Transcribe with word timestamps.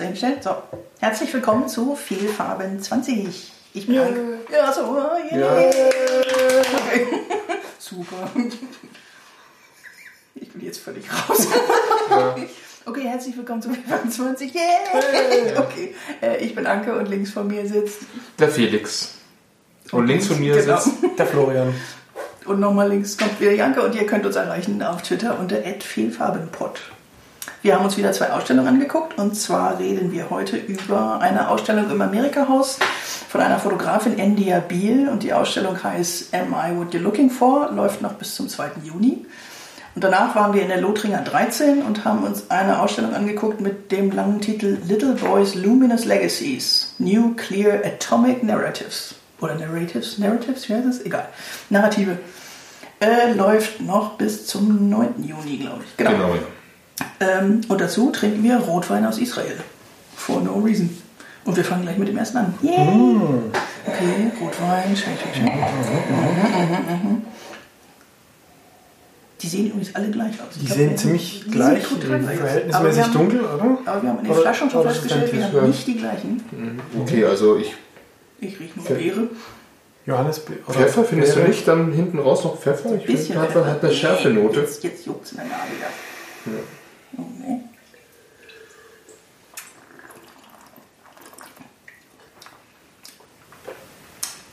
Jetzt 0.00 0.08
einstellen. 0.08 0.36
So, 0.40 0.50
herzlich 0.98 1.32
willkommen 1.34 1.68
zu 1.68 1.94
Vielfarben 1.94 2.80
20. 2.80 3.52
Ich 3.74 3.86
bin 3.86 3.96
Frank. 3.96 4.16
Ja, 4.50 4.72
so, 4.72 4.96
yeah. 5.30 5.52
Okay. 5.52 7.06
Super. 7.78 8.30
Ich 10.36 10.50
bin 10.52 10.64
jetzt 10.64 10.78
völlig 10.78 11.04
raus. 11.12 11.46
Okay, 12.86 13.02
herzlich 13.02 13.36
willkommen 13.36 13.60
zu 13.60 13.70
Vielfarben 13.70 14.10
20. 14.10 14.54
Yeah. 14.54 15.60
Okay, 15.60 15.94
äh, 16.22 16.38
ich 16.38 16.54
bin 16.54 16.66
Anke 16.66 16.98
und 16.98 17.06
links 17.06 17.32
von 17.32 17.46
mir 17.46 17.66
sitzt 17.68 17.98
Der 18.38 18.48
Felix. 18.48 19.16
Und 19.92 20.06
links 20.06 20.28
von 20.28 20.40
mir 20.40 20.56
Genau. 20.56 20.80
sitzt 20.80 20.96
Der 21.18 21.26
Florian. 21.26 21.74
Und 22.46 22.58
nochmal 22.58 22.88
links 22.88 23.18
kommt 23.18 23.38
wieder 23.38 23.52
Janke 23.52 23.82
und 23.82 23.94
ihr 23.94 24.06
könnt 24.06 24.24
uns 24.24 24.36
erreichen 24.36 24.82
auf 24.82 25.02
Twitter 25.02 25.38
unter 25.38 25.56
@vielfarbenpod. 25.56 26.80
Wir 27.62 27.74
haben 27.74 27.84
uns 27.84 27.98
wieder 27.98 28.12
zwei 28.12 28.30
Ausstellungen 28.30 28.68
angeguckt 28.68 29.18
und 29.18 29.34
zwar 29.34 29.78
reden 29.78 30.12
wir 30.12 30.30
heute 30.30 30.56
über 30.56 31.20
eine 31.20 31.50
Ausstellung 31.50 31.90
im 31.90 32.00
Amerika-Haus 32.00 32.78
von 33.28 33.42
einer 33.42 33.58
Fotografin 33.58 34.16
India 34.18 34.60
Beal 34.60 35.10
und 35.10 35.22
die 35.22 35.34
Ausstellung 35.34 35.82
heißt 35.82 36.34
Am 36.34 36.54
I 36.54 36.74
What 36.78 36.94
You're 36.94 37.00
Looking 37.00 37.28
For, 37.28 37.70
läuft 37.70 38.00
noch 38.00 38.14
bis 38.14 38.34
zum 38.34 38.48
2. 38.48 38.70
Juni. 38.84 39.26
Und 39.94 40.02
danach 40.02 40.34
waren 40.34 40.54
wir 40.54 40.62
in 40.62 40.68
der 40.68 40.80
Lothringer 40.80 41.20
13 41.20 41.82
und 41.82 42.06
haben 42.06 42.22
uns 42.22 42.50
eine 42.50 42.80
Ausstellung 42.80 43.12
angeguckt 43.12 43.60
mit 43.60 43.92
dem 43.92 44.10
langen 44.10 44.40
Titel 44.40 44.78
Little 44.88 45.16
Boys 45.16 45.54
Luminous 45.54 46.06
Legacies, 46.06 46.94
New 46.96 47.34
Clear 47.34 47.82
Atomic 47.84 48.42
Narratives. 48.42 49.16
Oder 49.38 49.56
Narratives? 49.56 50.16
Narratives? 50.16 50.66
Wie 50.66 50.74
heißt 50.74 50.86
es? 50.86 51.04
Egal. 51.04 51.28
Narrative. 51.68 52.16
Äh, 53.00 53.34
läuft 53.34 53.82
noch 53.82 54.16
bis 54.16 54.46
zum 54.46 54.88
9. 54.88 55.24
Juni, 55.24 55.58
glaube 55.58 55.82
ich. 55.84 55.96
Genau. 55.98 56.12
Genau. 56.12 56.38
Ähm, 57.20 57.60
und 57.68 57.80
dazu 57.80 58.10
trinken 58.10 58.42
wir 58.42 58.56
Rotwein 58.56 59.04
aus 59.06 59.18
Israel. 59.18 59.56
For 60.16 60.40
no 60.40 60.54
reason. 60.58 60.90
Und 61.44 61.56
wir 61.56 61.64
fangen 61.64 61.82
gleich 61.82 61.96
mit 61.98 62.08
dem 62.08 62.16
ersten 62.18 62.36
an. 62.38 62.54
Yay! 62.62 62.72
Okay, 63.86 64.30
Rotwein. 64.40 64.90
Mhm, 64.90 65.44
mhm, 67.04 67.10
mhm. 67.10 67.22
Die 69.40 69.46
sehen 69.48 69.66
übrigens 69.68 69.94
alle 69.94 70.10
gleich 70.10 70.34
aus. 70.34 70.48
Ich 70.56 70.58
Die 70.60 70.66
glaub, 70.66 70.78
sehen 70.78 70.96
ziemlich 70.98 71.42
die 71.46 71.50
gleich, 71.50 71.82
wir 71.90 72.36
verhältnismäßig 72.36 73.02
haben- 73.04 73.12
dunkel, 73.14 73.40
oder? 73.40 73.78
Aber 73.86 74.02
wir 74.02 74.08
haben 74.10 74.18
in 74.18 74.24
den 74.24 74.32
Oder- 74.32 74.42
Flaschen 74.42 74.70
schon 74.70 74.82
festgestellt, 74.82 75.32
wir 75.32 75.44
haben 75.44 75.66
nicht 75.68 75.86
die 75.86 75.96
gleichen. 75.96 76.80
Okay, 77.00 77.24
also 77.24 77.56
ich. 77.56 77.74
Ich 78.40 78.60
rieche 78.60 78.78
nur 78.78 78.84
Beere. 78.86 79.28
Johannes 80.06 80.40
B- 80.40 80.52
oder 80.66 80.78
Pfeffer, 80.80 81.04
findest 81.04 81.32
du 81.32 81.36
Beere? 81.36 81.48
nicht 81.48 81.68
dann 81.68 81.92
hinten 81.92 82.18
raus 82.18 82.44
noch 82.44 82.58
Pfeffer? 82.58 82.94
Ich 82.96 83.04
Bisschen 83.06 83.26
finde 83.36 83.40
einfach, 83.42 83.66
hat 83.66 83.82
eine 83.84 83.92
Schärfenote. 83.92 84.60
Jetzt, 84.60 84.82
jetzt 84.84 85.06
juckt 85.06 85.24
es 85.26 85.32
in 85.32 85.38
der 85.38 85.46
Nase, 85.46 85.58
ja. 85.80 85.86
Oh, 86.46 86.50
nee. 87.18 87.60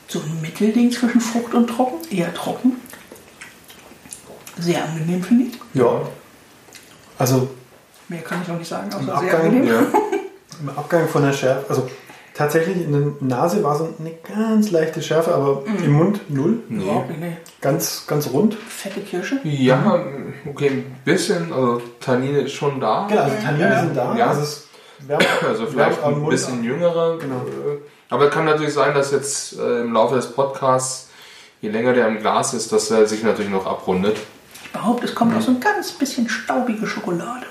So 0.08 0.20
ein 0.20 0.40
Mittelding 0.40 0.90
zwischen 0.90 1.20
Frucht 1.20 1.54
und 1.54 1.66
Trocken, 1.66 2.10
eher 2.10 2.32
trocken. 2.34 2.80
Sehr 4.58 4.84
angenehm, 4.84 5.22
finde 5.22 5.44
ich. 5.44 5.58
Ja. 5.74 6.02
Also 7.18 7.48
Mehr 8.08 8.22
kann 8.22 8.40
ich 8.42 8.50
auch 8.50 8.58
nicht 8.58 8.68
sagen, 8.68 8.90
im 8.90 8.96
außer 8.96 9.04
sehr 9.04 9.14
Abgang, 9.14 9.40
angenehm. 9.42 9.66
Ja. 9.66 9.80
im 10.60 10.68
Abgang 10.70 11.08
von 11.08 11.22
der 11.22 11.32
Schärfe, 11.32 11.68
also 11.68 11.90
tatsächlich 12.38 12.76
in 12.84 12.92
der 12.92 13.12
Nase 13.28 13.62
war 13.62 13.76
so 13.76 13.88
eine 13.98 14.12
ganz 14.34 14.70
leichte 14.70 15.02
Schärfe, 15.02 15.34
aber 15.34 15.62
Mhm. 15.66 15.84
im 15.84 15.92
Mund 15.92 16.20
null. 16.30 16.62
Überhaupt 16.70 17.10
nicht, 17.10 17.20
nee. 17.20 17.36
Ganz, 17.60 18.04
ganz 18.06 18.30
rund. 18.32 18.54
Fette 18.54 19.00
Kirsche. 19.00 19.40
ja, 19.42 20.00
okay, 20.48 20.68
ein 20.68 20.96
bisschen, 21.04 21.52
also 21.52 21.82
Tannine 22.00 22.40
ist 22.42 22.52
schon 22.52 22.80
da. 22.80 23.06
Genau, 23.08 23.22
also 23.22 23.36
Tannine 23.44 23.68
Ja. 23.70 23.80
sind 23.80 23.96
da. 23.96 24.16
Ja. 24.16 24.26
Also 24.28 24.42
es 24.42 24.68
wärmt, 25.06 25.26
Also 25.46 25.66
vielleicht 25.66 26.02
ein 26.02 26.28
bisschen 26.28 26.58
ab. 26.60 26.64
jüngerer. 26.64 27.18
Genau. 27.18 27.36
äh, 27.36 27.78
Aber 28.10 28.30
kann 28.30 28.44
natürlich 28.46 28.72
sein, 28.72 28.94
dass 28.94 29.10
jetzt 29.12 29.58
äh, 29.58 29.80
im 29.82 29.92
Laufe 29.92 30.14
des 30.14 30.32
Podcasts, 30.32 31.08
je 31.60 31.68
länger 31.70 31.92
der 31.92 32.06
im 32.08 32.18
Glas 32.20 32.54
ist, 32.54 32.72
dass 32.72 32.90
er 32.90 33.06
sich 33.06 33.22
natürlich 33.24 33.50
noch 33.50 33.66
abrundet. 33.66 34.16
Ich 34.64 34.70
behaupte, 34.72 35.06
es 35.06 35.14
kommt 35.14 35.34
auch 35.36 35.40
so 35.40 35.50
ein 35.50 35.60
ganz 35.60 35.92
bisschen 35.92 36.28
staubige 36.28 36.86
Schokolade. 36.86 37.46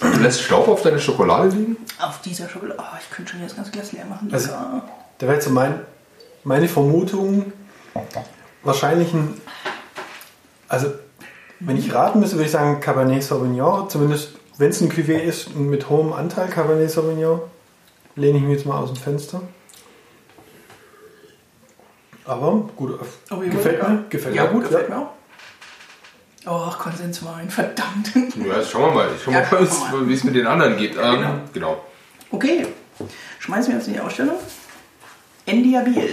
Du 0.00 0.20
lässt 0.20 0.42
Staub 0.42 0.68
auf 0.68 0.82
deine 0.82 0.98
Schokolade 0.98 1.48
liegen? 1.48 1.76
Auf 2.00 2.20
dieser 2.20 2.48
Schokolade. 2.48 2.78
Oh, 2.78 2.96
ich 3.00 3.10
könnte 3.10 3.32
schon 3.32 3.42
jetzt 3.42 3.56
ganz 3.56 3.70
Glas 3.70 3.92
leer 3.92 4.04
machen. 4.04 4.28
Also-. 4.32 4.50
Da 5.18 5.26
wäre 5.26 5.34
jetzt 5.34 5.44
so 5.44 5.50
mein, 5.50 5.80
meine 6.42 6.68
Vermutung, 6.68 7.52
wahrscheinlich 8.62 9.12
ein, 9.12 9.40
also 10.68 10.92
wenn 11.60 11.76
ich 11.76 11.94
raten 11.94 12.20
müsste, 12.20 12.36
würde 12.36 12.46
ich 12.46 12.50
sagen 12.50 12.80
Cabernet 12.80 13.22
Sauvignon, 13.22 13.88
zumindest 13.88 14.32
wenn 14.58 14.70
es 14.70 14.80
ein 14.80 14.90
Cuvée 14.90 15.18
ist 15.18 15.54
mit 15.54 15.88
hohem 15.88 16.12
Anteil 16.12 16.48
Cabernet 16.48 16.90
Sauvignon, 16.90 17.40
lehne 18.16 18.38
ich 18.38 18.44
mich 18.44 18.56
jetzt 18.56 18.66
mal 18.66 18.78
aus 18.78 18.92
dem 18.92 19.00
Fenster. 19.00 19.40
Aber 22.24 22.68
gut, 22.76 22.98
Aber 23.28 23.44
gefällt 23.44 23.82
ja. 23.82 23.88
mir, 23.88 24.04
gefällt 24.08 24.34
ja, 24.34 24.44
mir 24.44 24.48
gut, 24.48 24.62
gut. 24.62 24.70
gefällt 24.70 24.88
ja. 24.88 24.96
mir 24.96 25.02
auch. 25.02 25.10
Oh, 26.46 26.70
Konsenswein, 26.78 27.48
verdammt. 27.48 28.12
Ja, 28.14 28.58
jetzt 28.58 28.70
schauen 28.70 28.82
wir 28.90 28.90
mal. 28.94 29.08
Ich 29.16 29.22
schau 29.22 29.30
Ja, 29.30 29.40
mal, 29.40 29.46
schauen 29.50 29.92
wir 29.92 29.98
mal. 30.00 30.08
wie 30.08 30.14
es 30.14 30.24
mit 30.24 30.34
den 30.34 30.46
anderen 30.46 30.76
geht. 30.76 30.92
Ähm, 30.96 31.00
Genau. 31.00 31.40
genau. 31.52 31.84
Okay, 32.30 32.66
schmeißen 33.38 33.68
wir 33.72 33.78
uns 33.78 33.86
in 33.86 33.94
die 33.94 34.00
Ausstellung. 34.00 34.36
India 35.46 35.80
Beal. 35.82 36.08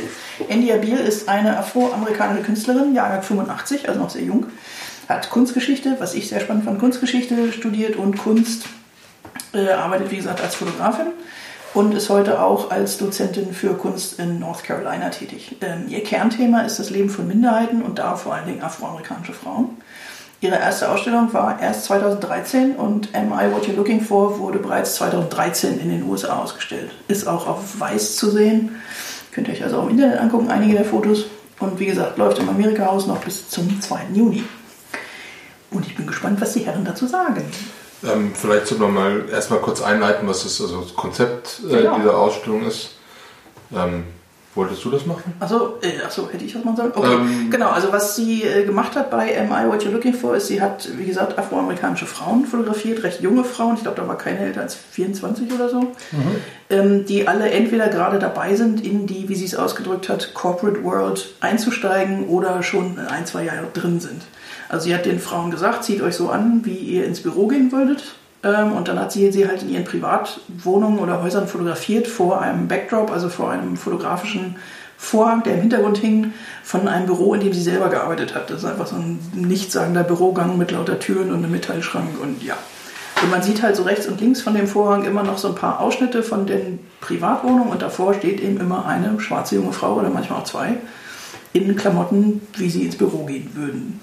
India 0.49 0.77
Beal 0.77 0.99
ist 0.99 1.27
eine 1.29 1.57
afroamerikanische 1.57 2.43
Künstlerin, 2.43 2.93
Jahrgang 2.93 3.23
85, 3.23 3.87
also 3.87 3.99
noch 4.01 4.09
sehr 4.09 4.23
jung. 4.23 4.45
Hat 5.09 5.29
Kunstgeschichte, 5.29 5.95
was 5.99 6.13
ich 6.13 6.29
sehr 6.29 6.39
spannend 6.41 6.65
fand, 6.65 6.79
Kunstgeschichte 6.79 7.51
studiert 7.53 7.95
und 7.95 8.17
Kunst. 8.17 8.65
Äh, 9.53 9.69
arbeitet, 9.71 10.11
wie 10.11 10.17
gesagt, 10.17 10.41
als 10.41 10.55
Fotografin 10.55 11.07
und 11.73 11.93
ist 11.93 12.09
heute 12.09 12.41
auch 12.41 12.71
als 12.71 12.97
Dozentin 12.97 13.53
für 13.53 13.73
Kunst 13.73 14.19
in 14.19 14.39
North 14.39 14.63
Carolina 14.63 15.09
tätig. 15.09 15.55
Ähm, 15.61 15.85
ihr 15.87 16.03
Kernthema 16.03 16.61
ist 16.61 16.79
das 16.79 16.89
Leben 16.89 17.09
von 17.09 17.27
Minderheiten 17.27 17.81
und 17.81 17.99
da 17.99 18.15
vor 18.15 18.33
allen 18.33 18.45
Dingen 18.47 18.61
afroamerikanische 18.61 19.33
Frauen. 19.33 19.77
Ihre 20.41 20.55
erste 20.55 20.89
Ausstellung 20.89 21.31
war 21.33 21.59
erst 21.61 21.85
2013 21.85 22.75
und 22.75 23.09
Am 23.13 23.27
I 23.31 23.51
What 23.53 23.67
You're 23.67 23.75
Looking 23.75 24.01
For 24.01 24.39
wurde 24.39 24.57
bereits 24.57 24.95
2013 24.95 25.79
in 25.79 25.89
den 25.91 26.03
USA 26.09 26.39
ausgestellt. 26.41 26.89
Ist 27.07 27.27
auch 27.27 27.45
auf 27.47 27.79
Weiß 27.79 28.15
zu 28.15 28.31
sehen. 28.31 28.75
Könnt 29.31 29.47
ihr 29.47 29.53
euch 29.53 29.63
also 29.63 29.77
auch 29.77 29.83
im 29.83 29.91
Internet 29.91 30.19
angucken, 30.19 30.49
einige 30.49 30.73
der 30.73 30.85
Fotos. 30.85 31.25
Und 31.59 31.79
wie 31.79 31.85
gesagt, 31.85 32.17
läuft 32.17 32.39
im 32.39 32.49
Amerika-Haus 32.49 33.05
noch 33.05 33.19
bis 33.19 33.49
zum 33.49 33.79
2. 33.79 33.99
Juni. 34.15 34.43
Und 35.69 35.85
ich 35.85 35.95
bin 35.95 36.07
gespannt, 36.07 36.41
was 36.41 36.53
die 36.53 36.61
Herren 36.61 36.85
dazu 36.85 37.05
sagen. 37.05 37.43
Ähm, 38.03 38.31
vielleicht 38.33 38.65
sollten 38.65 38.81
wir 38.83 38.89
mal 38.89 39.29
erstmal 39.31 39.59
kurz 39.59 39.79
einleiten, 39.79 40.27
was 40.27 40.41
das, 40.41 40.59
also 40.59 40.81
das 40.81 40.95
Konzept 40.95 41.61
äh, 41.69 41.83
Genau. 41.83 41.97
dieser 41.97 42.17
Ausstellung 42.17 42.65
ist. 42.65 42.95
Ähm, 43.75 44.05
wolltest 44.55 44.83
du 44.83 44.89
das 44.91 45.05
machen? 45.05 45.33
Achso, 45.39 45.77
äh, 45.81 46.03
achso, 46.05 46.29
hätte 46.31 46.43
ich 46.43 46.53
das 46.53 46.63
machen 46.63 46.77
sollen? 46.77 46.91
Okay, 46.93 47.13
Ähm. 47.13 47.49
genau. 47.49 47.69
Also 47.69 47.91
was 47.91 48.15
sie 48.15 48.43
äh, 48.43 48.65
gemacht 48.65 48.95
hat 48.95 49.09
bei 49.09 49.39
Am 49.39 49.47
I 49.47 49.69
What 49.69 49.83
You're 49.83 49.91
Looking 49.91 50.13
For, 50.13 50.35
ist, 50.35 50.47
sie 50.47 50.61
hat, 50.61 50.89
wie 50.97 51.05
gesagt, 51.05 51.37
afroamerikanische 51.37 52.05
Frauen 52.05 52.45
fotografiert, 52.45 53.03
recht 53.03 53.21
junge 53.21 53.43
Frauen. 53.43 53.75
Ich 53.75 53.83
glaube, 53.83 53.99
da 53.99 54.07
war 54.07 54.17
keine 54.17 54.39
älter 54.39 54.61
als 54.61 54.75
24 54.75 55.51
oder 55.53 55.69
so. 55.69 55.91
Ähm, 56.69 57.05
die 57.05 57.27
alle 57.27 57.49
entweder 57.51 57.87
gerade 57.89 58.19
dabei 58.19 58.55
sind, 58.55 58.85
in 58.85 59.07
die, 59.07 59.27
wie 59.29 59.35
sie 59.35 59.45
es 59.45 59.55
ausgedrückt 59.55 60.09
hat, 60.09 60.33
Corporate 60.33 60.83
World 60.83 61.33
einzusteigen 61.39 62.27
oder 62.27 62.63
schon 62.63 62.97
ein, 62.99 63.25
zwei 63.25 63.43
Jahre 63.45 63.67
drin 63.73 63.99
sind. 63.99 64.21
Also 64.69 64.85
sie 64.85 64.95
hat 64.95 65.05
den 65.05 65.19
Frauen 65.19 65.51
gesagt, 65.51 65.83
zieht 65.83 66.01
euch 66.01 66.15
so 66.15 66.29
an, 66.29 66.61
wie 66.63 66.75
ihr 66.75 67.05
ins 67.05 67.21
Büro 67.21 67.47
gehen 67.47 67.71
würdet. 67.73 68.15
Ähm, 68.43 68.73
und 68.73 68.87
dann 68.87 68.99
hat 68.99 69.11
sie 69.11 69.31
sie 69.31 69.47
halt 69.47 69.61
in 69.61 69.69
ihren 69.69 69.83
Privatwohnungen 69.83 70.99
oder 70.99 71.21
Häusern 71.21 71.47
fotografiert 71.47 72.07
vor 72.07 72.41
einem 72.41 72.67
Backdrop, 72.67 73.11
also 73.11 73.29
vor 73.29 73.51
einem 73.51 73.77
fotografischen 73.77 74.55
Vorhang, 74.97 75.41
der 75.43 75.55
im 75.55 75.61
Hintergrund 75.61 75.97
hing, 75.97 76.33
von 76.63 76.87
einem 76.87 77.07
Büro, 77.07 77.33
in 77.33 77.41
dem 77.41 77.53
sie 77.53 77.61
selber 77.61 77.89
gearbeitet 77.89 78.35
hat. 78.35 78.49
Das 78.49 78.59
ist 78.59 78.65
einfach 78.65 78.87
so 78.87 78.95
ein 78.95 79.19
nichtssagender 79.33 80.03
Bürogang 80.03 80.57
mit 80.57 80.71
lauter 80.71 80.99
Türen 80.99 81.31
und 81.31 81.37
einem 81.37 81.51
Metallschrank 81.51 82.21
und 82.21 82.43
ja. 82.43 82.55
Und 83.21 83.29
man 83.29 83.43
sieht 83.43 83.61
halt 83.61 83.75
so 83.75 83.83
rechts 83.83 84.07
und 84.07 84.19
links 84.19 84.41
von 84.41 84.55
dem 84.55 84.67
Vorhang 84.67 85.03
immer 85.03 85.23
noch 85.23 85.37
so 85.37 85.49
ein 85.49 85.55
paar 85.55 85.79
Ausschnitte 85.79 86.23
von 86.23 86.47
den 86.47 86.79
Privatwohnungen 87.01 87.69
und 87.69 87.81
davor 87.81 88.13
steht 88.13 88.41
eben 88.41 88.59
immer 88.59 88.85
eine 88.85 89.19
schwarze 89.19 89.55
junge 89.55 89.73
Frau 89.73 89.95
oder 89.95 90.09
manchmal 90.09 90.39
auch 90.39 90.45
zwei 90.45 90.77
in 91.53 91.75
Klamotten, 91.75 92.41
wie 92.55 92.69
sie 92.69 92.83
ins 92.83 92.95
Büro 92.95 93.25
gehen 93.25 93.51
würden. 93.53 93.99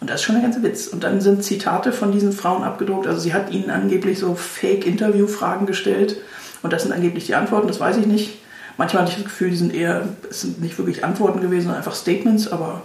Und 0.00 0.08
das 0.08 0.20
ist 0.20 0.26
schon 0.26 0.36
der 0.36 0.44
ganze 0.44 0.62
Witz. 0.62 0.86
Und 0.86 1.02
dann 1.02 1.20
sind 1.20 1.42
Zitate 1.42 1.92
von 1.92 2.12
diesen 2.12 2.32
Frauen 2.32 2.62
abgedruckt. 2.62 3.06
Also 3.06 3.20
sie 3.20 3.34
hat 3.34 3.50
ihnen 3.50 3.70
angeblich 3.70 4.18
so 4.18 4.34
Fake-Interview-Fragen 4.34 5.66
gestellt. 5.66 6.16
Und 6.62 6.72
das 6.72 6.82
sind 6.84 6.92
angeblich 6.92 7.26
die 7.26 7.34
Antworten, 7.34 7.68
das 7.68 7.80
weiß 7.80 7.96
ich 7.98 8.06
nicht. 8.06 8.38
Manchmal 8.76 9.02
hatte 9.02 9.12
ich 9.12 9.18
das 9.18 9.24
Gefühl, 9.24 9.50
die 9.50 9.56
sind 9.56 9.74
eher, 9.74 10.08
es 10.30 10.42
sind 10.42 10.60
nicht 10.60 10.78
wirklich 10.78 11.04
Antworten 11.04 11.40
gewesen, 11.40 11.62
sondern 11.62 11.78
einfach 11.78 11.96
Statements, 11.96 12.46
aber 12.46 12.82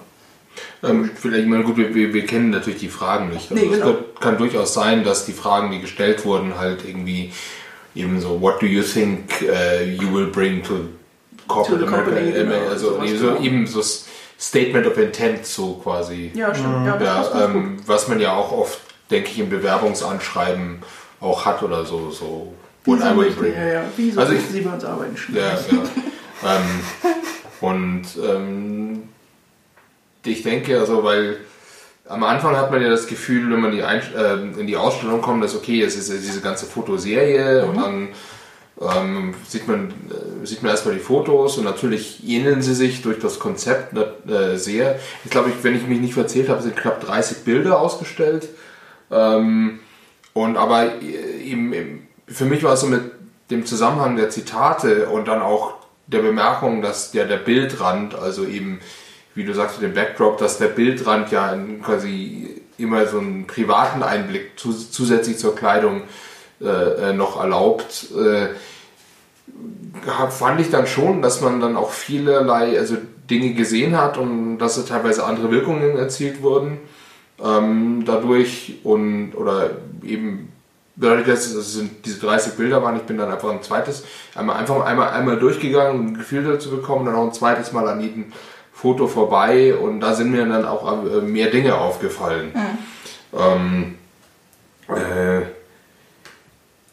Ähm, 0.83 1.11
vielleicht, 1.15 1.43
ich 1.43 1.49
meine, 1.49 1.63
gut, 1.63 1.77
wir, 1.77 2.13
wir, 2.13 2.25
kennen 2.25 2.49
natürlich 2.49 2.79
die 2.79 2.89
Fragen 2.89 3.29
nicht. 3.29 3.51
Also 3.51 3.55
Nee, 3.63 3.71
es 3.71 3.79
genau. 3.79 3.93
kann, 3.93 4.03
kann 4.19 4.37
durchaus 4.37 4.73
sein, 4.73 5.03
dass 5.03 5.25
die 5.25 5.33
Fragen, 5.33 5.71
die 5.71 5.81
gestellt 5.81 6.25
wurden, 6.25 6.57
halt 6.57 6.79
irgendwie 6.87 7.31
eben 7.95 8.19
so, 8.19 8.41
what 8.41 8.61
do 8.61 8.65
you 8.65 8.81
think 8.81 9.43
uh, 9.43 9.83
you 9.83 10.11
will 10.11 10.27
bring 10.27 10.63
to 10.63 10.89
corporate 11.47 11.79
To 11.79 11.85
the 11.85 11.91
company, 11.91 12.31
America? 12.31 12.43
genau, 12.43 12.69
also 12.71 12.89
sowas, 12.95 13.09
so, 13.11 13.27
genau. 13.27 13.41
eben 13.41 13.67
so 13.67 13.81
Statement 14.39 14.85
of 14.87 14.97
Intent, 14.97 15.45
so 15.45 15.75
quasi. 15.83 16.31
ja, 16.33 16.53
stimmt. 16.53 16.85
Ja, 16.85 16.99
Ja, 17.01 17.45
ähm, 17.45 17.77
was 17.85 18.07
man 18.07 18.19
ja 18.19 18.33
auch 18.33 18.51
oft, 18.51 18.79
denke 19.09 19.29
ich, 19.29 19.39
im 19.39 19.49
Bewerbungsanschreiben 19.49 20.81
auch 21.19 21.45
hat 21.45 21.63
oder 21.63 21.85
so. 21.85 22.11
so 22.11 22.53
what 22.85 22.99
I 22.99 23.15
will 23.17 23.31
bring. 23.31 23.53
ja, 23.53 23.65
ja. 23.73 23.83
Wie 23.95 24.11
so 24.11 24.19
Also 24.19 24.33
ich- 24.33 24.41
Sie 24.45 24.61
bei 24.61 24.71
uns 24.73 24.83
arbeiten? 24.83 25.15
Ja, 25.33 25.41
ja. 25.41 26.57
ähm, 26.57 26.79
und 27.61 28.03
ähm, 28.21 29.03
ich 30.25 30.43
denke, 30.43 30.79
also, 30.79 31.03
weil 31.03 31.37
am 32.09 32.23
Anfang 32.23 32.55
hat 32.57 32.71
man 32.71 32.81
ja 32.81 32.89
das 32.89 33.07
Gefühl, 33.07 33.49
wenn 33.51 33.61
man 33.61 33.71
die 33.71 33.79
ähm, 33.79 34.59
in 34.59 34.67
die 34.67 34.75
Ausstellung 34.75 35.21
kommt, 35.21 35.43
dass 35.43 35.55
okay, 35.55 35.81
es 35.81 35.95
ist 35.95 36.09
ja 36.09 36.15
diese 36.15 36.41
ganze 36.41 36.65
Fotoserie 36.65 37.65
und 37.65 37.77
dann 37.77 38.09
ähm, 38.95 39.33
sieht 39.47 39.67
man 39.67 39.89
äh, 39.89 40.45
sieht 40.45 40.63
man 40.63 40.71
erstmal 40.71 40.95
die 40.95 41.01
Fotos 41.01 41.57
und 41.57 41.63
natürlich 41.63 42.27
ähneln 42.27 42.61
sie 42.61 42.73
sich 42.73 43.01
durch 43.01 43.19
das 43.19 43.39
Konzept 43.39 43.95
äh, 43.95 44.57
sehr. 44.57 44.99
Ich 45.23 45.31
glaube, 45.31 45.49
ich, 45.49 45.63
wenn 45.63 45.75
ich 45.75 45.87
mich 45.87 45.99
nicht 45.99 46.13
verzählt 46.13 46.49
habe, 46.49 46.61
sind 46.61 46.75
knapp 46.75 47.01
30 47.01 47.39
Bilder 47.39 47.79
ausgestellt. 47.79 48.49
Ähm, 49.11 49.79
und 50.33 50.57
aber 50.57 51.01
eben, 51.01 51.73
eben, 51.73 52.07
für 52.27 52.45
mich 52.45 52.63
war 52.63 52.73
es 52.73 52.81
so 52.81 52.87
mit 52.87 53.01
dem 53.51 53.65
Zusammenhang 53.65 54.15
der 54.15 54.29
Zitate 54.29 55.07
und 55.07 55.27
dann 55.27 55.41
auch 55.41 55.75
der 56.07 56.19
Bemerkung, 56.19 56.81
dass 56.81 57.11
der, 57.11 57.25
der 57.25 57.37
Bildrand, 57.37 58.15
also 58.15 58.45
eben, 58.45 58.79
wie 59.35 59.45
du 59.45 59.53
sagst, 59.53 59.81
dem 59.81 59.93
Backdrop, 59.93 60.37
dass 60.37 60.57
der 60.57 60.67
Bildrand 60.67 61.31
ja 61.31 61.57
quasi 61.83 62.61
immer 62.77 63.07
so 63.07 63.19
einen 63.19 63.47
privaten 63.47 64.03
Einblick 64.03 64.59
zu, 64.59 64.73
zusätzlich 64.73 65.37
zur 65.37 65.55
Kleidung 65.55 66.03
äh, 66.61 67.09
äh, 67.09 67.13
noch 67.13 67.39
erlaubt, 67.39 68.07
äh, 68.17 68.49
fand 70.29 70.59
ich 70.61 70.69
dann 70.69 70.87
schon, 70.87 71.21
dass 71.21 71.41
man 71.41 71.59
dann 71.59 71.75
auch 71.75 71.91
vielerlei 71.91 72.77
also 72.77 72.97
Dinge 73.29 73.53
gesehen 73.53 73.97
hat 73.97 74.17
und 74.17 74.57
dass 74.57 74.77
es 74.77 74.85
teilweise 74.85 75.25
andere 75.25 75.51
Wirkungen 75.51 75.97
erzielt 75.97 76.41
wurden 76.41 76.79
ähm, 77.43 78.03
dadurch 78.05 78.79
und 78.83 79.33
oder 79.35 79.71
eben 80.03 80.51
dadurch, 80.95 81.25
dass 81.25 81.45
es 81.47 81.73
sind 81.73 82.05
diese 82.05 82.19
30 82.19 82.53
Bilder 82.53 82.83
waren, 82.83 82.95
ich 82.95 83.03
bin 83.03 83.17
dann 83.17 83.31
einfach 83.31 83.49
ein 83.49 83.63
zweites, 83.63 84.03
einmal 84.35 84.57
einfach 84.57 84.85
einmal, 84.85 85.09
einmal 85.09 85.39
durchgegangen, 85.39 85.99
um 85.99 86.07
ein 86.07 86.17
Gefühl 86.17 86.43
dazu 86.43 86.69
bekommen, 86.69 87.05
dann 87.05 87.15
auch 87.15 87.25
ein 87.25 87.33
zweites 87.33 87.71
Mal 87.71 87.87
an 87.87 88.01
jedem 88.01 88.31
Foto 88.71 89.07
vorbei 89.07 89.75
und 89.75 90.01
da 90.01 90.13
sind 90.13 90.31
mir 90.31 90.45
dann 90.45 90.65
auch 90.65 91.05
äh, 91.05 91.21
mehr 91.21 91.49
Dinge 91.49 91.75
aufgefallen. 91.75 92.51
Ähm, 93.35 93.95
äh, 94.87 95.41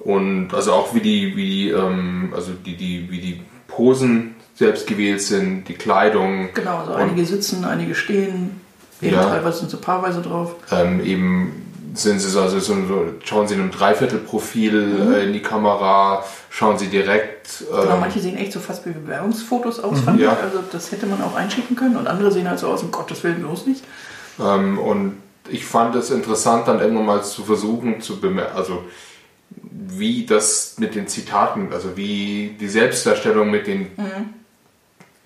und 0.01 0.53
also 0.55 0.73
auch 0.73 0.95
wie 0.95 1.01
die, 1.01 1.37
wie 1.37 1.49
die, 1.51 1.71
ähm, 1.71 2.33
also 2.35 2.53
die, 2.53 2.77
die, 2.77 3.11
wie 3.11 3.19
die 3.21 3.41
Posen 3.69 4.35
selbst 4.55 4.87
gewählt 4.87 5.23
sind, 5.23 5.65
die 5.69 5.75
Kleidung. 5.75 6.49
Genau, 6.55 6.85
so 6.87 6.93
Und- 6.93 6.99
einige 6.99 7.25
sitzen, 7.25 7.65
einige 7.65 7.95
stehen. 7.95 8.61
Eben 9.03 9.15
Ja. 9.17 9.25
teilweise 9.25 9.61
sind 9.61 9.71
sie 9.71 9.77
paarweise 9.79 10.21
drauf. 10.21 10.57
ähm, 10.71 11.05
eben 11.05 11.67
sind 11.95 12.21
sie 12.21 12.29
so, 12.29 12.41
also 12.43 12.61
so, 12.61 12.75
schauen 13.25 13.49
sie 13.49 13.55
in 13.55 13.61
einem 13.63 13.71
Dreiviertelprofil 13.73 15.13
äh, 15.15 15.25
in 15.27 15.33
die 15.33 15.43
Kamera, 15.43 16.25
schauen 16.51 16.79
sie 16.79 16.87
direkt. 16.87 17.65
Genau, 17.69 17.95
Ähm, 17.95 18.01
manche 18.01 18.21
sehen 18.21 18.37
echt 18.37 18.53
so 18.53 18.61
fast 18.61 18.87
wie 18.87 18.91
Bewerbungsfotos 18.91 19.81
aus, 19.81 20.01
fand 20.01 20.21
Ja. 20.21 20.33
ich. 20.35 20.39
Also 20.45 20.61
das 20.71 20.93
hätte 20.93 21.07
man 21.07 21.21
auch 21.23 21.35
einschicken 21.35 21.75
können. 21.77 21.97
Und 21.97 22.07
andere 22.07 22.31
sehen 22.31 22.49
halt 22.49 22.59
so 22.61 22.69
aus, 22.69 22.83
um 22.83 22.91
Gottes 22.93 23.25
Willen 23.25 23.41
bloß 23.41 23.67
nicht. 23.67 23.83
ähm, 24.39 24.79
und 24.79 25.17
ich 25.49 25.65
fand 25.65 25.95
es 25.97 26.11
interessant, 26.11 26.69
dann 26.69 26.79
irgendwann 26.81 27.07
mal 27.07 27.25
zu 27.25 27.43
versuchen 27.43 28.01
zu 28.01 28.21
bemerken, 28.21 28.57
also 28.57 28.85
wie 29.71 30.27
das 30.27 30.77
mit 30.79 30.95
den 30.95 31.07
Zitaten, 31.07 31.73
also 31.73 31.97
wie 31.97 32.57
die 32.59 32.69
Selbstdarstellung 32.69 33.51
mit 33.51 33.67
den 33.67 33.87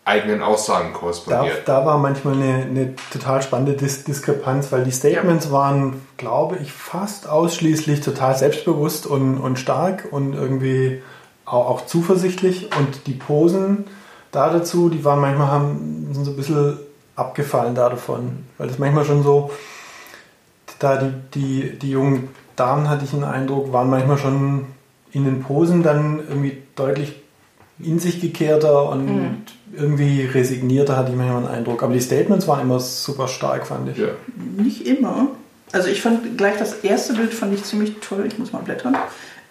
eigenen 0.05 0.43
Aussagen 0.43 0.93
Da, 0.93 0.99
korrespondiert. 0.99 1.63
da 1.67 1.87
war 1.87 1.99
manchmal 1.99 2.35
eine, 2.35 2.65
eine 2.65 2.95
total 3.11 3.43
spannende 3.43 3.75
Dis 3.75 4.05
Diskrepanz, 4.05 4.71
weil 4.71 4.85
die 4.85 4.91
Statements 4.91 5.51
waren, 5.51 6.03
glaube 6.17 6.59
ich, 6.63 6.73
fast 6.73 7.29
ausschließlich 7.29 8.01
total 8.03 8.37
selbstbewusst 8.37 9.07
und, 9.07 9.39
und 9.39 9.59
stark 9.59 10.09
und 10.11 10.35
irgendwie 10.35 11.03
auch, 11.47 11.69
auch 11.69 11.87
zuversichtlich. 11.87 12.71
Und 12.77 13.07
die 13.07 13.15
Posen 13.15 13.87
da 14.31 14.51
dazu, 14.51 14.91
die 14.91 15.05
waren 15.05 15.21
manchmal 15.21 15.47
haben, 15.47 16.11
sind 16.13 16.25
so 16.25 16.33
ein 16.33 16.37
bisschen 16.37 16.79
abgefallen 17.17 17.75
da 17.75 17.89
davon. 17.89 18.45
Weil 18.59 18.69
das 18.69 18.79
manchmal 18.79 19.05
schon 19.05 19.23
so, 19.23 19.51
da 20.79 20.97
die, 20.97 21.13
die, 21.35 21.79
die 21.79 21.91
jungen 21.91 22.29
Damen, 22.57 22.89
hatte 22.89 23.05
ich 23.05 23.11
den 23.11 23.25
Eindruck, 23.25 23.73
waren 23.73 23.91
manchmal 23.91 24.19
schon 24.19 24.67
in 25.13 25.25
den 25.25 25.43
Posen 25.43 25.83
dann 25.83 26.21
irgendwie 26.29 26.59
deutlich 26.77 27.15
in 27.79 27.99
sich 27.99 28.21
gekehrter 28.21 28.89
und 28.91 29.43
irgendwie 29.77 30.25
resignierter, 30.25 30.97
hatte 30.97 31.11
ich 31.11 31.17
manchmal 31.17 31.43
den 31.43 31.51
Eindruck. 31.51 31.83
Aber 31.83 31.93
die 31.93 32.01
Statements 32.01 32.47
waren 32.47 32.61
immer 32.61 32.81
super 32.81 33.29
stark, 33.29 33.67
fand 33.67 33.91
ich. 33.91 33.99
Ja. 33.99 34.09
Nicht 34.57 34.87
immer. 34.87 35.29
Also 35.73 35.89
ich 35.89 36.01
fand 36.03 36.39
gleich 36.39 36.57
das 36.59 36.75
erste 36.85 37.15
Bild 37.15 37.35
fand 37.35 37.55
ich 37.55 37.65
ziemlich 37.65 37.97
toll. 38.01 38.25
Ich 38.27 38.39
muss 38.39 38.53
mal 38.53 38.63
blättern. 38.63 38.97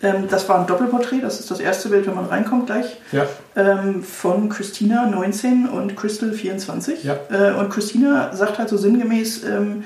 Ähm, 0.01 0.27
das 0.29 0.47
war 0.47 0.59
ein 0.59 0.67
Doppelporträt. 0.67 1.19
Das 1.21 1.39
ist 1.39 1.51
das 1.51 1.59
erste 1.59 1.89
Bild, 1.89 2.07
wenn 2.07 2.15
man 2.15 2.25
reinkommt 2.25 2.67
gleich. 2.67 2.97
Ja. 3.11 3.25
ähm, 3.55 4.03
von 4.03 4.49
Christina 4.49 5.05
19 5.07 5.67
und 5.67 5.95
Crystal 5.95 6.31
24. 6.31 7.03
Ja. 7.03 7.17
Äh, 7.29 7.53
und 7.53 7.69
Christina 7.69 8.33
sagt 8.35 8.59
halt 8.59 8.69
so 8.69 8.77
sinngemäß, 8.77 9.43
ähm, 9.43 9.83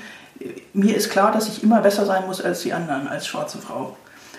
mir 0.72 0.96
ist 0.96 1.10
klar, 1.10 1.32
dass 1.32 1.48
ich 1.48 1.62
immer 1.62 1.80
besser 1.80 2.06
sein 2.06 2.26
muss 2.26 2.40
als 2.40 2.60
die 2.60 2.72
anderen, 2.72 3.08
als 3.08 3.26
schwarze 3.26 3.58
Frau. 3.58 3.96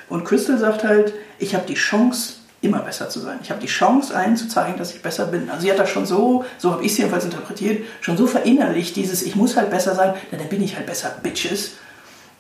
Und 0.08 0.26
Crystal 0.26 0.58
sagt 0.58 0.84
halt, 0.84 1.14
ich 1.38 1.54
habe 1.56 1.66
die 1.68 1.76
Chance, 1.76 2.34
immer 2.62 2.80
besser 2.80 3.10
zu 3.10 3.20
sein. 3.20 3.40
Ich 3.42 3.52
habe 3.52 3.62
die 3.62 3.68
Chance, 3.68 4.16
allen 4.16 4.36
zu 4.36 4.48
zeigen, 4.48 4.78
dass 4.78 4.94
ich 4.94 5.02
besser 5.02 5.28
bin. 5.28 5.50
Also 5.50 5.62
sie 5.62 5.72
hat 5.72 5.80
das 5.80 5.90
schon 5.90 6.06
so, 6.06 6.44
so 6.58 6.72
habe 6.72 6.84
ich 6.84 6.92
es 6.92 6.98
jedenfalls 6.98 7.24
interpretiert, 7.24 7.86
schon 8.02 8.18
so 8.18 8.28
verinnerlicht, 8.28 8.96
dieses 8.96 9.22
ich 9.22 9.36
muss 9.36 9.56
halt 9.56 9.70
besser 9.70 9.96
sein, 9.96 10.14
na, 10.32 10.38
dann 10.38 10.50
bin 10.50 10.62
ich 10.62 10.76
halt 10.76 10.86
besser, 10.86 11.16
Bitches. 11.24 11.72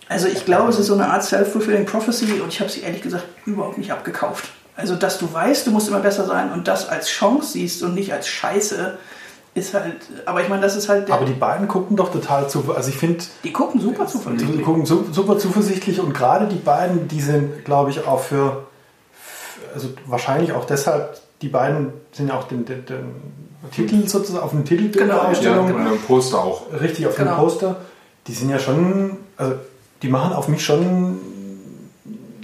Also 0.10 0.28
ich 0.28 0.44
glaube, 0.44 0.70
es 0.70 0.80
ist 0.80 0.88
so 0.88 0.96
eine 0.96 1.10
Art 1.10 1.24
self-fulfilling 1.24 1.86
prophecy 1.86 2.42
und 2.42 2.50
ich 2.50 2.60
habe 2.60 2.70
sie 2.70 2.82
ehrlich 2.82 3.02
gesagt 3.02 3.26
überhaupt 3.46 3.78
nicht 3.78 3.92
abgekauft. 3.92 4.50
Also 4.76 4.96
dass 4.96 5.20
du 5.20 5.32
weißt, 5.32 5.68
du 5.68 5.72
musst 5.72 5.88
immer 5.88 6.00
besser 6.00 6.26
sein 6.26 6.52
und 6.52 6.68
das 6.68 6.90
als 6.90 7.10
Chance 7.10 7.54
siehst 7.54 7.84
und 7.84 7.94
nicht 7.94 8.12
als 8.12 8.28
Scheiße, 8.28 8.98
ist 9.56 9.74
halt. 9.74 9.96
Aber 10.26 10.42
ich 10.42 10.50
meine, 10.50 10.62
das 10.62 10.76
ist 10.76 10.90
halt. 10.90 11.08
Der, 11.08 11.16
Aber 11.16 11.26
die 11.26 11.34
beiden 11.34 11.68
gucken 11.68 11.98
doch 11.98 12.12
total 12.12 12.50
zu. 12.50 12.74
Also 12.76 12.90
ich 12.90 12.98
finde, 12.98 13.24
die 13.44 13.52
gucken 13.52 13.82
super 13.82 14.06
die 14.06 14.12
zuversichtlich. 14.12 14.62
gucken 14.64 14.86
su- 14.86 15.06
super 15.12 15.38
zuversichtlich 15.38 16.00
und 16.00 16.14
gerade 16.14 16.48
die 16.48 16.56
beiden, 16.58 17.08
die 17.08 17.22
sind, 17.22 17.66
glaube 17.66 17.90
ich, 17.90 18.06
auch 18.08 18.20
für, 18.22 18.66
also 19.74 19.90
wahrscheinlich 20.06 20.54
auch 20.54 20.66
deshalb, 20.66 21.20
die 21.42 21.50
beiden 21.50 21.94
sind 22.12 22.28
ja 22.30 22.38
auch 22.38 22.44
den, 22.46 22.66
den, 22.66 22.86
den 22.86 23.06
Titel 23.72 24.08
sozusagen 24.08 24.44
auf 24.44 24.52
dem 24.52 24.66
Titel 24.66 24.90
Genau, 24.92 25.06
der 25.06 25.16
Ja, 25.24 25.30
Ausstellung. 25.30 25.74
und 25.74 25.88
im 25.88 26.02
Poster 26.02 26.38
auch. 26.40 26.64
richtig 26.80 27.08
auf 27.08 27.16
Genau. 27.16 27.32
dem 27.36 27.40
Poster, 27.40 27.76
die 28.28 28.34
sind 28.34 28.50
ja 28.50 28.60
schon, 28.60 29.18
also 29.38 29.56
die 30.02 30.08
machen 30.10 30.34
auf 30.34 30.48
mich 30.48 30.64
schon 30.64 31.18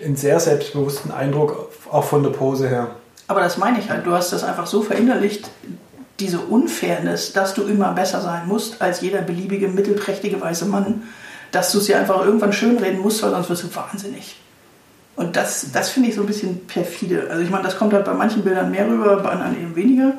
einen 0.04 0.16
sehr 0.16 0.40
selbstbewussten 0.40 1.12
Eindruck, 1.12 1.70
auch 1.92 2.04
von 2.04 2.22
der 2.24 2.30
Pose 2.32 2.68
her. 2.68 2.88
Aber 3.28 3.40
das 3.40 3.58
meine 3.58 3.80
ich 3.80 3.90
halt. 3.90 4.06
Du 4.06 4.12
hast 4.12 4.32
das 4.34 4.44
einfach 4.44 4.68
so 4.68 4.82
verinnerlicht, 4.84 5.50
diese 6.20 6.40
Unfairness, 6.40 7.34
dass 7.34 7.54
du 7.54 7.64
immer 7.64 7.92
besser 7.94 8.22
sein 8.22 8.48
musst 8.48 8.82
als 8.82 9.02
jeder 9.02 9.22
beliebige, 9.22 9.68
mittelprächtige 9.68 10.40
weiße 10.40 10.66
Mann, 10.66 11.04
dass 11.52 11.72
du 11.72 11.80
es 11.80 11.88
ja 11.88 12.00
einfach 12.00 12.24
irgendwann 12.24 12.54
schönreden 12.54 13.00
musst, 13.00 13.22
weil 13.24 13.32
sonst 13.32 13.50
wirst 13.50 13.64
du 13.64 13.76
wahnsinnig. 13.76 14.38
Und 15.16 15.36
das, 15.36 15.72
das 15.72 15.90
finde 15.90 16.10
ich 16.10 16.16
so 16.16 16.22
ein 16.22 16.28
bisschen 16.28 16.66
perfide. 16.68 17.28
Also 17.30 17.42
ich 17.42 17.50
meine, 17.50 17.64
das 17.64 17.78
kommt 17.78 17.94
halt 17.94 18.06
bei 18.06 18.14
manchen 18.14 18.44
Bildern 18.44 18.72
mehr 18.72 18.88
rüber, 18.88 19.18
bei 19.18 19.30
anderen 19.30 19.56
eben 19.60 19.76
weniger. 19.76 20.14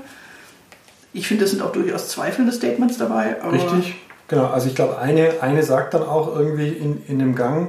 Ich 1.12 1.28
finde, 1.28 1.44
es 1.44 1.50
sind 1.50 1.62
auch 1.62 1.72
durchaus 1.72 2.08
zweifelnde 2.08 2.52
Statements 2.52 2.98
dabei. 2.98 3.36
Richtig, 3.50 3.96
genau. 4.28 4.46
Also 4.46 4.68
ich 4.68 4.74
glaube, 4.74 4.98
eine, 4.98 5.34
eine 5.40 5.62
sagt 5.62 5.94
dann 5.94 6.02
auch 6.02 6.34
irgendwie 6.34 6.68
in, 6.68 7.02
in 7.08 7.18
dem 7.18 7.34
Gang, 7.34 7.68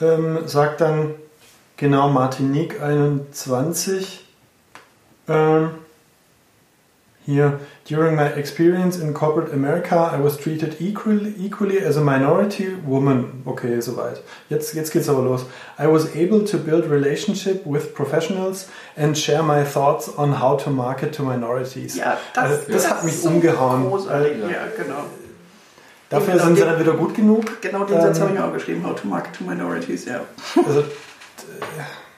ähm, 0.00 0.40
sagt 0.46 0.80
dann, 0.80 1.14
genau, 1.76 2.08
Martinique 2.08 2.80
21, 2.80 4.24
ähm, 5.28 5.70
hier, 7.24 7.60
during 7.88 8.16
my 8.16 8.26
experience 8.34 8.98
in 8.98 9.14
corporate 9.14 9.52
America, 9.52 10.10
I 10.12 10.20
was 10.20 10.36
treated 10.36 10.80
equally, 10.80 11.34
equally 11.38 11.78
as 11.78 11.96
a 11.96 12.00
minority 12.00 12.74
woman. 12.84 13.42
Okay, 13.46 13.80
soweit. 13.80 14.20
Jetzt, 14.48 14.74
jetzt 14.74 14.92
geht's 14.92 15.08
aber 15.08 15.22
los. 15.22 15.44
I 15.78 15.86
was 15.86 16.16
able 16.16 16.44
to 16.44 16.58
build 16.58 16.90
relationship 16.90 17.64
with 17.64 17.94
professionals 17.94 18.68
and 18.96 19.16
share 19.16 19.42
my 19.42 19.64
thoughts 19.64 20.08
on 20.18 20.40
how 20.40 20.56
to 20.56 20.70
market 20.70 21.12
to 21.14 21.22
minorities. 21.22 21.96
Ja, 21.96 22.18
das, 22.34 22.44
also, 22.44 22.72
das, 22.72 22.90
hat 22.90 23.04
mich 23.04 23.20
so 23.20 23.28
umgehauen. 23.28 23.88
Großartig. 23.88 24.38
Ja, 24.38 24.66
genau. 24.76 25.04
Dafür 26.10 26.34
Genau 26.34 26.44
sind 26.44 26.56
sie 26.56 26.62
dann 26.62 26.78
wieder 26.78 26.92
gut 26.92 27.14
genug. 27.14 27.62
Genau 27.62 27.84
den 27.84 28.00
Satz 28.00 28.18
Ähm, 28.18 28.22
habe 28.24 28.32
ich 28.32 28.38
mir 28.38 28.44
auch 28.46 28.52
geschrieben, 28.52 28.84
How 28.86 29.00
to 29.00 29.06
Market 29.06 29.34
to 29.36 29.44
Minorities, 29.44 30.04
ja. 30.04 30.20
Also, 30.56 30.82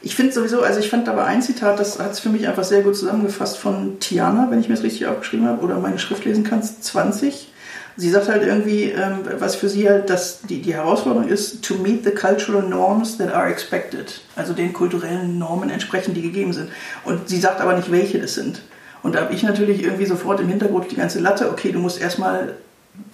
Ich 0.00 0.14
finde 0.14 0.32
sowieso, 0.32 0.62
also 0.62 0.78
ich 0.78 0.88
fand 0.88 1.08
aber 1.08 1.24
ein 1.24 1.42
Zitat, 1.42 1.80
das 1.80 1.98
hat 1.98 2.12
es 2.12 2.20
für 2.20 2.28
mich 2.28 2.46
einfach 2.46 2.64
sehr 2.64 2.82
gut 2.82 2.96
zusammengefasst 2.96 3.58
von 3.58 3.98
Tiana, 3.98 4.48
wenn 4.50 4.60
ich 4.60 4.68
mir 4.68 4.76
das 4.76 4.84
richtig 4.84 5.06
aufgeschrieben 5.06 5.46
habe, 5.46 5.62
oder 5.62 5.78
meine 5.78 5.98
Schrift 5.98 6.24
lesen 6.24 6.44
kannst, 6.44 6.84
20. 6.84 7.52
Sie 7.96 8.10
sagt 8.10 8.28
halt 8.28 8.44
irgendwie, 8.44 8.84
ähm, 8.84 9.20
was 9.40 9.56
für 9.56 9.68
sie 9.68 9.88
halt 9.88 10.08
das, 10.08 10.42
die, 10.42 10.62
die 10.62 10.72
Herausforderung 10.72 11.26
ist, 11.26 11.64
to 11.64 11.74
meet 11.74 12.04
the 12.04 12.12
cultural 12.12 12.62
norms 12.62 13.18
that 13.18 13.32
are 13.34 13.50
expected. 13.50 14.20
Also 14.36 14.52
den 14.52 14.72
kulturellen 14.72 15.36
Normen 15.36 15.68
entsprechend, 15.68 16.16
die 16.16 16.22
gegeben 16.22 16.52
sind. 16.52 16.70
Und 17.04 17.28
sie 17.28 17.40
sagt 17.40 17.60
aber 17.60 17.74
nicht, 17.74 17.90
welche 17.90 18.20
das 18.20 18.34
sind. 18.34 18.62
Und 19.02 19.16
da 19.16 19.22
habe 19.22 19.34
ich 19.34 19.42
natürlich 19.42 19.82
irgendwie 19.82 20.06
sofort 20.06 20.38
im 20.38 20.48
Hintergrund 20.48 20.92
die 20.92 20.96
ganze 20.96 21.18
Latte, 21.18 21.50
okay, 21.50 21.72
du 21.72 21.80
musst 21.80 22.00
erstmal 22.00 22.54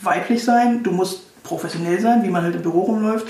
weiblich 0.03 0.45
sein, 0.45 0.83
du 0.83 0.91
musst 0.91 1.43
professionell 1.45 2.01
sein, 2.01 2.23
wie 2.23 2.31
man 2.31 2.43
halt 2.43 2.57
im 2.57 2.63
Büro 2.63 2.83
rumläuft. 2.83 3.27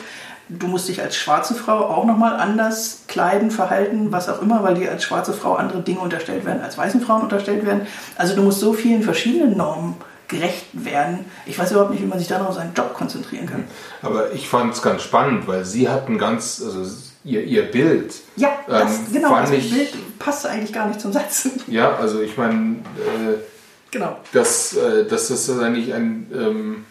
Du 0.48 0.66
musst 0.66 0.88
dich 0.88 1.00
als 1.00 1.16
schwarze 1.16 1.54
Frau 1.54 1.86
auch 1.86 2.04
nochmal 2.04 2.34
anders 2.34 3.02
kleiden, 3.08 3.50
verhalten, 3.50 4.12
was 4.12 4.28
auch 4.28 4.42
immer, 4.42 4.62
weil 4.62 4.74
dir 4.74 4.90
als 4.90 5.04
schwarze 5.04 5.32
Frau 5.32 5.54
andere 5.54 5.82
Dinge 5.82 6.00
unterstellt 6.00 6.44
werden, 6.44 6.62
als 6.62 6.76
weißen 6.76 7.00
Frauen 7.00 7.22
unterstellt 7.22 7.64
werden. 7.64 7.86
Also 8.16 8.34
du 8.34 8.42
musst 8.42 8.60
so 8.60 8.72
vielen 8.72 9.02
verschiedenen 9.02 9.56
Normen 9.56 9.96
gerecht 10.28 10.66
werden. 10.72 11.26
Ich 11.46 11.58
weiß 11.58 11.72
überhaupt 11.72 11.90
nicht, 11.90 12.02
wie 12.02 12.06
man 12.06 12.18
sich 12.18 12.28
dann 12.28 12.44
auf 12.44 12.54
seinen 12.54 12.74
Job 12.74 12.94
konzentrieren 12.94 13.46
kann. 13.46 13.64
Aber 14.02 14.32
ich 14.32 14.48
fand 14.48 14.74
es 14.74 14.82
ganz 14.82 15.02
spannend, 15.02 15.46
weil 15.46 15.64
sie 15.64 15.88
hatten 15.88 16.18
ganz, 16.18 16.62
also 16.64 16.90
ihr, 17.24 17.42
ihr 17.44 17.70
Bild. 17.70 18.14
Ja, 18.36 18.50
das, 18.66 18.98
ähm, 18.98 19.12
genau, 19.12 19.36
das 19.36 19.50
ich, 19.50 19.72
Bild 19.72 20.18
passt 20.18 20.46
eigentlich 20.46 20.72
gar 20.72 20.88
nicht 20.88 21.00
zum 21.00 21.12
Satz. 21.12 21.48
Ja, 21.66 21.96
also 21.96 22.20
ich 22.20 22.36
meine, 22.36 22.76
äh, 22.96 23.38
genau. 23.90 24.16
dass, 24.32 24.74
äh, 24.76 25.06
dass 25.06 25.28
das 25.28 25.48
eigentlich 25.58 25.92
ein, 25.92 26.30
ähm, 26.34 26.84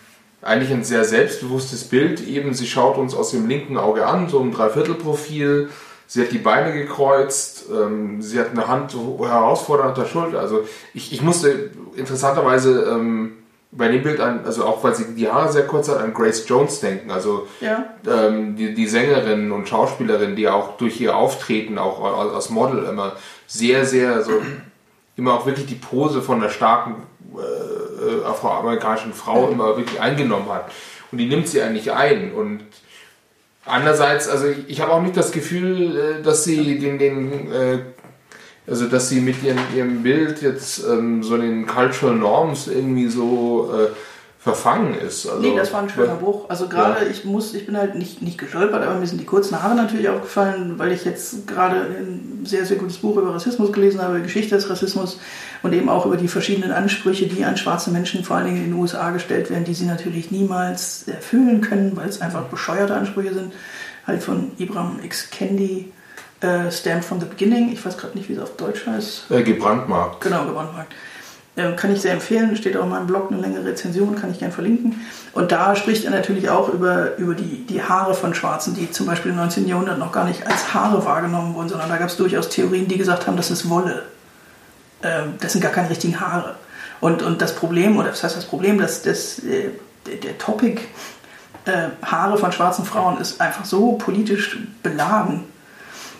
eigentlich 0.44 0.72
ein 0.72 0.84
sehr 0.84 1.06
selbstbewusstes 1.06 1.86
Bild, 1.86 2.26
eben 2.28 2.54
sie 2.54 2.68
schaut 2.68 2.98
uns 2.98 3.16
aus 3.16 3.32
dem 3.32 3.48
linken 3.48 3.78
Auge 3.78 4.06
an, 4.06 4.30
so 4.30 4.40
ein 4.40 4.52
Dreiviertelprofil, 4.52 5.70
sie 6.08 6.22
hat 6.22 6.32
die 6.32 6.38
Beine 6.38 6.74
gekreuzt, 6.74 7.66
ähm, 7.72 8.22
sie 8.22 8.40
hat 8.40 8.52
eine 8.52 8.68
Hand 8.68 8.94
herausfordernd 8.94 9.98
der 9.98 10.06
Schulter, 10.06 10.40
also 10.40 10.66
ich, 10.94 11.14
ich 11.14 11.22
musste 11.22 11.72
interessanterweise 11.96 12.90
ähm, 12.92 13.34
bei 13.76 13.88
dem 13.88 14.04
Bild 14.04 14.20
an, 14.20 14.46
also 14.46 14.66
auch 14.66 14.84
weil 14.84 14.96
sie 14.96 15.16
die 15.16 15.30
Haare 15.30 15.52
sehr 15.52 15.66
kurz 15.66 15.90
hat, 15.90 15.98
an 15.98 16.14
Grace 16.14 16.48
Jones 16.48 16.80
denken. 16.80 17.12
Also 17.12 17.48
ja. 17.60 17.86
ähm, 18.08 18.56
die, 18.56 18.74
die 18.74 18.88
Sängerin 18.88 19.52
und 19.52 19.68
Schauspielerin, 19.68 20.36
die 20.36 20.48
auch 20.48 20.78
durch 20.78 21.02
ihr 21.02 21.16
Auftreten, 21.16 21.78
auch 21.78 22.34
als 22.34 22.50
Model 22.50 22.84
immer 22.84 23.14
sehr, 23.48 23.86
sehr 23.86 24.22
so 24.22 24.42
immer 25.16 25.34
auch 25.34 25.46
wirklich 25.46 25.68
die 25.68 25.76
Pose 25.76 26.22
von 26.22 26.40
der 26.40 26.50
starken 26.50 26.96
äh, 27.36 27.83
afroamerikanischen 28.26 29.14
Frau 29.14 29.50
immer 29.50 29.78
wirklich 29.78 30.00
eingenommen 30.00 30.50
hat. 30.50 30.72
Und 31.12 31.18
die 31.18 31.28
nimmt 31.28 31.48
sie 31.48 31.62
eigentlich 31.62 31.92
ein. 31.92 32.34
Und 32.34 32.62
andererseits, 33.66 34.28
also 34.28 34.48
ich, 34.48 34.58
ich 34.68 34.82
habe 34.82 34.92
auch 34.92 35.02
nicht 35.02 35.18
das 35.18 35.32
Gefühl, 35.32 35.96
äh, 35.96 36.24
dass 36.24 36.44
sie 36.44 36.80
den, 36.80 36.98
den 36.98 37.52
äh, 37.52 37.80
also, 38.66 38.88
dass 38.88 39.10
sie 39.10 39.20
mit 39.20 39.44
ihrem, 39.44 39.60
ihrem 39.76 40.04
Bild 40.04 40.42
jetzt 40.42 40.86
ähm, 40.88 41.22
so 41.22 41.38
den 41.38 41.68
Cultural 41.68 42.16
Norms 42.16 42.68
irgendwie 42.68 43.08
so 43.08 43.74
äh, 43.74 43.90
verfangen 44.44 44.94
ist. 44.94 45.26
Also, 45.26 45.40
nee, 45.40 45.56
das 45.56 45.72
war 45.72 45.84
ein 45.84 45.90
schöner 45.90 46.16
Bruch. 46.16 46.50
Also 46.50 46.68
gerade, 46.68 47.06
ja. 47.06 47.10
ich 47.10 47.24
muss, 47.24 47.54
ich 47.54 47.66
bin 47.66 47.78
halt 47.78 47.96
nicht, 47.96 48.22
nicht 48.22 48.38
gestolpert, 48.38 48.84
aber 48.84 48.96
mir 48.96 49.08
sind 49.08 49.22
die 49.22 49.26
kurzen 49.26 49.64
Haare 49.64 49.74
natürlich 49.74 50.10
aufgefallen, 50.10 50.78
weil 50.78 50.92
ich 50.92 51.06
jetzt 51.06 51.48
gerade 51.48 51.78
ein 51.78 52.42
sehr, 52.44 52.66
sehr 52.66 52.76
gutes 52.76 52.98
Buch 52.98 53.16
über 53.16 53.34
Rassismus 53.34 53.72
gelesen 53.72 54.02
habe, 54.02 54.20
Geschichte 54.22 54.56
des 54.56 54.70
Rassismus 54.70 55.18
und 55.62 55.72
eben 55.72 55.88
auch 55.88 56.06
über 56.06 56.18
die 56.18 56.28
verschiedenen 56.28 56.74
Ansprüche, 56.74 57.28
die 57.28 57.46
an 57.46 57.56
schwarze 57.56 57.90
Menschen 57.90 58.26
vor 58.26 58.36
allen 58.36 58.48
Dingen 58.48 58.58
in 58.58 58.72
den 58.72 58.74
USA 58.74 59.12
gestellt 59.12 59.50
werden, 59.50 59.64
die 59.64 59.74
sie 59.74 59.86
natürlich 59.86 60.30
niemals 60.30 61.08
erfüllen 61.08 61.62
können, 61.62 61.96
weil 61.96 62.10
es 62.10 62.20
einfach 62.20 62.44
bescheuerte 62.44 62.96
Ansprüche 62.96 63.34
sind. 63.34 63.54
Halt 64.06 64.22
von 64.22 64.52
Ibram 64.58 65.00
X. 65.02 65.30
Kendi 65.30 65.94
äh, 66.42 66.70
Stamped 66.70 67.06
from 67.06 67.22
the 67.22 67.26
Beginning. 67.28 67.72
Ich 67.72 67.86
weiß 67.86 67.98
gerade 67.98 68.18
nicht, 68.18 68.28
wie 68.28 68.34
es 68.34 68.40
auf 68.40 68.58
Deutsch 68.58 68.86
heißt. 68.86 69.32
Äh, 69.32 69.44
gebrandmarkt. 69.44 70.20
Genau, 70.20 70.44
gebrandmarkt. 70.44 70.94
Äh, 71.56 71.74
kann 71.74 71.94
ich 71.94 72.02
sehr 72.02 72.14
empfehlen, 72.14 72.56
steht 72.56 72.76
auch 72.76 72.84
in 72.84 72.90
meinem 72.90 73.06
Blog 73.06 73.32
eine 73.32 73.40
längere 73.40 73.66
Rezension, 73.66 74.16
kann 74.16 74.32
ich 74.32 74.40
gerne 74.40 74.54
verlinken. 74.54 75.02
Und 75.34 75.52
da 75.52 75.76
spricht 75.76 76.04
er 76.04 76.10
natürlich 76.10 76.50
auch 76.50 76.70
über, 76.70 77.16
über 77.18 77.36
die, 77.36 77.66
die 77.66 77.84
Haare 77.84 78.16
von 78.16 78.34
Schwarzen, 78.34 78.74
die 78.74 78.90
zum 78.90 79.06
Beispiel 79.06 79.32
im 79.32 79.38
19. 79.38 79.68
Jahrhundert 79.68 80.00
noch 80.00 80.12
gar 80.12 80.26
nicht 80.26 80.48
als 80.48 80.74
Haare 80.74 81.06
wahrgenommen 81.06 81.54
wurden, 81.54 81.70
sondern 81.70 81.90
da 81.90 81.98
gab 81.98 82.10
es 82.10 82.18
durchaus 82.18 82.50
Theorien, 82.50 82.88
die 82.88 82.98
gesagt 82.98 83.28
haben, 83.28 83.38
das 83.38 83.52
ist 83.52 83.70
Wolle. 83.70 84.04
Äh, 85.04 85.24
das 85.40 85.52
sind 85.52 85.62
gar 85.62 85.72
keine 85.72 85.92
richtigen 85.92 86.20
Haare. 86.20 86.56
Und, 87.00 87.22
und 87.22 87.40
das 87.40 87.54
Problem, 87.54 87.98
oder 88.00 88.10
was 88.10 88.24
heißt 88.24 88.36
das 88.36 88.46
Problem, 88.46 88.80
dass 88.80 89.04
das, 89.04 89.38
äh, 89.40 89.70
der, 90.08 90.16
der 90.16 90.38
Topic 90.40 90.82
äh, 91.66 91.90
Haare 92.04 92.38
von 92.40 92.52
schwarzen 92.52 92.84
Frauen 92.84 93.20
ist 93.20 93.40
einfach 93.40 93.66
so 93.66 93.92
politisch 93.94 94.58
beladen, 94.82 95.44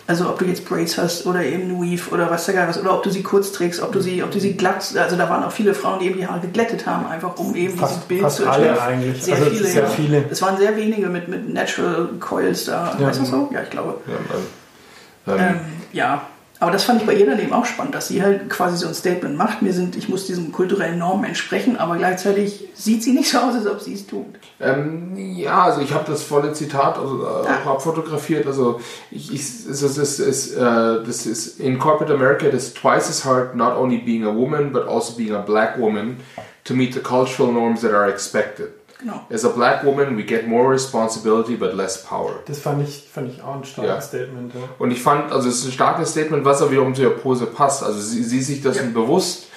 also 0.06 0.28
ob 0.28 0.38
du 0.38 0.44
jetzt 0.44 0.66
Braids 0.66 0.98
hast 0.98 1.26
oder 1.26 1.42
eben 1.42 1.80
Weave 1.80 2.10
oder 2.10 2.30
was 2.30 2.44
der 2.44 2.54
Geil 2.54 2.68
was, 2.68 2.78
oder 2.78 2.94
ob 2.94 3.02
du 3.02 3.10
sie 3.10 3.22
kurz 3.22 3.52
trägst, 3.52 3.80
ob 3.80 3.92
du 3.92 4.00
sie, 4.00 4.22
ob 4.22 4.30
du 4.30 4.38
sie 4.38 4.54
glatt, 4.54 4.94
also 4.96 5.16
da 5.16 5.30
waren 5.30 5.42
auch 5.42 5.52
viele 5.52 5.74
Frauen, 5.74 6.00
die 6.00 6.06
eben 6.06 6.18
die 6.18 6.26
Haare 6.26 6.40
geglättet 6.40 6.86
haben, 6.86 7.06
einfach 7.06 7.38
um 7.38 7.54
eben 7.54 7.76
fast, 7.76 7.94
dieses 7.94 8.04
Bild 8.06 8.20
fast 8.20 8.36
zu 8.36 8.44
erstellen. 8.44 8.78
eigentlich. 8.78 9.22
Sehr, 9.22 9.36
also 9.36 9.50
viele, 9.50 9.66
sehr 9.66 9.82
ja. 9.82 9.88
viele. 9.88 10.24
Es 10.30 10.42
waren 10.42 10.58
sehr 10.58 10.76
wenige 10.76 11.06
mit, 11.08 11.28
mit 11.28 11.52
Natural 11.52 12.08
Coils 12.20 12.66
da, 12.66 12.96
ja. 12.98 13.06
weißt 13.06 13.20
du 13.20 13.24
so? 13.24 13.48
Ja, 13.52 13.62
ich 13.62 13.70
glaube. 13.70 13.98
Ja, 14.06 15.32
also, 15.32 15.42
ähm, 15.42 15.60
ja. 15.92 16.22
Aber 16.60 16.70
das 16.70 16.84
fand 16.84 17.00
ich 17.00 17.06
bei 17.06 17.14
ihr 17.14 17.26
dann 17.26 17.40
eben 17.40 17.52
auch 17.52 17.66
spannend, 17.66 17.94
dass 17.94 18.08
sie 18.08 18.22
halt 18.22 18.48
quasi 18.48 18.76
so 18.76 18.86
ein 18.86 18.94
Statement 18.94 19.36
macht. 19.36 19.60
Mir 19.60 19.72
sind, 19.72 19.96
ich 19.96 20.08
muss 20.08 20.26
diesen 20.26 20.52
kulturellen 20.52 20.98
Normen 20.98 21.24
entsprechen, 21.24 21.76
aber 21.76 21.96
gleichzeitig 21.96 22.68
sieht 22.74 23.02
sie 23.02 23.12
nicht 23.12 23.28
so 23.28 23.38
aus, 23.38 23.54
als 23.54 23.66
ob 23.66 23.80
sie 23.80 23.94
es 23.94 24.06
tut. 24.06 24.26
Ähm, 24.60 25.16
ja, 25.16 25.64
also 25.64 25.80
ich 25.80 25.92
habe 25.92 26.04
das 26.06 26.22
volle 26.22 26.52
Zitat 26.52 26.96
also, 26.96 27.26
auch 27.26 27.66
abfotografiert. 27.66 28.46
Also 28.46 28.80
ich, 29.10 29.32
ich, 29.34 29.40
es, 29.40 29.82
es, 29.82 30.18
es, 30.20 30.56
uh, 30.56 31.02
das 31.04 31.26
ist 31.26 31.58
in 31.58 31.78
corporate 31.78 32.14
America 32.14 32.46
it 32.46 32.54
is 32.54 32.72
twice 32.72 33.08
as 33.08 33.24
hard 33.24 33.56
not 33.56 33.76
only 33.76 33.98
being 33.98 34.24
a 34.24 34.32
woman 34.32 34.72
but 34.72 34.86
also 34.86 35.16
being 35.16 35.34
a 35.34 35.42
black 35.42 35.76
woman 35.76 36.18
to 36.62 36.72
meet 36.72 36.94
the 36.94 37.00
cultural 37.00 37.52
norms 37.52 37.80
that 37.80 37.92
are 37.92 38.08
expected. 38.08 38.68
Genau. 39.00 39.26
As 39.30 39.44
a 39.44 39.48
black 39.50 39.84
woman, 39.84 40.16
we 40.16 40.22
get 40.24 40.46
more 40.46 40.70
responsibility 40.72 41.56
but 41.56 41.74
less 41.74 42.04
power. 42.04 42.40
Das 42.46 42.60
fand 42.60 42.86
ich, 42.88 43.04
fand 43.12 43.32
ich 43.32 43.42
auch 43.42 43.56
ein 43.56 43.64
starkes 43.64 43.94
Ja. 43.94 44.00
Statement. 44.00 44.54
Ja. 44.54 44.60
Und 44.78 44.90
ich 44.90 45.02
fand, 45.02 45.30
also 45.32 45.48
es 45.48 45.58
ist 45.58 45.66
ein 45.66 45.72
starkes 45.72 46.10
Statement, 46.12 46.44
was 46.44 46.62
aber 46.62 46.70
wiederum 46.70 46.94
zu 46.94 47.02
ihrer 47.02 47.10
Pose 47.10 47.46
passt. 47.46 47.82
Also 47.82 48.00
sie, 48.00 48.22
sie 48.22 48.38
ist 48.38 48.46
sich 48.46 48.62
dessen 48.62 48.94
Ja. 48.94 49.00
bewusst. 49.00 49.48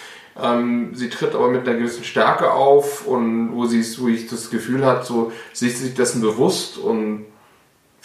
Ähm, 0.42 0.92
sie 0.94 1.10
tritt 1.10 1.34
aber 1.34 1.50
mit 1.50 1.68
einer 1.68 1.78
gewissen 1.78 2.04
Stärke 2.04 2.52
auf 2.52 3.08
und 3.08 3.56
wo 3.56 3.66
sie 3.66 3.84
wo 4.00 4.08
ich 4.08 4.28
das 4.28 4.50
Gefühl 4.52 4.86
hat, 4.86 5.06
so 5.06 5.32
sie 5.54 5.68
ist 5.68 5.80
sich 5.80 5.94
dessen 5.96 6.22
bewusst 6.22 6.78
und 6.78 7.26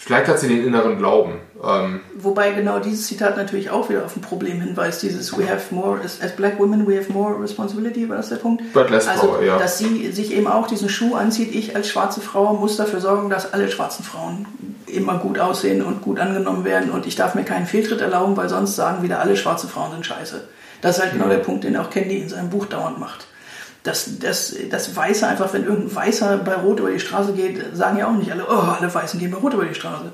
vielleicht 0.03 0.27
hat 0.27 0.39
sie 0.39 0.47
den 0.47 0.65
inneren 0.65 0.97
Glauben. 0.97 1.39
Ähm, 1.63 2.01
Wobei 2.15 2.51
genau 2.51 2.79
dieses 2.79 3.07
Zitat 3.07 3.37
natürlich 3.37 3.69
auch 3.69 3.89
wieder 3.89 4.05
auf 4.05 4.15
ein 4.15 4.21
Problem 4.21 4.59
hinweist, 4.59 5.01
dieses 5.01 5.37
We 5.37 5.49
have 5.49 5.73
more, 5.73 5.99
as, 6.03 6.21
as 6.21 6.35
black 6.35 6.59
women 6.59 6.85
we 6.87 6.97
have 6.97 7.11
more 7.11 7.41
responsibility, 7.41 8.07
war 8.09 8.17
das 8.17 8.29
der 8.29 8.35
Punkt? 8.35 8.61
But 8.73 8.89
less 8.89 9.07
also, 9.07 9.27
power, 9.27 9.43
ja. 9.43 9.57
dass 9.57 9.77
sie 9.77 10.11
sich 10.11 10.33
eben 10.33 10.47
auch 10.47 10.67
diesen 10.67 10.89
Schuh 10.89 11.15
anzieht, 11.15 11.55
ich 11.55 11.75
als 11.75 11.87
schwarze 11.87 12.21
Frau 12.21 12.53
muss 12.53 12.75
dafür 12.75 12.99
sorgen, 12.99 13.29
dass 13.29 13.53
alle 13.53 13.69
schwarzen 13.69 14.03
Frauen 14.03 14.45
immer 14.87 15.17
gut 15.19 15.39
aussehen 15.39 15.81
und 15.81 16.01
gut 16.01 16.19
angenommen 16.19 16.65
werden 16.65 16.91
und 16.91 17.05
ich 17.05 17.15
darf 17.15 17.35
mir 17.35 17.43
keinen 17.43 17.65
Fehltritt 17.65 18.01
erlauben, 18.01 18.35
weil 18.35 18.49
sonst 18.49 18.75
sagen 18.75 19.03
wieder 19.03 19.19
alle 19.19 19.37
schwarze 19.37 19.67
Frauen 19.67 19.91
sind 19.91 20.05
scheiße. 20.05 20.43
Das 20.81 20.97
ist 20.97 21.03
halt 21.03 21.13
genau 21.13 21.29
der 21.29 21.37
Punkt, 21.37 21.63
den 21.63 21.77
auch 21.77 21.89
Candy 21.89 22.17
in 22.17 22.27
seinem 22.27 22.49
Buch 22.49 22.65
dauernd 22.65 22.99
macht. 22.99 23.25
Das, 23.83 24.19
das, 24.19 24.55
das 24.69 24.95
Weiße 24.95 25.27
einfach, 25.27 25.53
wenn 25.53 25.65
irgendein 25.65 25.95
Weißer 25.95 26.37
bei 26.37 26.55
Rot 26.55 26.79
über 26.79 26.91
die 26.91 26.99
Straße 26.99 27.33
geht, 27.33 27.75
sagen 27.75 27.97
ja 27.97 28.07
auch 28.07 28.13
nicht 28.13 28.31
alle, 28.31 28.45
oh, 28.49 28.53
alle 28.79 28.93
Weißen 28.93 29.19
gehen 29.19 29.31
bei 29.31 29.37
Rot 29.37 29.53
über 29.53 29.65
die 29.65 29.75
Straße. 29.75 30.11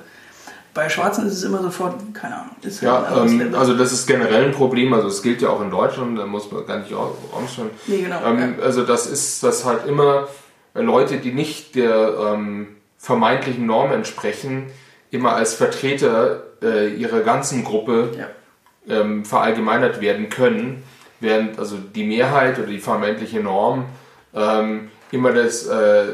Bei 0.73 0.87
Schwarzen 0.87 1.27
ist 1.27 1.33
es 1.33 1.43
immer 1.43 1.61
sofort, 1.61 1.95
keine 2.13 2.35
Ahnung. 2.35 2.55
Halt 2.63 2.81
ja, 2.81 3.23
ähm, 3.23 3.55
also 3.55 3.75
das 3.75 3.91
ist 3.91 4.07
generell 4.07 4.45
ein 4.45 4.51
Problem, 4.51 4.93
also 4.93 5.07
es 5.07 5.21
gilt 5.21 5.41
ja 5.41 5.49
auch 5.49 5.61
in 5.61 5.71
Deutschland, 5.71 6.17
da 6.17 6.25
muss 6.25 6.51
man 6.51 6.65
gar 6.65 6.79
nicht 6.79 6.91
rausstellen. 6.93 7.71
Nee, 7.87 8.03
genau, 8.03 8.21
Ähm, 8.23 8.55
Also 8.63 8.83
das 8.83 9.07
ist 9.07 9.43
das 9.43 9.65
halt 9.65 9.85
immer 9.87 10.27
Leute, 10.73 11.17
die 11.17 11.31
nicht 11.31 11.75
der 11.75 12.33
ähm, 12.33 12.67
vermeintlichen 12.97 13.65
Norm 13.65 13.91
entsprechen, 13.91 14.67
immer 15.11 15.33
als 15.33 15.53
Vertreter 15.55 16.43
äh, 16.61 16.93
ihrer 16.93 17.21
ganzen 17.21 17.63
Gruppe 17.63 18.11
ja. 18.17 18.27
ähm, 18.87 19.25
verallgemeinert 19.25 20.01
werden 20.01 20.29
können, 20.29 20.83
während 21.19 21.59
also 21.59 21.77
die 21.77 22.03
Mehrheit 22.05 22.57
oder 22.59 22.67
die 22.67 22.79
vermeintliche 22.79 23.39
Norm 23.39 23.85
ähm, 24.33 24.89
immer 25.11 25.31
das 25.31 25.65
äh, 25.67 26.05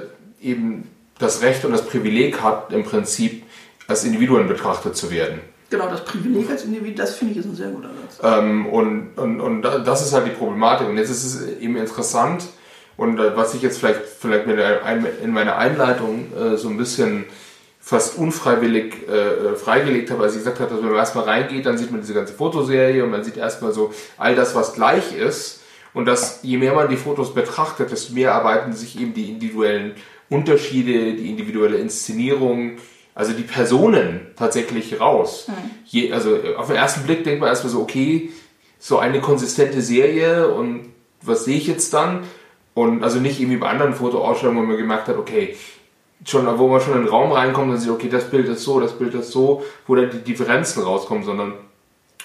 eben 0.42 0.90
das 1.20 1.42
Recht 1.42 1.64
und 1.66 1.72
das 1.72 1.86
Privileg 1.86 2.42
hat, 2.42 2.72
im 2.74 2.84
Prinzip 2.84 3.44
als 3.88 4.04
Individuen 4.04 4.48
betrachtet 4.48 4.96
zu 4.96 5.12
werden. 5.12 5.40
Genau, 5.70 5.88
das 5.90 6.04
Privileg 6.06 6.50
als 6.50 6.64
Individuum, 6.64 6.96
das 6.96 7.16
finde 7.16 7.34
ich 7.34 7.40
ist 7.40 7.46
ein 7.46 7.56
sehr 7.56 7.70
guter 7.70 7.90
Satz. 7.90 8.20
Ähm, 8.24 8.66
und, 8.68 9.18
und, 9.18 9.42
und 9.42 9.62
da- 9.62 9.80
das 9.80 10.06
ist 10.06 10.14
halt 10.14 10.28
die 10.28 10.32
Problematik. 10.32 10.88
Und 10.88 10.98
jetzt 10.98 11.10
ist 11.10 11.24
es 11.26 11.58
eben 11.60 11.76
interessant, 11.78 12.46
und 12.98 13.20
äh, 13.20 13.36
was 13.36 13.54
ich 13.54 13.62
jetzt 13.62 13.80
vielleicht, 13.80 14.02
vielleicht 14.06 14.48
in 14.48 15.32
meiner 15.32 15.58
Einleitung 15.58 16.32
äh, 16.34 16.56
so 16.56 16.70
ein 16.70 16.78
bisschen 16.78 17.26
fast 17.86 18.18
unfreiwillig 18.18 19.08
äh, 19.08 19.12
äh, 19.12 19.56
freigelegt 19.56 20.10
habe, 20.10 20.24
als 20.24 20.34
ich 20.34 20.40
gesagt 20.40 20.60
habe, 20.60 20.72
dass 20.72 20.82
wenn 20.82 20.90
man 20.90 20.98
erstmal 20.98 21.26
reingeht, 21.26 21.68
dann 21.68 21.78
sieht 21.78 21.92
man 21.92 22.02
diese 22.02 22.16
ganze 22.16 22.34
Fotoserie 22.34 23.04
und 23.04 23.12
man 23.12 23.24
sieht 23.24 23.38
erstmal 23.38 23.74
so 23.74 23.94
all 24.18 24.36
das, 24.36 24.56
was 24.56 24.74
gleich 24.74 25.16
ist. 25.16 25.62
Und 25.94 26.06
dass 26.06 26.40
je 26.42 26.58
mehr 26.58 26.74
man 26.74 26.90
die 26.90 26.98
Fotos 26.98 27.36
betrachtet, 27.36 27.92
desto 27.92 28.16
mehr 28.16 28.34
arbeiten 28.34 28.74
sich 28.74 29.00
eben 29.00 29.14
die 29.14 29.30
individuellen 29.30 29.94
Unterschiede, 30.32 31.14
die 31.14 31.30
individuelle 31.30 31.78
Inszenierung, 31.78 32.78
also 33.14 33.34
die 33.34 33.44
Personen 33.44 34.32
tatsächlich 34.36 35.00
raus. 35.00 35.46
Je, 35.86 36.12
also 36.12 36.38
äh, 36.38 36.56
auf 36.56 36.66
den 36.66 36.78
ersten 36.78 37.04
Blick 37.04 37.24
denkt 37.24 37.40
man 37.40 37.50
erstmal 37.50 37.72
so, 37.72 37.82
okay, 37.82 38.32
so 38.80 38.98
eine 38.98 39.22
konsistente 39.22 39.84
Serie 39.84 40.48
und 40.48 40.88
was 41.22 41.46
sehe 41.46 41.58
ich 41.58 41.68
jetzt 41.68 41.94
dann? 41.94 42.24
Und 42.74 43.04
also 43.04 43.20
nicht 43.20 43.40
irgendwie 43.40 43.58
bei 43.58 43.70
anderen 43.70 43.94
Fotoausstellungen, 43.94 44.64
wo 44.64 44.68
man 44.70 44.78
gemerkt 44.78 45.08
hat, 45.08 45.18
okay, 45.20 45.56
schon, 46.26 46.46
wo 46.60 46.68
man 46.68 46.82
schon 46.82 46.94
in 46.94 47.02
den 47.02 47.10
Raum 47.10 47.32
reinkommt 47.32 47.72
und 47.72 47.78
sieht, 47.78 47.92
okay, 47.92 48.10
das 48.10 48.30
Bild 48.30 48.48
ist 48.48 48.64
so, 48.64 48.80
das 48.80 48.94
Bild 48.98 49.14
ist 49.14 49.32
so, 49.32 49.64
wo 49.88 49.96
dann 49.96 50.10
die 50.12 50.20
Differenzen 50.20 50.84
rauskommen, 50.84 51.24
sondern 51.24 51.54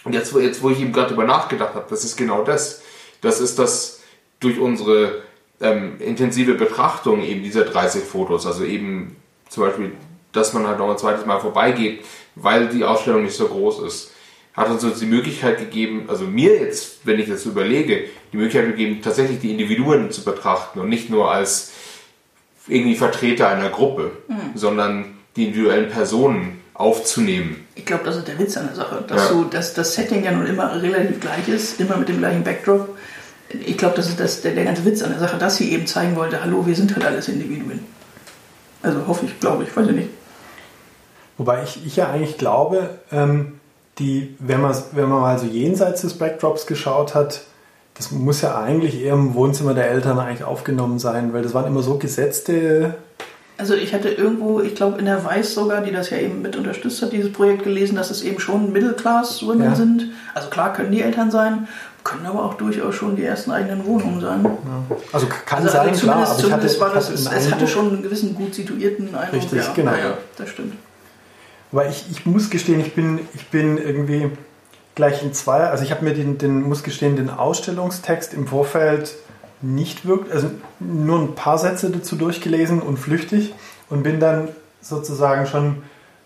und 0.04 0.14
jetzt, 0.14 0.32
wo- 0.34 0.38
jetzt 0.38 0.62
wo 0.62 0.70
ich 0.70 0.80
eben 0.80 0.92
gerade 0.92 1.08
drüber 1.08 1.24
nachgedacht 1.24 1.74
habe, 1.74 1.86
das 1.90 2.04
ist 2.04 2.16
genau 2.16 2.42
das. 2.42 2.82
Das 3.20 3.40
ist 3.40 3.58
das 3.58 4.00
durch 4.38 4.58
unsere 4.58 5.22
ähm, 5.60 6.00
intensive 6.00 6.54
Betrachtung 6.54 7.22
eben 7.22 7.42
dieser 7.42 7.64
30 7.64 8.04
Fotos, 8.04 8.46
also 8.46 8.64
eben 8.64 9.16
zum 9.48 9.64
Beispiel 9.64 9.92
dass 10.32 10.52
man 10.52 10.64
halt 10.66 10.78
noch 10.78 10.88
ein 10.88 10.96
zweites 10.96 11.26
Mal 11.26 11.40
vorbeigeht, 11.40 12.04
weil 12.36 12.68
die 12.68 12.84
Ausstellung 12.84 13.24
nicht 13.24 13.34
so 13.34 13.48
groß 13.48 13.80
ist. 13.80 14.12
Hat 14.54 14.68
uns 14.70 15.00
die 15.00 15.06
Möglichkeit 15.06 15.58
gegeben, 15.58 16.04
also 16.06 16.24
mir 16.24 16.54
jetzt, 16.54 16.98
wenn 17.04 17.18
ich 17.18 17.28
das 17.28 17.46
überlege, 17.46 18.04
die 18.32 18.36
Möglichkeit 18.36 18.66
gegeben, 18.70 19.00
tatsächlich 19.02 19.40
die 19.40 19.50
Individuen 19.50 20.12
zu 20.12 20.22
betrachten 20.24 20.78
und 20.78 20.88
nicht 20.88 21.10
nur 21.10 21.32
als 21.32 21.69
irgendwie 22.70 22.96
Vertreter 22.96 23.48
einer 23.48 23.68
Gruppe, 23.68 24.12
mhm. 24.28 24.52
sondern 24.54 25.04
die 25.36 25.46
individuellen 25.46 25.90
Personen 25.90 26.60
aufzunehmen. 26.74 27.66
Ich 27.74 27.84
glaube, 27.84 28.04
das 28.04 28.16
ist 28.16 28.28
der 28.28 28.38
Witz 28.38 28.56
an 28.56 28.66
der 28.66 28.76
Sache, 28.76 29.04
dass, 29.06 29.28
ja. 29.28 29.34
du, 29.34 29.44
dass 29.44 29.74
das 29.74 29.94
Setting 29.94 30.24
ja 30.24 30.32
nun 30.32 30.46
immer 30.46 30.80
relativ 30.80 31.20
gleich 31.20 31.48
ist, 31.48 31.80
immer 31.80 31.96
mit 31.96 32.08
dem 32.08 32.18
gleichen 32.18 32.42
Backdrop. 32.42 32.96
Ich 33.66 33.76
glaube, 33.76 33.96
das 33.96 34.08
ist 34.08 34.20
das, 34.20 34.40
der, 34.42 34.54
der 34.54 34.64
ganze 34.64 34.84
Witz 34.84 35.02
an 35.02 35.10
der 35.10 35.18
Sache, 35.18 35.36
dass 35.36 35.56
sie 35.56 35.72
eben 35.72 35.86
zeigen 35.86 36.16
wollte, 36.16 36.42
hallo, 36.42 36.66
wir 36.66 36.74
sind 36.74 36.94
halt 36.94 37.04
alles 37.04 37.28
Individuen. 37.28 37.80
Also 38.82 39.06
hoffe 39.06 39.26
ich, 39.26 39.38
glaube 39.40 39.64
ich, 39.64 39.76
weiß 39.76 39.88
ich 39.88 39.96
nicht. 39.96 40.08
Wobei 41.36 41.62
ich, 41.64 41.84
ich 41.84 41.96
ja 41.96 42.10
eigentlich 42.10 42.38
glaube, 42.38 42.98
ähm, 43.12 43.60
die, 43.98 44.34
wenn, 44.38 44.60
man, 44.60 44.74
wenn 44.92 45.08
man 45.08 45.20
mal 45.20 45.38
so 45.38 45.46
jenseits 45.46 46.02
des 46.02 46.14
Backdrops 46.14 46.66
geschaut 46.66 47.14
hat, 47.14 47.42
das 47.94 48.10
muss 48.10 48.40
ja 48.40 48.58
eigentlich 48.58 49.02
eher 49.02 49.14
im 49.14 49.34
Wohnzimmer 49.34 49.74
der 49.74 49.90
Eltern 49.90 50.18
eigentlich 50.18 50.44
aufgenommen 50.44 50.98
sein, 50.98 51.32
weil 51.32 51.42
das 51.42 51.54
waren 51.54 51.66
immer 51.66 51.82
so 51.82 51.98
gesetzte. 51.98 52.94
Also 53.58 53.74
ich 53.74 53.92
hatte 53.92 54.08
irgendwo, 54.08 54.60
ich 54.60 54.74
glaube 54.74 54.98
in 54.98 55.04
der 55.04 55.22
Weiß 55.22 55.52
sogar, 55.52 55.82
die 55.82 55.92
das 55.92 56.08
ja 56.08 56.16
eben 56.16 56.40
mit 56.40 56.56
unterstützt 56.56 57.02
hat, 57.02 57.12
dieses 57.12 57.32
Projekt 57.32 57.64
gelesen, 57.64 57.96
dass 57.96 58.10
es 58.10 58.22
eben 58.22 58.40
schon 58.40 58.72
Middle-Class-Women 58.72 59.64
ja. 59.64 59.74
sind. 59.74 60.06
Also 60.34 60.48
klar 60.48 60.72
können 60.72 60.92
die 60.92 61.02
Eltern 61.02 61.30
sein, 61.30 61.68
können 62.02 62.24
aber 62.24 62.44
auch 62.44 62.54
durchaus 62.54 62.94
schon 62.94 63.16
die 63.16 63.24
ersten 63.24 63.50
eigenen 63.50 63.84
Wohnungen 63.84 64.20
sein. 64.20 64.44
Ja. 64.44 64.96
Also 65.12 65.26
kann 65.26 65.58
also, 65.58 65.68
sein, 65.68 65.88
also 65.88 66.06
klar. 66.06 66.26
Aber 66.26 66.40
ich 66.42 66.52
hatte, 66.52 66.80
war 66.80 66.94
das, 66.94 67.10
es, 67.10 67.30
es 67.30 67.52
hatte 67.52 67.66
schon 67.66 67.88
einen 67.88 68.02
gewissen 68.02 68.34
gut 68.34 68.54
situierten 68.54 69.14
Eindruck. 69.14 69.34
Richtig, 69.34 69.58
ja, 69.58 69.72
genau. 69.74 69.92
Ja, 69.92 70.16
das 70.36 70.48
stimmt. 70.48 70.74
Aber 71.72 71.88
ich, 71.88 72.06
ich 72.10 72.26
muss 72.26 72.50
gestehen, 72.50 72.80
ich 72.80 72.94
bin, 72.94 73.20
ich 73.34 73.46
bin 73.48 73.76
irgendwie 73.76 74.30
gleich 75.00 75.22
in 75.22 75.32
zwei, 75.32 75.60
also 75.60 75.82
ich 75.82 75.92
habe 75.92 76.04
mir 76.04 76.12
den, 76.12 76.36
den, 76.36 76.60
muss 76.60 76.82
gestehen, 76.82 77.16
den 77.16 77.30
Ausstellungstext 77.30 78.34
im 78.34 78.46
Vorfeld 78.46 79.14
nicht 79.62 80.06
wirklich, 80.06 80.34
also 80.34 80.50
nur 80.78 81.18
ein 81.20 81.34
paar 81.34 81.56
Sätze 81.56 81.88
dazu 81.88 82.16
durchgelesen 82.16 82.82
und 82.82 82.98
flüchtig 82.98 83.54
und 83.88 84.02
bin 84.02 84.20
dann 84.20 84.48
sozusagen 84.82 85.46
schon 85.46 85.82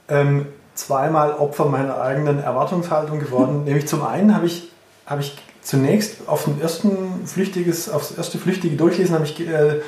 ähm, 0.09 0.47
zweimal 0.75 1.35
Opfer 1.35 1.67
meiner 1.67 2.01
eigenen 2.01 2.41
Erwartungshaltung 2.41 3.21
geworden. 3.21 3.63
Nämlich 3.65 3.87
zum 3.87 4.05
einen 4.05 4.35
habe 4.35 4.47
ich, 4.47 4.73
habe 5.07 5.21
ich 5.21 5.37
zunächst 5.63 6.29
auf 6.29 6.45
den 6.45 6.61
ersten 6.61 7.29
flüchtiges, 7.29 7.89
aufs 7.89 8.11
erste 8.11 8.39
flüchtige 8.39 8.77
Durchlesen 8.77 9.15
habe 9.15 9.25
ich 9.25 9.39
äh, 9.41 9.83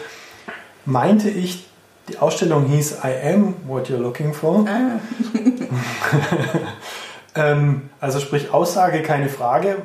meinte 0.85 1.29
ich, 1.29 1.67
die 2.09 2.19
Ausstellung 2.19 2.67
hieß 2.67 2.99
I 3.03 3.35
am 3.35 3.57
what 3.67 3.89
you're 3.89 3.97
looking 3.97 4.33
for. 4.33 4.65
Ah. 4.69 5.01
Ähm, 7.37 7.91
also 8.01 8.19
sprich 8.19 8.53
Aussage, 8.53 9.03
keine 9.03 9.29
Frage, 9.29 9.77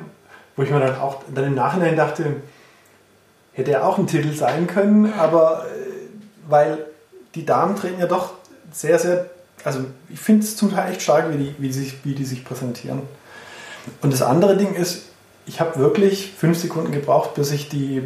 wo 0.56 0.62
ich 0.62 0.70
mir 0.70 0.80
dann 0.80 0.96
auch 0.96 1.22
dann 1.32 1.44
im 1.44 1.54
Nachhinein 1.54 1.96
dachte, 1.96 2.36
hätte 3.52 3.72
er 3.72 3.86
auch 3.86 3.98
ein 3.98 4.06
Titel 4.06 4.34
sein 4.34 4.66
können, 4.66 5.12
aber 5.12 5.66
äh, 5.66 6.48
weil 6.48 6.86
die 7.34 7.46
Damen 7.46 7.76
treten 7.76 8.00
ja 8.00 8.06
doch 8.06 8.32
sehr, 8.72 8.98
sehr, 8.98 9.26
also 9.64 9.80
ich 10.08 10.20
finde 10.20 10.42
es 10.42 10.56
zum 10.56 10.72
Teil 10.72 10.90
echt 10.90 11.02
stark, 11.02 11.32
wie 11.32 11.38
die, 11.38 11.54
wie, 11.58 11.68
die 11.68 11.72
sich, 11.72 12.04
wie 12.04 12.14
die 12.14 12.24
sich 12.24 12.44
präsentieren. 12.44 13.02
Und 14.00 14.12
das 14.12 14.22
andere 14.22 14.56
Ding 14.56 14.74
ist, 14.74 15.02
ich 15.44 15.60
habe 15.60 15.78
wirklich 15.78 16.32
fünf 16.36 16.58
Sekunden 16.58 16.92
gebraucht, 16.92 17.34
bis 17.34 17.50
ich 17.50 17.68
die, 17.68 17.98
äh, 17.98 18.02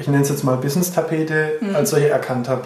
ich 0.00 0.08
nenne 0.08 0.22
es 0.22 0.28
jetzt 0.28 0.44
mal 0.44 0.56
Business-Tapete 0.56 1.58
mhm. 1.60 1.74
als 1.74 1.90
solche 1.90 2.08
erkannt 2.08 2.48
habe. 2.48 2.62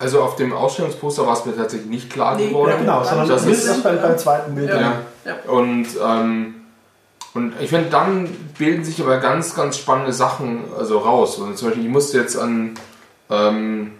Also 0.00 0.22
auf 0.22 0.34
dem 0.36 0.54
Ausstellungsposter 0.54 1.26
war 1.26 1.34
es 1.34 1.44
mir 1.44 1.54
tatsächlich 1.54 1.90
nicht 1.90 2.10
klar 2.10 2.34
nee, 2.34 2.48
geworden. 2.48 2.70
Ja, 2.70 2.78
genau, 2.78 3.04
sondern 3.04 3.28
das, 3.28 3.44
ist 3.44 3.66
erst 3.66 3.82
beim, 3.82 4.00
beim 4.00 4.16
zweiten 4.16 4.54
Bild. 4.54 4.70
Ja. 4.70 4.94
ja. 5.26 5.36
Und, 5.46 5.88
ähm, 6.02 6.54
und 7.34 7.52
ich 7.60 7.68
finde, 7.68 7.90
dann 7.90 8.26
bilden 8.58 8.82
sich 8.82 8.98
aber 9.02 9.18
ganz, 9.18 9.54
ganz 9.54 9.76
spannende 9.76 10.14
Sachen 10.14 10.64
also 10.76 11.00
raus. 11.00 11.36
Und 11.36 11.58
zum 11.58 11.68
Beispiel, 11.68 11.84
ich 11.84 11.90
musste 11.90 12.16
jetzt 12.16 12.38
an 12.38 12.72
ähm, 13.28 13.92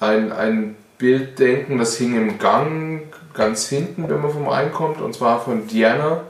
ein, 0.00 0.32
ein 0.32 0.76
Bild 0.98 1.38
denken, 1.38 1.78
das 1.78 1.96
hing 1.96 2.16
im 2.16 2.40
Gang 2.40 3.02
ganz 3.34 3.68
hinten, 3.68 4.08
wenn 4.08 4.20
man 4.20 4.32
vom 4.32 4.48
reinkommt, 4.48 5.00
und 5.00 5.14
zwar 5.14 5.40
von 5.40 5.68
Diana 5.68 6.22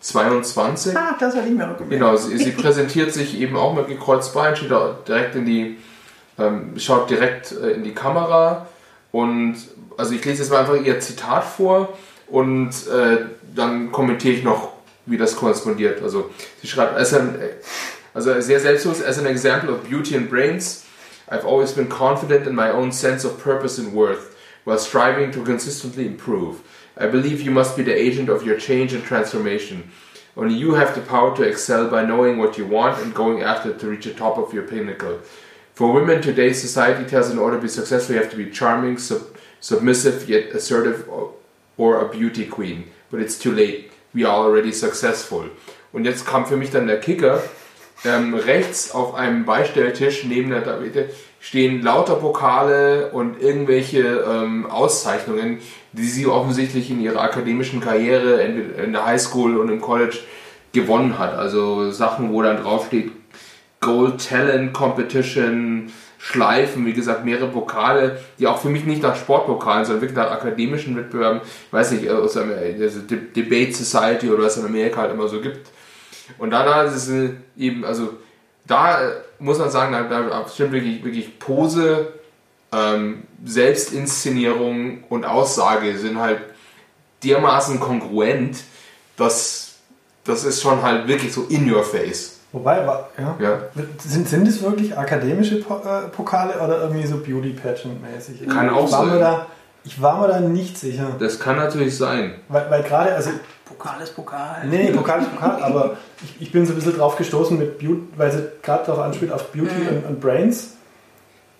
22. 0.00 0.96
Ah, 0.96 1.14
das 1.20 1.36
hatte 1.36 1.46
ich 1.46 1.54
mir 1.54 1.70
auch 1.70 1.76
gemerkt. 1.76 1.90
Genau, 1.90 2.16
sie, 2.16 2.38
sie 2.38 2.52
präsentiert 2.52 3.12
sich 3.12 3.38
eben 3.38 3.54
auch 3.54 3.74
mit 3.74 3.88
gekreuztem 3.88 4.40
Bein, 4.40 4.56
steht 4.56 4.70
da 4.70 4.96
direkt 5.06 5.34
in 5.34 5.44
die 5.44 5.76
ähm, 6.38 6.78
schaut 6.78 7.10
direkt 7.10 7.52
äh, 7.52 7.70
in 7.70 7.84
die 7.84 7.94
Kamera 7.94 8.66
und 9.12 9.56
also 9.96 10.14
ich 10.14 10.24
lese 10.24 10.42
jetzt 10.42 10.50
mal 10.50 10.60
einfach 10.60 10.82
ihr 10.82 11.00
Zitat 11.00 11.44
vor 11.44 11.96
und 12.28 12.70
äh, 12.88 13.18
dann 13.54 13.92
kommentiere 13.92 14.34
ich 14.34 14.44
noch, 14.44 14.72
wie 15.06 15.16
das 15.16 15.36
korrespondiert. 15.36 16.02
Also 16.02 16.30
sie 16.60 16.68
schreibt, 16.68 16.96
as 16.96 17.14
an, 17.14 17.38
also 18.12 18.40
sehr 18.40 18.60
selbstlos, 18.60 19.02
as 19.02 19.18
an 19.18 19.26
example 19.26 19.70
of 19.70 19.82
beauty 19.88 20.16
and 20.16 20.28
brains, 20.28 20.84
I've 21.28 21.44
always 21.44 21.72
been 21.72 21.88
confident 21.88 22.46
in 22.46 22.54
my 22.54 22.70
own 22.70 22.92
sense 22.92 23.26
of 23.26 23.42
purpose 23.42 23.80
and 23.80 23.92
worth, 23.92 24.36
while 24.64 24.78
striving 24.78 25.32
to 25.32 25.42
consistently 25.42 26.06
improve. 26.06 26.60
I 26.96 27.06
believe 27.06 27.42
you 27.42 27.50
must 27.50 27.76
be 27.76 27.82
the 27.82 27.94
agent 27.94 28.28
of 28.28 28.44
your 28.44 28.58
change 28.58 28.92
and 28.92 29.04
transformation. 29.04 29.90
Only 30.36 30.54
you 30.54 30.74
have 30.74 30.94
the 30.94 31.00
power 31.00 31.34
to 31.36 31.42
excel 31.42 31.88
by 31.88 32.04
knowing 32.04 32.38
what 32.38 32.58
you 32.58 32.66
want 32.66 33.02
and 33.02 33.14
going 33.14 33.42
after 33.42 33.72
to 33.72 33.88
reach 33.88 34.04
the 34.04 34.12
top 34.12 34.38
of 34.38 34.52
your 34.52 34.64
pinnacle. 34.64 35.18
For 35.76 35.92
women, 35.92 36.22
today's 36.22 36.58
society 36.58 37.04
tells 37.04 37.30
in 37.30 37.38
order 37.38 37.58
to 37.58 37.62
be 37.62 37.68
successful, 37.68 38.14
you 38.14 38.22
have 38.22 38.30
to 38.30 38.36
be 38.38 38.50
charming, 38.50 38.96
sub 38.96 39.36
submissive, 39.60 40.26
yet 40.26 40.54
assertive, 40.54 41.06
or, 41.06 41.34
or 41.76 42.00
a 42.00 42.08
beauty 42.08 42.46
queen. 42.46 42.84
But 43.10 43.20
it's 43.20 43.38
too 43.38 43.52
late. 43.52 43.92
We 44.14 44.24
are 44.24 44.36
already 44.46 44.72
successful. 44.72 45.50
Und 45.92 46.06
jetzt 46.06 46.26
kam 46.26 46.46
für 46.46 46.56
mich 46.56 46.70
dann 46.70 46.86
der 46.86 46.98
Kicker. 46.98 47.42
Ähm, 48.06 48.32
rechts 48.32 48.92
auf 48.92 49.14
einem 49.14 49.44
Beistelltisch 49.44 50.24
neben 50.24 50.48
der 50.48 50.64
Tapete 50.64 51.10
stehen 51.40 51.82
lauter 51.82 52.14
Pokale 52.14 53.10
und 53.12 53.42
irgendwelche 53.42 54.24
ähm, 54.26 54.64
Auszeichnungen, 54.70 55.58
die 55.92 56.06
sie 56.06 56.26
offensichtlich 56.26 56.90
in 56.90 57.02
ihrer 57.02 57.20
akademischen 57.20 57.80
Karriere, 57.80 58.42
entweder 58.42 58.82
in 58.82 58.92
der 58.92 59.04
Highschool 59.04 59.58
und 59.58 59.68
im 59.68 59.82
College, 59.82 60.20
gewonnen 60.72 61.18
hat. 61.18 61.34
Also 61.34 61.90
Sachen, 61.90 62.32
wo 62.32 62.40
dann 62.40 62.62
draufsteht 62.62 63.12
Gold 63.86 64.28
Talent 64.28 64.72
Competition 64.72 65.92
Schleifen, 66.18 66.84
wie 66.86 66.92
gesagt, 66.92 67.24
mehrere 67.24 67.46
Pokale, 67.46 68.18
die 68.40 68.48
auch 68.48 68.58
für 68.58 68.68
mich 68.68 68.84
nicht 68.84 69.00
nach 69.00 69.14
Sportpokalen, 69.14 69.84
sondern 69.84 70.02
wirklich 70.02 70.16
nach 70.16 70.32
akademischen 70.32 70.96
Wettbewerben, 70.96 71.40
ich 71.44 71.72
weiß 71.72 71.92
nicht, 71.92 72.10
aus 72.10 72.32
der 72.32 72.42
also 72.80 73.00
Debate 73.00 73.72
Society 73.72 74.28
oder 74.28 74.42
was 74.42 74.56
in 74.56 74.64
Amerika 74.64 75.02
halt 75.02 75.12
immer 75.12 75.28
so 75.28 75.40
gibt. 75.40 75.68
Und 76.38 76.50
da, 76.50 76.82
ist 76.82 77.06
es 77.06 77.30
eben, 77.56 77.84
also 77.84 78.14
da 78.66 78.98
muss 79.38 79.60
man 79.60 79.70
sagen, 79.70 79.92
da, 79.92 80.02
da 80.02 80.48
stimmt 80.48 80.72
wirklich, 80.72 81.04
wirklich 81.04 81.38
Pose, 81.38 82.12
ähm, 82.72 83.22
Selbstinszenierung 83.44 85.04
und 85.04 85.24
Aussage 85.24 85.96
sind 85.96 86.18
halt 86.18 86.40
dermaßen 87.22 87.78
kongruent, 87.78 88.58
dass 89.16 89.76
das 90.24 90.42
ist 90.42 90.60
schon 90.60 90.82
halt 90.82 91.06
wirklich 91.06 91.32
so 91.32 91.46
in 91.48 91.72
your 91.72 91.84
face. 91.84 92.35
Wobei, 92.56 92.78
ja, 92.78 93.36
ja. 93.38 93.58
Sind, 93.98 94.26
sind 94.30 94.48
es 94.48 94.62
wirklich 94.62 94.96
akademische 94.96 95.58
äh, 95.58 96.08
Pokale 96.10 96.54
oder 96.54 96.80
irgendwie 96.84 97.06
so 97.06 97.18
Beauty 97.18 97.50
Pageant 97.50 98.00
mäßig? 98.00 98.48
Kann 98.48 98.70
auch 98.70 98.88
sein. 98.88 99.20
Da, 99.20 99.46
ich 99.84 100.00
war 100.00 100.22
mir 100.22 100.28
da 100.28 100.40
nicht 100.40 100.78
sicher. 100.78 101.16
Das 101.18 101.38
kann 101.38 101.56
natürlich 101.56 101.98
sein. 101.98 102.36
Weil, 102.48 102.70
weil 102.70 102.82
gerade, 102.82 103.14
also. 103.14 103.28
Pokal 103.66 104.00
ist 104.00 104.16
Pokal. 104.16 104.64
Nee, 104.64 104.84
nee, 104.84 104.90
Pokal 104.90 105.20
ist 105.20 105.30
Pokal, 105.34 105.62
aber 105.62 105.98
ich, 106.24 106.40
ich 106.40 106.52
bin 106.52 106.64
so 106.64 106.72
ein 106.72 106.76
bisschen 106.76 106.96
drauf 106.96 107.16
gestoßen 107.16 107.58
mit 107.58 107.78
Beauty, 107.78 108.08
weil 108.16 108.32
sie 108.32 108.48
gerade 108.62 108.86
darauf 108.86 109.04
anspielt 109.04 109.32
auf 109.32 109.52
Beauty 109.52 109.74
mhm. 109.74 109.88
und, 109.88 110.06
und, 110.06 110.20
Brains. 110.22 110.76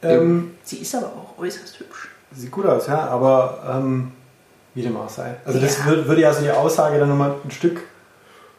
Ähm, 0.03 0.53
sie 0.63 0.79
ist 0.79 0.95
aber 0.95 1.09
auch 1.09 1.39
äußerst 1.39 1.79
hübsch. 1.79 2.09
Sieht 2.33 2.51
gut 2.51 2.65
aus, 2.65 2.87
ja, 2.87 3.01
aber 3.01 3.59
ähm, 3.71 4.13
wie 4.73 4.81
dem 4.81 4.97
auch 4.97 5.11
sei. 5.11 5.37
Also, 5.45 5.61
das 5.61 5.85
würde, 5.85 6.09
würde 6.09 6.23
ja 6.23 6.33
so 6.33 6.41
die 6.41 6.51
Aussage 6.51 6.99
dann 6.99 7.11
nochmal 7.11 7.35
ein 7.45 7.51
Stück 7.51 7.83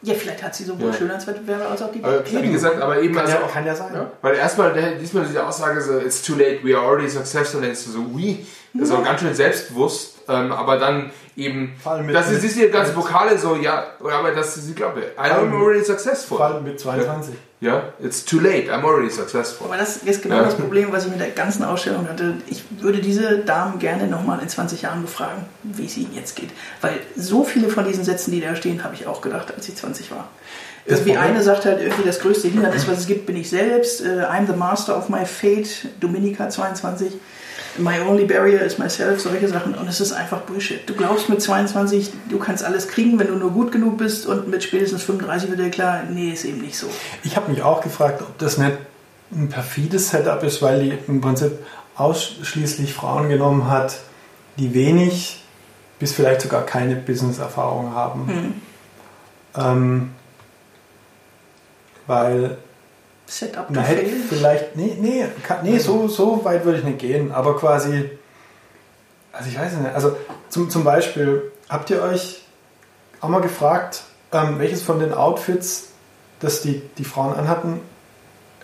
ja, 0.02 0.14
vielleicht 0.14 0.42
hat 0.42 0.54
sie 0.54 0.64
sowohl 0.64 0.90
ja. 0.90 0.92
Schönheitswettbewerbe 0.92 1.66
als 1.66 1.82
auch 1.82 1.90
die 1.90 2.02
also, 2.02 2.24
Wie 2.30 2.52
gesagt, 2.52 2.80
aber 2.80 3.00
eben 3.00 3.14
kann, 3.14 3.26
also, 3.26 3.36
ja, 3.36 3.46
kann 3.46 3.66
ja 3.66 3.74
sein. 3.74 3.94
Ja? 3.94 4.10
Weil 4.22 4.36
erstmal 4.36 4.72
diesmal 5.00 5.24
diese 5.24 5.44
Aussage 5.44 5.80
so, 5.80 5.98
it's 5.98 6.22
too 6.22 6.34
late, 6.34 6.60
we 6.62 6.76
are 6.76 6.86
already 6.86 7.08
successful, 7.08 7.60
denkst 7.60 7.84
du 7.84 7.90
so, 7.90 8.06
oui, 8.12 8.46
das 8.74 8.88
ist 8.88 8.94
auch 8.94 9.02
ganz 9.02 9.20
schön 9.20 9.34
selbstbewusst, 9.34 10.07
ähm, 10.28 10.52
aber 10.52 10.78
dann 10.78 11.10
eben, 11.36 11.72
das 12.12 12.30
ist, 12.30 12.44
ist 12.44 12.56
hier 12.56 12.70
ganz 12.70 12.94
Vokale 12.94 13.38
so, 13.38 13.56
ja, 13.56 13.86
aber 14.00 14.32
das 14.32 14.56
ist, 14.56 14.68
ich 14.68 14.76
glaube, 14.76 15.02
I'm 15.16 15.52
already 15.52 15.84
successful. 15.84 16.38
Vor 16.38 16.46
allem 16.46 16.64
mit 16.64 16.78
22. 16.78 17.34
Ja, 17.60 17.92
it's 18.00 18.24
too 18.24 18.38
late, 18.38 18.70
I'm 18.70 18.84
already 18.84 19.10
successful. 19.10 19.66
Aber 19.66 19.76
das 19.76 19.96
ist 19.98 20.22
genau 20.22 20.36
ja. 20.36 20.44
das 20.44 20.54
Problem, 20.54 20.92
was 20.92 21.06
ich 21.06 21.10
mit 21.10 21.20
der 21.20 21.30
ganzen 21.30 21.64
Ausstellung 21.64 22.08
hatte. 22.08 22.34
Ich 22.46 22.62
würde 22.80 23.00
diese 23.00 23.38
Damen 23.38 23.80
gerne 23.80 24.06
nochmal 24.06 24.40
in 24.40 24.48
20 24.48 24.82
Jahren 24.82 25.02
befragen, 25.02 25.44
wie 25.64 25.86
es 25.86 25.96
ihnen 25.96 26.14
jetzt 26.14 26.36
geht. 26.36 26.50
Weil 26.82 27.00
so 27.16 27.42
viele 27.42 27.68
von 27.68 27.84
diesen 27.84 28.04
Sätzen, 28.04 28.30
die 28.30 28.40
da 28.40 28.54
stehen, 28.54 28.84
habe 28.84 28.94
ich 28.94 29.08
auch 29.08 29.22
gedacht, 29.22 29.52
als 29.54 29.68
ich 29.68 29.74
20 29.74 30.12
war. 30.12 30.28
Irgendwie 30.86 31.16
eine 31.16 31.42
sagt 31.42 31.64
halt 31.64 31.82
irgendwie, 31.82 32.04
das 32.04 32.20
größte 32.20 32.48
Hindernis, 32.48 32.88
was 32.88 33.00
es 33.00 33.06
gibt, 33.06 33.26
bin 33.26 33.36
ich 33.36 33.50
selbst. 33.50 34.00
Uh, 34.02 34.22
I'm 34.22 34.46
the 34.46 34.56
master 34.56 34.96
of 34.96 35.08
my 35.08 35.26
fate, 35.26 35.88
Dominika 36.00 36.48
22. 36.48 37.12
My 37.78 38.00
only 38.00 38.24
barrier 38.24 38.60
is 38.60 38.78
myself, 38.78 39.20
solche 39.20 39.48
Sachen. 39.48 39.74
Und 39.74 39.88
es 39.88 40.00
ist 40.00 40.12
einfach 40.12 40.40
Bullshit. 40.40 40.88
Du 40.88 40.94
glaubst 40.94 41.28
mit 41.28 41.40
22, 41.40 42.10
du 42.28 42.38
kannst 42.38 42.64
alles 42.64 42.88
kriegen, 42.88 43.18
wenn 43.18 43.28
du 43.28 43.34
nur 43.34 43.50
gut 43.50 43.72
genug 43.72 43.98
bist 43.98 44.26
und 44.26 44.48
mit 44.48 44.62
spätestens 44.62 45.02
35 45.02 45.50
wird 45.50 45.60
dir 45.60 45.70
klar, 45.70 46.02
nee, 46.10 46.30
ist 46.30 46.44
eben 46.44 46.60
nicht 46.60 46.76
so. 46.76 46.88
Ich 47.22 47.36
habe 47.36 47.50
mich 47.50 47.62
auch 47.62 47.80
gefragt, 47.80 48.22
ob 48.22 48.36
das 48.38 48.58
nicht 48.58 48.76
ein 49.32 49.48
perfides 49.48 50.10
Setup 50.10 50.42
ist, 50.42 50.62
weil 50.62 50.82
die 50.82 50.98
im 51.06 51.20
Prinzip 51.20 51.52
ausschließlich 51.96 52.94
Frauen 52.94 53.28
genommen 53.28 53.68
hat, 53.68 53.98
die 54.56 54.74
wenig 54.74 55.42
bis 55.98 56.12
vielleicht 56.12 56.42
sogar 56.42 56.64
keine 56.64 56.96
Business-Erfahrung 56.96 57.94
haben. 57.94 58.28
Hm. 58.28 58.54
Ähm, 59.56 60.10
weil 62.06 62.56
Setup 63.28 63.68
hätte 63.68 64.06
fail. 64.06 64.20
vielleicht, 64.28 64.76
nee, 64.76 64.96
nee, 64.98 65.26
kann, 65.46 65.58
nee 65.62 65.78
so, 65.78 66.08
so 66.08 66.44
weit 66.44 66.64
würde 66.64 66.78
ich 66.78 66.84
nicht 66.84 66.98
gehen, 66.98 67.30
aber 67.30 67.56
quasi, 67.56 68.10
also 69.32 69.50
ich 69.50 69.58
weiß 69.58 69.74
nicht, 69.74 69.94
also 69.94 70.16
zum, 70.48 70.70
zum 70.70 70.82
Beispiel, 70.82 71.52
habt 71.68 71.90
ihr 71.90 72.02
euch 72.02 72.42
auch 73.20 73.28
mal 73.28 73.42
gefragt, 73.42 74.04
ähm, 74.32 74.58
welches 74.58 74.82
von 74.82 74.98
den 74.98 75.12
Outfits, 75.12 75.88
das 76.40 76.62
die, 76.62 76.80
die 76.96 77.04
Frauen 77.04 77.34
anhatten, 77.34 77.80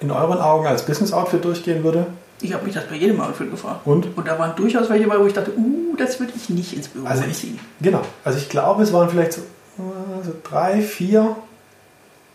in 0.00 0.10
euren 0.10 0.38
Augen 0.38 0.66
als 0.66 0.86
Business-Outfit 0.86 1.44
durchgehen 1.44 1.84
würde? 1.84 2.06
Ich 2.40 2.52
habe 2.52 2.64
mich 2.64 2.74
das 2.74 2.86
bei 2.86 2.96
jedem 2.96 3.20
Outfit 3.20 3.50
gefragt. 3.50 3.86
Und? 3.86 4.16
Und 4.16 4.26
da 4.26 4.38
waren 4.38 4.56
durchaus 4.56 4.88
welche 4.88 5.06
bei, 5.06 5.18
wo 5.18 5.26
ich 5.26 5.34
dachte, 5.34 5.52
uh, 5.56 5.96
das 5.96 6.18
würde 6.20 6.32
ich 6.36 6.48
nicht 6.48 6.74
ins 6.74 6.88
Büro 6.88 7.06
Also 7.06 7.24
anziehen. 7.24 7.58
Genau. 7.80 8.02
Also 8.24 8.38
ich 8.38 8.48
glaube, 8.48 8.82
es 8.82 8.92
waren 8.92 9.08
vielleicht 9.08 9.34
so, 9.34 9.42
äh, 9.42 10.24
so 10.24 10.32
drei, 10.42 10.80
vier, 10.80 11.36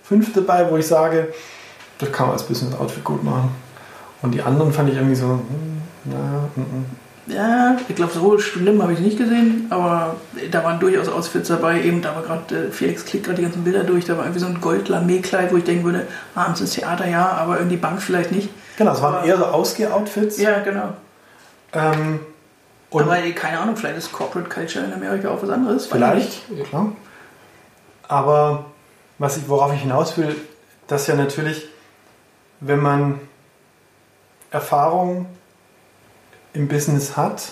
fünf 0.04 0.34
dabei, 0.34 0.70
wo 0.72 0.78
ich 0.78 0.88
sage, 0.88 1.34
das 2.00 2.12
kann 2.12 2.28
man 2.28 2.34
als 2.34 2.44
Business-Outfit 2.44 3.04
gut 3.04 3.24
machen. 3.24 3.52
Und 4.22 4.32
die 4.32 4.42
anderen 4.42 4.74
fand 4.74 4.90
ich 4.90 4.96
irgendwie 4.96 5.16
so, 5.16 5.28
hm, 5.28 5.82
na, 6.06 6.50
mm, 6.56 6.62
mm. 6.62 6.86
Ja, 7.28 7.78
ich 7.88 7.96
glaube, 7.96 8.12
so 8.12 8.40
schlimm 8.40 8.82
habe 8.82 8.94
ich 8.94 9.00
nicht 9.00 9.18
gesehen, 9.18 9.68
aber 9.70 10.16
da 10.50 10.64
waren 10.64 10.80
durchaus 10.80 11.08
Outfits 11.10 11.50
dabei. 11.50 11.84
Eben, 11.84 12.02
da 12.02 12.16
war 12.16 12.24
gerade, 12.24 12.68
äh, 12.68 12.72
Felix 12.72 13.06
klickt 13.06 13.26
gerade 13.26 13.38
die 13.38 13.44
ganzen 13.44 13.64
Bilder 13.64 13.84
durch, 13.84 14.06
da 14.06 14.18
war 14.18 14.24
irgendwie 14.24 14.40
so 14.40 14.48
ein 14.48 14.60
Gold-Lamé-Kleid, 14.60 15.52
wo 15.52 15.58
ich 15.58 15.64
denken 15.64 15.84
würde, 15.84 16.08
abends 16.34 16.60
ins 16.62 16.72
Theater 16.72 17.08
ja, 17.08 17.30
aber 17.30 17.60
in 17.60 17.70
die 17.70 17.78
Bank 17.78 18.02
vielleicht 18.02 18.32
nicht. 18.32 18.50
Genau, 18.78 18.94
es 18.94 19.02
waren 19.02 19.24
eher 19.26 19.38
so 19.38 19.46
Ausgeh-Outfits. 19.46 20.40
Ja, 20.40 20.60
genau. 20.60 20.94
Ähm, 21.74 22.22
und 22.90 23.04
aber 23.04 23.18
keine 23.36 23.60
Ahnung, 23.60 23.76
vielleicht 23.76 23.98
ist 23.98 24.12
Corporate 24.12 24.50
Culture 24.50 24.84
in 24.84 24.94
Amerika 24.94 25.30
auch 25.30 25.44
was 25.44 25.50
anderes. 25.50 25.86
vielleicht, 25.86 26.42
klar. 26.68 26.94
Aber 28.08 28.66
was 29.20 29.38
ich, 29.38 29.48
worauf 29.48 29.72
ich 29.72 29.82
hinaus 29.82 30.18
will, 30.18 30.36
dass 30.88 31.06
ja 31.06 31.14
natürlich, 31.14 31.68
wenn 32.62 32.80
man 32.82 33.19
Erfahrung 34.52 35.28
im 36.54 36.67
Business 36.67 37.15
hat, 37.15 37.50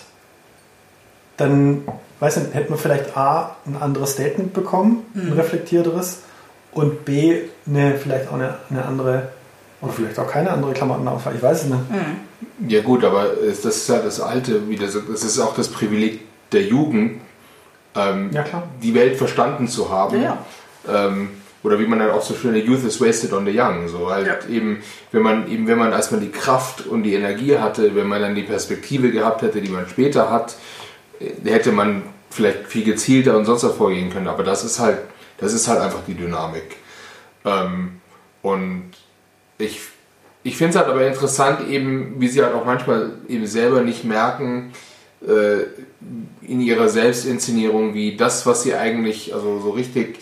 dann 1.37 1.83
weiß 2.19 2.37
nicht, 2.37 2.53
hätte 2.53 2.71
man 2.71 2.79
vielleicht 2.79 3.15
A, 3.15 3.55
ein 3.65 3.77
anderes 3.79 4.13
Statement 4.13 4.53
bekommen, 4.53 5.05
ein 5.15 5.33
reflektierteres, 5.33 6.19
und 6.73 7.05
B, 7.05 7.41
eine, 7.65 7.95
vielleicht 7.97 8.27
auch 8.29 8.33
eine, 8.33 8.55
eine 8.69 8.85
andere, 8.85 9.29
oder 9.81 9.93
vielleicht 9.93 10.19
auch 10.19 10.27
keine 10.27 10.51
andere 10.51 10.73
Klamottenauswahl, 10.73 11.35
ich 11.35 11.41
weiß 11.41 11.63
es 11.63 11.69
nicht. 11.69 11.81
Ja 12.67 12.81
gut, 12.81 13.03
aber 13.03 13.27
das 13.47 13.63
ist 13.65 13.87
ja 13.89 13.99
das 13.99 14.19
Alte, 14.19 14.67
wieder 14.69 14.87
so- 14.87 14.99
das 15.01 15.23
ist 15.23 15.39
auch 15.39 15.55
das 15.55 15.69
Privileg 15.69 16.21
der 16.51 16.63
Jugend, 16.63 17.21
ähm, 17.95 18.31
Ja, 18.31 18.43
klar. 18.43 18.63
die 18.81 18.93
Welt 18.93 19.17
verstanden 19.17 19.67
zu 19.67 19.89
haben. 19.91 20.21
Ja, 20.21 20.37
Ähm, 20.87 21.29
oder 21.67 21.79
wie 21.81 21.85
man 21.85 21.99
dann 21.99 22.11
auch 22.11 22.21
so 22.21 22.33
schön, 22.33 22.55
Youth 22.55 22.85
is 22.85 23.01
wasted 23.01 23.33
on 23.33 23.45
the 23.45 23.51
young. 23.51 23.89
So 23.89 24.09
halt 24.09 24.25
Ja. 24.25 24.37
eben, 24.49 24.81
wenn 25.11 25.21
man 25.21 25.51
eben, 25.51 25.67
wenn 25.67 25.77
man, 25.77 25.91
als 25.91 26.11
man 26.11 26.21
die 26.21 26.31
Kraft 26.31 26.87
und 26.87 27.03
die 27.03 27.13
Energie 27.13 27.57
hatte, 27.57 27.93
wenn 27.93 28.07
man 28.07 28.21
dann 28.21 28.35
die 28.35 28.43
Perspektive 28.43 29.11
gehabt 29.11 29.41
hätte, 29.41 29.59
die 29.59 29.67
man 29.67 29.85
später 29.89 30.31
hat, 30.31 30.55
äh, 31.19 31.49
hätte 31.49 31.73
man 31.73 32.03
vielleicht 32.29 32.67
viel 32.67 32.85
gezielter 32.85 33.37
und 33.37 33.43
sonst 33.43 33.65
was 33.65 33.75
vorgehen 33.75 34.09
können. 34.09 34.29
Aber 34.29 34.43
das 34.43 34.63
ist 34.63 34.79
halt, 34.79 34.99
das 35.39 35.51
ist 35.51 35.67
halt 35.67 35.81
einfach 35.81 35.99
die 36.07 36.13
Dynamik. 36.13 36.77
Ähm, 37.43 37.99
und 38.41 38.91
ich, 39.57 39.81
ich 40.43 40.55
finde 40.55 40.71
es 40.71 40.77
halt 40.77 40.87
aber 40.87 41.05
interessant, 41.05 41.67
eben, 41.67 42.15
wie 42.19 42.29
sie 42.29 42.41
halt 42.41 42.53
auch 42.53 42.63
manchmal 42.63 43.11
eben 43.27 43.45
selber 43.45 43.81
nicht 43.81 44.05
merken, 44.05 44.71
äh, 45.27 45.63
in 46.47 46.61
ihrer 46.61 46.87
Selbstinszenierung, 46.87 47.93
wie 47.93 48.15
das, 48.15 48.45
was 48.45 48.63
sie 48.63 48.73
eigentlich, 48.73 49.33
also 49.33 49.59
so 49.59 49.71
richtig 49.71 50.19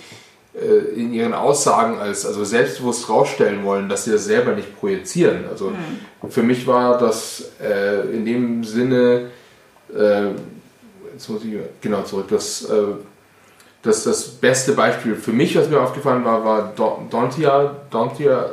in 0.95 1.13
ihren 1.13 1.33
Aussagen 1.33 1.99
als 1.99 2.25
also 2.25 2.43
selbstbewusst 2.45 3.09
rausstellen 3.09 3.63
wollen, 3.65 3.89
dass 3.89 4.05
sie 4.05 4.11
das 4.11 4.25
selber 4.25 4.53
nicht 4.53 4.79
projizieren. 4.79 5.45
Also 5.49 5.71
für 6.29 6.43
mich 6.43 6.65
war 6.65 6.97
das 6.97 7.51
äh, 7.61 8.01
in 8.15 8.25
dem 8.25 8.63
Sinne, 8.63 9.31
äh, 9.93 10.27
jetzt 11.13 11.29
muss 11.29 11.43
ich 11.43 11.53
genau 11.81 12.03
zurück, 12.03 12.27
das, 12.29 12.63
äh, 12.69 12.73
das, 13.83 14.03
das 14.05 14.27
beste 14.29 14.71
Beispiel 14.73 15.15
für 15.15 15.31
mich, 15.33 15.57
was 15.57 15.69
mir 15.69 15.79
aufgefallen 15.81 16.23
war, 16.25 16.43
war 16.45 16.73
Don- 16.75 17.09
Dontia, 17.09 17.75
Dontia, 17.91 18.45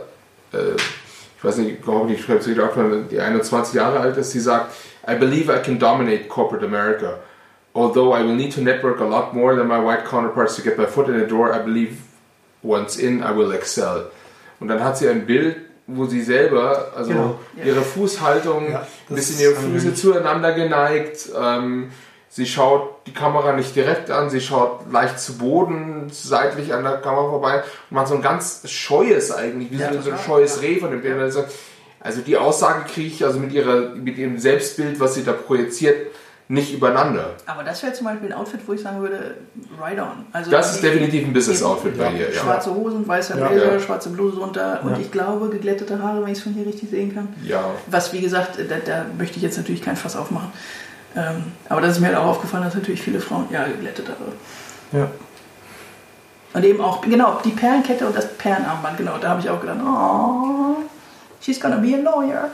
äh, 0.53 0.75
ich 1.38 1.45
weiß 1.45 1.57
nicht, 1.59 1.83
glaube 1.83 2.12
ich, 2.12 2.25
schreibt 2.25 2.43
sie 2.43 2.59
aufgefallen, 2.61 3.07
die 3.11 3.19
21 3.21 3.75
Jahre 3.75 4.01
alt 4.01 4.17
ist, 4.17 4.35
die 4.35 4.41
sagt, 4.41 4.73
I 5.09 5.15
believe 5.17 5.53
I 5.53 5.59
can 5.62 5.79
dominate 5.79 6.25
corporate 6.29 6.65
America. 6.65 7.15
Although 7.75 8.13
I 8.13 8.23
will 8.23 8.35
need 8.35 8.53
to 8.55 8.61
network 8.61 9.01
a 9.01 9.05
lot 9.05 9.33
more 9.35 9.57
than 9.57 9.67
my 9.67 9.79
white 9.79 10.05
counterparts 10.05 10.57
to 10.57 10.63
get 10.63 10.77
my 10.77 10.87
foot 10.87 11.09
in 11.09 11.19
the 11.19 11.27
door, 11.27 11.55
I 11.55 11.59
believe 11.61 11.97
once 12.63 12.97
in, 12.99 13.23
I 13.23 13.35
will 13.35 13.51
excel. 13.53 14.11
Und 14.61 14.69
dann 14.69 14.85
hat 14.85 14.99
sie 14.99 15.09
ein 15.09 15.25
Bild, 15.27 15.57
wo 15.87 16.05
sie 16.07 16.23
selber, 16.23 16.93
also 16.97 17.11
Genau. 17.13 17.39
ihre 17.65 17.81
Fußhaltung, 17.83 18.71
Ja, 18.73 18.87
ein 19.09 19.15
bisschen 19.17 19.41
ihre 19.41 19.55
Füße 19.55 19.95
zueinander 19.95 20.53
geneigt, 20.53 21.31
ähm, 21.37 21.91
sie 22.29 22.47
schaut 22.47 23.07
die 23.07 23.13
Kamera 23.15 23.53
nicht 23.55 23.75
direkt 23.75 24.11
an, 24.11 24.31
sie 24.31 24.41
schaut 24.41 24.93
leicht 24.93 25.19
zu 25.19 25.39
Boden, 25.39 26.09
seitlich 26.13 26.73
an 26.73 26.85
der 26.85 26.99
Kamera 26.99 27.31
vorbei 27.31 27.63
und 27.91 27.95
macht 27.97 28.09
so 28.09 28.15
ein 28.15 28.23
ganz 28.23 28.63
scheues 28.71 29.33
eigentlich, 29.33 29.71
wie 29.73 29.77
Ja, 29.79 29.93
so, 29.95 30.03
so 30.03 30.11
ein 30.13 30.19
scheues 30.19 30.57
ja. 30.57 30.63
Reh 30.69 30.79
von 30.79 30.91
dem 30.91 31.01
Bild. 31.03 31.19
Also, 31.19 31.45
Also 32.01 32.21
die 32.21 32.37
Aussage 32.37 32.85
kriege 32.93 33.09
ich 33.09 33.25
also 33.25 33.39
mit, 33.39 33.53
ihrer, 33.53 33.95
mit 33.95 34.19
ihrem 34.19 34.37
Selbstbild, 34.39 34.99
was 35.01 35.15
sie 35.15 35.25
da 35.25 35.33
projiziert, 35.33 36.09
nicht 36.53 36.75
übereinander. 36.75 37.31
Aber 37.47 37.65
das 37.65 37.83
wäre 37.83 37.93
zum 37.95 38.05
Beispiel 38.07 38.29
ein 38.31 38.35
Outfit, 38.38 38.61
wo 38.67 38.75
ich 38.75 38.83
sagen 38.83 39.01
würde, 39.01 39.37
ride 39.83 40.03
on. 40.03 40.27
Also 40.33 40.51
Das 40.51 40.75
ist 40.75 40.83
definitiv 40.83 41.25
ein 41.27 41.33
Business-Outfit 41.33 41.97
bei 41.97 42.05
Ja. 42.05 42.11
ihr. 42.11 42.31
Ja. 42.35 42.41
Schwarze 42.43 42.75
Hosen, 42.75 43.09
weißer 43.09 43.38
Ja. 43.38 43.49
Blazer, 43.49 43.73
Ja. 43.73 43.81
schwarze 43.81 44.11
Bluse 44.11 44.37
drunter 44.37 44.81
und 44.85 44.91
Ja. 44.93 44.99
ich 44.99 45.11
glaube 45.11 45.49
geglättete 45.49 46.03
Haare, 46.03 46.21
wenn 46.23 46.31
ich 46.33 46.38
es 46.38 46.45
von 46.45 46.53
hier 46.53 46.67
richtig 46.67 46.91
sehen 46.91 47.15
kann. 47.15 47.29
ja. 47.43 47.65
Was, 47.87 48.12
wie 48.12 48.21
gesagt, 48.21 48.59
da, 48.59 48.77
da 48.85 49.07
möchte 49.17 49.37
ich 49.37 49.43
jetzt 49.43 49.57
natürlich 49.57 49.81
kein 49.83 49.97
Fass 49.97 50.15
aufmachen. 50.15 50.53
Ähm, 51.17 51.45
aber 51.71 51.81
das 51.81 51.93
ist 51.93 52.01
mir 52.01 52.09
halt 52.09 52.17
auch 52.17 52.27
aufgefallen, 52.27 52.65
dass 52.65 52.75
natürlich 52.75 53.01
viele 53.03 53.21
Frauen, 53.21 53.47
ja, 53.51 53.65
geglättet 53.67 54.07
Haare. 54.09 54.33
Ja. 55.05 55.11
Und 56.55 56.65
eben 56.65 56.83
auch, 56.83 57.01
genau, 57.01 57.41
die 57.43 57.51
Perlenkette 57.51 58.07
und 58.07 58.15
das 58.15 58.29
Perlenarmband, 58.35 58.99
genau, 58.99 59.17
da 59.19 59.31
habe 59.31 59.41
ich 59.41 59.49
auch 59.49 59.61
gedacht, 59.61 59.79
oh, 59.83 60.77
she's 61.42 61.61
gonna 61.61 61.76
be 61.76 61.94
a 61.94 61.98
lawyer. 61.98 62.48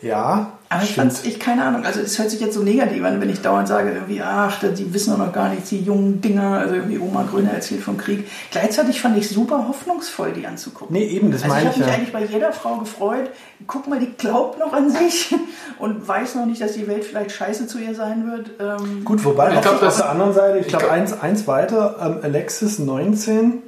Ja, 0.00 0.52
Aber 0.68 0.82
ich 0.84 0.90
stimmt. 0.92 1.12
fand's, 1.12 1.24
ich, 1.24 1.40
keine 1.40 1.64
Ahnung, 1.64 1.84
also 1.84 1.98
es 1.98 2.16
hört 2.20 2.30
sich 2.30 2.38
jetzt 2.38 2.54
so 2.54 2.62
negativ 2.62 3.02
an, 3.02 3.20
wenn 3.20 3.30
ich 3.30 3.40
dauernd 3.42 3.66
sage, 3.66 3.90
irgendwie, 3.90 4.22
ach, 4.22 4.60
die 4.62 4.94
wissen 4.94 5.10
doch 5.10 5.18
noch 5.18 5.32
gar 5.32 5.48
nichts, 5.48 5.70
die 5.70 5.80
jungen 5.80 6.20
Dinger, 6.20 6.52
also 6.58 6.76
irgendwie 6.76 7.00
Oma 7.00 7.24
Grüne 7.28 7.50
erzählt 7.52 7.82
vom 7.82 7.96
Krieg. 7.96 8.28
Gleichzeitig 8.52 9.00
fand 9.00 9.18
ich 9.18 9.28
super 9.28 9.66
hoffnungsvoll, 9.66 10.30
die 10.30 10.46
anzugucken. 10.46 10.94
Nee, 10.96 11.04
eben, 11.06 11.32
das 11.32 11.42
also 11.42 11.56
ich 11.56 11.64
meine 11.64 11.68
habe 11.70 11.72
ich 11.74 11.78
mich 11.78 11.88
ja. 11.88 11.94
eigentlich 11.94 12.12
bei 12.12 12.24
jeder 12.32 12.52
Frau 12.52 12.76
gefreut. 12.76 13.28
Guck 13.66 13.88
mal, 13.88 13.98
die 13.98 14.12
glaubt 14.16 14.60
noch 14.60 14.72
an 14.72 14.88
sich 14.88 15.34
und 15.80 16.06
weiß 16.06 16.36
noch 16.36 16.46
nicht, 16.46 16.60
dass 16.60 16.74
die 16.74 16.86
Welt 16.86 17.04
vielleicht 17.04 17.32
scheiße 17.32 17.66
zu 17.66 17.78
ihr 17.80 17.96
sein 17.96 18.30
wird. 18.30 18.50
Ähm, 18.60 19.04
Gut, 19.04 19.24
wobei 19.24 19.50
Ich 19.50 19.56
auf, 19.56 19.62
glaub, 19.62 19.74
auf 19.74 19.80
das- 19.80 19.96
der 19.96 20.10
anderen 20.10 20.32
Seite, 20.32 20.58
ich 20.58 20.66
ich 20.66 20.68
glaube 20.68 20.84
glaub- 20.84 20.96
eins, 20.96 21.12
eins 21.20 21.48
weiter, 21.48 21.96
ähm, 22.00 22.18
Alexis 22.22 22.78
19, 22.78 23.64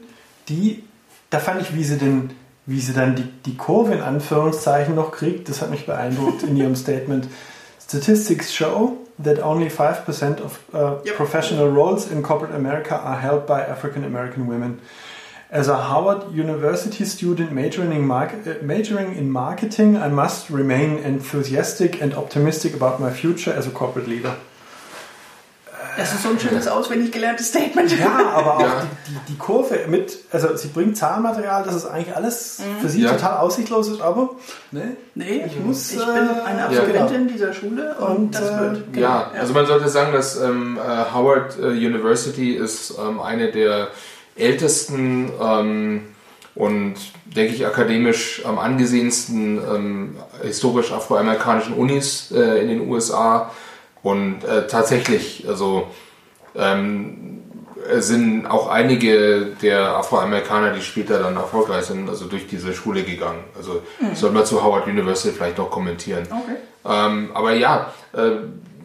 die, 0.51 0.83
da 1.31 1.39
fand 1.39 1.63
ich, 1.63 1.75
wie 1.75 1.85
sie 1.85 1.97
den, 1.97 2.31
wie 2.67 2.81
sie 2.81 2.93
dann 2.93 3.15
die, 3.17 3.25
die 3.47 3.57
Kurve 3.57 3.95
in 3.95 4.01
Anführungszeichen 4.01 4.95
noch 4.95 5.13
kriegt, 5.13 5.49
das 5.49 5.63
hat 5.63 5.71
mich 5.71 5.87
beeindruckt 5.87 6.43
in 6.43 6.57
ihrem 6.57 6.77
Statement. 6.77 7.27
Statistics 7.81 8.53
show 8.53 8.99
that 9.23 9.43
only 9.43 9.69
5% 9.69 10.41
of 10.41 10.61
uh, 10.73 11.03
Yep. 11.05 11.17
professional 11.17 11.69
roles 11.69 12.11
in 12.11 12.23
corporate 12.23 12.55
America 12.55 12.95
are 12.97 13.21
held 13.21 13.47
by 13.47 13.61
African 13.61 14.05
American 14.05 14.47
women. 14.49 14.81
As 15.53 15.69
a 15.69 15.77
Harvard 15.77 16.33
University 16.33 17.05
student 17.05 17.51
majoring 17.51 17.91
in, 17.93 18.09
uh, 18.09 18.29
majoring 18.63 19.17
in 19.17 19.31
marketing, 19.31 19.97
I 19.97 20.09
must 20.09 20.49
remain 20.49 20.99
enthusiastic 20.99 22.01
and 22.01 22.15
optimistic 22.15 22.73
about 22.73 23.01
my 23.01 23.11
future 23.11 23.53
as 23.53 23.67
a 23.67 23.71
corporate 23.71 24.07
leader. 24.07 24.37
Das 25.96 26.12
ist 26.12 26.22
so 26.22 26.31
ein 26.31 26.40
schönes, 26.40 26.68
auswendig 26.68 27.12
gelerntes 27.12 27.48
Statement. 27.48 27.98
Ja, 27.98 28.31
aber 28.35 28.57
auch 28.57 28.61
Ja. 28.61 28.83
Die, 29.07 29.12
die, 29.12 29.18
die 29.33 29.38
Kurve 29.38 29.87
mit, 29.88 30.18
also 30.31 30.57
sie 30.57 30.68
bringt 30.68 30.96
Zahlenmaterial, 30.96 31.62
das 31.64 31.74
ist 31.74 31.87
eigentlich 31.87 32.14
alles 32.16 32.61
für 32.81 32.88
sie 32.88 33.03
Ja. 33.03 33.12
total 33.12 33.38
aussichtslos 33.38 33.88
ist, 33.88 34.00
aber 34.00 34.31
ne, 34.70 34.96
Nee, 35.14 35.44
Ich 35.46 35.59
muss, 35.59 35.92
ich 35.92 36.00
äh, 36.00 36.05
bin 36.05 36.29
eine 36.46 36.61
ja, 36.61 36.66
Absolventin 36.66 37.29
dieser 37.29 37.53
Schule 37.53 37.94
und, 37.98 38.16
Und, 38.16 38.35
das 38.35 38.50
äh, 38.50 38.61
wird. 38.61 38.92
Genau. 38.92 39.07
Ja, 39.07 39.31
also 39.38 39.53
man 39.55 39.66
sollte 39.66 39.88
sagen, 39.88 40.12
dass 40.12 40.37
ähm, 40.40 40.79
äh, 40.79 41.14
Howard 41.14 41.59
äh, 41.59 41.66
University 41.66 42.53
ist 42.55 42.94
ähm, 42.98 43.20
eine 43.20 43.50
der 43.50 43.88
ältesten 44.37 45.31
ähm, 45.40 46.07
und, 46.55 46.94
denke 47.24 47.55
ich, 47.55 47.66
akademisch 47.66 48.42
am 48.44 48.59
angesehensten 48.59 49.59
ähm, 49.59 50.16
historisch 50.42 50.92
afroamerikanischen 50.92 51.74
Unis 51.74 52.31
äh, 52.33 52.61
in 52.62 52.68
den 52.68 52.88
USA. 52.88 53.50
Und 54.03 54.45
äh, 54.45 54.67
tatsächlich, 54.67 55.45
also 55.49 55.89
ähm, 56.55 57.43
sind 57.99 58.47
auch 58.47 58.69
einige 58.69 59.47
der 59.63 59.97
Afroamerikaner, 59.97 60.73
die 60.73 60.83
später 60.83 61.19
dann 61.19 61.37
erfolgreich 61.37 61.85
sind, 61.85 62.09
also 62.09 62.27
durch 62.27 62.47
diese 62.47 62.73
Schule 62.73 63.03
gegangen. 63.03 63.45
Also 63.57 63.83
mhm. 64.01 64.15
soll 64.15 64.31
man 64.31 64.45
zu 64.45 64.63
Howard 64.63 64.87
University 64.87 65.35
vielleicht 65.35 65.59
noch 65.59 65.71
kommentieren. 65.71 66.27
Okay. 66.31 66.57
Ähm, 66.85 67.31
aber 67.35 67.53
ja, 67.53 67.93
äh, 68.13 68.31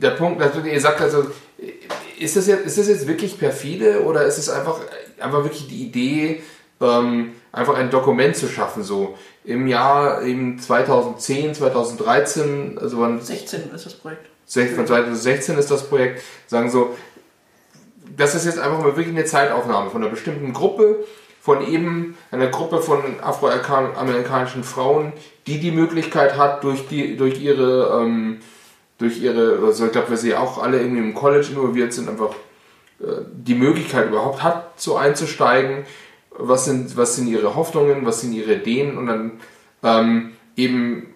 der 0.02 0.12
Punkt, 0.12 0.40
natürlich, 0.40 0.74
ihr 0.74 0.82
sagt 0.82 1.02
also, 1.02 1.26
ist 2.20 2.36
das, 2.36 2.48
jetzt, 2.48 2.66
ist 2.66 2.78
das 2.78 2.88
jetzt 2.88 3.08
wirklich 3.08 3.38
perfide 3.38 4.04
oder 4.04 4.24
ist 4.24 4.38
es 4.38 4.50
einfach, 4.50 4.80
einfach 5.20 5.44
wirklich 5.44 5.68
die 5.68 5.86
Idee, 5.86 6.44
ähm, 6.82 7.34
einfach 7.52 7.76
ein 7.76 7.90
Dokument 7.90 8.36
zu 8.36 8.48
schaffen, 8.48 8.84
so 8.84 9.18
im 9.44 9.68
Jahr 9.68 10.24
eben 10.24 10.60
2010, 10.60 11.56
2013, 11.56 12.78
also 12.82 13.00
wann 13.00 13.22
16 13.22 13.72
ist 13.74 13.86
das 13.86 13.94
Projekt. 13.94 14.28
Von 14.48 14.88
2016 14.88 15.58
ist 15.58 15.72
das 15.72 15.90
Projekt, 15.90 16.22
sagen 16.48 16.70
so, 16.70 16.96
das 18.16 18.36
ist 18.36 18.46
jetzt 18.46 18.60
einfach 18.60 18.80
mal 18.80 18.96
wirklich 18.96 19.16
eine 19.16 19.26
Zeitaufnahme 19.26 19.90
von 19.90 20.02
einer 20.02 20.12
bestimmten 20.12 20.54
Gruppe, 20.54 21.04
von 21.42 21.66
eben 21.68 22.18
einer 22.32 22.48
Gruppe 22.48 22.82
von 22.82 23.20
afroamerikanischen 23.22 24.64
Frauen, 24.64 25.14
die 25.48 25.60
die 25.60 25.72
Möglichkeit 25.72 26.38
hat, 26.38 26.64
durch, 26.64 26.88
die, 26.88 27.18
durch 27.18 27.40
ihre, 27.40 28.02
ähm, 28.02 28.40
durch 28.98 29.22
ihre, 29.22 29.60
also 29.64 29.86
ich 29.86 29.92
glaube, 29.92 30.12
wir 30.12 30.18
sie 30.18 30.36
auch 30.36 30.62
alle 30.62 30.80
irgendwie 30.80 31.02
im 31.02 31.14
College 31.14 31.48
involviert 31.52 31.94
sind, 31.94 32.10
einfach 32.10 32.34
äh, 33.00 33.22
die 33.32 33.56
Möglichkeit 33.56 34.08
überhaupt 34.08 34.42
hat, 34.42 34.80
so 34.80 34.96
einzusteigen. 34.96 35.86
Was 36.38 36.66
sind, 36.66 36.98
was 36.98 37.16
sind 37.16 37.28
ihre 37.28 37.56
Hoffnungen, 37.56 38.06
was 38.06 38.22
sind 38.22 38.34
ihre 38.34 38.56
Ideen 38.56 38.98
und 38.98 39.08
dann 39.08 39.32
ähm, 39.84 40.32
eben 40.58 41.15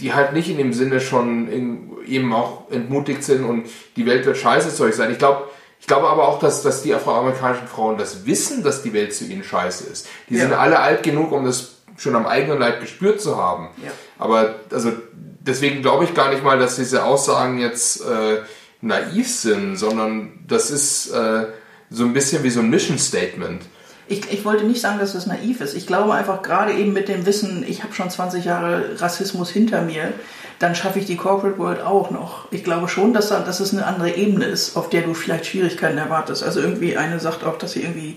die 0.00 0.14
halt 0.14 0.32
nicht 0.32 0.48
in 0.48 0.58
dem 0.58 0.72
Sinne 0.72 1.00
schon 1.00 1.48
in, 1.48 1.90
eben 2.06 2.32
auch 2.32 2.70
entmutigt 2.70 3.24
sind 3.24 3.44
und 3.44 3.66
die 3.96 4.06
Welt 4.06 4.26
wird 4.26 4.36
scheiße 4.36 4.74
zu 4.74 4.84
euch 4.84 4.94
sein. 4.94 5.10
Ich 5.10 5.18
glaube, 5.18 5.48
ich 5.80 5.86
glaube 5.86 6.08
aber 6.08 6.28
auch, 6.28 6.38
dass, 6.38 6.62
dass 6.62 6.82
die 6.82 6.94
afroamerikanischen 6.94 7.68
Frauen 7.68 7.98
das 7.98 8.26
wissen, 8.26 8.62
dass 8.62 8.82
die 8.82 8.92
Welt 8.92 9.14
zu 9.14 9.24
ihnen 9.24 9.44
scheiße 9.44 9.84
ist. 9.90 10.08
Die 10.28 10.34
ja. 10.34 10.42
sind 10.42 10.52
alle 10.52 10.80
alt 10.80 11.02
genug, 11.02 11.32
um 11.32 11.44
das 11.44 11.76
schon 11.96 12.16
am 12.16 12.26
eigenen 12.26 12.58
Leib 12.58 12.80
gespürt 12.80 13.20
zu 13.20 13.36
haben. 13.36 13.68
Ja. 13.84 13.90
Aber 14.18 14.56
also 14.70 14.92
deswegen 15.40 15.82
glaube 15.82 16.04
ich 16.04 16.14
gar 16.14 16.30
nicht 16.30 16.44
mal, 16.44 16.58
dass 16.58 16.76
diese 16.76 17.04
Aussagen 17.04 17.58
jetzt 17.58 18.00
äh, 18.02 18.42
naiv 18.80 19.28
sind, 19.28 19.76
sondern 19.76 20.44
das 20.46 20.70
ist 20.70 21.10
äh, 21.10 21.46
so 21.90 22.04
ein 22.04 22.12
bisschen 22.12 22.42
wie 22.44 22.50
so 22.50 22.60
ein 22.60 22.70
Mission 22.70 22.98
Statement. 22.98 23.62
Ich, 24.08 24.30
ich 24.32 24.44
wollte 24.44 24.64
nicht 24.64 24.80
sagen, 24.80 24.98
dass 24.98 25.12
das 25.12 25.26
naiv 25.26 25.60
ist. 25.60 25.74
Ich 25.74 25.86
glaube 25.86 26.14
einfach 26.14 26.42
gerade 26.42 26.72
eben 26.72 26.92
mit 26.92 27.08
dem 27.08 27.26
Wissen, 27.26 27.64
ich 27.66 27.82
habe 27.82 27.94
schon 27.94 28.10
20 28.10 28.44
Jahre 28.44 29.00
Rassismus 29.00 29.50
hinter 29.50 29.82
mir, 29.82 30.12
dann 30.58 30.74
schaffe 30.74 30.98
ich 30.98 31.06
die 31.06 31.16
Corporate 31.16 31.58
World 31.58 31.82
auch 31.82 32.10
noch. 32.10 32.50
Ich 32.50 32.64
glaube 32.64 32.88
schon, 32.88 33.12
dass, 33.12 33.28
da, 33.28 33.40
dass 33.40 33.60
es 33.60 33.72
eine 33.72 33.86
andere 33.86 34.16
Ebene 34.16 34.46
ist, 34.46 34.76
auf 34.76 34.88
der 34.90 35.02
du 35.02 35.14
vielleicht 35.14 35.46
Schwierigkeiten 35.46 35.98
erwartest. 35.98 36.42
Also 36.42 36.60
irgendwie 36.60 36.96
eine 36.96 37.20
sagt 37.20 37.44
auch, 37.44 37.58
dass 37.58 37.72
sie 37.72 37.82
irgendwie 37.82 38.16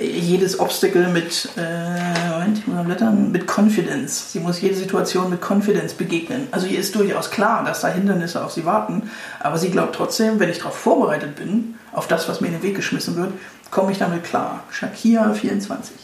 jedes 0.00 0.60
Obstacle 0.60 1.08
mit, 1.08 1.48
äh, 1.56 2.30
Moment, 2.30 2.58
ich 2.58 2.66
muss 2.66 2.84
blättern, 2.84 3.32
mit 3.32 3.46
Confidence. 3.46 4.32
Sie 4.32 4.40
muss 4.40 4.60
jede 4.60 4.74
Situation 4.74 5.30
mit 5.30 5.40
Confidence 5.40 5.94
begegnen. 5.94 6.48
Also 6.52 6.66
ihr 6.66 6.78
ist 6.78 6.94
durchaus 6.94 7.30
klar, 7.30 7.64
dass 7.64 7.80
da 7.80 7.88
Hindernisse 7.88 8.44
auf 8.44 8.52
sie 8.52 8.64
warten, 8.64 9.10
aber 9.40 9.58
sie 9.58 9.70
glaubt 9.70 9.94
trotzdem, 9.94 10.38
wenn 10.38 10.50
ich 10.50 10.58
darauf 10.58 10.76
vorbereitet 10.76 11.36
bin, 11.36 11.74
auf 11.92 12.06
das, 12.06 12.28
was 12.28 12.40
mir 12.40 12.48
in 12.48 12.54
den 12.54 12.62
Weg 12.62 12.76
geschmissen 12.76 13.16
wird, 13.16 13.32
komme 13.70 13.92
ich 13.92 13.98
damit 13.98 14.24
klar. 14.24 14.64
Shakira 14.70 15.32
24. 15.34 15.94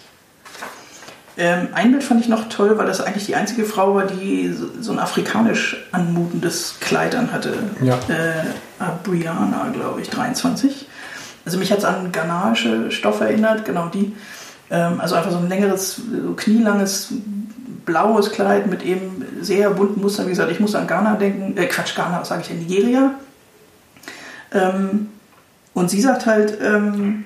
Ähm, 1.36 1.68
ein 1.72 1.90
Bild 1.90 2.04
fand 2.04 2.20
ich 2.20 2.28
noch 2.28 2.48
toll, 2.48 2.78
weil 2.78 2.86
das 2.86 3.00
eigentlich 3.00 3.26
die 3.26 3.34
einzige 3.34 3.64
Frau 3.64 3.94
war, 3.96 4.06
die 4.06 4.54
so, 4.80 4.92
ein 4.92 5.00
afrikanisch 5.00 5.76
anmutendes 5.90 6.76
Kleid 6.80 7.16
an 7.16 7.32
hatte. 7.32 7.54
Ja. 7.82 7.98
Äh, 8.08 8.44
Abriana, 8.78 9.70
glaube 9.72 10.00
ich, 10.00 10.10
23. 10.10 10.86
Also 11.44 11.58
mich 11.58 11.72
hat 11.72 11.78
es 11.78 11.84
an 11.84 12.12
ghanaische 12.12 12.90
Stoff 12.92 13.20
erinnert, 13.20 13.64
genau 13.64 13.88
die. 13.88 14.14
Ähm, 14.70 15.00
also 15.00 15.16
einfach 15.16 15.32
so 15.32 15.38
ein 15.38 15.48
längeres, 15.48 15.96
so 15.96 16.34
knielanges 16.34 17.12
blaues 17.84 18.30
Kleid 18.30 18.68
mit 18.68 18.82
eben 18.82 19.26
sehr 19.40 19.70
bunten 19.70 20.00
Mustern. 20.00 20.26
Wie 20.26 20.30
gesagt, 20.30 20.52
ich 20.52 20.60
muss 20.60 20.74
an 20.76 20.86
Ghana 20.86 21.16
denken. 21.16 21.56
Äh, 21.56 21.66
Quatsch, 21.66 21.96
Ghana, 21.96 22.20
was 22.20 22.28
sage 22.28 22.42
ich 22.42 22.48
denn? 22.48 22.60
Nigeria. 22.60 23.14
Ähm, 24.52 25.08
und 25.74 25.90
sie 25.90 26.00
sagt 26.00 26.26
halt, 26.26 26.58
ähm, 26.62 27.24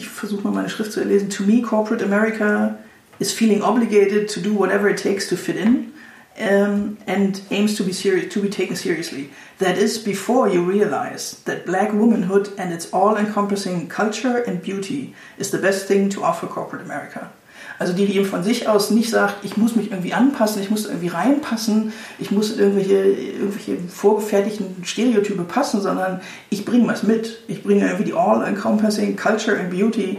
ich 0.00 0.08
versuche 0.08 0.42
mal 0.42 0.52
meine 0.52 0.70
Schrift 0.70 0.92
zu 0.92 1.00
erlesen. 1.00 1.28
To 1.30 1.42
me, 1.42 1.60
corporate 1.60 2.02
America 2.02 2.78
is 3.18 3.32
feeling 3.32 3.62
obligated 3.62 4.30
to 4.30 4.40
do 4.40 4.54
whatever 4.54 4.88
it 4.88 4.96
takes 4.96 5.28
to 5.28 5.36
fit 5.36 5.56
in 5.56 5.92
um, 6.38 6.96
and 7.06 7.42
aims 7.50 7.76
to 7.76 7.84
be 7.84 7.92
serious, 7.92 8.32
to 8.32 8.40
be 8.40 8.48
taken 8.48 8.76
seriously. 8.76 9.30
That 9.58 9.76
is 9.76 9.98
before 9.98 10.48
you 10.48 10.64
realize 10.64 11.42
that 11.44 11.66
black 11.66 11.92
womanhood 11.92 12.48
and 12.56 12.72
its 12.72 12.90
all-encompassing 12.92 13.88
culture 13.88 14.38
and 14.38 14.62
beauty 14.62 15.14
is 15.36 15.50
the 15.50 15.58
best 15.58 15.86
thing 15.86 16.08
to 16.10 16.24
offer 16.24 16.46
corporate 16.46 16.82
America. 16.82 17.30
Also 17.80 17.94
die, 17.94 18.04
die 18.04 18.16
eben 18.16 18.26
von 18.26 18.42
sich 18.42 18.68
aus 18.68 18.90
nicht 18.90 19.08
sagt, 19.08 19.42
ich 19.42 19.56
muss 19.56 19.74
mich 19.74 19.90
irgendwie 19.90 20.12
anpassen, 20.12 20.60
ich 20.60 20.68
muss 20.68 20.84
irgendwie 20.84 21.08
reinpassen, 21.08 21.94
ich 22.18 22.30
muss 22.30 22.54
irgendwelche, 22.54 22.92
irgendwelche 22.92 23.78
vorgefertigten 23.88 24.84
Stereotype 24.84 25.42
passen, 25.44 25.80
sondern 25.80 26.20
ich 26.50 26.66
bringe 26.66 26.86
was 26.88 27.04
mit. 27.04 27.38
Ich 27.48 27.62
bringe 27.62 27.86
irgendwie 27.86 28.04
die 28.04 28.12
all-encompassing 28.12 29.16
Culture 29.16 29.58
and 29.58 29.70
Beauty 29.70 30.18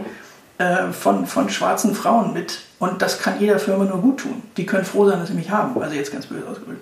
äh, 0.58 0.90
von, 0.90 1.24
von 1.26 1.48
schwarzen 1.50 1.94
Frauen 1.94 2.32
mit. 2.32 2.62
Und 2.80 3.00
das 3.00 3.20
kann 3.20 3.34
jeder 3.38 3.60
Firma 3.60 3.84
nur 3.84 3.98
gut 3.98 4.18
tun. 4.18 4.42
Die 4.56 4.66
können 4.66 4.84
froh 4.84 5.08
sein, 5.08 5.20
dass 5.20 5.28
sie 5.28 5.34
mich 5.34 5.52
haben. 5.52 5.80
Also 5.80 5.94
jetzt 5.94 6.10
ganz 6.10 6.26
böse 6.26 6.44
ausgedrückt. 6.48 6.80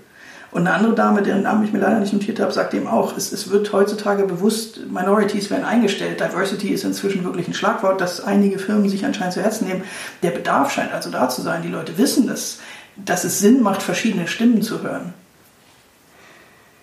Und 0.53 0.67
eine 0.67 0.75
andere 0.75 0.95
Dame, 0.95 1.23
deren 1.23 1.43
Namen 1.43 1.65
ich 1.65 1.73
mir 1.73 1.79
leider 1.79 2.01
nicht 2.01 2.13
notiert 2.13 2.41
habe, 2.41 2.51
sagt 2.51 2.75
eben 2.75 2.89
auch, 2.89 3.17
es, 3.17 3.31
es 3.33 3.51
wird 3.51 3.73
heutzutage 3.73 4.25
bewusst, 4.25 4.81
Minorities 4.91 5.49
werden 5.49 5.65
eingestellt. 5.65 6.19
Diversity 6.21 6.71
ist 6.71 6.83
inzwischen 6.83 7.23
wirklich 7.23 7.47
ein 7.47 7.55
Schlagwort, 7.55 8.01
das 8.01 8.21
einige 8.21 8.59
Firmen 8.59 8.89
sich 8.89 9.05
anscheinend 9.05 9.35
zu 9.35 9.43
Herzen 9.43 9.69
nehmen. 9.69 9.85
Der 10.23 10.31
Bedarf 10.31 10.73
scheint 10.73 10.93
also 10.93 11.11
da 11.11 11.29
zu 11.29 11.43
sein. 11.43 11.63
Die 11.63 11.69
Leute 11.69 11.99
wissen, 11.99 12.27
dass, 12.27 12.59
dass 12.97 13.23
es 13.23 13.39
Sinn 13.39 13.63
macht, 13.63 13.81
verschiedene 13.81 14.27
Stimmen 14.27 14.63
zu 14.63 14.83
hören. 14.83 15.15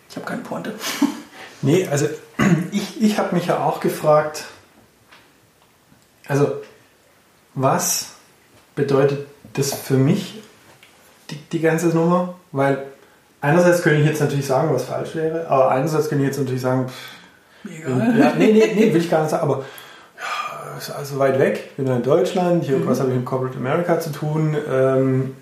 Ich 0.09 0.15
habe 0.15 0.25
keine 0.25 0.41
Pointe. 0.41 0.73
Nee, 1.63 1.87
also 1.87 2.07
ich, 2.71 3.01
ich 3.01 3.17
habe 3.17 3.33
mich 3.33 3.47
ja 3.47 3.63
auch 3.63 3.79
gefragt, 3.79 4.45
also 6.27 6.61
was 7.55 8.11
bedeutet 8.75 9.25
das 9.53 9.73
für 9.73 9.95
mich, 9.97 10.39
die, 11.31 11.37
die 11.51 11.59
ganze 11.59 11.87
Nummer? 11.87 12.35
Weil 12.51 12.85
einerseits 13.41 13.81
könnte 13.81 13.99
ich 14.01 14.07
jetzt 14.07 14.21
natürlich 14.21 14.45
sagen, 14.45 14.73
was 14.73 14.85
falsch 14.85 15.15
wäre, 15.15 15.47
aber 15.47 15.71
einerseits 15.71 16.09
könnte 16.09 16.23
ich 16.23 16.29
jetzt 16.29 16.39
natürlich 16.39 16.61
sagen, 16.61 16.87
pff, 16.87 17.17
Egal. 17.69 18.17
Ja, 18.17 18.33
nee, 18.37 18.51
nee, 18.51 18.71
nee, 18.75 18.93
will 18.93 19.01
ich 19.01 19.09
gar 19.09 19.21
nicht 19.21 19.31
sagen, 19.31 19.43
aber 19.43 19.63
ja, 20.17 20.77
ist 20.77 20.91
also 20.91 21.19
weit 21.19 21.39
weg, 21.39 21.75
bin 21.77 21.87
in 21.87 22.03
Deutschland, 22.03 22.63
hier, 22.63 22.77
mhm. 22.77 22.87
was 22.87 22.99
habe 22.99 23.09
ich 23.09 23.15
mit 23.15 23.25
Corporate 23.25 23.57
America 23.57 23.99
zu 23.99 24.11
tun, 24.11 24.55
ähm, 24.71 25.35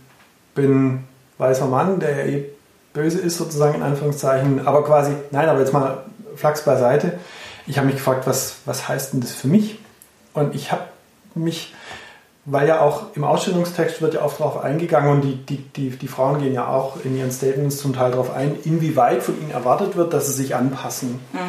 bin 0.53 1.03
weißer 1.37 1.67
Mann, 1.67 1.99
der 1.99 2.25
ja 2.25 2.25
eh 2.25 2.45
böse 2.93 3.19
ist 3.19 3.37
sozusagen 3.37 3.75
in 3.75 3.81
Anführungszeichen, 3.81 4.65
aber 4.65 4.83
quasi, 4.83 5.11
nein, 5.31 5.49
aber 5.49 5.59
jetzt 5.59 5.73
mal 5.73 6.03
Flachs 6.35 6.63
beiseite. 6.63 7.13
Ich 7.67 7.77
habe 7.77 7.87
mich 7.87 7.97
gefragt, 7.97 8.27
was, 8.27 8.57
was 8.65 8.87
heißt 8.87 9.13
denn 9.13 9.21
das 9.21 9.31
für 9.31 9.47
mich? 9.47 9.79
Und 10.33 10.55
ich 10.55 10.71
habe 10.71 10.83
mich 11.33 11.73
weil 12.45 12.67
ja 12.67 12.79
auch 12.79 13.15
im 13.15 13.23
Ausstellungstext 13.23 14.01
wird 14.01 14.13
ja 14.13 14.23
oft 14.23 14.39
darauf 14.39 14.63
eingegangen 14.63 15.11
und 15.11 15.21
die, 15.21 15.35
die, 15.35 15.57
die, 15.57 15.89
die 15.89 16.07
Frauen 16.07 16.39
gehen 16.39 16.53
ja 16.53 16.67
auch 16.67 16.97
in 17.03 17.17
ihren 17.17 17.31
Statements 17.31 17.77
zum 17.77 17.93
Teil 17.93 18.11
darauf 18.11 18.33
ein, 18.33 18.55
inwieweit 18.63 19.23
von 19.23 19.39
ihnen 19.41 19.51
erwartet 19.51 19.95
wird, 19.95 20.13
dass 20.13 20.27
sie 20.27 20.33
sich 20.33 20.55
anpassen. 20.55 21.19
Mhm. 21.33 21.39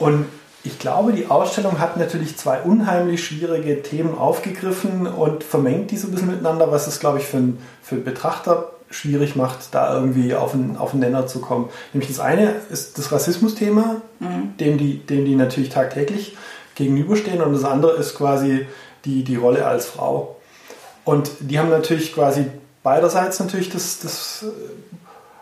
Und 0.00 0.26
ich 0.64 0.80
glaube, 0.80 1.12
die 1.12 1.28
Ausstellung 1.28 1.78
hat 1.78 1.96
natürlich 1.96 2.36
zwei 2.36 2.60
unheimlich 2.60 3.24
schwierige 3.24 3.80
Themen 3.82 4.18
aufgegriffen 4.18 5.06
und 5.06 5.44
vermengt 5.44 5.92
die 5.92 5.96
so 5.96 6.08
ein 6.08 6.10
bisschen 6.10 6.30
miteinander, 6.30 6.72
was 6.72 6.88
es, 6.88 6.98
glaube 6.98 7.18
ich, 7.18 7.24
für, 7.24 7.40
für 7.80 7.96
Betrachter 7.96 8.72
schwierig 8.90 9.36
macht, 9.36 9.72
da 9.72 9.94
irgendwie 9.94 10.34
auf 10.34 10.54
einen, 10.54 10.76
auf 10.76 10.92
einen 10.92 11.00
Nenner 11.00 11.26
zu 11.26 11.40
kommen. 11.40 11.68
Nämlich 11.92 12.10
das 12.10 12.18
eine 12.18 12.54
ist 12.70 12.98
das 12.98 13.12
Rassismusthema, 13.12 14.02
mhm. 14.18 14.56
dem, 14.58 14.78
die, 14.78 14.98
dem 14.98 15.24
die 15.24 15.36
natürlich 15.36 15.68
tagtäglich 15.68 16.36
gegenüberstehen 16.74 17.40
und 17.40 17.52
das 17.52 17.64
andere 17.64 17.92
ist 17.92 18.14
quasi 18.16 18.66
die, 19.08 19.24
die 19.24 19.36
Rolle 19.36 19.66
als 19.66 19.86
Frau. 19.86 20.36
Und 21.04 21.30
die 21.40 21.58
haben 21.58 21.70
natürlich 21.70 22.14
quasi 22.14 22.46
beiderseits 22.82 23.40
natürlich 23.40 23.70
das, 23.70 24.00
das 24.00 24.44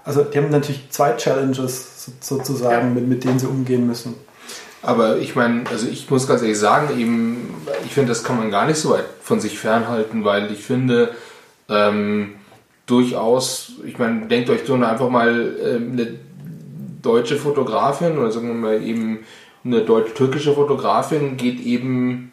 also 0.05 0.23
die 0.23 0.39
haben 0.39 0.51
natürlich 0.51 0.89
zwei 0.91 1.13
Challenges 1.13 2.13
sozusagen, 2.21 2.89
ja. 2.89 2.95
mit, 2.95 3.09
mit 3.09 3.25
denen 3.25 3.41
sie 3.41 3.47
umgehen 3.47 3.87
müssen. 3.87 4.15
Aber 4.83 5.19
ich 5.19 5.35
meine, 5.35 5.69
also 5.69 5.89
ich 5.89 6.09
muss 6.11 6.29
ganz 6.29 6.43
ehrlich 6.43 6.59
sagen, 6.59 6.97
eben, 6.99 7.55
ich 7.85 7.93
finde, 7.93 8.11
das 8.11 8.23
kann 8.23 8.39
man 8.39 8.53
gar 8.53 8.67
nicht 8.67 8.79
so 8.79 8.91
weit 8.91 9.07
von 9.21 9.41
sich 9.41 9.59
fernhalten, 9.59 10.25
weil 10.25 10.53
ich 10.53 10.63
finde, 10.63 11.11
ähm, 11.69 12.37
durchaus, 12.87 13.73
ich 13.85 13.99
meine, 13.99 14.29
denkt 14.29 14.49
euch 14.49 14.61
so 14.65 14.75
einfach 14.75 15.11
mal 15.11 15.57
äh, 15.61 15.75
eine 15.75 16.15
deutsche 17.03 17.37
Fotografin 17.37 18.17
oder 18.17 18.31
sagen 18.31 18.47
wir 18.47 18.55
mal 18.55 18.83
eben 18.83 19.25
eine 19.65 19.81
deutsch-türkische 19.81 20.55
Fotografin 20.55 21.37
geht 21.37 21.59
eben 21.61 22.31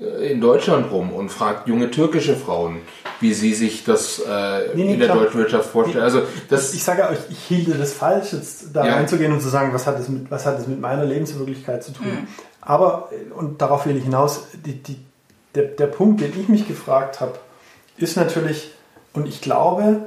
in 0.00 0.40
Deutschland 0.40 0.90
rum 0.90 1.12
und 1.12 1.28
fragt 1.28 1.68
junge 1.68 1.90
türkische 1.90 2.34
Frauen, 2.34 2.78
wie 3.20 3.34
sie 3.34 3.52
sich 3.52 3.84
das 3.84 4.18
äh, 4.18 4.74
nee, 4.74 4.84
nee, 4.84 4.92
in 4.94 4.98
der 4.98 5.08
klar. 5.08 5.24
deutschen 5.24 5.40
Wirtschaft 5.40 5.68
vorstellen. 5.70 6.02
Also 6.02 6.22
das 6.48 6.72
ich 6.72 6.82
sage 6.82 7.06
euch, 7.08 7.18
ich 7.28 7.38
hielte 7.38 7.72
das 7.72 7.92
falsch, 7.92 8.32
jetzt 8.32 8.68
da 8.72 8.86
ja. 8.86 8.94
reinzugehen 8.94 9.30
und 9.30 9.42
zu 9.42 9.50
sagen, 9.50 9.74
was 9.74 9.86
hat 9.86 9.98
das 9.98 10.08
mit, 10.08 10.30
was 10.30 10.46
hat 10.46 10.58
das 10.58 10.66
mit 10.66 10.80
meiner 10.80 11.04
Lebenswirklichkeit 11.04 11.84
zu 11.84 11.92
tun. 11.92 12.06
Mhm. 12.06 12.26
Aber, 12.62 13.10
und 13.36 13.60
darauf 13.60 13.84
will 13.84 13.96
ich 13.96 14.04
hinaus, 14.04 14.44
die, 14.64 14.82
die, 14.82 14.96
der, 15.54 15.64
der 15.64 15.86
Punkt, 15.86 16.22
den 16.22 16.32
ich 16.38 16.48
mich 16.48 16.66
gefragt 16.66 17.20
habe, 17.20 17.38
ist 17.98 18.16
natürlich, 18.16 18.72
und 19.12 19.26
ich 19.26 19.42
glaube, 19.42 20.06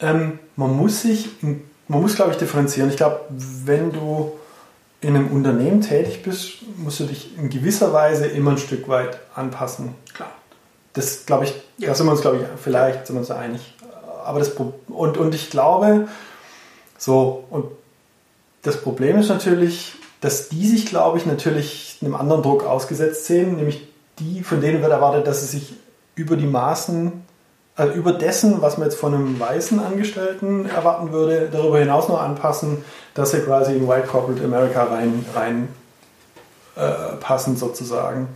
ähm, 0.00 0.38
man 0.56 0.76
muss 0.76 1.00
sich, 1.00 1.30
man 1.40 2.00
muss, 2.02 2.16
glaube 2.16 2.32
ich, 2.32 2.36
differenzieren. 2.36 2.90
Ich 2.90 2.96
glaube, 2.96 3.20
wenn 3.28 3.92
du 3.92 4.32
in 5.04 5.14
einem 5.14 5.28
Unternehmen 5.28 5.82
tätig 5.82 6.22
bist, 6.22 6.62
musst 6.78 7.00
du 7.00 7.04
dich 7.04 7.36
in 7.36 7.50
gewisser 7.50 7.92
Weise 7.92 8.26
immer 8.26 8.52
ein 8.52 8.58
Stück 8.58 8.88
weit 8.88 9.18
anpassen. 9.34 9.94
Klar. 10.14 10.30
Das 10.94 11.26
glaube 11.26 11.44
ich, 11.44 11.54
ja. 11.78 11.88
da 11.88 11.94
sind 11.94 12.06
wir 12.06 12.12
uns, 12.12 12.22
glaube 12.22 12.38
ich, 12.38 12.42
vielleicht 12.62 13.06
sind 13.06 13.16
wir 13.16 13.20
uns 13.20 13.30
einig. 13.30 13.74
Aber 14.24 14.38
das 14.38 14.50
und, 14.88 15.18
und 15.18 15.34
ich 15.34 15.50
glaube, 15.50 16.08
so, 16.96 17.44
und 17.50 17.66
das 18.62 18.80
Problem 18.80 19.18
ist 19.18 19.28
natürlich, 19.28 19.92
dass 20.22 20.48
die 20.48 20.66
sich, 20.66 20.86
glaube 20.86 21.18
ich, 21.18 21.26
natürlich 21.26 21.98
einem 22.00 22.14
anderen 22.14 22.42
Druck 22.42 22.64
ausgesetzt 22.64 23.26
sehen, 23.26 23.56
nämlich 23.56 23.86
die, 24.18 24.42
von 24.42 24.60
denen 24.62 24.80
wird 24.80 24.90
erwartet, 24.90 25.26
dass 25.26 25.42
sie 25.42 25.58
sich 25.58 25.74
über 26.14 26.36
die 26.36 26.46
Maßen, 26.46 27.12
also 27.76 27.92
über 27.92 28.12
dessen, 28.12 28.62
was 28.62 28.78
man 28.78 28.88
jetzt 28.88 28.98
von 28.98 29.14
einem 29.14 29.40
weißen 29.40 29.80
Angestellten 29.80 30.68
erwarten 30.68 31.12
würde, 31.12 31.48
darüber 31.50 31.78
hinaus 31.78 32.08
noch 32.08 32.20
anpassen, 32.20 32.84
dass 33.14 33.32
sie 33.32 33.40
quasi 33.40 33.74
in 33.76 33.88
White 33.88 34.06
Corporate 34.06 34.44
America 34.44 34.84
rein, 34.84 35.24
rein 35.34 35.68
äh, 36.76 37.16
passen 37.20 37.56
sozusagen. 37.56 38.28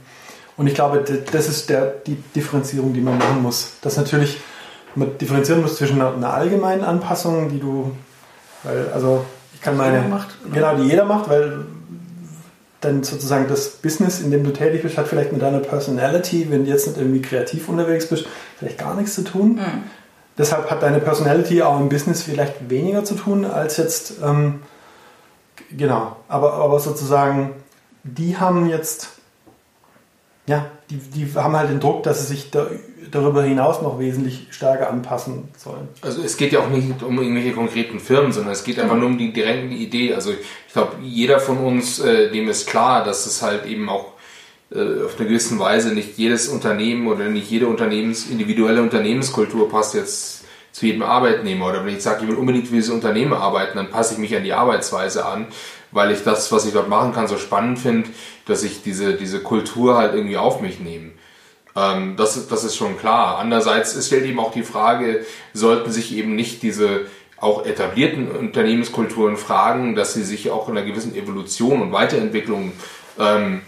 Und 0.57 0.66
ich 0.66 0.74
glaube, 0.74 1.05
das 1.31 1.48
ist 1.48 1.70
der, 1.70 1.87
die 1.87 2.16
Differenzierung, 2.35 2.92
die 2.92 3.01
man 3.01 3.16
machen 3.16 3.42
muss. 3.42 3.74
Dass 3.81 3.96
natürlich 3.96 4.40
man 4.96 5.16
differenzieren 5.18 5.62
muss 5.62 5.77
zwischen 5.77 6.01
einer, 6.01 6.14
einer 6.14 6.35
allgemeinen 6.35 6.83
Anpassung, 6.83 7.48
die 7.48 7.61
du, 7.61 7.92
weil, 8.64 8.90
also 8.92 9.24
ich 9.55 9.61
kann 9.61 9.77
meine, 9.77 10.03
macht, 10.03 10.37
genau, 10.53 10.77
die 10.77 10.85
jeder 10.85 11.05
macht, 11.05 11.29
weil 11.29 11.64
dann 12.81 13.03
sozusagen 13.03 13.49
das 13.49 13.71
Business, 13.71 14.21
in 14.21 14.31
dem 14.31 14.45
du 14.45 14.53
tätig 14.53 14.83
bist, 14.83 14.97
hat 14.97 15.09
vielleicht 15.09 15.33
mit 15.33 15.43
deiner 15.43 15.59
Personality, 15.59 16.47
wenn 16.51 16.64
du 16.64 16.71
jetzt 16.71 16.87
nicht 16.87 16.99
irgendwie 16.99 17.23
kreativ 17.23 17.69
unterwegs 17.69 18.09
bist, 18.09 18.27
vielleicht 18.59 18.79
gar 18.79 18.95
nichts 18.95 19.14
zu 19.14 19.25
tun. 19.25 19.57
Mhm. 19.57 19.83
Deshalb 20.37 20.71
hat 20.71 20.83
deine 20.83 21.01
Personality 21.01 21.62
auch 21.62 21.81
im 21.81 21.88
Business 21.88 22.23
vielleicht 22.23 22.71
weniger 22.71 23.05
zu 23.05 23.17
tun 23.17 23.45
als 23.45 23.77
jetzt, 23.77 24.14
ähm, 24.25 24.61
genau, 25.77 26.17
aber, 26.29 26.55
aber 26.55 26.79
sozusagen, 26.79 27.55
die 28.05 28.37
haben 28.37 28.69
jetzt 28.69 29.17
ja, 30.48 30.66
die, 30.90 30.96
die 30.96 31.34
haben 31.34 31.56
halt 31.56 31.70
den 31.70 31.78
Druck, 31.78 32.02
dass 32.02 32.20
sie 32.20 32.34
sich 32.34 32.50
da, 32.50 32.66
darüber 33.11 33.42
hinaus 33.42 33.82
noch 33.82 33.98
wesentlich 33.98 34.46
stärker 34.50 34.90
anpassen 34.90 35.48
sollen. 35.56 35.88
Also 36.02 36.22
es 36.22 36.37
geht 36.37 36.52
ja 36.52 36.61
auch 36.61 36.70
nicht 36.70 37.02
um 37.02 37.18
irgendwelche 37.18 37.52
konkreten 37.52 38.00
Firmen, 38.00 38.32
sondern 38.32 38.52
es 38.52 38.64
geht 38.64 38.78
einfach 38.78 38.96
nur 38.96 39.06
um 39.06 39.18
die 39.18 39.32
direkte 39.32 39.74
Idee. 39.74 40.14
Also 40.14 40.30
ich 40.32 40.72
glaube, 40.72 40.96
jeder 41.02 41.38
von 41.38 41.58
uns, 41.58 42.00
äh, 42.00 42.30
dem 42.30 42.48
ist 42.48 42.66
klar, 42.66 43.04
dass 43.04 43.26
es 43.26 43.42
halt 43.42 43.66
eben 43.66 43.88
auch 43.88 44.12
äh, 44.70 45.04
auf 45.04 45.18
eine 45.18 45.28
gewisse 45.28 45.58
Weise 45.58 45.94
nicht 45.94 46.16
jedes 46.16 46.48
Unternehmen 46.48 47.06
oder 47.06 47.28
nicht 47.28 47.50
jede 47.50 47.68
Unternehmens, 47.68 48.28
individuelle 48.30 48.82
Unternehmenskultur 48.82 49.68
passt 49.68 49.94
jetzt 49.94 50.44
zu 50.72 50.87
jedem 50.87 51.02
Arbeitnehmer. 51.02 51.68
Oder 51.68 51.84
wenn 51.84 51.96
ich 51.96 52.02
sage, 52.02 52.24
ich 52.24 52.30
will 52.30 52.37
unbedingt 52.37 52.68
für 52.68 52.74
dieses 52.74 52.90
Unternehmen 52.90 53.34
arbeiten, 53.34 53.76
dann 53.76 53.90
passe 53.90 54.14
ich 54.14 54.20
mich 54.20 54.34
an 54.34 54.44
die 54.44 54.52
Arbeitsweise 54.52 55.26
an, 55.26 55.46
weil 55.90 56.11
ich 56.12 56.22
das, 56.22 56.53
was 56.53 56.66
ich 56.66 56.72
dort 56.72 56.88
machen 56.88 57.12
kann, 57.12 57.29
so 57.29 57.38
spannend 57.38 57.79
finde 57.79 58.09
dass 58.48 58.62
ich 58.62 58.83
diese, 58.83 59.14
diese 59.14 59.40
Kultur 59.40 59.96
halt 59.96 60.14
irgendwie 60.14 60.37
auf 60.37 60.61
mich 60.61 60.81
nehme. 60.81 61.11
Ähm, 61.77 62.16
das, 62.16 62.48
das 62.48 62.64
ist 62.64 62.77
schon 62.77 62.98
klar. 62.98 63.38
Andererseits 63.38 64.05
stellt 64.07 64.24
eben 64.24 64.40
auch 64.40 64.53
die 64.53 64.62
Frage, 64.62 65.24
sollten 65.53 65.92
sich 65.92 66.16
eben 66.16 66.35
nicht 66.35 66.62
diese 66.62 67.03
auch 67.37 67.64
etablierten 67.64 68.29
Unternehmenskulturen 68.29 69.37
fragen, 69.37 69.94
dass 69.94 70.14
sie 70.14 70.24
sich 70.24 70.51
auch 70.51 70.68
in 70.68 70.77
einer 70.77 70.87
gewissen 70.87 71.14
Evolution 71.14 71.83
und 71.83 71.92
Weiterentwicklung 71.92 72.72
ähm, 73.20 73.61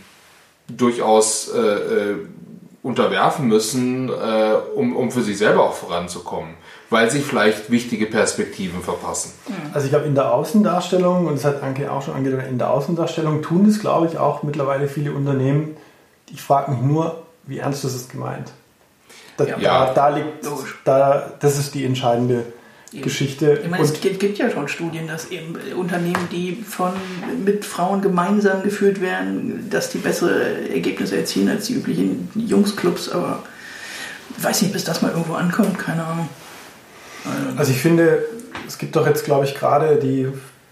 durchaus 0.66 1.52
äh, 1.54 1.60
äh, 1.60 2.16
unterwerfen 2.82 3.46
müssen, 3.46 4.08
äh, 4.08 4.54
um, 4.74 4.96
um 4.96 5.12
für 5.12 5.22
sich 5.22 5.38
selber 5.38 5.62
auch 5.62 5.74
voranzukommen 5.74 6.54
weil 6.90 7.10
sie 7.10 7.20
vielleicht 7.20 7.70
wichtige 7.70 8.06
Perspektiven 8.06 8.82
verpassen. 8.82 9.32
Also 9.72 9.86
ich 9.86 9.92
glaube, 9.92 10.06
in 10.06 10.16
der 10.16 10.34
Außendarstellung, 10.34 11.26
und 11.26 11.36
das 11.36 11.44
hat 11.44 11.62
Anke 11.62 11.90
auch 11.90 12.02
schon 12.02 12.14
angedeutet, 12.14 12.48
in 12.50 12.58
der 12.58 12.70
Außendarstellung 12.70 13.42
tun 13.42 13.64
das, 13.66 13.78
glaube 13.78 14.08
ich, 14.08 14.18
auch 14.18 14.42
mittlerweile 14.42 14.88
viele 14.88 15.12
Unternehmen. 15.12 15.76
Ich 16.32 16.42
frage 16.42 16.72
mich 16.72 16.80
nur, 16.80 17.22
wie 17.44 17.58
ernst 17.58 17.84
ist 17.84 17.94
es 17.94 18.08
gemeint? 18.08 18.52
Da, 19.36 19.44
ja, 19.44 19.56
da, 19.58 19.94
da 19.94 20.08
liegt, 20.08 20.46
da, 20.84 21.32
das 21.38 21.58
ist 21.58 21.74
die 21.74 21.84
entscheidende 21.84 22.44
Eben. 22.92 23.02
Geschichte. 23.02 23.60
Ich 23.62 23.70
meine, 23.70 23.84
es 23.84 24.00
gibt, 24.00 24.18
gibt, 24.18 24.38
ja 24.38 24.50
schon 24.50 24.66
Studien, 24.66 25.06
dass 25.06 25.30
eben 25.30 25.54
Unternehmen, 25.76 26.28
die 26.32 26.56
von, 26.56 26.90
mit 27.44 27.64
Frauen 27.64 28.02
gemeinsam 28.02 28.64
geführt 28.64 29.00
werden, 29.00 29.70
dass 29.70 29.90
die 29.90 29.98
bessere 29.98 30.68
Ergebnisse 30.68 31.16
erzielen 31.16 31.48
als 31.48 31.66
die 31.66 31.74
üblichen 31.74 32.28
Jungsclubs, 32.34 33.08
aber 33.08 33.44
ich 34.36 34.42
weiß 34.42 34.62
nicht, 34.62 34.72
bis 34.72 34.82
das 34.82 35.02
mal 35.02 35.12
irgendwo 35.12 35.34
ankommt, 35.34 35.78
keine 35.78 36.04
Ahnung. 36.04 36.28
Also 37.56 37.72
ich 37.72 37.80
finde, 37.80 38.24
es 38.66 38.78
gibt 38.78 38.96
doch 38.96 39.06
jetzt, 39.06 39.24
glaube 39.24 39.44
ich, 39.44 39.54
gerade 39.54 39.96
die, 39.96 40.28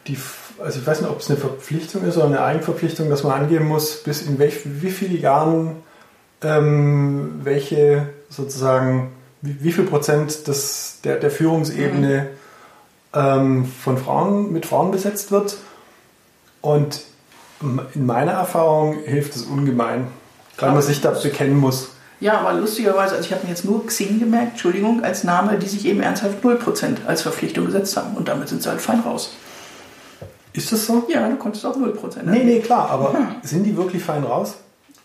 die, 0.06 0.16
also 0.58 0.80
ich 0.80 0.86
weiß 0.86 1.00
nicht, 1.00 1.10
ob 1.10 1.20
es 1.20 1.28
eine 1.28 1.38
Verpflichtung 1.38 2.04
ist 2.04 2.16
oder 2.16 2.26
eine 2.26 2.42
Eigenverpflichtung, 2.42 3.10
dass 3.10 3.22
man 3.24 3.42
angeben 3.42 3.66
muss, 3.66 4.02
bis 4.02 4.22
in 4.22 4.38
welch, 4.38 4.60
wie 4.64 4.90
vielen 4.90 5.20
Jahren 5.20 5.76
ähm, 6.42 7.40
welche 7.42 8.08
sozusagen, 8.28 9.12
wie, 9.42 9.62
wie, 9.62 9.72
viel 9.72 9.84
Prozent 9.84 10.46
des, 10.46 11.00
der, 11.04 11.16
der 11.16 11.30
Führungsebene 11.30 12.28
mhm. 13.14 13.20
ähm, 13.20 13.64
von 13.64 13.98
Frauen 13.98 14.52
mit 14.52 14.66
Frauen 14.66 14.90
besetzt 14.90 15.30
wird. 15.30 15.56
Und 16.60 17.02
in 17.60 18.06
meiner 18.06 18.32
Erfahrung 18.32 18.98
hilft 19.04 19.34
es 19.34 19.42
ungemein, 19.42 20.06
weil 20.58 20.72
man 20.72 20.82
sich 20.82 21.00
da 21.00 21.10
bekennen 21.10 21.56
muss. 21.56 21.90
Ja, 22.20 22.40
aber 22.40 22.54
lustigerweise, 22.54 23.14
also 23.14 23.26
ich 23.26 23.32
habe 23.32 23.44
mir 23.44 23.50
jetzt 23.50 23.64
nur 23.64 23.86
Xing 23.86 24.18
gemerkt, 24.18 24.52
Entschuldigung, 24.52 25.04
als 25.04 25.24
Name, 25.24 25.56
die 25.58 25.68
sich 25.68 25.86
eben 25.86 26.00
ernsthaft 26.00 26.42
0% 26.42 27.06
als 27.06 27.22
Verpflichtung 27.22 27.66
gesetzt 27.66 27.96
haben. 27.96 28.16
Und 28.16 28.28
damit 28.28 28.48
sind 28.48 28.62
sie 28.62 28.68
halt 28.68 28.80
fein 28.80 29.00
raus. 29.00 29.32
Ist 30.52 30.72
das 30.72 30.86
so? 30.86 31.04
Ja, 31.08 31.28
du 31.28 31.36
konntest 31.36 31.64
auch 31.64 31.76
0%. 31.76 32.22
Nee, 32.24 32.42
nee, 32.42 32.60
klar, 32.60 32.90
aber 32.90 33.12
ja. 33.12 33.36
sind 33.42 33.62
die 33.62 33.76
wirklich 33.76 34.02
fein 34.02 34.24
raus? 34.24 34.56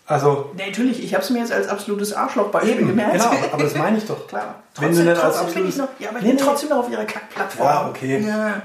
Also. 0.06 0.50
Nee, 0.56 0.66
natürlich, 0.66 1.02
ich 1.02 1.14
habe 1.14 1.24
es 1.24 1.30
mir 1.30 1.38
jetzt 1.38 1.52
als 1.52 1.68
absolutes 1.68 2.12
Arschlochbeispiel 2.12 2.86
gemerkt. 2.86 3.12
Genau, 3.12 3.30
aber 3.52 3.62
das 3.62 3.74
meine 3.74 3.96
ich 3.96 4.04
doch. 4.04 4.26
Klar. 4.28 4.56
Trotzdem, 4.74 4.96
Wenn 4.96 5.04
du 5.04 5.10
nicht 5.12 5.22
als 5.22 5.36
absolutes... 5.36 5.76
noch, 5.76 5.88
ja, 5.98 6.10
aber 6.10 6.18
ich 6.18 6.24
nee, 6.24 6.30
bin 6.30 6.38
trotzdem 6.38 6.68
noch 6.70 6.78
auf 6.78 6.90
ihrer 6.90 7.04
Kackplattform. 7.04 7.66
Ja, 7.66 7.88
okay. 7.88 8.24
Ja. 8.26 8.62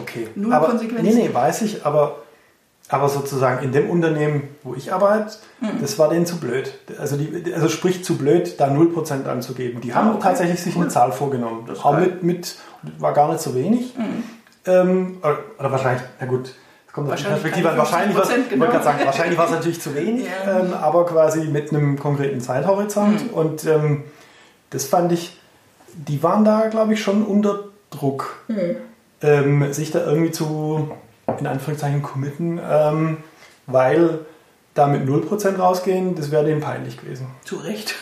Okay. 0.00 0.28
Nur 0.34 0.54
aber, 0.54 0.68
Konsequenzen. 0.68 1.04
Nee, 1.04 1.28
nee, 1.28 1.34
weiß 1.34 1.62
ich, 1.62 1.84
aber 1.84 2.20
aber 2.88 3.08
sozusagen 3.08 3.64
in 3.64 3.72
dem 3.72 3.90
Unternehmen, 3.90 4.48
wo 4.62 4.74
ich 4.74 4.92
arbeite, 4.92 5.36
mhm. 5.60 5.80
das 5.80 5.98
war 5.98 6.08
denen 6.08 6.24
zu 6.24 6.38
blöd. 6.38 6.72
Also, 6.98 7.16
die, 7.16 7.52
also 7.52 7.68
sprich 7.68 8.02
zu 8.02 8.16
blöd, 8.16 8.58
da 8.58 8.68
0% 8.68 9.26
anzugeben. 9.26 9.80
Die 9.82 9.94
haben 9.94 10.10
okay. 10.10 10.20
tatsächlich 10.22 10.60
sich 10.60 10.74
cool. 10.74 10.82
eine 10.82 10.90
Zahl 10.90 11.12
vorgenommen. 11.12 11.64
Das 11.66 11.84
auch 11.84 11.98
mit, 11.98 12.22
mit, 12.22 12.56
war 12.98 13.12
gar 13.12 13.30
nicht 13.30 13.40
so 13.40 13.54
wenig. 13.54 13.94
Mhm. 13.96 14.24
Ähm, 14.64 15.18
oder, 15.20 15.38
oder, 15.58 15.72
wahrscheinlich, 15.72 16.02
na 16.18 16.26
gut, 16.26 16.54
das 16.86 16.94
kommt 16.94 17.12
auf 17.12 17.16
die 17.16 17.24
Perspektive 17.24 17.70
an. 17.70 17.76
Wahrscheinlich, 17.76 18.16
genau. 18.48 18.82
sagen, 18.82 19.04
wahrscheinlich 19.04 19.38
war 19.38 19.44
es 19.44 19.50
natürlich 19.50 19.80
zu 19.82 19.94
wenig, 19.94 20.26
ja. 20.26 20.60
ähm, 20.60 20.72
aber 20.72 21.04
quasi 21.04 21.44
mit 21.44 21.70
einem 21.70 21.98
konkreten 21.98 22.40
Zeithorizont. 22.40 23.30
Mhm. 23.30 23.34
Und 23.34 23.66
ähm, 23.66 24.04
das 24.70 24.86
fand 24.86 25.12
ich, 25.12 25.38
die 25.92 26.22
waren 26.22 26.44
da, 26.44 26.68
glaube 26.68 26.94
ich, 26.94 27.02
schon 27.02 27.22
unter 27.22 27.64
Druck, 27.90 28.44
mhm. 28.48 28.76
ähm, 29.20 29.72
sich 29.74 29.90
da 29.90 30.06
irgendwie 30.06 30.30
zu 30.30 30.90
in 31.38 31.46
Anführungszeichen 31.46 32.02
committen, 32.02 32.60
ähm, 32.62 33.18
weil 33.66 34.20
da 34.74 34.86
mit 34.86 35.06
0% 35.06 35.58
rausgehen, 35.58 36.14
das 36.14 36.30
wäre 36.30 36.44
denen 36.44 36.60
peinlich 36.60 37.00
gewesen. 37.00 37.26
Zu 37.44 37.56
Recht. 37.56 37.94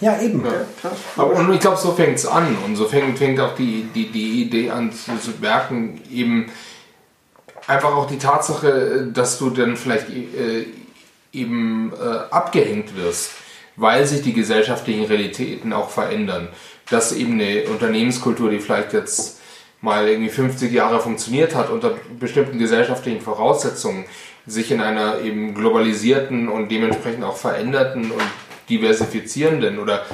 ja, 0.00 0.20
eben. 0.20 0.44
Ja. 0.44 0.90
Aber, 1.16 1.34
und 1.34 1.52
ich 1.52 1.60
glaube, 1.60 1.76
so 1.76 1.92
fängt 1.92 2.16
es 2.16 2.26
an 2.26 2.56
und 2.64 2.76
so 2.76 2.86
fängt, 2.86 3.18
fängt 3.18 3.40
auch 3.40 3.54
die, 3.54 3.88
die, 3.94 4.10
die 4.10 4.42
Idee 4.42 4.70
an 4.70 4.92
zu, 4.92 5.18
zu 5.18 5.32
merken, 5.40 6.00
eben 6.10 6.46
einfach 7.66 7.94
auch 7.94 8.06
die 8.06 8.18
Tatsache, 8.18 9.08
dass 9.12 9.38
du 9.38 9.50
dann 9.50 9.76
vielleicht 9.76 10.08
äh, 10.10 10.66
eben 11.32 11.92
äh, 11.92 12.32
abgehängt 12.32 12.96
wirst, 12.96 13.32
weil 13.76 14.06
sich 14.06 14.22
die 14.22 14.32
gesellschaftlichen 14.32 15.04
Realitäten 15.04 15.72
auch 15.72 15.90
verändern. 15.90 16.48
Dass 16.90 17.12
eben 17.12 17.34
eine 17.34 17.64
Unternehmenskultur, 17.64 18.50
die 18.50 18.58
vielleicht 18.58 18.92
jetzt 18.92 19.40
mal 19.82 20.08
irgendwie 20.08 20.30
50 20.30 20.72
Jahre 20.72 21.00
funktioniert 21.00 21.54
hat 21.54 21.68
unter 21.68 21.94
bestimmten 22.18 22.58
gesellschaftlichen 22.58 23.20
Voraussetzungen, 23.20 24.06
sich 24.46 24.70
in 24.70 24.80
einer 24.80 25.20
eben 25.20 25.54
globalisierten 25.54 26.48
und 26.48 26.70
dementsprechend 26.70 27.24
auch 27.24 27.36
veränderten 27.36 28.10
und 28.10 28.22
diversifizierenden 28.70 29.78
oder 29.78 30.04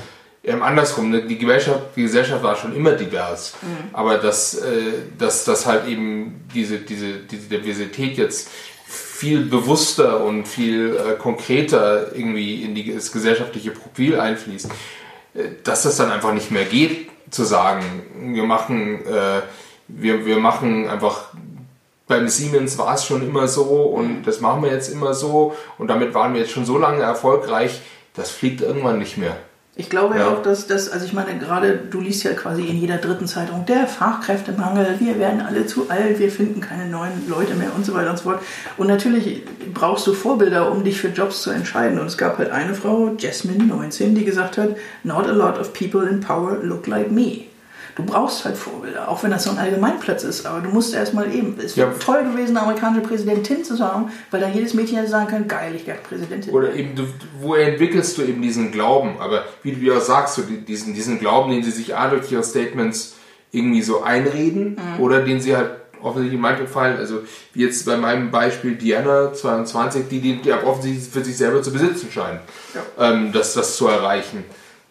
ähm, 0.44 0.62
andersrum, 0.62 1.10
ne, 1.10 1.22
die 1.22 1.38
Gesellschaft, 1.38 1.80
die 1.96 2.02
Gesellschaft 2.02 2.42
war 2.42 2.56
schon 2.56 2.74
immer 2.74 2.92
divers, 2.92 3.54
mhm. 3.60 3.90
aber 3.92 4.18
dass, 4.18 4.54
äh, 4.54 4.80
dass, 5.18 5.44
dass 5.44 5.66
halt 5.66 5.86
eben 5.86 6.44
diese, 6.54 6.78
diese, 6.78 7.18
diese 7.18 7.48
Diversität 7.48 8.16
jetzt 8.16 8.48
viel 8.86 9.44
bewusster 9.44 10.24
und 10.24 10.46
viel 10.46 10.96
äh, 10.96 11.16
konkreter 11.18 12.14
irgendwie 12.14 12.62
in 12.62 12.74
die, 12.74 12.94
das 12.94 13.12
gesellschaftliche 13.12 13.72
Profil 13.72 14.18
einfließt, 14.18 14.70
äh, 15.34 15.40
dass 15.64 15.82
das 15.82 15.96
dann 15.96 16.10
einfach 16.10 16.32
nicht 16.32 16.50
mehr 16.50 16.64
geht, 16.64 17.08
zu 17.30 17.44
sagen, 17.44 17.82
wir 18.34 18.44
machen, 18.44 19.04
äh, 19.06 19.42
wir, 19.88 20.26
wir 20.26 20.38
machen 20.38 20.88
einfach 20.88 21.28
beim 22.06 22.28
Siemens 22.28 22.78
war 22.78 22.94
es 22.94 23.04
schon 23.04 23.22
immer 23.22 23.46
so 23.48 23.64
und 23.64 24.22
das 24.24 24.40
machen 24.40 24.62
wir 24.62 24.72
jetzt 24.72 24.88
immer 24.88 25.14
so 25.14 25.54
und 25.76 25.88
damit 25.88 26.14
waren 26.14 26.32
wir 26.32 26.40
jetzt 26.40 26.52
schon 26.52 26.64
so 26.64 26.78
lange 26.78 27.02
erfolgreich, 27.02 27.80
das 28.14 28.30
fliegt 28.30 28.62
irgendwann 28.62 28.98
nicht 28.98 29.18
mehr. 29.18 29.36
Ich 29.80 29.88
glaube 29.88 30.18
Ja. 30.18 30.26
auch, 30.30 30.42
dass 30.42 30.66
das, 30.66 30.90
also 30.90 31.06
ich 31.06 31.12
meine, 31.12 31.38
gerade 31.38 31.76
du 31.76 32.00
liest 32.00 32.24
ja 32.24 32.32
quasi 32.32 32.62
in 32.66 32.76
jeder 32.76 32.96
dritten 32.96 33.28
Zeitung, 33.28 33.64
der 33.64 33.86
Fachkräftemangel, 33.86 34.96
wir 34.98 35.20
werden 35.20 35.40
alle 35.40 35.66
zu 35.66 35.88
alt, 35.88 36.18
wir 36.18 36.32
finden 36.32 36.60
keine 36.60 36.86
neuen 36.86 37.28
Leute 37.28 37.54
mehr 37.54 37.70
und 37.76 37.86
so 37.86 37.94
weiter 37.94 38.10
und 38.10 38.16
so 38.18 38.24
fort. 38.24 38.42
Und 38.76 38.88
natürlich 38.88 39.42
brauchst 39.72 40.04
du 40.08 40.14
Vorbilder, 40.14 40.72
um 40.72 40.82
dich 40.82 41.00
für 41.00 41.08
Jobs 41.08 41.42
zu 41.42 41.50
entscheiden. 41.50 42.00
Und 42.00 42.06
es 42.08 42.18
gab 42.18 42.38
halt 42.38 42.50
eine 42.50 42.74
Frau, 42.74 43.14
Jasmine 43.16 43.64
19, 43.66 44.16
die 44.16 44.24
gesagt 44.24 44.58
hat, 44.58 44.70
not 45.04 45.28
a 45.28 45.32
lot 45.32 45.56
of 45.60 45.72
people 45.72 46.08
in 46.08 46.18
power 46.18 46.58
look 46.60 46.88
like 46.88 47.12
me. 47.12 47.44
Du 47.98 48.04
brauchst 48.04 48.44
halt 48.44 48.56
Vorbilder, 48.56 49.08
auch 49.08 49.24
wenn 49.24 49.32
das 49.32 49.42
so 49.42 49.50
ein 49.50 49.58
Allgemeinplatz 49.58 50.22
ist, 50.22 50.46
aber 50.46 50.60
du 50.60 50.70
musst 50.70 50.94
erstmal 50.94 51.34
eben. 51.34 51.58
Es 51.60 51.76
wäre 51.76 51.90
Ja. 51.90 51.94
toll 51.98 52.22
gewesen, 52.22 52.56
eine 52.56 52.64
amerikanische 52.64 53.04
Präsidentin 53.08 53.64
zu 53.64 53.76
sagen, 53.76 54.12
weil 54.30 54.40
dann 54.40 54.54
jedes 54.54 54.72
Mädchen 54.72 54.98
hätte 54.98 55.10
sagen 55.10 55.26
können, 55.26 55.48
geil, 55.48 55.72
ich 55.74 55.84
werde 55.84 55.98
Präsidentin. 56.08 56.54
Oder 56.54 56.72
eben, 56.74 56.94
du, 56.94 57.02
wo 57.40 57.56
entwickelst 57.56 58.16
du 58.16 58.22
eben 58.22 58.40
diesen 58.40 58.70
Glauben? 58.70 59.16
Aber 59.18 59.44
wie 59.64 59.72
du 59.72 59.80
ja 59.80 59.98
sagst, 59.98 60.36
so 60.36 60.42
die- 60.42 60.64
diesen, 60.64 60.94
diesen 60.94 61.18
Glauben, 61.18 61.50
den 61.50 61.64
sie 61.64 61.72
sich 61.72 61.96
A 61.96 62.08
durch 62.08 62.30
ihre 62.30 62.44
Statements 62.44 63.16
irgendwie 63.50 63.82
so 63.82 64.02
einreden 64.04 64.76
oder 65.00 65.18
den 65.24 65.40
sie 65.40 65.56
halt 65.56 65.70
offensichtlich 66.00 66.36
in 66.36 66.40
manchen 66.42 66.68
Fällen, 66.68 66.98
also 66.98 67.22
wie 67.52 67.64
jetzt 67.64 67.84
bei 67.84 67.96
meinem 67.96 68.30
Beispiel 68.30 68.76
Diana 68.76 69.32
22, 69.32 70.04
die, 70.08 70.20
die, 70.20 70.40
die 70.40 70.52
offensichtlich 70.52 71.08
für 71.12 71.24
sich 71.24 71.36
selber 71.36 71.62
zu 71.62 71.72
besitzen 71.72 72.08
scheinen, 72.12 72.38
ähm, 72.96 73.32
das, 73.32 73.54
das 73.54 73.76
zu 73.76 73.88
erreichen 73.88 74.44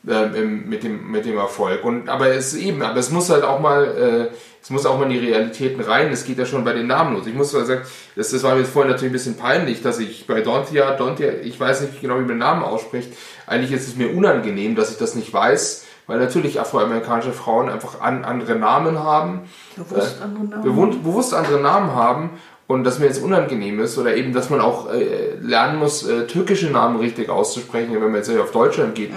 ähm, 0.08 0.70
mit, 0.70 0.84
dem, 0.84 1.12
mit 1.12 1.26
dem 1.26 1.38
Erfolg. 1.38 1.84
Und, 1.84 2.10
aber 2.10 2.30
es 2.30 2.54
eben, 2.54 2.82
aber 2.82 3.00
es 3.00 3.12
muss 3.12 3.30
halt 3.30 3.43
auch 3.43 3.60
mal, 3.60 4.30
äh, 4.32 4.36
es 4.62 4.70
muss 4.70 4.86
auch 4.86 4.98
mal 4.98 5.06
in 5.06 5.10
die 5.12 5.26
Realitäten 5.28 5.82
rein. 5.82 6.12
Das 6.12 6.26
geht 6.26 6.38
ja 6.38 6.45
schon 6.45 6.64
bei 6.64 6.74
den 6.74 6.88
Namen 6.88 7.16
los. 7.16 7.28
Ich 7.28 7.34
muss 7.34 7.54
mal 7.54 7.66
sagen, 7.66 7.82
das, 8.16 8.32
das 8.32 8.43
war 8.43 8.56
mir 8.56 8.66
vorhin 8.66 8.91
natürlich 8.91 9.12
ein 9.12 9.14
bisschen 9.14 9.38
peinlich, 9.38 9.82
dass 9.82 10.00
ich 10.00 10.28
bei 10.28 10.41
Dontia, 10.41 10.95
Dontia, 10.95 11.32
ich 11.43 11.60
weiß 11.60 11.82
nicht 11.82 12.02
genau, 12.02 12.16
wie 12.16 12.20
man 12.20 12.30
den 12.30 12.38
Namen 12.39 12.64
ausspricht. 12.64 13.14
Eigentlich 13.45 13.72
ist 13.72 13.88
es 13.88 13.95
mir 13.95 14.16
unangenehm, 14.16 14.76
dass 14.76 14.91
ich 14.91 14.98
das 14.98 15.16
nicht 15.16 15.34
weiß, 15.34 15.86
weil 16.08 16.20
natürlich 16.20 16.60
afroamerikanische 16.60 17.34
Frauen 17.34 17.70
einfach 17.70 18.02
an, 18.02 18.24
andere 18.24 18.56
Namen 18.56 19.00
haben. 19.00 19.41
Bewusst 19.76 20.18
äh, 20.20 20.24
andere 20.24 20.43
Namen. 20.45 20.64
bewusst, 20.64 21.04
bewusst 21.04 21.34
andere 21.34 21.60
Namen 21.60 21.93
haben 21.93 22.30
und 22.68 22.84
dass 22.84 22.99
mir 22.99 23.05
jetzt 23.05 23.24
unangenehm 23.24 23.80
ist 23.80 23.97
oder 23.97 24.15
eben, 24.15 24.34
dass 24.34 24.49
man 24.49 24.59
auch 24.59 24.91
äh, 24.91 25.36
lernen 25.41 25.80
muss, 25.80 26.05
äh, 26.05 26.28
türkische 26.28 26.70
Namen 26.70 26.99
richtig 26.99 27.30
auszusprechen, 27.30 27.93
wenn 27.93 28.01
man 28.01 28.15
jetzt 28.15 28.30
auf 28.30 28.51
Deutschland 28.51 28.93
geht, 28.95 29.11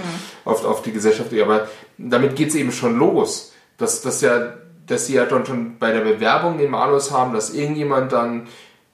auf, 0.44 0.64
auf 0.64 0.82
die 0.82 0.92
Gesellschaft. 0.92 1.32
Aber 1.40 1.68
damit 1.98 2.36
geht 2.36 2.51
es 2.51 2.55
eben 2.55 2.70
schon 2.70 2.96
los, 2.98 3.53
dass, 3.76 4.03
dass, 4.03 4.20
ja, 4.20 4.55
dass 4.86 5.07
sie 5.07 5.14
ja 5.14 5.24
dann 5.24 5.44
schon 5.44 5.78
bei 5.78 5.92
der 5.92 6.03
Bewerbung 6.03 6.59
den 6.59 6.70
Malus 6.70 7.11
haben, 7.11 7.34
dass 7.34 7.53
irgendjemand 7.53 8.12
dann 8.12 8.46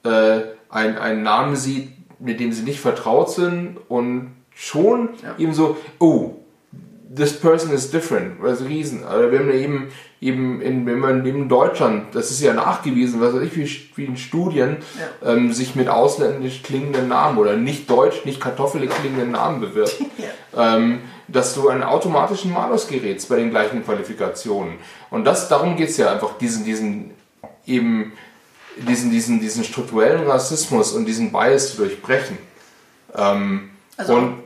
äh, 0.03 0.41
ein, 0.69 0.97
einen 0.97 1.21
Namen 1.21 1.55
sieht, 1.55 1.91
mit 2.19 2.39
dem 2.39 2.51
sie 2.51 2.63
nicht 2.63 2.79
vertraut 2.79 3.29
sind 3.29 3.77
und 3.87 4.31
schon 4.55 5.09
eben 5.37 5.53
so, 5.53 5.77
oh, 5.99 6.36
this 7.09 7.39
person 7.39 7.71
is 7.71 7.89
different, 7.89 8.43
also 8.43 8.65
Riesen. 8.65 9.03
Also 9.03 9.31
wenn 9.31 9.47
man 9.47 9.55
eben, 9.55 9.87
eben 10.19 10.61
in, 10.61 10.85
wenn 10.85 10.99
man 10.99 11.25
in 11.25 11.47
Deutschland, 11.47 12.13
das 12.13 12.31
ist 12.31 12.41
ja 12.41 12.53
nachgewiesen, 12.53 13.21
was 13.21 13.33
weiß 13.33 13.43
ich, 13.43 13.55
wie, 13.55 13.89
wie 13.95 14.05
in 14.05 14.17
Studien, 14.17 14.77
ähm, 15.23 15.53
sich 15.53 15.75
mit 15.75 15.87
ausländisch 15.87 16.63
klingenden 16.63 17.07
Namen 17.07 17.37
oder 17.37 17.55
nicht 17.55 17.89
deutsch, 17.89 18.25
nicht 18.25 18.41
kartoffelig 18.41 18.89
klingenden 18.89 19.31
Namen 19.31 19.61
bewirbt, 19.61 19.95
ähm, 20.57 20.99
dass 21.27 21.55
du 21.55 21.69
einen 21.69 21.83
automatischen 21.83 22.51
Malus 22.53 22.87
gerätst 22.87 23.29
bei 23.29 23.37
den 23.37 23.49
gleichen 23.51 23.83
Qualifikationen. 23.83 24.75
Und 25.09 25.25
das, 25.25 25.49
darum 25.49 25.75
geht's 25.75 25.97
ja 25.97 26.11
einfach, 26.11 26.37
diesen, 26.37 26.65
diesen, 26.65 27.11
eben, 27.65 28.13
diesen, 28.77 29.11
diesen, 29.11 29.39
diesen 29.39 29.63
strukturellen 29.63 30.27
Rassismus 30.27 30.93
und 30.93 31.05
diesen 31.05 31.31
Bias 31.31 31.71
zu 31.71 31.77
durchbrechen. 31.77 32.37
Ähm, 33.15 33.69
Also, 33.99 34.13
und, 34.15 34.43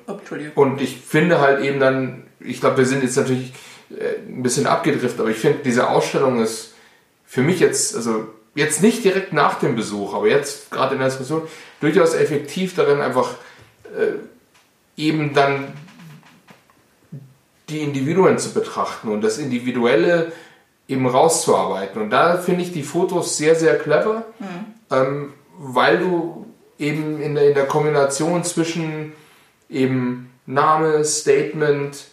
und 0.55 0.81
ich 0.81 0.97
finde 0.97 1.41
halt 1.41 1.61
eben 1.63 1.79
dann, 1.79 2.23
ich 2.43 2.59
glaube, 2.59 2.77
wir 2.77 2.85
sind 2.85 3.03
jetzt 3.03 3.17
natürlich 3.17 3.53
äh, 3.89 4.19
ein 4.27 4.43
bisschen 4.43 4.67
abgedriftet, 4.67 5.19
aber 5.19 5.29
ich 5.29 5.37
finde, 5.37 5.59
diese 5.63 5.89
Ausstellung 5.89 6.41
ist 6.41 6.73
für 7.25 7.41
mich 7.41 7.59
jetzt, 7.59 7.95
also 7.95 8.27
jetzt 8.55 8.81
nicht 8.81 9.03
direkt 9.03 9.33
nach 9.33 9.59
dem 9.59 9.75
Besuch, 9.75 10.13
aber 10.13 10.27
jetzt 10.27 10.71
gerade 10.71 10.93
in 10.95 10.99
der 10.99 11.09
Diskussion, 11.09 11.43
durchaus 11.79 12.13
effektiv 12.13 12.75
darin, 12.75 13.01
einfach 13.01 13.35
äh, 13.97 14.13
eben 15.01 15.33
dann 15.33 15.73
die 17.69 17.79
Individuen 17.79 18.37
zu 18.37 18.53
betrachten 18.53 19.09
und 19.09 19.21
das 19.21 19.37
Individuelle 19.37 20.31
eben 20.87 21.07
rauszuarbeiten. 21.07 22.01
Und 22.01 22.09
da 22.09 22.37
finde 22.37 22.63
ich 22.63 22.73
die 22.73 22.83
Fotos 22.83 23.37
sehr, 23.37 23.55
sehr 23.55 23.77
clever, 23.79 24.25
ähm, 24.91 25.33
weil 25.57 25.99
du 25.99 26.45
eben 26.77 27.21
in 27.21 27.35
der, 27.35 27.47
in 27.47 27.53
der 27.53 27.65
Kombination 27.65 28.43
zwischen 28.43 29.13
eben 29.69 30.29
Name, 30.45 31.05
Statement, 31.05 32.07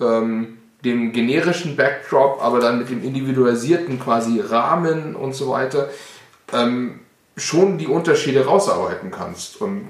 ähm, 0.00 0.58
dem 0.84 1.12
generischen 1.12 1.76
Backdrop, 1.76 2.42
aber 2.42 2.60
dann 2.60 2.78
mit 2.78 2.90
dem 2.90 3.04
individualisierten 3.04 4.00
quasi 4.00 4.40
Rahmen 4.40 5.14
und 5.14 5.34
so 5.34 5.50
weiter, 5.50 5.90
ähm, 6.52 7.00
schon 7.36 7.78
die 7.78 7.86
Unterschiede 7.86 8.46
rausarbeiten 8.46 9.10
kannst. 9.10 9.60
Und, 9.60 9.88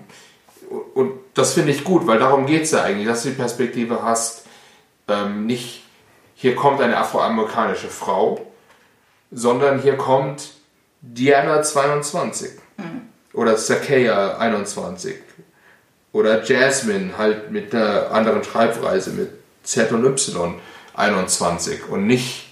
und 0.95 1.13
das 1.35 1.55
finde 1.55 1.73
ich 1.73 1.85
gut, 1.85 2.07
weil 2.07 2.19
darum 2.19 2.47
geht 2.47 2.63
es 2.63 2.73
ja 2.73 2.83
eigentlich, 2.83 3.07
dass 3.07 3.23
du 3.23 3.31
die 3.31 3.37
Perspektive 3.37 4.03
hast, 4.03 4.47
ähm, 5.09 5.47
nicht 5.47 5.85
hier 6.35 6.55
kommt 6.55 6.81
eine 6.81 6.97
afroamerikanische 6.97 7.89
Frau, 7.89 8.47
sondern 9.31 9.81
hier 9.81 9.97
kommt 9.97 10.55
Diana 11.03 11.63
22 11.63 12.51
oder 13.33 13.57
Sakea 13.57 14.39
21 14.39 15.17
oder 16.13 16.43
Jasmine 16.43 17.17
halt 17.17 17.51
mit 17.51 17.75
einer 17.75 18.11
anderen 18.11 18.43
Schreibweise 18.43 19.11
mit 19.11 19.40
Z 19.63 19.93
und 19.93 20.05
Y 20.05 20.55
21 20.95 21.89
und 21.89 22.07
nicht 22.07 22.49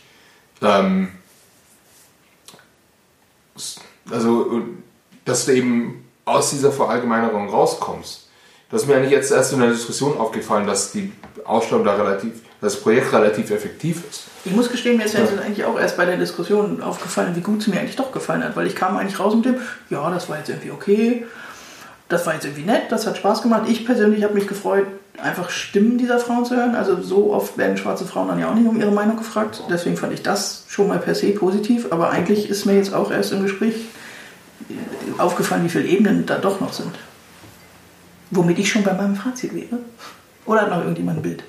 ähm, 0.63 1.13
also 4.11 4.63
dass 5.25 5.47
du 5.47 5.53
eben 5.53 6.09
aus 6.25 6.51
dieser 6.51 6.73
Verallgemeinerung 6.73 7.49
rauskommst. 7.49 8.29
Das 8.71 8.83
ist 8.83 8.89
mir 8.89 8.97
eigentlich 8.97 9.13
jetzt 9.13 9.31
erst 9.31 9.53
in 9.55 9.61
der 9.61 9.71
Diskussion 9.71 10.19
aufgefallen, 10.19 10.67
dass 10.67 10.93
die 10.93 11.13
Ausstellung 11.45 11.85
da 11.85 11.95
relativ, 11.95 12.33
das 12.61 12.77
Projekt 12.77 13.13
relativ 13.13 13.51
effektiv 13.51 14.03
ist. 14.09 14.25
Ich 14.45 14.53
muss 14.53 14.71
gestehen, 14.71 14.99
mir 14.99 15.07
ist 15.07 15.15
ja. 15.15 15.21
jetzt 15.21 15.39
eigentlich 15.39 15.65
auch 15.65 15.79
erst 15.79 15.97
bei 15.97 16.05
der 16.05 16.19
Diskussion 16.19 16.83
aufgefallen, 16.83 17.35
wie 17.35 17.41
gut 17.41 17.63
es 17.63 17.67
mir 17.67 17.81
eigentlich 17.81 17.97
doch 17.97 18.13
gefallen 18.13 18.45
hat, 18.45 18.57
weil 18.57 18.67
ich 18.67 18.77
kam 18.77 18.97
eigentlich 18.99 19.19
raus 19.19 19.35
mit 19.35 19.47
dem, 19.47 19.57
ja, 19.89 20.11
das 20.11 20.29
war 20.29 20.37
jetzt 20.37 20.51
irgendwie 20.51 20.71
okay, 20.71 21.27
das 22.11 22.27
war 22.27 22.35
jetzt 22.35 22.45
irgendwie 22.45 22.65
nett, 22.65 22.91
das 22.91 23.07
hat 23.07 23.17
Spaß 23.17 23.43
gemacht. 23.43 23.63
Ich 23.69 23.87
persönlich 23.87 24.23
habe 24.23 24.35
mich 24.35 24.47
gefreut, 24.47 24.87
einfach 25.23 25.51
Stimmen 25.51 25.99
dieser 25.99 26.19
Frauen 26.19 26.45
zu 26.45 26.57
hören. 26.57 26.75
Also 26.75 27.01
so 27.03 27.33
oft 27.33 27.59
werden 27.59 27.77
schwarze 27.77 28.07
Frauen 28.07 28.29
dann 28.29 28.39
ja 28.39 28.51
auch 28.51 28.55
nicht 28.55 28.67
um 28.67 28.81
ihre 28.81 28.91
Meinung 28.91 29.17
gefragt. 29.17 29.63
Deswegen 29.71 29.97
fand 29.97 30.13
ich 30.13 30.23
das 30.23 30.65
schon 30.69 30.89
mal 30.89 30.99
per 30.99 31.15
se 31.15 31.31
positiv. 31.31 31.89
Aber 31.91 32.11
eigentlich 32.11 32.49
ist 32.49 32.67
mir 32.67 32.77
jetzt 32.77 32.95
auch 32.95 33.11
erst 33.11 33.33
im 33.33 33.43
Gespräch 33.43 33.75
aufgefallen, 35.19 35.65
wie 35.65 35.69
viele 35.69 35.87
Ebenen 35.87 36.27
da 36.27 36.39
doch 36.39 36.61
noch 36.61 36.73
sind. 36.73 36.93
Womit 38.31 38.59
ich 38.59 38.71
schon 38.71 38.83
bei 38.83 38.93
meinem 38.93 39.17
Fazit 39.17 39.55
wäre. 39.55 39.79
Oder 40.45 40.63
hat 40.63 40.71
noch 40.71 40.81
irgendjemand 40.81 41.19
ein 41.19 41.23
Bild? 41.23 41.45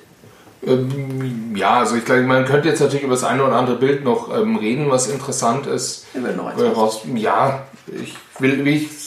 Ähm, 0.66 1.56
ja, 1.56 1.78
also 1.78 1.96
ich 1.96 2.04
glaube, 2.04 2.22
man 2.22 2.44
könnte 2.44 2.68
jetzt 2.68 2.80
natürlich 2.80 3.04
über 3.04 3.14
das 3.14 3.24
eine 3.24 3.44
oder 3.44 3.56
andere 3.56 3.76
Bild 3.76 4.04
noch 4.04 4.34
ähm, 4.34 4.56
reden, 4.56 4.90
was 4.90 5.08
interessant 5.08 5.66
ist. 5.66 6.06
Wir 6.12 6.22
werden 6.22 6.36
noch 6.36 6.46
eins 6.46 6.60
Äh, 6.60 6.68
raus, 6.68 7.00
ja, 7.14 7.62
ich 7.86 8.14
will, 8.38 8.64
wie 8.64 8.76
ich 8.76 8.99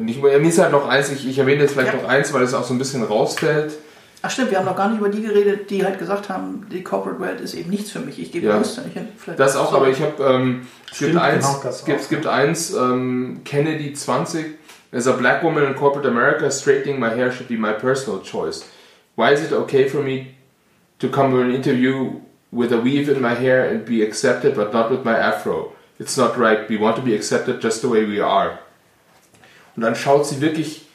nicht 0.00 0.22
mir 0.22 0.30
ist 0.38 0.58
halt 0.58 0.72
noch 0.72 0.88
eins, 0.88 1.10
ich, 1.10 1.26
ich 1.28 1.38
erwähne 1.38 1.62
jetzt 1.62 1.72
vielleicht 1.72 1.94
Ja. 1.94 2.00
noch 2.00 2.08
eins, 2.08 2.32
weil 2.32 2.42
es 2.42 2.54
auch 2.54 2.64
so 2.64 2.74
ein 2.74 2.78
bisschen 2.78 3.02
rausfällt. 3.02 3.72
Ach 4.22 4.30
stimmt, 4.30 4.50
wir 4.50 4.58
haben 4.58 4.64
noch 4.64 4.76
gar 4.76 4.88
nicht 4.88 4.98
über 4.98 5.08
die 5.08 5.22
geredet, 5.22 5.70
die 5.70 5.84
halt 5.84 5.98
gesagt 5.98 6.28
haben, 6.28 6.66
die 6.72 6.82
Corporate 6.82 7.20
Welt 7.20 7.40
ist 7.40 7.54
eben 7.54 7.70
nichts 7.70 7.90
für 7.90 8.00
mich. 8.00 8.18
Ich 8.20 8.32
gebe 8.32 8.46
Ja. 8.46 8.54
bewusst 8.54 8.82
nicht 8.84 8.94
hin. 8.94 9.08
Vielleicht- 9.16 9.38
Das 9.38 9.56
auch, 9.56 9.72
aber 9.72 9.88
ich 9.88 10.00
habe, 10.00 10.22
ähm, 10.24 10.66
es 10.90 10.98
gibt 10.98 11.16
eins, 11.16 11.46
genau, 11.46 11.68
es 11.68 11.84
gibt, 11.84 11.96
auch. 11.98 12.02
es 12.02 12.08
gibt 12.08 12.26
eins, 12.26 12.74
ähm, 12.74 13.40
Kennedy 13.44 13.92
20, 13.92 14.56
as 14.92 15.06
a 15.06 15.12
black 15.12 15.42
woman 15.44 15.64
in 15.64 15.76
corporate 15.76 16.08
America, 16.08 16.50
straightening 16.50 16.98
my 16.98 17.10
hair 17.10 17.30
should 17.30 17.48
be 17.48 17.56
my 17.56 17.72
personal 17.72 18.20
choice. 18.22 18.64
Why 19.16 19.32
is 19.32 19.42
it 19.42 19.52
okay 19.52 19.88
for 19.88 20.02
me 20.02 20.28
to 20.98 21.08
come 21.08 21.30
to 21.30 21.40
an 21.40 21.54
interview 21.54 22.12
with 22.50 22.72
a 22.72 22.78
weave 22.82 23.08
in 23.10 23.20
my 23.20 23.34
hair 23.34 23.68
and 23.70 23.84
be 23.84 24.02
accepted, 24.02 24.54
but 24.56 24.72
not 24.72 24.90
with 24.90 25.04
my 25.04 25.14
afro? 25.14 25.72
It's 26.00 26.16
not 26.16 26.36
right. 26.38 26.68
We 26.68 26.78
want 26.78 26.96
to 26.96 27.02
be 27.02 27.14
accepted 27.14 27.60
just 27.62 27.80
the 27.82 27.88
way 27.88 28.04
we 28.04 28.20
are. 28.20 28.58
Und 29.76 29.82
dann 29.82 29.94
schaut 29.94 30.26
sie 30.26 30.40
wirklich, 30.40 30.86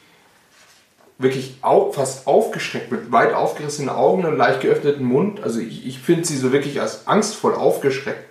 wirklich 1.18 1.58
au, 1.62 1.92
fast 1.92 2.26
aufgeschreckt 2.26 2.90
mit 2.90 3.12
weit 3.12 3.32
aufgerissenen 3.32 3.88
Augen 3.88 4.24
und 4.24 4.36
leicht 4.36 4.60
geöffneten 4.60 5.04
Mund. 5.04 5.42
Also 5.42 5.60
ich, 5.60 5.86
ich 5.86 5.98
finde 6.00 6.24
sie 6.24 6.36
so 6.36 6.52
wirklich 6.52 6.80
als 6.80 7.06
angstvoll 7.06 7.54
aufgeschreckt, 7.54 8.24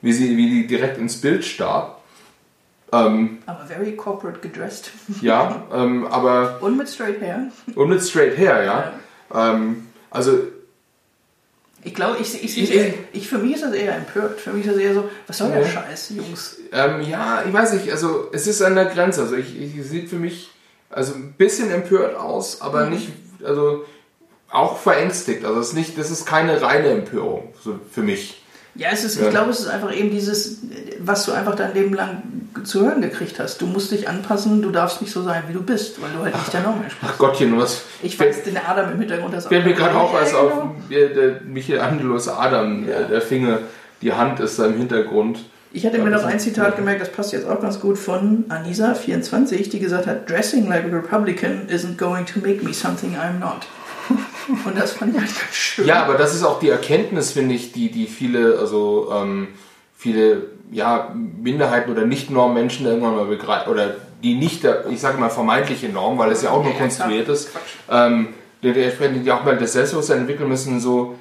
wie 0.00 0.12
sie 0.12 0.36
wie 0.36 0.48
die 0.48 0.66
direkt 0.66 0.98
ins 0.98 1.20
Bild 1.20 1.44
starrt. 1.44 1.96
Ähm, 2.92 3.38
Aber 3.46 3.64
very 3.66 3.96
corporate 3.96 4.40
gedressed. 4.40 4.90
ja, 5.20 5.64
ähm, 5.72 6.06
aber 6.06 6.58
Und 6.62 6.76
mit 6.76 6.88
straight 6.88 7.20
hair. 7.20 7.48
und 7.74 7.88
mit 7.88 8.02
straight 8.02 8.38
hair, 8.38 8.62
ja. 8.64 8.92
Ähm, 9.34 9.88
also 10.10 10.38
Ich 11.84 11.94
glaube, 11.94 12.16
ich, 12.20 12.42
ich, 12.42 12.58
Ich- 12.58 12.94
ich, 13.12 13.28
für 13.28 13.38
mich 13.38 13.54
ist 13.54 13.62
das 13.64 13.72
eher 13.74 13.94
empört. 13.94 14.40
Für 14.40 14.52
mich 14.52 14.64
ist 14.66 14.72
das 14.74 14.80
eher 14.80 14.94
so, 14.94 15.08
was 15.26 15.38
soll 15.38 15.50
der. 15.50 15.66
Scheiß, 15.66 16.10
Jungs? 16.16 16.56
Ähm, 16.72 17.02
ja, 17.02 17.44
ich 17.46 17.52
weiß 17.52 17.74
nicht, 17.74 17.90
also 17.92 18.28
es 18.32 18.46
ist 18.46 18.62
an 18.62 18.74
der 18.74 18.86
Grenze. 18.86 19.20
Also 19.22 19.36
ich, 19.36 19.48
sieht 19.82 20.08
für 20.08 20.16
mich 20.16 20.50
also 20.90 21.14
ein 21.14 21.32
bisschen 21.36 21.70
empört 21.70 22.16
aus, 22.16 22.60
aber 22.62 22.86
nicht, 22.86 23.08
also 23.44 23.84
auch 24.50 24.78
verängstigt. 24.78 25.44
Also 25.44 25.60
es 25.60 25.68
ist 25.68 25.74
nicht, 25.74 25.98
das 25.98 26.10
ist 26.10 26.24
keine 26.26 26.62
reine 26.62 26.88
Empörung 26.88 27.52
für 27.90 28.02
mich. 28.02 28.40
Ja, 28.76 28.88
es 28.92 29.04
ist, 29.04 29.18
Ja. 29.18 29.24
ich 29.24 29.30
glaube, 29.30 29.50
es 29.50 29.60
ist 29.60 29.68
einfach 29.68 29.94
eben 29.94 30.10
dieses, 30.10 30.58
was 30.98 31.24
du 31.26 31.32
einfach 31.32 31.54
dein 31.54 31.74
Leben 31.74 31.94
lang 31.94 32.22
zu 32.64 32.80
hören 32.84 33.02
gekriegt 33.02 33.38
hast. 33.38 33.60
Du 33.60 33.66
musst 33.66 33.90
dich 33.92 34.08
anpassen, 34.08 34.62
du 34.62 34.70
darfst 34.70 35.00
nicht 35.00 35.12
so 35.12 35.22
sein, 35.22 35.42
wie 35.48 35.52
du 35.52 35.62
bist, 35.62 36.00
weil 36.02 36.10
du 36.16 36.24
halt 36.24 36.34
nicht 36.34 36.52
der 36.52 36.62
Normmensch 36.62 36.94
bist. 37.00 37.12
Ach 37.14 37.18
Gottchen, 37.18 37.56
was 37.58 37.82
Ich 38.02 38.18
weiß, 38.18 38.42
den 38.44 38.56
Adam 38.56 38.92
im 38.92 38.98
Hintergrund 38.98 39.34
das 39.34 39.46
fällt 39.46 39.64
mir 39.66 39.74
gerade 39.74 39.94
auch 39.96 40.12
Ja, 40.12 40.20
als 40.20 40.30
genau. 40.30 40.42
auf 40.42 40.62
der, 40.90 41.08
der 41.08 41.40
Michelangelos 41.42 42.28
Adam, 42.28 42.88
Ja. 42.88 43.02
der, 43.02 43.20
Finger, 43.20 43.58
die 44.02 44.12
Hand 44.12 44.40
ist 44.40 44.58
da 44.58 44.66
im 44.66 44.76
Hintergrund. 44.78 45.40
Ich 45.72 45.84
hatte 45.84 45.98
mir 45.98 46.10
noch 46.10 46.24
ein 46.24 46.38
Zitat 46.38 46.76
gemerkt, 46.76 47.00
das 47.02 47.10
passt 47.10 47.32
jetzt 47.32 47.48
auch 47.48 47.60
ganz 47.60 47.80
gut, 47.80 47.98
von 47.98 48.44
Anisa24, 48.48 49.70
die 49.70 49.80
gesagt 49.80 50.06
hat, 50.06 50.28
Dressing 50.30 50.68
like 50.68 50.84
a 50.84 50.88
Republican 50.94 51.66
isn't 51.68 51.96
going 51.98 52.24
to 52.26 52.38
make 52.40 52.62
me 52.64 52.72
something 52.72 53.16
I'm 53.16 53.38
not. 53.40 53.66
Und 54.64 54.78
das 54.78 54.92
fand 54.92 55.14
ich 55.14 55.20
halt 55.20 55.34
ganz 55.34 55.54
schön. 55.54 55.86
Ja, 55.86 56.02
aber 56.04 56.14
das 56.14 56.34
ist 56.34 56.44
auch 56.44 56.58
die 56.58 56.68
Erkenntnis, 56.68 57.32
finde 57.32 57.54
ich, 57.54 57.72
die, 57.72 57.90
die 57.90 58.06
viele, 58.06 58.58
also 58.58 59.10
ähm, 59.12 59.48
viele 59.96 60.48
ja, 60.70 61.14
Minderheiten 61.14 61.90
oder 61.90 62.04
Nicht-Norm-Menschen 62.04 62.86
irgendwann 62.86 63.16
mal 63.16 63.26
begreifen, 63.26 63.70
oder 63.70 63.96
die 64.22 64.34
nicht, 64.34 64.64
ich 64.90 65.00
sage 65.00 65.18
mal, 65.18 65.30
vermeintliche 65.30 65.88
Norm, 65.88 66.18
weil 66.18 66.32
es 66.32 66.42
ja 66.42 66.50
auch 66.50 66.62
nur 66.62 66.72
Ja, 66.72 66.78
konstruiert 66.78 67.24
klar. 67.24 67.36
ist, 67.36 67.50
ähm, 67.90 68.28
die, 68.62 68.72
die, 68.72 69.32
auch 69.32 69.44
mal 69.44 69.58
das 69.58 69.74
Selbstbewusstsein 69.74 70.20
entwickeln 70.20 70.48
müssen, 70.48 70.80
so 70.80 71.18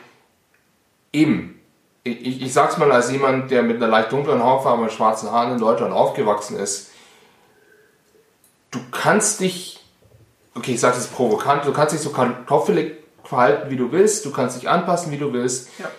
eben. 1.11 1.59
Ich, 2.05 2.25
ich, 2.25 2.41
ich 2.41 2.53
sag's 2.53 2.77
mal 2.77 2.91
als 2.91 3.11
jemand, 3.11 3.51
der 3.51 3.63
mit 3.63 3.77
einer 3.77 3.87
leicht 3.87 4.11
dunklen 4.11 4.43
Hautfarbe 4.43 4.83
und 4.83 4.91
schwarzen 4.91 5.31
Haaren 5.31 5.53
in 5.53 5.59
Deutschland 5.59 5.93
aufgewachsen 5.93 6.57
ist, 6.57 6.91
du 8.71 8.79
kannst 8.91 9.39
dich 9.39 9.82
okay, 10.55 10.73
ich 10.73 10.79
sage 10.79 10.97
es 10.97 11.07
provokant, 11.07 11.65
du 11.65 11.73
kannst 11.73 11.93
dich 11.93 12.01
so 12.01 12.11
kartoffelig 12.11 12.93
verhalten, 13.23 13.69
wie 13.69 13.77
du 13.77 13.91
willst, 13.91 14.25
du 14.25 14.31
kannst 14.31 14.61
dich 14.61 14.69
anpassen, 14.69 15.11
wie 15.11 15.17
du 15.17 15.33
willst. 15.33 15.69
Ja. 15.79 15.89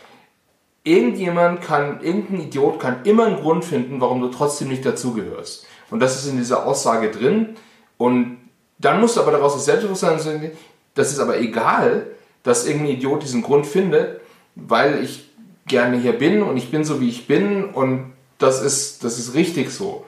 Irgendjemand 0.85 1.63
kann, 1.63 2.03
irgendein 2.03 2.41
Idiot 2.41 2.79
kann 2.79 3.05
immer 3.05 3.25
einen 3.25 3.37
Grund 3.37 3.65
finden, 3.65 4.01
warum 4.01 4.21
du 4.21 4.29
trotzdem 4.29 4.69
nicht 4.69 4.85
dazugehörst. 4.85 5.67
Und 5.91 6.01
das 6.01 6.17
ist 6.17 6.31
in 6.31 6.37
dieser 6.37 6.67
Aussage 6.67 7.11
drin. 7.11 7.57
Und 7.97 8.39
dann 8.79 9.01
musst 9.01 9.17
du 9.17 9.21
aber 9.21 9.33
daraus 9.33 9.55
das 9.55 9.65
Selbstbewusstsein 9.65 10.53
das 10.95 11.11
ist 11.11 11.19
aber 11.19 11.39
egal, 11.39 12.07
dass 12.43 12.67
irgendein 12.67 12.97
Idiot 12.97 13.23
diesen 13.23 13.43
Grund 13.43 13.67
findet, 13.67 14.21
weil 14.55 15.03
ich 15.03 15.31
gerne 15.67 15.99
hier 15.99 16.13
bin 16.13 16.43
und 16.43 16.57
ich 16.57 16.71
bin 16.71 16.85
so, 16.85 17.01
wie 17.01 17.09
ich 17.09 17.27
bin 17.27 17.65
und 17.65 18.13
das 18.39 18.63
ist, 18.63 19.03
das 19.03 19.19
ist 19.19 19.35
richtig 19.35 19.71
so. 19.71 20.05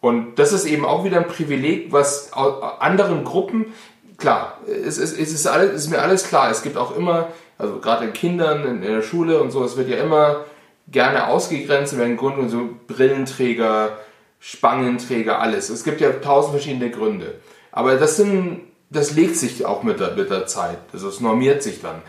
Und 0.00 0.38
das 0.38 0.52
ist 0.52 0.66
eben 0.66 0.84
auch 0.84 1.04
wieder 1.04 1.18
ein 1.18 1.26
Privileg, 1.26 1.92
was 1.92 2.32
anderen 2.32 3.24
Gruppen, 3.24 3.72
klar, 4.18 4.58
es 4.66 4.98
ist, 4.98 5.18
es 5.18 5.32
ist, 5.32 5.46
alles, 5.46 5.72
es 5.72 5.84
ist 5.84 5.90
mir 5.90 6.00
alles 6.00 6.28
klar, 6.28 6.50
es 6.50 6.62
gibt 6.62 6.76
auch 6.76 6.96
immer, 6.96 7.28
also 7.58 7.78
gerade 7.78 8.06
in 8.06 8.12
Kindern, 8.12 8.64
in, 8.64 8.82
in 8.82 8.92
der 8.92 9.02
Schule 9.02 9.40
und 9.40 9.50
so, 9.50 9.64
es 9.64 9.76
wird 9.76 9.88
ja 9.88 9.96
immer 9.98 10.44
gerne 10.88 11.26
ausgegrenzt, 11.28 11.92
in 11.92 11.98
welchen 11.98 12.16
Gründen, 12.16 12.48
so 12.48 12.68
Brillenträger, 12.86 13.98
Spangenträger, 14.38 15.40
alles. 15.40 15.70
Es 15.70 15.82
gibt 15.82 16.00
ja 16.00 16.10
tausend 16.12 16.52
verschiedene 16.52 16.90
Gründe. 16.90 17.34
Aber 17.72 17.96
das 17.96 18.16
sind, 18.16 18.60
das 18.90 19.14
legt 19.14 19.36
sich 19.36 19.66
auch 19.66 19.82
mit 19.82 19.98
der, 19.98 20.12
mit 20.12 20.30
der 20.30 20.46
Zeit, 20.46 20.78
also 20.92 21.08
es 21.08 21.20
normiert 21.20 21.62
sich 21.62 21.80
dann. 21.80 22.02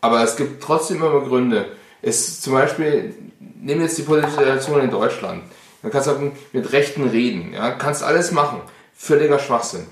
Aber 0.00 0.22
es 0.22 0.36
gibt 0.36 0.62
trotzdem 0.62 0.98
immer 0.98 1.20
Gründe. 1.20 1.66
Es 2.02 2.40
zum 2.40 2.54
Beispiel, 2.54 3.14
nehmen 3.38 3.80
wir 3.80 3.86
jetzt 3.86 3.96
die 3.98 4.02
politische 4.02 4.38
Situation 4.38 4.80
in 4.80 4.90
Deutschland. 4.90 5.44
Dann 5.82 5.90
kannst 5.90 6.08
du 6.08 6.32
mit 6.52 6.72
Rechten 6.72 7.08
reden, 7.08 7.52
ja, 7.52 7.72
kannst 7.72 8.02
alles 8.02 8.30
machen. 8.32 8.60
Völliger 8.94 9.38
Schwachsinn. 9.38 9.86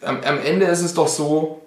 Am, 0.00 0.20
am 0.24 0.40
Ende 0.40 0.66
ist 0.66 0.80
es 0.80 0.94
doch 0.94 1.08
so, 1.08 1.62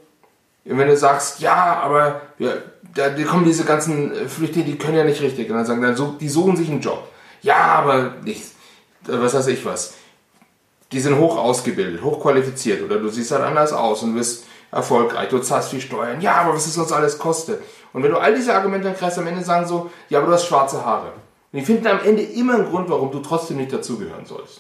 wenn 0.64 0.88
du 0.88 0.98
sagst, 0.98 1.40
ja, 1.40 1.80
aber 1.82 2.22
wir, 2.38 2.64
da 2.96 3.10
kommen 3.24 3.46
diese 3.46 3.66
ganzen 3.66 4.28
Flüchtlinge, 4.28 4.66
die 4.66 4.78
können 4.78 4.98
ja 4.98 5.04
nicht 5.04 5.22
richtig. 5.22 5.50
Und 5.50 5.58
dann 5.58 5.66
sagen, 5.66 5.82
dann 5.82 5.96
such, 5.96 6.18
die 6.18 6.30
suchen 6.30 6.56
sich 6.56 6.70
einen 6.70 6.82
Job. 6.82 7.08
Ja, 7.42 7.58
aber 7.58 8.16
nicht. 8.24 8.44
Was 9.04 9.36
weiß 9.36 9.48
ich 9.48 9.64
was. 9.66 9.94
Die 10.92 11.00
sind 11.00 11.20
hoch 11.20 11.38
ausgebildet, 11.38 12.04
hoch 12.04 12.22
qualifiziert 12.22 12.82
oder 12.82 12.98
du 12.98 13.10
siehst 13.10 13.32
halt 13.32 13.44
anders 13.44 13.74
aus 13.74 14.02
und 14.02 14.16
bist 14.16 14.46
erfolgreich, 14.72 15.30
du 15.30 15.40
zahlst 15.40 15.70
viel 15.70 15.82
Steuern. 15.82 16.22
Ja, 16.22 16.36
aber 16.36 16.56
was 16.56 16.66
es 16.66 16.78
uns 16.78 16.92
alles 16.92 17.20
kostet. 17.20 17.62
Und 17.94 18.04
wenn 18.04 18.12
du 18.12 18.18
all 18.18 18.34
diese 18.34 18.54
Argumente 18.54 18.88
dann 18.88 18.98
kriegst, 18.98 19.18
am 19.18 19.28
Ende 19.28 19.44
sagen 19.44 19.68
so, 19.68 19.90
ja, 20.10 20.20
aber 20.20 20.28
du 20.28 20.34
hast 20.34 20.48
schwarze 20.48 20.84
Haare. 20.84 21.14
Und 21.56 21.62
die 21.62 21.68
finden 21.68 21.88
am 21.88 22.02
Ende 22.04 22.22
immer 22.22 22.56
einen 22.56 22.66
Grund, 22.66 22.90
warum 22.90 23.12
du 23.12 23.20
trotzdem 23.20 23.56
nicht 23.56 23.72
dazugehören 23.72 24.26
sollst. 24.26 24.60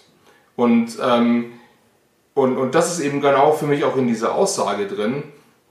Und, 0.56 0.98
ähm, 1.04 1.52
und, 2.34 2.56
und 2.56 2.74
das 2.74 2.93
ist 2.93 3.02
eben 3.02 3.20
genau 3.20 3.52
für 3.52 3.66
mich 3.66 3.84
auch 3.84 3.98
in 3.98 4.08
dieser 4.08 4.34
Aussage 4.34 4.88
drin, 4.88 5.24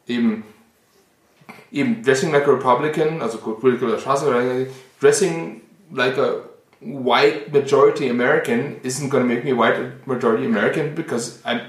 eben, 0.07 0.45
eben 1.73 2.03
dressing 2.03 2.31
like 2.31 2.47
a 2.47 2.51
Republican, 2.51 3.23
also 3.23 3.39
political 3.39 3.99
schwarze, 3.99 4.67
dressing 5.01 5.63
like 5.91 6.19
a 6.19 6.41
white 6.83 7.51
majority 7.51 8.11
American 8.11 8.77
isn't 8.83 9.09
going 9.09 9.27
to 9.27 9.35
make 9.35 9.45
me 9.45 9.57
white 9.57 10.07
majority 10.07 10.45
American 10.45 10.95
because 10.95 11.41
I'm, 11.47 11.63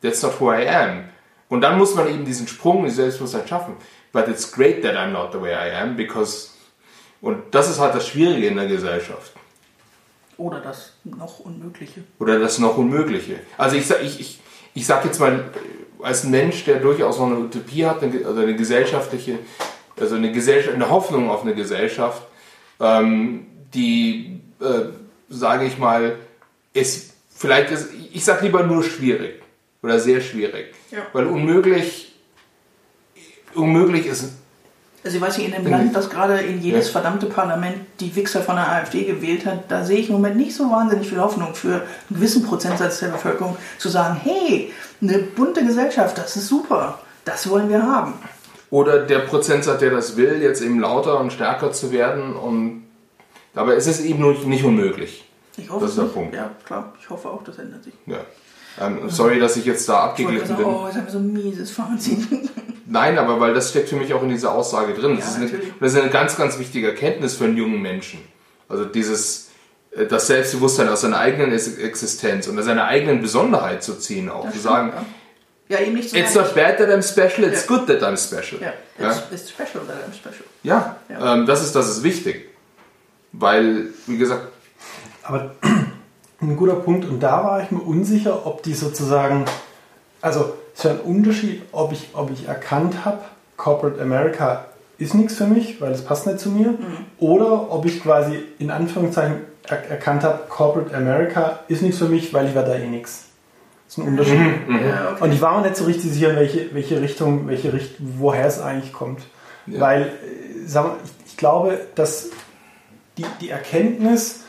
that's 0.00 0.22
not 0.22 0.40
who 0.40 0.50
I 0.50 0.64
am. 0.66 1.10
Und 1.50 1.60
dann 1.60 1.76
muss 1.76 1.94
man 1.94 2.08
eben 2.08 2.24
diesen 2.24 2.48
Sprung, 2.48 2.84
dieses 2.84 2.96
Selbstbewusstsein 2.96 3.46
schaffen. 3.46 3.76
But 4.14 4.28
it's 4.28 4.50
great 4.50 4.82
that 4.82 4.96
I'm 4.96 5.12
not 5.12 5.32
the 5.32 5.42
way 5.42 5.52
I 5.52 5.68
am 5.78 5.94
because 5.94 6.53
und 7.24 7.42
das 7.52 7.70
ist 7.70 7.80
halt 7.80 7.94
das 7.94 8.06
Schwierige 8.06 8.48
in 8.48 8.56
der 8.56 8.66
Gesellschaft. 8.66 9.32
Oder 10.36 10.60
das 10.60 10.92
noch 11.04 11.38
Unmögliche. 11.40 12.04
Oder 12.18 12.38
das 12.38 12.58
noch 12.58 12.76
Unmögliche. 12.76 13.36
Also 13.56 13.76
ich 13.76 13.86
sag, 13.86 14.02
ich, 14.02 14.20
ich, 14.20 14.40
ich 14.74 14.86
sag 14.86 15.06
jetzt 15.06 15.20
mal, 15.20 15.44
als 16.02 16.24
Mensch, 16.24 16.66
der 16.66 16.80
durchaus 16.80 17.18
noch 17.18 17.28
eine 17.28 17.36
Utopie 17.36 17.86
hat, 17.86 18.02
eine, 18.02 18.26
also 18.26 18.42
eine 18.42 18.54
gesellschaftliche, 18.54 19.38
also 19.98 20.16
eine, 20.16 20.32
Gesellschaft, 20.32 20.74
eine 20.74 20.90
Hoffnung 20.90 21.30
auf 21.30 21.42
eine 21.42 21.54
Gesellschaft, 21.54 22.22
ähm, 22.78 23.46
die, 23.72 24.40
äh, 24.60 24.90
sage 25.30 25.64
ich 25.64 25.78
mal, 25.78 26.16
ist 26.74 27.14
vielleicht, 27.34 27.70
ist, 27.70 27.88
ich 28.12 28.22
sag 28.22 28.42
lieber 28.42 28.64
nur 28.64 28.84
schwierig 28.84 29.40
oder 29.82 29.98
sehr 29.98 30.20
schwierig. 30.20 30.74
Ja. 30.90 31.06
Weil 31.14 31.26
unmöglich, 31.26 32.16
unmöglich 33.54 34.04
ist 34.04 34.34
Also 35.04 35.16
ich 35.18 35.22
weiß 35.22 35.36
nicht, 35.38 35.48
in 35.48 35.52
dem 35.52 35.64
Mhm. 35.64 35.70
Land, 35.70 35.96
das 35.96 36.08
gerade 36.08 36.38
in 36.40 36.62
jedes 36.62 36.86
Ja. 36.86 36.92
verdammte 36.92 37.26
Parlament 37.26 37.76
die 38.00 38.14
Wichser 38.16 38.40
von 38.40 38.56
der 38.56 38.70
AfD 38.72 39.04
gewählt 39.04 39.44
hat, 39.44 39.70
da 39.70 39.84
sehe 39.84 39.98
ich 39.98 40.08
im 40.08 40.14
Moment 40.14 40.36
nicht 40.36 40.54
so 40.56 40.70
wahnsinnig 40.70 41.08
viel 41.08 41.20
Hoffnung 41.20 41.54
für 41.54 41.74
einen 41.74 41.82
gewissen 42.08 42.42
Prozentsatz 42.42 43.00
der 43.00 43.08
Bevölkerung 43.08 43.56
zu 43.78 43.88
sagen, 43.90 44.18
hey, 44.22 44.72
eine 45.02 45.18
bunte 45.18 45.62
Gesellschaft, 45.64 46.16
das 46.16 46.36
ist 46.36 46.48
super, 46.48 46.98
das 47.26 47.48
wollen 47.50 47.68
wir 47.68 47.82
haben. 47.82 48.14
Oder 48.70 49.00
der 49.00 49.20
Prozentsatz, 49.20 49.80
der 49.80 49.90
das 49.90 50.16
will, 50.16 50.40
jetzt 50.40 50.62
eben 50.62 50.80
lauter 50.80 51.20
und 51.20 51.32
stärker 51.32 51.70
zu 51.72 51.92
werden. 51.92 52.34
Und 52.34 52.84
dabei 53.52 53.74
ist 53.74 53.86
es 53.86 54.00
eben 54.00 54.24
nicht 54.48 54.64
unmöglich. 54.64 55.24
Ich 55.58 55.70
hoffe 55.70 55.82
Das 55.82 55.90
ist 55.90 55.96
der 55.98 56.04
nicht. 56.04 56.14
Punkt. 56.14 56.34
Ja, 56.34 56.50
klar, 56.64 56.92
ich 56.98 57.08
hoffe 57.10 57.28
auch, 57.28 57.44
das 57.44 57.58
ändert 57.58 57.84
sich. 57.84 57.92
Ja. 58.06 58.16
Ähm, 58.80 59.08
sorry, 59.08 59.38
dass 59.38 59.56
ich 59.56 59.64
jetzt 59.64 59.88
da 59.88 60.12
Ich 60.16 60.24
sagen, 60.24 60.38
bin. 60.56 60.64
oh, 60.66 60.86
jetzt 60.86 60.96
haben 60.96 61.04
wir 61.06 61.12
so 61.12 61.18
ein 61.18 61.32
mieses 61.32 61.70
Fazit. 61.70 62.26
Nein, 62.86 63.18
aber 63.18 63.40
weil 63.40 63.54
das 63.54 63.70
steckt 63.70 63.88
für 63.88 63.96
mich 63.96 64.12
auch 64.14 64.22
in 64.22 64.28
dieser 64.30 64.52
Aussage 64.52 64.94
drin. 64.94 65.16
Das, 65.16 65.36
Ja, 65.38 65.44
ist, 65.44 65.52
eine, 65.54 65.62
das 65.80 65.92
ist 65.92 65.98
eine 66.00 66.10
ganz, 66.10 66.36
ganz 66.36 66.58
wichtige 66.58 66.88
Erkenntnis 66.88 67.36
für 67.36 67.44
einen 67.44 67.56
jungen 67.56 67.80
Menschen. 67.82 68.20
Also 68.68 68.84
dieses, 68.84 69.50
äh, 69.92 70.06
das 70.06 70.26
Selbstbewusstsein 70.26 70.88
aus 70.88 71.02
seiner 71.02 71.18
eigenen 71.18 71.52
Ex- 71.52 71.76
Existenz 71.78 72.46
und 72.48 72.58
aus 72.58 72.64
seiner 72.64 72.84
eigenen 72.86 73.20
Besonderheit 73.22 73.82
zu 73.84 73.94
ziehen, 73.98 74.28
auch 74.28 74.44
Das 74.44 74.54
zu 74.54 74.58
stimmt, 74.60 74.74
sagen, 74.74 74.92
ja. 75.68 75.78
ja, 75.78 75.84
eben 75.86 75.94
nicht 75.94 76.10
zu 76.10 76.16
it's 76.18 76.34
not 76.34 76.54
bad 76.54 76.78
that 76.78 76.88
I'm 76.88 77.02
special, 77.02 77.48
it's 77.48 77.66
Ja. 77.68 77.76
good 77.76 77.86
that 77.86 78.02
I'm 78.02 78.16
special. 78.16 78.60
ja, 78.60 78.72
Ja? 78.98 79.10
it's, 79.10 79.22
it's 79.32 79.50
special 79.50 79.84
that 79.86 79.96
I'm 80.06 80.12
special. 80.14 80.44
Ja, 80.62 80.96
Ja. 81.08 81.34
Ähm, 81.34 81.46
das, 81.46 81.62
ist, 81.64 81.74
das 81.76 81.88
ist 81.88 82.02
wichtig. 82.02 82.48
Weil, 83.32 83.88
wie 84.06 84.18
gesagt, 84.18 84.48
Aber 85.22 85.52
ein 86.50 86.56
guter 86.56 86.76
Punkt. 86.76 87.04
Und 87.04 87.20
da 87.20 87.44
war 87.44 87.62
ich 87.62 87.70
mir 87.70 87.80
unsicher, 87.80 88.46
ob 88.46 88.62
die 88.62 88.74
sozusagen, 88.74 89.44
also 90.20 90.54
es 90.72 90.80
ist 90.80 90.84
ja 90.84 90.90
ein 90.92 91.00
Unterschied, 91.00 91.62
ob 91.72 91.92
ich, 91.92 92.08
ob 92.14 92.30
ich 92.30 92.48
erkannt 92.48 93.04
habe, 93.04 93.20
Corporate 93.56 94.00
America 94.00 94.66
ist 94.98 95.14
nichts 95.14 95.34
für 95.34 95.46
mich, 95.46 95.80
weil 95.80 95.92
es 95.92 96.04
passt 96.04 96.26
nicht 96.26 96.38
zu 96.38 96.50
mir, 96.50 96.74
oder 97.18 97.72
ob 97.72 97.84
ich 97.84 98.02
quasi 98.02 98.42
in 98.58 98.70
Anführungszeichen 98.70 99.36
er 99.66 99.90
erkannt 99.90 100.22
habe, 100.22 100.40
Corporate 100.48 100.94
America 100.94 101.60
ist 101.68 101.82
nichts 101.82 101.98
für 101.98 102.08
mich, 102.08 102.32
weil 102.34 102.46
ich 102.46 102.54
werde 102.54 102.72
da 102.72 102.76
eh 102.76 102.86
nichts. 102.86 103.26
Das 103.86 103.98
ist 103.98 104.04
ein 104.04 104.08
Unterschied. 104.08 104.38
Ja, 104.68 105.12
okay. 105.12 105.24
Und 105.24 105.32
ich 105.32 105.40
war 105.40 105.58
mir 105.58 105.66
nicht 105.66 105.76
so 105.76 105.84
richtig 105.84 106.12
sicher, 106.12 106.30
in 106.30 106.36
welche, 106.36 106.74
welche 106.74 107.00
Richtung, 107.00 107.48
welche 107.48 107.72
Richt 107.72 107.96
woher 107.98 108.46
es 108.46 108.60
eigentlich 108.60 108.92
kommt. 108.92 109.22
Ja. 109.66 109.80
Weil, 109.80 110.02
äh, 110.02 110.08
sag 110.66 110.84
mal, 110.84 110.96
ich, 111.04 111.10
ich 111.26 111.36
glaube, 111.36 111.80
dass 111.94 112.28
die, 113.16 113.24
die 113.40 113.50
Erkenntnis, 113.50 114.43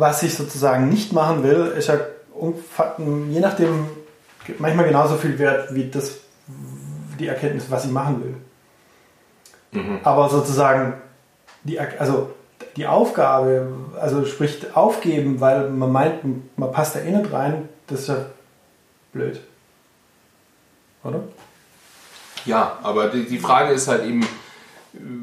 was 0.00 0.22
ich 0.22 0.34
sozusagen 0.34 0.88
nicht 0.88 1.12
machen 1.12 1.42
will, 1.42 1.74
ist 1.76 1.88
ja 1.88 1.98
je 3.30 3.40
nachdem 3.40 3.86
manchmal 4.58 4.86
genauso 4.86 5.16
viel 5.16 5.38
wert 5.38 5.74
wie 5.74 5.90
das, 5.90 6.18
die 7.18 7.26
Erkenntnis, 7.26 7.70
was 7.70 7.84
ich 7.84 7.90
machen 7.90 8.22
will. 8.24 9.82
Mhm. 9.82 10.00
Aber 10.02 10.28
sozusagen, 10.28 10.94
die, 11.64 11.78
also 11.78 12.30
die 12.76 12.86
Aufgabe, 12.86 13.68
also 14.00 14.24
sprich 14.24 14.74
aufgeben, 14.74 15.40
weil 15.40 15.68
man 15.70 15.92
meint, 15.92 16.58
man 16.58 16.72
passt 16.72 16.96
da 16.96 17.00
eh 17.00 17.10
nicht 17.10 17.32
rein, 17.32 17.68
das 17.86 18.00
ist 18.00 18.08
ja 18.08 18.26
blöd. 19.12 19.40
Oder? 21.04 21.20
Ja, 22.46 22.78
aber 22.82 23.08
die, 23.08 23.26
die 23.26 23.38
Frage 23.38 23.72
ist 23.72 23.88
halt 23.88 24.04
eben. 24.04 24.26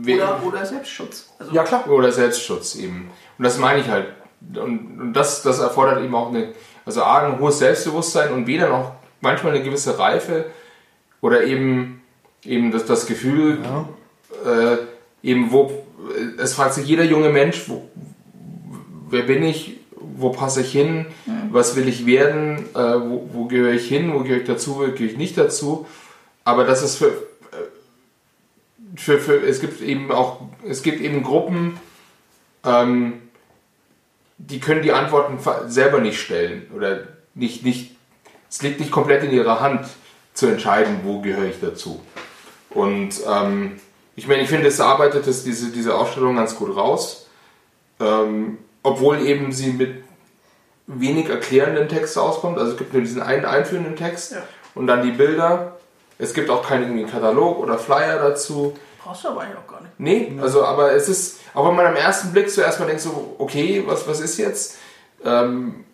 Oder, 0.06 0.42
oder 0.44 0.66
Selbstschutz. 0.66 1.30
Also 1.40 1.52
ja, 1.52 1.64
klar. 1.64 1.90
Oder 1.90 2.12
Selbstschutz 2.12 2.76
eben. 2.76 3.10
Und 3.38 3.44
das 3.44 3.58
meine 3.58 3.82
ich 3.82 3.90
halt. 3.90 4.08
Und, 4.42 5.00
und 5.00 5.14
das, 5.14 5.42
das 5.42 5.60
erfordert 5.60 6.04
eben 6.04 6.16
auch 6.16 6.30
eine, 6.30 6.54
also 6.86 7.04
A, 7.04 7.26
ein 7.26 7.40
hohes 7.40 7.60
Selbstbewusstsein 7.60 8.32
und 8.32 8.46
B, 8.46 8.58
dann 8.58 8.72
auch 8.72 8.92
manchmal 9.22 9.54
eine 9.54 9.64
gewisse 9.64 9.98
Reife 9.98 10.46
oder 11.22 11.44
eben, 11.44 12.02
eben 12.44 12.72
das, 12.72 12.86
das 12.86 13.06
Gefühl, 13.06 13.60
ja. 13.64 13.90
äh, 14.74 14.78
eben 15.24 15.52
wo, 15.52 15.72
es 16.38 16.54
fragt 16.54 16.76
sich 16.76 16.86
jeder 16.86 17.04
junge 17.04 17.30
Mensch, 17.30 17.68
wo, 17.68 17.90
wer 19.10 19.24
bin 19.24 19.44
ich, 19.44 19.80
wo 20.00 20.30
passe 20.30 20.62
ich 20.62 20.72
hin, 20.72 21.08
mhm. 21.26 21.50
was 21.52 21.76
will 21.76 21.88
ich 21.88 22.06
werden, 22.06 22.66
äh, 22.74 22.80
wo, 22.80 23.30
wo 23.34 23.46
gehöre 23.46 23.74
ich 23.74 23.88
hin, 23.88 24.14
wo 24.14 24.20
gehöre 24.20 24.42
ich 24.42 24.48
dazu, 24.48 24.76
wo 24.76 24.80
gehöre 24.80 25.02
ich 25.02 25.18
nicht 25.18 25.38
dazu. 25.38 25.86
Aber 26.44 26.64
das 26.64 26.84
ist 26.84 26.98
für, 26.98 27.08
äh, 27.08 27.12
für, 28.96 29.20
für 29.20 29.42
es 29.42 29.60
gibt 29.60 29.82
eben 29.82 30.12
auch, 30.12 30.42
es 30.68 30.84
gibt 30.84 31.02
eben 31.02 31.24
Gruppen, 31.24 31.80
ähm, 32.64 33.22
die 34.38 34.60
können 34.60 34.82
die 34.82 34.92
Antworten 34.92 35.40
selber 35.68 36.00
nicht 36.00 36.20
stellen 36.20 36.70
oder 36.76 37.00
nicht, 37.34 37.64
nicht, 37.64 37.96
es 38.50 38.62
liegt 38.62 38.80
nicht 38.80 38.92
komplett 38.92 39.24
in 39.24 39.32
ihrer 39.32 39.60
Hand 39.60 39.88
zu 40.34 40.48
entscheiden, 40.48 41.02
wo 41.04 41.22
gehöre 41.22 41.46
ich 41.46 41.60
dazu. 41.60 42.02
Und 42.70 43.16
ähm, 43.28 43.80
ich 44.16 44.28
meine, 44.28 44.44
ich 44.44 44.50
finde, 44.50 44.68
es 44.68 44.80
arbeitet 44.80 45.28
es, 45.28 45.44
diese, 45.44 45.72
diese 45.72 45.96
Ausstellung 45.96 46.36
ganz 46.36 46.56
gut 46.56 46.76
raus, 46.76 47.28
ähm, 48.00 48.60
obwohl 48.84 49.26
eben 49.26 49.52
sie 49.52 49.72
mit 49.72 50.04
wenig 50.86 51.30
erklärenden 51.30 51.90
Text 51.90 52.18
auskommt. 52.18 52.58
Also 52.58 52.72
es 52.74 52.78
gibt 52.78 52.94
nur 52.94 53.02
diesen 53.02 53.22
einen 53.22 53.46
einführenden 53.46 53.96
Text 53.96 54.32
ja. 54.32 54.44
und 54.76 54.88
dann 54.88 55.04
die 55.04 55.12
Bilder. 55.12 55.78
Es 56.20 56.34
gibt 56.34 56.50
auch 56.50 56.68
keinen 56.68 57.08
Katalog 57.10 57.60
oder 57.60 57.78
Flyer 57.78 58.18
dazu. 58.18 58.76
Du 59.22 59.28
aber 59.30 59.42
eigentlich 59.42 59.58
auch 59.58 59.68
gar 59.68 59.82
nicht. 59.82 59.94
Nee, 59.98 60.34
also 60.42 60.64
aber 60.64 60.92
es 60.94 61.08
ist, 61.08 61.40
auch 61.54 61.68
wenn 61.68 61.76
man 61.76 61.86
am 61.86 61.96
ersten 61.96 62.32
Blick 62.32 62.50
zuerst 62.50 62.80
mal 62.80 62.86
denkt, 62.86 63.02
so, 63.02 63.36
okay, 63.38 63.84
was, 63.86 64.08
was 64.08 64.20
ist 64.20 64.38
jetzt? 64.38 64.78
Ähm, 65.24 65.86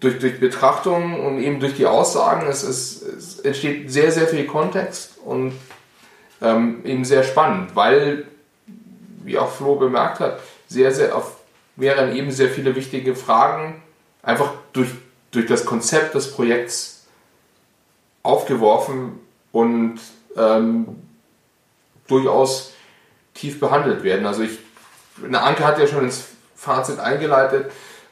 durch, 0.00 0.18
durch 0.18 0.40
Betrachtung 0.40 1.24
und 1.24 1.38
eben 1.38 1.60
durch 1.60 1.74
die 1.74 1.86
Aussagen, 1.86 2.46
es, 2.48 2.62
ist, 2.62 3.02
es 3.02 3.40
entsteht 3.40 3.92
sehr, 3.92 4.10
sehr 4.10 4.26
viel 4.26 4.46
Kontext 4.46 5.18
und 5.24 5.52
ähm, 6.40 6.80
eben 6.84 7.04
sehr 7.04 7.22
spannend, 7.22 7.76
weil, 7.76 8.26
wie 9.24 9.38
auch 9.38 9.50
Flo 9.50 9.76
bemerkt 9.76 10.20
hat, 10.20 10.40
sehr, 10.68 10.92
sehr 10.92 11.14
auf, 11.14 11.36
wären 11.76 12.16
eben 12.16 12.30
sehr 12.30 12.48
viele 12.48 12.74
wichtige 12.76 13.14
Fragen 13.14 13.82
einfach 14.22 14.52
durch, 14.72 14.90
durch 15.32 15.46
das 15.46 15.64
Konzept 15.64 16.14
des 16.14 16.32
Projekts 16.32 17.06
aufgeworfen 18.22 19.20
und 19.52 19.98
ähm, 20.36 20.96
durchaus 22.10 22.72
tief 23.34 23.60
behandelt 23.60 24.02
werden. 24.02 24.26
Also 24.26 24.42
ich, 24.42 24.58
eine 25.24 25.42
Anke 25.42 25.64
hat 25.64 25.78
ja 25.78 25.86
schon 25.86 26.04
ins 26.04 26.24
Fazit 26.54 26.98
eingeleitet, 26.98 27.70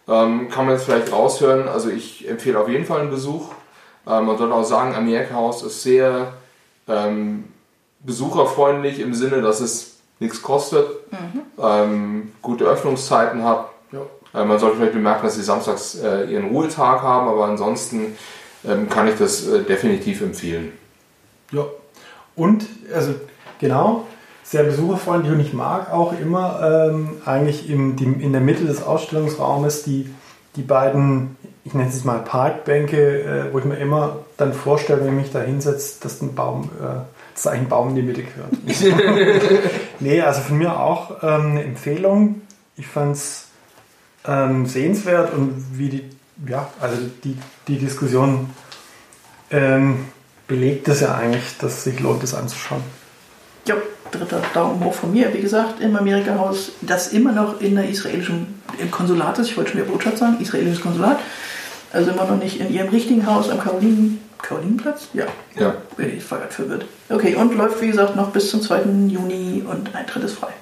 ähm, 0.08 0.48
kann 0.48 0.66
man 0.66 0.74
jetzt 0.74 0.84
vielleicht 0.84 1.12
raushören. 1.12 1.68
Also 1.68 1.90
ich 1.90 2.26
empfehle 2.28 2.58
auf 2.58 2.68
jeden 2.68 2.86
Fall 2.86 3.00
einen 3.00 3.10
Besuch. 3.10 3.52
Ähm, 4.06 4.24
man 4.26 4.38
soll 4.38 4.52
auch 4.52 4.64
sagen, 4.64 4.94
Amerika 4.94 5.34
Haus 5.34 5.62
ist 5.62 5.82
sehr 5.82 6.32
ähm, 6.86 7.44
besucherfreundlich 8.00 9.00
im 9.00 9.12
Sinne, 9.12 9.42
dass 9.42 9.60
es 9.60 9.96
nichts 10.20 10.42
kostet, 10.42 10.88
mhm. 11.12 11.42
ähm, 11.62 12.32
gute 12.42 12.64
Öffnungszeiten 12.64 13.44
hat. 13.44 13.68
Ja. 13.92 14.40
Äh, 14.40 14.44
man 14.44 14.58
sollte 14.58 14.76
vielleicht 14.76 14.94
bemerken, 14.94 15.24
dass 15.24 15.34
sie 15.34 15.42
samstags 15.42 15.96
äh, 15.96 16.24
ihren 16.24 16.48
Ruhetag 16.48 17.02
haben, 17.02 17.28
aber 17.28 17.44
ansonsten 17.44 18.16
ähm, 18.66 18.88
kann 18.88 19.08
ich 19.08 19.16
das 19.16 19.46
äh, 19.46 19.62
definitiv 19.62 20.22
empfehlen. 20.22 20.72
Ja, 21.52 21.64
und 22.34 22.66
also 22.94 23.14
genau, 23.58 24.06
sehr 24.42 24.64
besucherfreundlich 24.64 25.32
und 25.32 25.40
ich 25.40 25.52
mag 25.52 25.92
auch 25.92 26.18
immer 26.18 26.88
ähm, 26.90 27.16
eigentlich 27.24 27.68
im, 27.68 27.96
die, 27.96 28.04
in 28.04 28.32
der 28.32 28.40
Mitte 28.40 28.64
des 28.64 28.82
Ausstellungsraumes 28.82 29.82
die, 29.82 30.08
die 30.56 30.62
beiden, 30.62 31.36
ich 31.64 31.74
nenne 31.74 31.90
es 31.90 32.04
mal 32.04 32.20
Parkbänke, 32.20 33.22
äh, 33.22 33.52
wo 33.52 33.58
ich 33.58 33.64
mir 33.66 33.76
immer 33.76 34.20
dann 34.38 34.54
vorstelle, 34.54 35.00
wenn 35.00 35.08
ich 35.08 35.24
mich 35.24 35.32
da 35.32 35.40
hinsetze, 35.40 36.00
dass 36.00 36.22
ein 36.22 36.34
Baum, 36.34 36.70
äh, 36.80 37.00
dass 37.34 37.46
ein 37.46 37.68
Baum 37.68 37.90
in 37.90 37.96
die 37.96 38.02
Mitte 38.02 38.22
gehört. 38.22 38.52
nee, 40.00 40.20
also 40.22 40.40
von 40.40 40.56
mir 40.56 40.80
auch 40.80 41.22
ähm, 41.22 41.50
eine 41.50 41.64
Empfehlung. 41.64 42.42
Ich 42.76 42.86
fand 42.86 43.16
es 43.16 43.48
ähm, 44.26 44.66
sehenswert 44.66 45.34
und 45.34 45.62
wie 45.72 45.88
die, 45.90 46.04
ja, 46.46 46.70
also 46.80 46.96
die, 47.22 47.36
die 47.66 47.78
Diskussion 47.78 48.48
ähm, 49.50 50.06
belegt 50.46 50.88
es 50.88 51.00
ja 51.00 51.14
eigentlich, 51.14 51.58
dass 51.60 51.74
es 51.74 51.84
sich 51.84 52.00
lohnt, 52.00 52.22
das 52.22 52.34
anzuschauen. 52.34 52.82
Ja, 53.68 53.76
dritter 54.10 54.40
Daumen 54.54 54.82
hoch 54.82 54.94
von 54.94 55.12
mir. 55.12 55.32
Wie 55.34 55.40
gesagt, 55.40 55.80
im 55.80 55.94
Amerika-Haus, 55.94 56.72
das 56.80 57.12
immer 57.12 57.32
noch 57.32 57.60
in 57.60 57.74
der 57.74 57.88
israelischen 57.88 58.58
im 58.78 58.90
Konsulat 58.90 59.38
ist. 59.38 59.48
Ich 59.48 59.56
wollte 59.56 59.72
schon 59.72 59.80
wieder 59.80 59.90
Botschaft 59.90 60.18
sagen, 60.18 60.40
israelisches 60.40 60.80
Konsulat. 60.80 61.18
Also 61.92 62.10
immer 62.10 62.24
noch 62.24 62.38
nicht 62.38 62.60
in 62.60 62.72
ihrem 62.72 62.88
richtigen 62.88 63.26
Haus 63.26 63.50
am 63.50 63.60
Karolinenplatz. 63.60 64.22
Karolinenplatz? 64.42 65.08
Ja. 65.14 65.26
Ja. 65.56 65.74
Bin 65.96 66.16
ich 66.16 66.24
voll 66.24 66.40
verwirrt. 66.48 66.86
Okay, 67.08 67.34
und 67.34 67.54
läuft 67.56 67.80
wie 67.82 67.88
gesagt 67.88 68.16
noch 68.16 68.30
bis 68.30 68.50
zum 68.50 68.62
2. 68.62 68.82
Juni 69.08 69.64
und 69.68 69.94
Eintritt 69.94 70.24
ist 70.24 70.34
frei. 70.34 70.52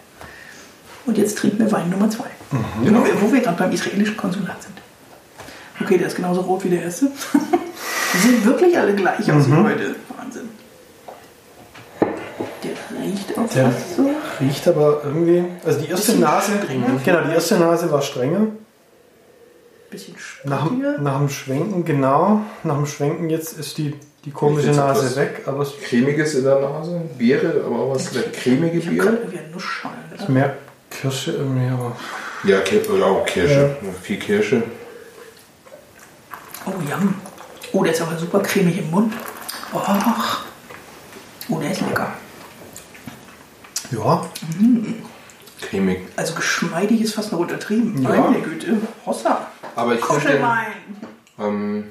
Und 1.05 1.19
jetzt 1.19 1.39
trinken 1.39 1.59
wir 1.59 1.71
Wein 1.71 1.91
Nummer 1.91 2.11
2. 2.11 2.25
Mhm. 2.51 2.85
Genau. 2.85 3.05
Wo 3.21 3.33
wir 3.33 3.41
gerade 3.41 3.57
beim 3.57 3.71
israelischen 3.71 4.17
Konsulat 4.17 4.63
sind. 4.63 4.75
Okay, 5.81 5.99
der 5.99 6.09
ist 6.09 6.17
genauso 6.17 6.41
rot 6.41 6.65
wie 6.65 6.71
der 6.71 6.83
erste. 6.83 7.07
Die 8.15 8.19
sehen 8.19 8.45
wirklich 8.45 8.77
alle 8.79 8.95
gleich 8.95 9.31
aus 9.31 9.47
mhm. 9.47 9.53
wie 9.53 9.65
heute. 9.65 9.95
Wahnsinn. 10.17 10.49
Riecht 13.07 13.39
auch 13.39 13.49
der 13.49 13.73
so. 13.97 14.11
Riecht 14.41 14.67
aber 14.69 15.03
irgendwie. 15.05 15.45
Also 15.65 15.81
die 15.81 15.91
erste 15.91 16.17
Nase. 16.17 16.53
Genau, 17.05 17.21
die 17.23 17.33
erste 17.33 17.59
Nase 17.59 17.91
war 17.91 18.03
strenger. 18.03 18.49
Bisschen 19.91 20.17
nach, 20.45 20.69
nach 21.01 21.19
dem 21.19 21.29
Schwenken, 21.29 21.85
genau. 21.85 22.41
Nach 22.65 22.75
dem 22.75 22.87
Schwenken 22.87 23.31
jetzt 23.31 23.57
ist 23.57 23.79
die, 23.79 23.95
die 24.25 24.33
komische 24.33 24.71
Nase 24.71 25.15
weg. 25.15 25.43
Aber 25.47 25.63
es 25.63 25.75
Cremiges 25.81 26.35
in 26.35 26.45
der 26.45 26.59
Nase. 26.59 27.03
Beere, 27.17 27.63
aber 27.65 27.79
auch 27.79 27.95
was 27.95 28.11
cremige. 28.33 28.79
Ich 28.79 28.89
ist 28.89 30.29
mehr 30.29 30.57
Kirsche 30.91 31.33
irgendwie, 31.33 31.69
aber. 31.69 31.97
Ja, 32.45 32.59
auch 33.05 33.27
Kirsche. 33.27 33.77
Ja. 33.81 33.89
Viel 34.03 34.19
Kirsche. 34.19 34.63
Oh, 36.67 36.73
yum. 36.91 37.15
Oh, 37.73 37.85
der 37.85 37.93
ist 37.93 38.03
aber 38.03 38.19
super 38.19 38.41
cremig 38.41 38.79
im 38.79 38.91
Mund. 38.91 39.13
Oh, 39.73 39.81
oh 41.49 41.59
der 41.61 41.71
ist 41.71 41.81
lecker. 41.81 42.13
Ja. 43.93 44.25
Mm. 44.59 44.95
Cremig. 45.61 46.01
Also 46.17 46.35
geschmeidig 46.35 47.01
ist 47.01 47.15
fast 47.15 47.33
noch 47.33 47.39
untertrieben. 47.39 48.03
Ja. 48.03 48.11
Meine 48.11 48.41
Güte. 48.41 48.77
Hossa. 49.05 49.47
Aber 49.75 49.95
ich 49.95 50.05
finde. 50.05 50.41
Ähm, 51.39 51.85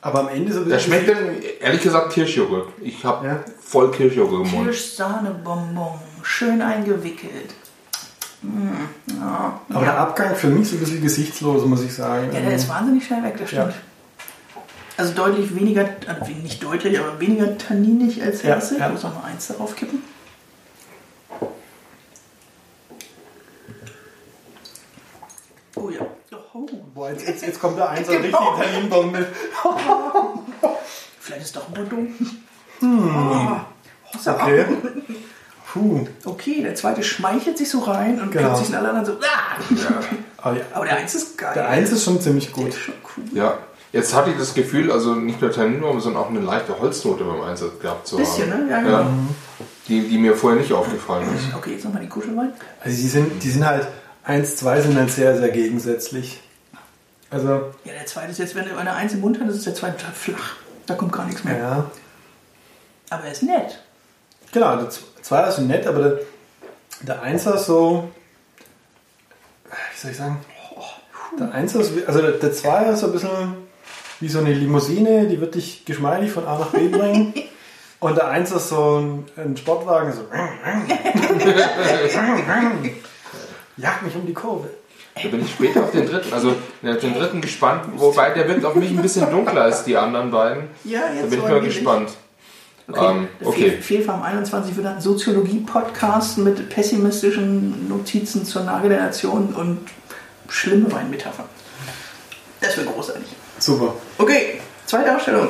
aber 0.00 0.20
am 0.20 0.28
Ende 0.28 0.52
so 0.52 0.64
Der 0.64 0.78
schmeckt 0.78 1.08
dann, 1.08 1.36
ehrlich 1.60 1.82
gesagt, 1.82 2.12
Kirschjoghurt. 2.12 2.68
Ich 2.80 3.04
habe 3.04 3.26
ja. 3.26 3.44
voll 3.60 3.90
Kirschjoghurt 3.90 4.46
im 4.46 4.52
Mund. 4.52 4.64
Kirschsahnebonbon. 4.66 5.98
Schön 6.22 6.62
eingewickelt. 6.62 7.54
Mm, 8.42 9.18
ja. 9.18 9.60
Aber 9.68 9.84
ja. 9.84 9.92
der 9.92 9.98
Abgang 9.98 10.36
für 10.36 10.48
mich 10.48 10.68
so 10.68 10.76
ein 10.76 10.80
bisschen 10.80 11.02
gesichtslos, 11.02 11.64
muss 11.64 11.82
ich 11.82 11.92
sagen. 11.92 12.30
Ja, 12.32 12.40
der 12.40 12.54
ist 12.54 12.68
wahnsinnig 12.68 13.04
schnell 13.04 13.24
weg, 13.24 13.34
das 13.38 13.48
stimmt. 13.48 13.74
Also 14.96 15.14
deutlich 15.14 15.54
weniger, 15.54 15.88
also 16.06 16.30
nicht 16.42 16.62
deutlich, 16.62 16.98
aber 16.98 17.20
weniger 17.20 17.56
tanninig 17.56 18.22
als 18.22 18.42
Herze. 18.42 18.74
Ja, 18.74 18.80
ja. 18.80 18.86
Ich 18.86 18.92
muss 18.94 19.02
noch 19.04 19.14
mal 19.14 19.28
eins 19.28 19.48
darauf 19.48 19.74
kippen. 19.74 20.02
Oh 25.80 25.90
ja. 25.90 26.06
Oh. 26.54 26.66
Boah, 26.94 27.10
jetzt, 27.10 27.26
jetzt, 27.26 27.42
jetzt 27.42 27.60
kommt 27.60 27.78
der 27.78 27.90
Eins 27.90 28.08
genau. 28.08 28.20
richtig 28.20 28.72
Tanninbombe. 28.72 29.26
Vielleicht 31.20 31.42
ist 31.42 31.56
doch 31.56 31.68
ein 31.68 31.74
Bordeaux. 31.74 32.06
Hm. 32.80 33.62
Oh, 34.14 34.30
okay. 34.30 34.64
Puh. 35.72 36.06
Okay, 36.24 36.62
der 36.62 36.74
zweite 36.74 37.02
schmeichelt 37.02 37.58
sich 37.58 37.70
so 37.70 37.80
rein 37.80 38.20
und 38.20 38.30
genau. 38.30 38.48
plötzlich 38.48 38.68
sind 38.68 38.76
alle 38.76 38.88
anderen 38.88 39.06
so. 39.06 39.12
Ah! 39.12 39.58
Ja. 39.70 40.50
Oh, 40.50 40.54
ja. 40.54 40.64
Aber 40.72 40.84
der 40.84 40.96
Eins 40.96 41.14
ist 41.14 41.36
geil. 41.36 41.52
Der 41.54 41.68
Eins 41.68 41.90
ist 41.90 42.04
schon 42.04 42.20
ziemlich 42.20 42.52
gut. 42.52 42.72
Schon 42.72 42.94
cool. 43.16 43.24
Ja, 43.34 43.58
Jetzt 43.92 44.14
hatte 44.14 44.30
ich 44.30 44.36
das 44.36 44.52
Gefühl, 44.52 44.92
also 44.92 45.14
nicht 45.14 45.40
nur 45.40 45.50
Tanninbaum, 45.50 45.98
sondern 46.00 46.22
auch 46.22 46.28
eine 46.28 46.40
leichte 46.40 46.78
Holznote 46.78 47.24
beim 47.24 47.40
Einsatz 47.40 47.78
gehabt 47.80 48.06
zu 48.06 48.18
Bisschen, 48.18 48.52
haben. 48.52 48.66
ne? 48.66 48.70
Ja, 48.70 48.82
genau. 48.82 48.98
Ja, 48.98 49.10
die, 49.88 50.08
die 50.08 50.18
mir 50.18 50.36
vorher 50.36 50.60
nicht 50.60 50.72
aufgefallen 50.72 51.26
ist. 51.34 51.54
Okay, 51.56 51.72
jetzt 51.72 51.84
nochmal 51.84 52.02
die 52.02 52.08
Kuschelwein. 52.08 52.52
Also 52.84 52.96
die 52.96 53.08
sind, 53.08 53.42
die 53.42 53.50
sind 53.50 53.66
halt, 53.66 53.88
eins, 54.28 54.56
zwei 54.56 54.80
sind 54.80 54.96
halt 54.96 55.10
sehr, 55.10 55.36
sehr 55.36 55.48
gegensätzlich. 55.48 56.40
Also, 57.30 57.72
Ja, 57.84 57.92
der 57.92 58.06
zweite 58.06 58.30
ist 58.30 58.38
jetzt, 58.38 58.54
wenn 58.54 58.66
du 58.68 58.76
eine 58.76 58.92
Eins 58.94 59.12
im 59.12 59.20
Mund 59.20 59.38
hast, 59.44 59.54
ist 59.54 59.66
der 59.66 59.74
zweite 59.74 59.96
total 59.98 60.14
flach. 60.14 60.56
Da 60.86 60.94
kommt 60.94 61.12
gar 61.12 61.26
nichts 61.26 61.44
mehr. 61.44 61.58
ja. 61.58 61.90
Aber 63.10 63.24
er 63.24 63.32
ist 63.32 63.42
nett. 63.42 63.78
Genau, 64.52 64.76
der 64.76 64.88
Z- 64.90 65.02
Zweier 65.22 65.48
ist 65.48 65.58
nett, 65.58 65.86
aber 65.86 66.00
der, 66.02 66.18
der 67.02 67.22
Einser 67.22 67.54
ist 67.56 67.66
so. 67.66 68.08
Wie 69.64 70.00
soll 70.00 70.10
ich 70.12 70.16
sagen? 70.16 70.38
Der 71.38 71.52
Einser 71.52 71.80
ist, 71.80 71.92
also 72.06 72.20
der, 72.22 72.32
der 72.32 72.52
Zweier 72.52 72.92
ist 72.92 73.00
so 73.00 73.06
ein 73.06 73.12
bisschen 73.12 73.54
wie 74.20 74.28
so 74.28 74.38
eine 74.40 74.52
Limousine, 74.54 75.26
die 75.28 75.40
wird 75.40 75.54
dich 75.54 75.84
geschmeidig 75.84 76.32
von 76.32 76.46
A 76.46 76.58
nach 76.58 76.68
B 76.70 76.88
bringen. 76.88 77.34
Und 78.00 78.16
der 78.16 78.28
Einser 78.28 78.56
ist 78.56 78.68
so 78.70 78.98
ein, 79.00 79.24
ein 79.36 79.56
Sportwagen, 79.56 80.12
so. 80.12 80.22
Jagt 83.78 84.02
mich 84.02 84.14
um 84.14 84.26
die 84.26 84.34
Kurve. 84.34 84.68
Da 85.20 85.28
bin 85.28 85.40
ich 85.40 85.50
später 85.50 85.82
auf 85.82 85.90
den 85.90 86.06
dritten, 86.06 86.32
also 86.32 86.50
auf 86.50 86.98
den 87.00 87.14
dritten 87.14 87.40
gespannt, 87.40 87.82
wobei 87.96 88.30
der 88.30 88.48
wird 88.48 88.64
auf 88.64 88.74
mich 88.76 88.90
ein 88.90 89.02
bisschen 89.02 89.28
dunkler 89.30 89.62
als 89.62 89.82
die 89.84 89.96
anderen 89.96 90.30
beiden. 90.30 90.64
Ja, 90.84 91.00
Da 91.08 91.14
jetzt 91.14 91.30
bin 91.30 91.38
ich 91.40 91.44
mal 91.48 91.60
gespannt. 91.60 92.10
Okay, 92.90 93.04
Ähm, 93.10 93.28
okay. 93.44 93.70
Fehl- 93.70 93.82
Fehlfarm 93.82 94.22
21 94.22 94.76
wird 94.76 94.86
ein 94.86 95.00
Soziologie-Podcast 95.00 96.38
mit 96.38 96.68
pessimistischen 96.70 97.88
Notizen 97.88 98.44
zur 98.44 98.62
Lage 98.62 98.88
der 98.88 99.00
Nation 99.02 99.52
und 99.54 99.80
schlimme 100.48 100.90
Weinmetaphern. 100.92 101.46
Das 102.60 102.76
wird 102.76 102.86
großartig. 102.92 103.24
Super. 103.58 103.94
Okay, 104.18 104.60
zweite 104.86 105.14
Ausstellung. 105.16 105.48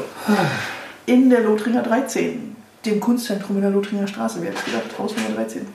In 1.06 1.30
der 1.30 1.40
Lothringer 1.42 1.82
13, 1.82 2.56
dem 2.84 3.00
Kunstzentrum 3.00 3.56
in 3.56 3.62
der 3.62 3.70
Lothringer 3.70 4.06
Straße. 4.08 4.38
Wer 4.40 4.50
hätte 4.50 4.58
es 4.58 4.64
gedacht? 4.64 4.98
Haus 4.98 5.14
Nummer 5.16 5.36
13. 5.36 5.66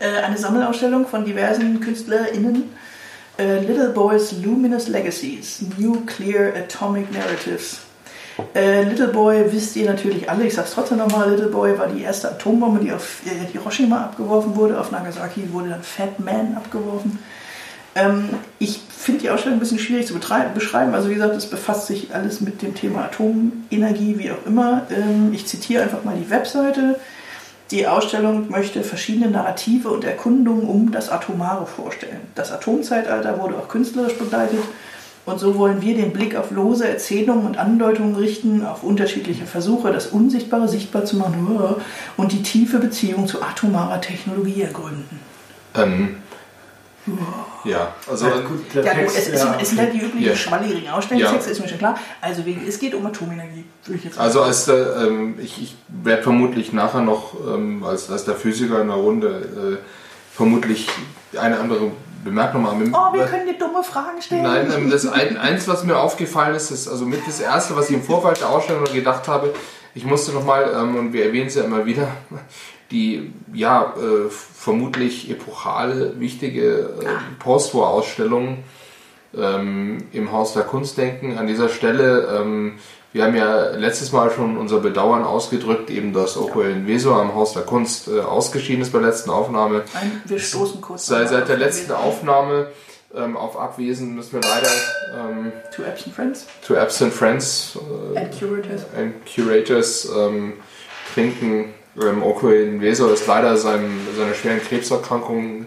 Äh, 0.00 0.22
eine 0.22 0.38
Sammelausstellung 0.38 1.06
von 1.06 1.24
diversen 1.24 1.80
KünstlerInnen. 1.80 2.64
Äh, 3.38 3.60
Little 3.60 3.90
Boys 3.90 4.32
Luminous 4.42 4.88
Legacies, 4.88 5.62
Nuclear 5.78 6.52
Atomic 6.54 7.12
Narratives. 7.12 7.80
Äh, 8.54 8.84
Little 8.84 9.08
Boy 9.08 9.52
wisst 9.52 9.76
ihr 9.76 9.86
natürlich 9.86 10.28
alle, 10.28 10.44
ich 10.46 10.54
sag's 10.54 10.72
trotzdem 10.72 10.98
nochmal, 10.98 11.30
Little 11.30 11.48
Boy 11.48 11.78
war 11.78 11.86
die 11.86 12.02
erste 12.02 12.30
Atombombe, 12.30 12.80
die 12.80 12.92
auf 12.92 13.20
Hiroshima 13.52 14.04
abgeworfen 14.04 14.56
wurde, 14.56 14.78
auf 14.80 14.90
Nagasaki 14.90 15.52
wurde 15.52 15.70
dann 15.70 15.82
Fat 15.82 16.20
Man 16.20 16.56
abgeworfen. 16.56 17.18
Ähm, 17.94 18.30
ich 18.58 18.80
finde 18.88 19.22
die 19.22 19.30
Ausstellung 19.30 19.58
ein 19.58 19.60
bisschen 19.60 19.78
schwierig 19.78 20.06
zu 20.06 20.14
beschreiben. 20.14 20.94
Also 20.94 21.10
wie 21.10 21.14
gesagt, 21.14 21.36
es 21.36 21.46
befasst 21.46 21.86
sich 21.86 22.14
alles 22.14 22.40
mit 22.40 22.62
dem 22.62 22.74
Thema 22.74 23.04
Atomenergie, 23.04 24.18
wie 24.18 24.30
auch 24.30 24.46
immer. 24.46 24.86
Ähm, 24.90 25.32
ich 25.32 25.46
zitiere 25.46 25.82
einfach 25.82 26.04
mal 26.04 26.16
die 26.16 26.30
Webseite. 26.30 26.98
Die 27.70 27.86
Ausstellung 27.86 28.50
möchte 28.50 28.82
verschiedene 28.82 29.30
Narrative 29.30 29.88
und 29.88 30.04
Erkundungen 30.04 30.66
um 30.66 30.92
das 30.92 31.08
Atomare 31.08 31.66
vorstellen. 31.66 32.20
Das 32.34 32.52
Atomzeitalter 32.52 33.40
wurde 33.40 33.56
auch 33.56 33.68
künstlerisch 33.68 34.18
begleitet 34.18 34.60
und 35.24 35.38
so 35.38 35.56
wollen 35.56 35.80
wir 35.82 35.94
den 35.94 36.12
Blick 36.12 36.34
auf 36.34 36.50
lose 36.50 36.88
Erzählungen 36.88 37.46
und 37.46 37.56
Andeutungen 37.56 38.16
richten, 38.16 38.66
auf 38.66 38.82
unterschiedliche 38.82 39.46
Versuche, 39.46 39.92
das 39.92 40.08
Unsichtbare 40.08 40.68
sichtbar 40.68 41.04
zu 41.04 41.16
machen 41.16 41.76
und 42.16 42.32
die 42.32 42.42
tiefe 42.42 42.78
Beziehung 42.78 43.28
zu 43.28 43.40
atomarer 43.40 44.00
Technologie 44.00 44.62
ergründen. 44.62 45.20
Ähm, 45.74 46.16
ja, 47.64 47.94
also 48.08 48.26
Ja, 48.26 48.40
gut, 48.40 48.74
der 48.74 48.84
Ja, 48.84 48.92
gut, 48.92 49.00
Text, 49.02 49.18
es, 49.18 49.28
ist, 49.28 49.44
ja, 49.44 49.58
es 49.60 49.68
sind 49.70 49.78
halt 49.80 49.92
die 49.92 49.98
üblichen 49.98 50.28
Ja. 50.28 50.36
schwalligen 50.36 50.88
Ausstellungstexte, 50.88 51.50
ist 51.50 51.60
mir 51.60 51.68
schon 51.68 51.78
klar. 51.78 51.98
Also 52.20 52.44
wegen, 52.46 52.66
es 52.66 52.78
geht 52.78 52.94
um 52.94 53.04
Atomenergie, 53.06 53.64
würde 53.84 53.98
ich 53.98 54.04
jetzt 54.04 54.14
sagen. 54.16 54.26
Also 54.26 54.42
als 54.42 54.64
der, 54.66 54.96
ähm, 54.96 55.34
ich, 55.40 55.60
ich 55.62 55.76
werde 55.88 56.22
vermutlich 56.22 56.72
nachher 56.72 57.00
noch 57.00 57.34
ähm, 57.46 57.84
als, 57.84 58.10
als 58.10 58.24
der 58.24 58.34
Physiker 58.34 58.80
in 58.80 58.88
der 58.88 58.96
Runde 58.96 59.78
äh, 59.80 59.86
vermutlich 60.34 60.88
eine 61.38 61.58
andere 61.58 61.90
Bemerkung 62.24 62.62
machen. 62.62 62.94
oh, 62.94 63.12
wir 63.12 63.26
können 63.26 63.46
dir 63.46 63.58
dumme 63.58 63.82
Fragen 63.82 64.22
stellen. 64.22 64.44
Nein, 64.44 64.72
ähm, 64.72 64.90
das 64.90 65.06
ein, 65.06 65.36
eins, 65.36 65.66
was 65.66 65.82
mir 65.84 65.98
aufgefallen 65.98 66.54
ist, 66.54 66.70
ist 66.70 66.86
also 66.88 67.04
mit 67.04 67.26
das 67.26 67.40
erste, 67.40 67.74
was 67.76 67.90
ich 67.90 67.96
im 67.96 68.02
Vorfeld 68.02 68.40
der 68.40 68.50
Ausstellung 68.50 68.84
gedacht 68.84 69.26
habe, 69.26 69.52
ich 69.94 70.04
musste 70.04 70.32
nochmal, 70.32 70.72
ähm, 70.74 70.96
und 70.96 71.12
wir 71.12 71.26
erwähnen 71.26 71.48
es 71.48 71.56
ja 71.56 71.64
immer 71.64 71.84
wieder, 71.84 72.08
die 72.92 73.32
ja 73.52 73.94
äh, 73.96 74.30
vermutlich 74.30 75.30
epochale, 75.30 76.20
wichtige 76.20 76.90
äh, 77.00 77.06
Postwar-Ausstellung 77.40 78.58
ähm, 79.36 80.04
im 80.12 80.30
Haus 80.32 80.52
der 80.52 80.62
Kunst 80.62 80.98
denken. 80.98 81.38
An 81.38 81.46
dieser 81.46 81.68
Stelle, 81.68 82.38
ähm, 82.38 82.74
wir 83.12 83.24
haben 83.24 83.34
ja 83.34 83.70
letztes 83.70 84.12
Mal 84.12 84.30
schon 84.30 84.56
unser 84.56 84.80
Bedauern 84.80 85.24
ausgedrückt, 85.24 85.90
eben 85.90 86.12
dass 86.12 86.36
Okoel 86.36 86.86
Veso 86.86 87.14
am 87.14 87.34
Haus 87.34 87.52
der 87.54 87.62
Kunst 87.62 88.08
äh, 88.08 88.20
ausgeschieden 88.20 88.82
ist 88.82 88.92
bei 88.92 88.98
der 89.00 89.08
letzten 89.08 89.30
Aufnahme. 89.30 89.82
Ein, 89.94 90.22
wir 90.24 90.38
stoßen 90.38 90.80
kurz. 90.80 91.06
Seit, 91.06 91.24
nochmal 91.24 91.40
seit 91.40 91.48
der 91.48 91.56
letzten 91.58 91.92
Aufnahme 91.92 92.68
ähm, 93.14 93.36
auf 93.36 93.58
Abwesen 93.58 94.14
müssen 94.14 94.34
wir 94.34 94.40
leider 94.40 94.70
ähm, 95.14 95.52
To 95.74 95.82
Absent 95.82 96.14
Friends 96.14 96.46
to 96.66 96.76
absent 96.76 97.12
friends 97.12 97.78
äh, 98.14 98.18
and 98.18 98.38
Curators. 98.38 98.82
and 98.96 99.14
curators 99.26 100.10
ähm, 100.16 100.54
trinken. 101.12 101.74
Ähm, 102.00 102.22
Oko 102.22 102.48
Inveso 102.50 103.08
ist 103.08 103.26
leider 103.26 103.56
seinem, 103.56 104.00
seiner 104.16 104.34
schweren 104.34 104.60
Krebserkrankung 104.60 105.66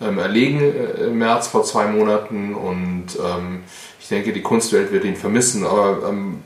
ähm, 0.00 0.18
erlegen 0.18 0.60
äh, 0.60 1.04
im 1.06 1.18
März 1.18 1.48
vor 1.48 1.64
zwei 1.64 1.86
Monaten 1.86 2.54
und 2.54 3.06
ähm, 3.18 3.62
ich 4.00 4.08
denke, 4.08 4.32
die 4.32 4.42
Kunstwelt 4.42 4.92
wird 4.92 5.04
ihn 5.04 5.16
vermissen, 5.16 5.64
aber 5.64 6.08
ähm, 6.08 6.42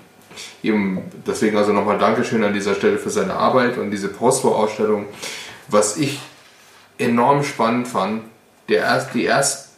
eben 0.62 1.02
deswegen 1.26 1.56
also 1.56 1.72
nochmal 1.72 1.98
Dankeschön 1.98 2.44
an 2.44 2.52
dieser 2.52 2.74
Stelle 2.74 2.98
für 2.98 3.10
seine 3.10 3.34
Arbeit 3.34 3.78
und 3.78 3.90
diese 3.90 4.08
Postwar-Ausstellung. 4.08 5.06
Was 5.68 5.96
ich 5.96 6.20
enorm 6.98 7.42
spannend 7.42 7.88
fand, 7.88 8.22
der, 8.68 8.82
erst, 8.82 9.14
die 9.14 9.24
erst, 9.24 9.70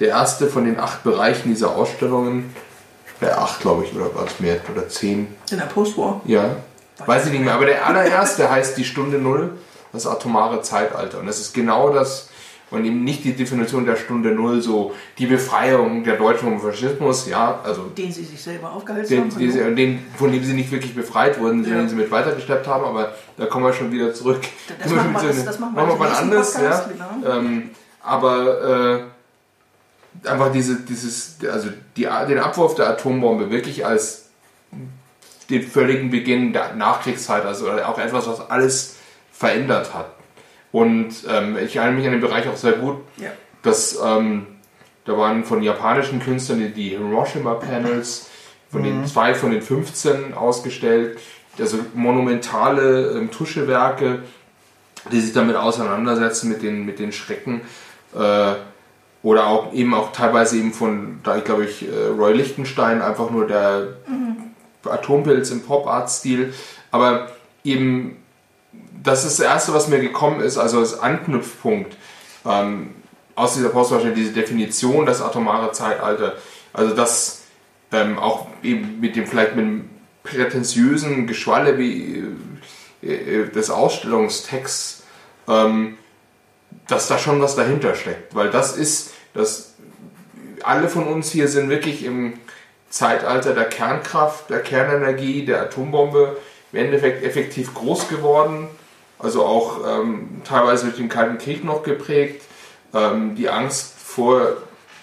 der 0.00 0.08
erste 0.08 0.46
von 0.48 0.64
den 0.64 0.78
acht 0.78 1.02
Bereichen 1.04 1.48
dieser 1.48 1.74
Ausstellungen, 1.74 2.54
der 3.20 3.40
acht 3.40 3.60
glaube 3.60 3.84
ich, 3.84 3.94
oder 3.94 4.14
war 4.14 4.26
es 4.26 4.40
mehr, 4.40 4.60
oder 4.70 4.88
zehn, 4.88 5.28
In 5.50 5.58
der 5.58 5.64
Postwar. 5.64 6.20
ja, 6.26 6.56
weiß 7.04 7.26
ich 7.26 7.32
nicht 7.32 7.44
mehr, 7.44 7.54
aber 7.54 7.66
der 7.66 7.86
allererste 7.86 8.50
heißt 8.50 8.76
die 8.78 8.84
Stunde 8.84 9.18
Null, 9.18 9.52
das 9.92 10.06
atomare 10.06 10.62
Zeitalter. 10.62 11.18
Und 11.20 11.26
das 11.26 11.40
ist 11.40 11.52
genau 11.54 11.90
das, 11.92 12.30
und 12.70 12.84
eben 12.84 13.04
nicht 13.04 13.22
die 13.24 13.32
Definition 13.34 13.86
der 13.86 13.94
Stunde 13.96 14.32
Null, 14.32 14.60
so 14.60 14.92
die 15.18 15.26
Befreiung 15.26 16.02
der 16.02 16.16
Deutschen 16.16 16.48
vom 16.48 16.60
Faschismus, 16.60 17.28
ja, 17.28 17.60
also 17.62 17.82
Den 17.96 18.10
sie 18.10 18.24
sich 18.24 18.42
selber 18.42 18.72
aufgehalten 18.72 19.08
den, 19.08 19.30
haben. 19.30 19.38
diese, 19.38 19.74
den, 19.74 20.04
von 20.16 20.32
dem 20.32 20.42
sie 20.42 20.52
nicht 20.52 20.72
wirklich 20.72 20.94
befreit 20.94 21.38
wurden, 21.38 21.62
Ja. 21.64 21.76
den 21.76 21.88
sie 21.88 21.94
mit 21.94 22.10
weitergeschleppt 22.10 22.66
haben, 22.66 22.84
aber 22.84 23.12
da 23.36 23.46
kommen 23.46 23.64
wir 23.66 23.72
schon 23.72 23.92
wieder 23.92 24.12
zurück. 24.12 24.40
Das 24.82 24.90
machen 24.92 25.12
wir- 25.14 25.28
das- 25.28 25.44
das 25.44 25.58
machen 25.60 25.76
wir 25.76 25.82
im 25.92 25.98
mal 25.98 26.08
nächsten 26.08 26.24
anders, 26.24 26.54
ja. 26.54 26.60
Podcast, 26.60 26.88
genau. 27.20 27.34
Ähm, 27.38 27.70
aber 28.02 29.04
äh, 30.24 30.28
einfach 30.28 30.50
diese, 30.50 30.76
dieses, 30.80 31.36
also 31.50 31.68
die, 31.96 32.02
den 32.28 32.38
Abwurf 32.38 32.74
der 32.74 32.88
Atombombe 32.90 33.50
wirklich 33.50 33.84
als 33.86 34.25
den 35.50 35.62
völligen 35.62 36.10
Beginn 36.10 36.52
der 36.52 36.74
Nachkriegszeit, 36.74 37.44
also 37.44 37.70
auch 37.70 37.98
etwas, 37.98 38.26
was 38.26 38.50
alles 38.50 38.96
verändert 39.32 39.94
hat. 39.94 40.10
Und 40.72 41.10
ähm, 41.28 41.56
ich 41.58 41.76
erinnere 41.76 41.96
mich 41.96 42.06
an 42.06 42.12
den 42.12 42.20
Bereich 42.20 42.48
auch 42.48 42.56
sehr 42.56 42.72
gut, 42.72 42.96
Ja. 43.16 43.30
dass 43.62 43.98
ähm, 44.04 44.46
da 45.04 45.16
waren 45.16 45.44
von 45.44 45.62
japanischen 45.62 46.20
Künstlern 46.20 46.58
die- 46.58 46.70
die 46.72 46.88
Hiroshima 46.90 47.54
Panels, 47.54 48.28
von 48.72 48.82
den 48.82 49.06
zwei 49.06 49.34
von 49.34 49.52
den 49.52 49.62
15 49.62 50.34
ausgestellt, 50.34 51.18
also 51.58 51.78
monumentale 51.94 53.12
ähm, 53.12 53.30
Tuschewerke, 53.30 54.20
die 55.12 55.20
sich 55.20 55.32
damit 55.32 55.54
auseinandersetzen 55.56 56.48
mit 56.48 56.62
den, 56.62 56.84
mit 56.84 56.98
den 56.98 57.12
Schrecken. 57.12 57.60
Äh, 58.14 58.54
oder 59.22 59.46
auch 59.46 59.72
eben 59.72 59.94
auch 59.94 60.12
teilweise 60.12 60.56
eben 60.58 60.72
von, 60.72 61.20
da 61.22 61.36
ich 61.36 61.44
glaube 61.44 61.64
ich, 61.64 61.88
äh, 61.88 62.06
Roy 62.18 62.32
Lichtenstein, 62.34 63.00
einfach 63.02 63.30
nur 63.30 63.46
der 63.46 63.88
Atompilz 64.88 65.50
im 65.50 65.62
Pop-Art-Stil. 65.62 66.54
Aber 66.90 67.30
eben, 67.64 68.16
das 69.02 69.24
ist 69.24 69.38
das 69.38 69.46
Erste, 69.46 69.74
was 69.74 69.88
mir 69.88 70.00
gekommen 70.00 70.40
ist, 70.40 70.58
also 70.58 70.78
als 70.78 70.98
Anknüpfpunkt 70.98 71.96
ähm, 72.44 72.94
aus 73.34 73.54
dieser 73.54 73.68
Postwahrscheinlich 73.68 74.18
diese 74.18 74.32
Definition, 74.32 75.06
das 75.06 75.20
atomare 75.20 75.72
Zeitalter. 75.72 76.34
Also 76.72 76.94
das 76.94 77.42
ähm, 77.92 78.18
auch 78.18 78.46
eben 78.62 79.00
mit 79.00 79.16
dem 79.16 79.26
vielleicht 79.26 79.56
mit 79.56 79.64
dem 79.64 79.90
prätentiösen 80.22 81.26
Geschwalle 81.26 81.78
wie 81.78 82.24
äh, 83.02 83.12
äh, 83.12 83.48
des 83.48 83.70
Ausstellungstexts, 83.70 85.04
ähm, 85.48 85.98
dass 86.88 87.08
da 87.08 87.18
schon 87.18 87.40
was 87.40 87.56
dahinter 87.56 87.94
steckt. 87.94 88.34
Weil 88.34 88.50
das 88.50 88.76
ist, 88.76 89.12
dass 89.34 89.74
alle 90.62 90.88
von 90.88 91.06
uns 91.06 91.30
hier 91.30 91.48
sind 91.48 91.68
wirklich 91.68 92.04
im 92.04 92.34
Zeitalter 92.96 93.52
der 93.52 93.66
Kernkraft, 93.66 94.48
der 94.48 94.60
Kernenergie, 94.60 95.44
der 95.44 95.60
Atombombe 95.60 96.38
im 96.72 96.78
Endeffekt 96.78 97.22
effektiv 97.22 97.74
groß 97.74 98.08
geworden. 98.08 98.68
Also 99.18 99.44
auch 99.44 99.80
ähm, 99.86 100.40
teilweise 100.44 100.86
durch 100.86 100.96
den 100.96 101.10
Kalten 101.10 101.36
Krieg 101.36 101.62
noch 101.62 101.82
geprägt. 101.82 102.42
Ähm, 102.94 103.34
die 103.34 103.50
Angst 103.50 103.98
vor 103.98 104.56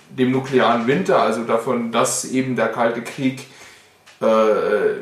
dem 0.09 0.31
nuklearen 0.31 0.87
Winter, 0.87 1.21
also 1.21 1.43
davon, 1.43 1.91
dass 1.91 2.25
eben 2.25 2.55
der 2.55 2.69
Kalte 2.69 3.03
Krieg 3.03 3.47
äh, 4.21 5.01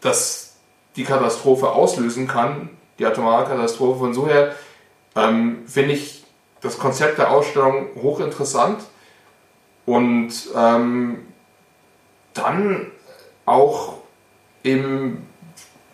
dass 0.00 0.56
die 0.96 1.04
Katastrophe 1.04 1.70
auslösen 1.70 2.26
kann, 2.26 2.70
die 2.98 3.06
atomare 3.06 3.44
Katastrophe. 3.44 4.00
Von 4.00 4.14
so 4.14 4.26
her 4.26 4.56
ähm, 5.14 5.62
finde 5.66 5.92
ich 5.92 6.24
das 6.60 6.78
Konzept 6.78 7.18
der 7.18 7.30
Ausstellung 7.30 7.88
hochinteressant 8.02 8.80
Und 9.86 10.32
ähm, 10.56 11.18
dann 12.34 12.86
auch 13.46 13.94
eben 14.62 15.26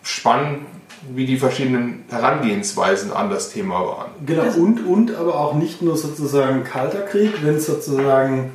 spannend, 0.03 0.65
wie 1.09 1.25
die 1.25 1.37
verschiedenen 1.37 2.05
Herangehensweisen 2.09 3.13
an 3.13 3.29
das 3.29 3.51
Thema 3.51 3.85
waren. 3.85 4.11
Genau, 4.25 4.43
und, 4.57 4.85
und 4.85 5.15
aber 5.15 5.39
auch 5.39 5.53
nicht 5.53 5.81
nur 5.81 5.97
sozusagen 5.97 6.63
kalter 6.63 7.01
Krieg, 7.01 7.33
wenn 7.43 7.59
sozusagen 7.59 8.51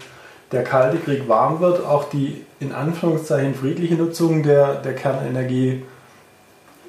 der 0.51 0.65
Kalte 0.65 0.99
Krieg 0.99 1.29
warm 1.29 1.61
wird, 1.61 1.85
auch 1.85 2.11
die 2.11 2.45
in 2.61 2.73
Anführungszeichen 2.73 3.55
friedliche 3.55 3.95
Nutzung 3.95 4.43
der, 4.43 4.75
der 4.77 4.95
Kernenergie 4.95 5.83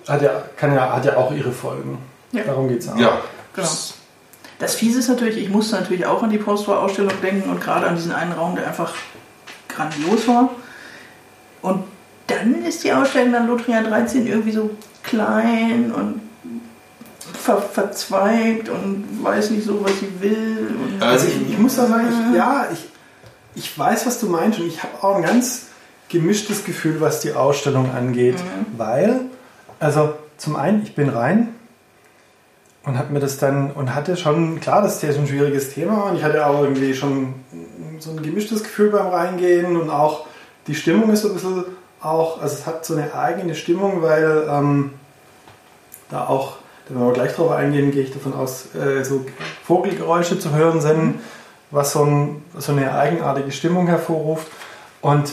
hat 0.07 0.21
ja, 0.21 0.43
kann 0.57 0.73
ja, 0.73 0.93
hat 0.93 1.05
ja 1.05 1.17
auch 1.17 1.31
ihre 1.31 1.51
Folgen. 1.51 1.97
Ja. 2.31 2.43
Darum 2.43 2.67
geht 2.67 2.79
es 2.79 2.89
auch. 2.89 2.97
Ja, 2.97 3.21
genau. 3.53 3.69
Das 4.63 4.75
Fiese 4.75 4.99
ist 4.99 5.09
natürlich, 5.09 5.37
ich 5.37 5.49
musste 5.49 5.75
natürlich 5.75 6.05
auch 6.05 6.23
an 6.23 6.29
die 6.29 6.37
Postwar-Ausstellung 6.37 7.11
denken 7.21 7.49
und 7.49 7.59
gerade 7.59 7.85
an 7.85 7.97
diesen 7.97 8.13
einen 8.13 8.31
Raum, 8.31 8.55
der 8.55 8.65
einfach 8.65 8.93
grandios 9.67 10.25
war. 10.25 10.51
Und 11.61 11.83
dann 12.27 12.63
ist 12.63 12.81
die 12.85 12.93
Ausstellung 12.93 13.33
dann 13.33 13.47
Lothrian 13.47 13.83
13 13.83 14.25
irgendwie 14.25 14.53
so 14.53 14.69
klein 15.03 15.91
und 15.91 16.21
ver 17.33 17.61
verzweigt 17.61 18.69
und 18.69 19.21
weiß 19.21 19.49
nicht 19.49 19.65
so, 19.65 19.83
was 19.83 19.99
sie 19.99 20.21
will. 20.21 20.73
also 21.01 21.27
ich, 21.27 21.49
ich, 21.49 21.57
muss 21.57 21.75
da 21.75 21.87
sagen, 21.87 22.07
ich, 22.09 22.37
ja, 22.37 22.67
ich, 22.71 22.85
ich 23.55 23.77
weiß, 23.77 24.05
was 24.05 24.21
du 24.21 24.27
meinst 24.27 24.59
und 24.59 24.67
ich 24.67 24.81
habe 24.81 25.03
auch 25.03 25.17
ein 25.17 25.23
ganz 25.23 25.67
gemischtes 26.07 26.63
Gefühl, 26.63 27.01
was 27.01 27.19
die 27.19 27.33
Ausstellung 27.33 27.91
angeht, 27.91 28.37
mhm. 28.37 28.77
weil, 28.77 29.21
also 29.81 30.13
zum 30.37 30.55
einen, 30.55 30.83
ich 30.83 30.95
bin 30.95 31.09
rein 31.09 31.53
und 32.85 32.97
habe 32.97 33.13
mir 33.13 33.19
das 33.19 33.37
dann 33.37 33.71
und 33.71 33.95
hatte 33.95 34.17
schon, 34.17 34.59
klar, 34.59 34.81
das 34.81 34.95
ist 34.95 35.03
ja 35.03 35.13
so 35.13 35.19
ein 35.19 35.27
schwieriges 35.27 35.73
Thema 35.73 36.03
und 36.03 36.17
ich 36.17 36.23
hatte 36.23 36.45
auch 36.45 36.61
irgendwie 36.61 36.93
schon 36.93 37.33
so 37.99 38.11
ein 38.11 38.21
gemischtes 38.21 38.63
Gefühl 38.63 38.89
beim 38.89 39.07
Reingehen 39.07 39.77
und 39.77 39.89
auch 39.89 40.25
die 40.67 40.75
Stimmung 40.75 41.11
ist 41.11 41.21
so 41.21 41.29
ein 41.29 41.33
bisschen 41.33 41.65
auch, 42.01 42.41
also 42.41 42.55
es 42.55 42.65
hat 42.65 42.85
so 42.85 42.95
eine 42.95 43.13
eigene 43.13 43.55
Stimmung, 43.55 44.01
weil 44.01 44.45
ähm, 44.49 44.91
da 46.09 46.27
auch, 46.27 46.57
da 46.87 46.95
werden 46.95 47.07
wir 47.07 47.13
gleich 47.13 47.33
drauf 47.33 47.51
eingehen, 47.51 47.91
gehe 47.91 48.03
ich 48.03 48.11
davon 48.11 48.33
aus, 48.33 48.75
äh, 48.75 49.03
so 49.03 49.25
Vogelgeräusche 49.63 50.37
zu 50.37 50.53
hören 50.53 50.81
sind, 50.81 51.21
was 51.71 51.93
so, 51.93 52.03
ein, 52.03 52.43
so 52.57 52.73
eine 52.73 52.93
eigenartige 52.93 53.51
Stimmung 53.51 53.87
hervorruft. 53.87 54.47
Und 55.01 55.31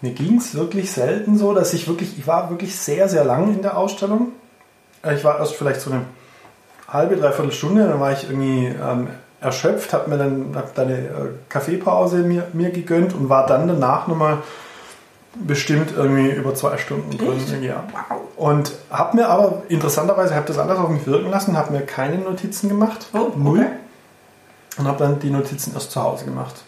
mir 0.00 0.10
ging 0.10 0.38
es 0.38 0.54
wirklich 0.54 0.90
selten 0.90 1.38
so, 1.38 1.54
dass 1.54 1.72
ich 1.72 1.86
wirklich, 1.86 2.18
ich 2.18 2.26
war 2.26 2.50
wirklich 2.50 2.76
sehr, 2.76 3.08
sehr 3.08 3.24
lang 3.24 3.54
in 3.54 3.62
der 3.62 3.76
Ausstellung. 3.76 4.32
Äh, 5.04 5.14
ich 5.14 5.24
war 5.24 5.38
erst 5.38 5.54
vielleicht 5.54 5.80
so 5.80 5.92
eine 5.92 6.02
halbe, 6.92 7.16
dreiviertel 7.16 7.52
Stunde, 7.52 7.86
dann 7.86 8.00
war 8.00 8.12
ich 8.12 8.24
irgendwie 8.24 8.66
ähm, 8.66 9.08
erschöpft, 9.40 9.92
habe 9.92 10.10
mir 10.10 10.18
dann, 10.18 10.52
hab 10.54 10.74
dann 10.74 10.88
eine 10.88 10.98
äh, 10.98 11.08
Kaffeepause 11.48 12.18
mir, 12.18 12.46
mir 12.52 12.70
gegönnt 12.70 13.14
und 13.14 13.28
war 13.28 13.46
dann 13.46 13.66
danach 13.66 14.06
nochmal 14.06 14.38
bestimmt 15.34 15.92
irgendwie 15.96 16.30
über 16.30 16.54
zwei 16.54 16.76
Stunden 16.76 17.16
drin. 17.16 17.62
Ja. 17.62 17.84
Und 18.36 18.72
habe 18.90 19.16
mir 19.16 19.28
aber 19.28 19.62
interessanterweise, 19.68 20.34
habe 20.34 20.46
das 20.46 20.58
alles 20.58 20.78
auf 20.78 20.90
mich 20.90 21.06
wirken 21.06 21.30
lassen, 21.30 21.56
habe 21.56 21.72
mir 21.72 21.82
keine 21.82 22.18
Notizen 22.18 22.68
gemacht. 22.68 23.08
Oh, 23.14 23.32
Null. 23.36 23.60
Okay. 23.60 23.68
Und 24.78 24.86
habe 24.86 24.98
dann 24.98 25.18
die 25.20 25.30
Notizen 25.30 25.72
erst 25.74 25.90
zu 25.90 26.02
Hause 26.02 26.24
gemacht. 26.24 26.62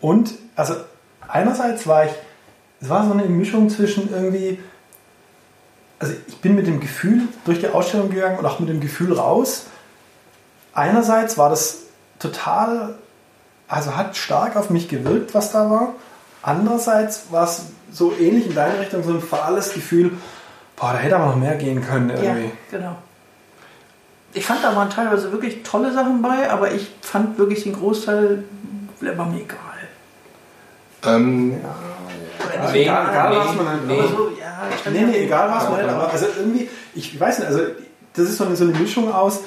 Und 0.00 0.34
also 0.56 0.74
einerseits 1.26 1.86
war 1.86 2.06
ich, 2.06 2.12
es 2.80 2.88
war 2.88 3.06
so 3.06 3.12
eine 3.12 3.24
Mischung 3.24 3.70
zwischen 3.70 4.12
irgendwie, 4.12 4.58
also 5.98 6.14
ich 6.26 6.36
bin 6.38 6.54
mit 6.54 6.66
dem 6.66 6.80
Gefühl 6.80 7.22
durch 7.44 7.60
die 7.60 7.68
Ausstellung 7.68 8.10
gegangen 8.10 8.38
und 8.38 8.46
auch 8.46 8.58
mit 8.58 8.68
dem 8.68 8.80
Gefühl 8.80 9.12
raus. 9.12 9.66
Einerseits 10.72 11.38
war 11.38 11.50
das 11.50 11.78
total, 12.18 12.96
also 13.68 13.96
hat 13.96 14.16
stark 14.16 14.56
auf 14.56 14.70
mich 14.70 14.88
gewirkt, 14.88 15.34
was 15.34 15.52
da 15.52 15.70
war. 15.70 15.94
Andererseits 16.42 17.26
war 17.30 17.44
es 17.44 17.66
so 17.92 18.12
ähnlich 18.18 18.46
in 18.46 18.54
deine 18.54 18.80
Richtung, 18.80 19.02
so 19.02 19.12
ein 19.12 19.20
fahles 19.20 19.72
Gefühl, 19.72 20.12
boah, 20.76 20.92
da 20.92 20.98
hätte 20.98 21.16
aber 21.16 21.26
noch 21.26 21.36
mehr 21.36 21.56
gehen 21.56 21.82
können 21.82 22.10
irgendwie. 22.10 22.44
Ja, 22.44 22.50
genau. 22.70 22.96
Ich 24.32 24.44
fand 24.44 24.64
da 24.64 24.74
waren 24.74 24.90
teilweise 24.90 25.30
wirklich 25.30 25.62
tolle 25.62 25.92
Sachen 25.92 26.20
bei, 26.20 26.50
aber 26.50 26.72
ich 26.72 26.90
fand 27.00 27.38
wirklich 27.38 27.62
den 27.62 27.72
Großteil, 27.72 28.42
der 29.00 29.16
war 29.16 29.26
mir 29.26 29.42
egal. 29.42 29.58
Ähm, 31.04 31.52
ja, 31.62 31.74
nee, 32.72 32.82
egal, 32.82 33.08
egal 33.10 33.30
nee, 33.30 33.36
was 33.36 33.54
man 33.56 33.68
halt, 33.68 33.86
nee. 33.86 34.00
So, 34.00 34.30
ja, 34.38 34.90
nee, 34.90 35.00
nee, 35.00 35.24
egal 35.24 35.50
was 35.50 35.64
man 35.64 35.76
halt, 35.78 35.88
aber 35.88 36.10
also 36.10 36.26
irgendwie, 36.38 36.68
ich 36.94 37.18
weiß 37.18 37.38
nicht, 37.40 37.48
also 37.48 37.60
das 38.14 38.24
ist 38.28 38.36
so 38.36 38.44
eine, 38.44 38.56
so 38.56 38.64
eine 38.64 38.74
Mischung 38.74 39.12
aus, 39.12 39.40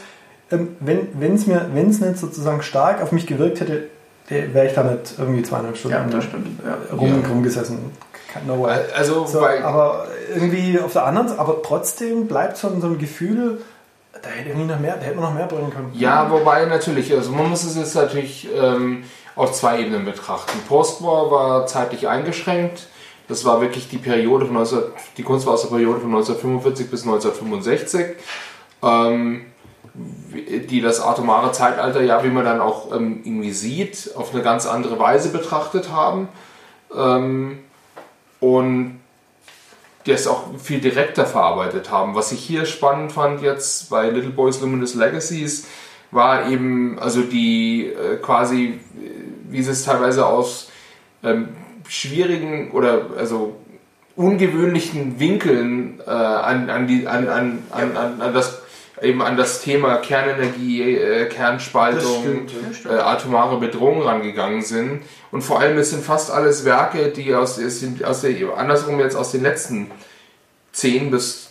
ähm, 0.52 0.76
wenn 0.80 1.36
es 1.36 1.48
mir, 1.48 1.70
wenn 1.74 1.90
es 1.90 2.00
nicht 2.00 2.18
sozusagen 2.18 2.62
stark 2.62 3.02
auf 3.02 3.12
mich 3.12 3.28
gewirkt 3.28 3.60
hätte, 3.60 3.90
wäre 4.30 4.68
ich 4.68 4.74
da 4.74 4.84
nicht 4.84 5.16
irgendwie 5.18 5.42
zweieinhalb 5.42 5.78
Stunden 5.78 6.60
ja, 6.66 6.78
rum, 6.96 7.22
ja. 7.22 7.28
rumgesessen. 7.30 7.92
No 8.46 8.62
way. 8.62 8.80
Also, 8.96 9.26
so, 9.26 9.46
aber 9.46 10.08
irgendwie 10.34 10.80
auf 10.80 10.94
der 10.94 11.06
anderen 11.06 11.40
aber 11.40 11.62
trotzdem 11.64 12.28
bleibt 12.28 12.58
so, 12.58 12.70
so 12.80 12.88
ein 12.88 12.98
Gefühl, 12.98 13.62
da 14.22 14.30
hätte, 14.30 14.58
noch 14.58 14.80
mehr, 14.80 14.96
da 14.96 15.02
hätte 15.02 15.16
man 15.16 15.26
noch 15.26 15.34
mehr 15.34 15.48
bringen 15.48 15.72
können. 15.72 15.92
Ja, 15.94 16.30
wobei 16.30 16.66
natürlich, 16.66 17.14
also 17.14 17.32
man 17.32 17.50
muss 17.50 17.64
es 17.64 17.76
jetzt 17.76 17.96
natürlich 17.96 18.48
ähm, 18.56 19.04
auf 19.38 19.54
zwei 19.54 19.80
Ebenen 19.82 20.04
betrachten. 20.04 20.60
Postwar 20.68 21.32
war 21.32 21.68
zeitlich 21.68 22.08
eingeschränkt. 22.08 22.88
Das 23.28 23.46
war 23.46 23.62
wirklich 23.62 23.88
die 23.90 23.98
Periode 23.98 24.46
von 24.46 24.56
19, 24.56 24.80
die 25.18 25.24
Kunst 25.24 25.46
war 25.46 25.54
aus 25.54 25.62
der 25.62 25.70
Periode 25.70 26.00
von 26.00 26.10
1945 26.10 26.90
bis 26.90 27.04
1965. 27.04 28.16
Ähm, 28.84 29.46
die 30.70 30.82
das 30.82 31.00
atomare 31.02 31.52
Zeitalter, 31.52 32.02
ja, 32.02 32.24
wie 32.24 32.30
man 32.30 32.46
dann 32.46 32.62
auch 32.62 32.94
ähm, 32.96 33.22
irgendwie 33.24 33.52
sieht, 33.52 34.12
auf 34.16 34.34
eine 34.34 34.44
ganz 34.44 34.68
andere 34.68 35.00
Weise 35.00 35.30
betrachtet 35.30 35.92
haben. 35.92 36.28
Ähm, 36.96 37.60
und 38.40 39.00
das 40.06 40.28
auch 40.28 40.44
viel 40.58 40.80
direkter 40.80 41.26
verarbeitet 41.26 41.92
haben. 41.92 42.16
Was 42.16 42.32
ich 42.32 42.40
hier 42.40 42.66
spannend 42.66 43.12
fand 43.12 43.42
jetzt 43.42 43.90
bei 43.90 44.10
Little 44.10 44.30
Boys 44.30 44.62
Luminous 44.62 44.94
Legacies, 44.94 45.68
war 46.12 46.50
eben 46.50 46.98
also 47.00 47.22
die 47.22 47.88
äh, 47.88 48.18
quasi, 48.18 48.80
wie 49.50 49.62
sie 49.62 49.72
es 49.72 49.84
teilweise 49.84 50.26
aus 50.26 50.70
ähm, 51.24 51.50
schwierigen 51.88 52.72
oder 52.72 53.08
also 53.18 53.56
ungewöhnlichen 54.16 55.20
Winkeln 55.20 56.00
äh, 56.06 56.10
an, 56.10 56.70
an, 56.70 56.88
die, 56.88 57.08
an, 57.08 57.30
an, 57.30 57.64
an, 57.72 58.22
an, 58.22 58.34
das 58.34 58.62
eben 59.02 59.22
an 59.22 59.38
das 59.38 59.62
Thema 59.62 59.98
Kernenergie, 59.98 60.96
äh, 60.96 61.26
Kernspaltung, 61.28 62.48
stimmt, 62.48 62.52
ja, 62.84 62.96
äh, 62.96 63.00
atomare 63.00 63.60
Bedrohung 63.60 64.02
rangegangen 64.02 64.64
sind. 64.64 65.04
Und 65.32 65.44
vor 65.44 65.60
allem, 65.60 65.78
es 65.78 65.92
sind 65.92 66.04
fast 66.04 66.32
alles 66.32 66.66
Werke, 66.66 67.10
die 67.10 67.34
aus, 67.36 67.60
aus 68.04 68.22
der, 68.22 68.58
andersrum 68.58 69.00
jetzt 69.00 69.16
aus 69.16 69.32
den 69.32 69.44
letzten 69.44 69.92
zehn 70.72 71.12
bis, 71.12 71.50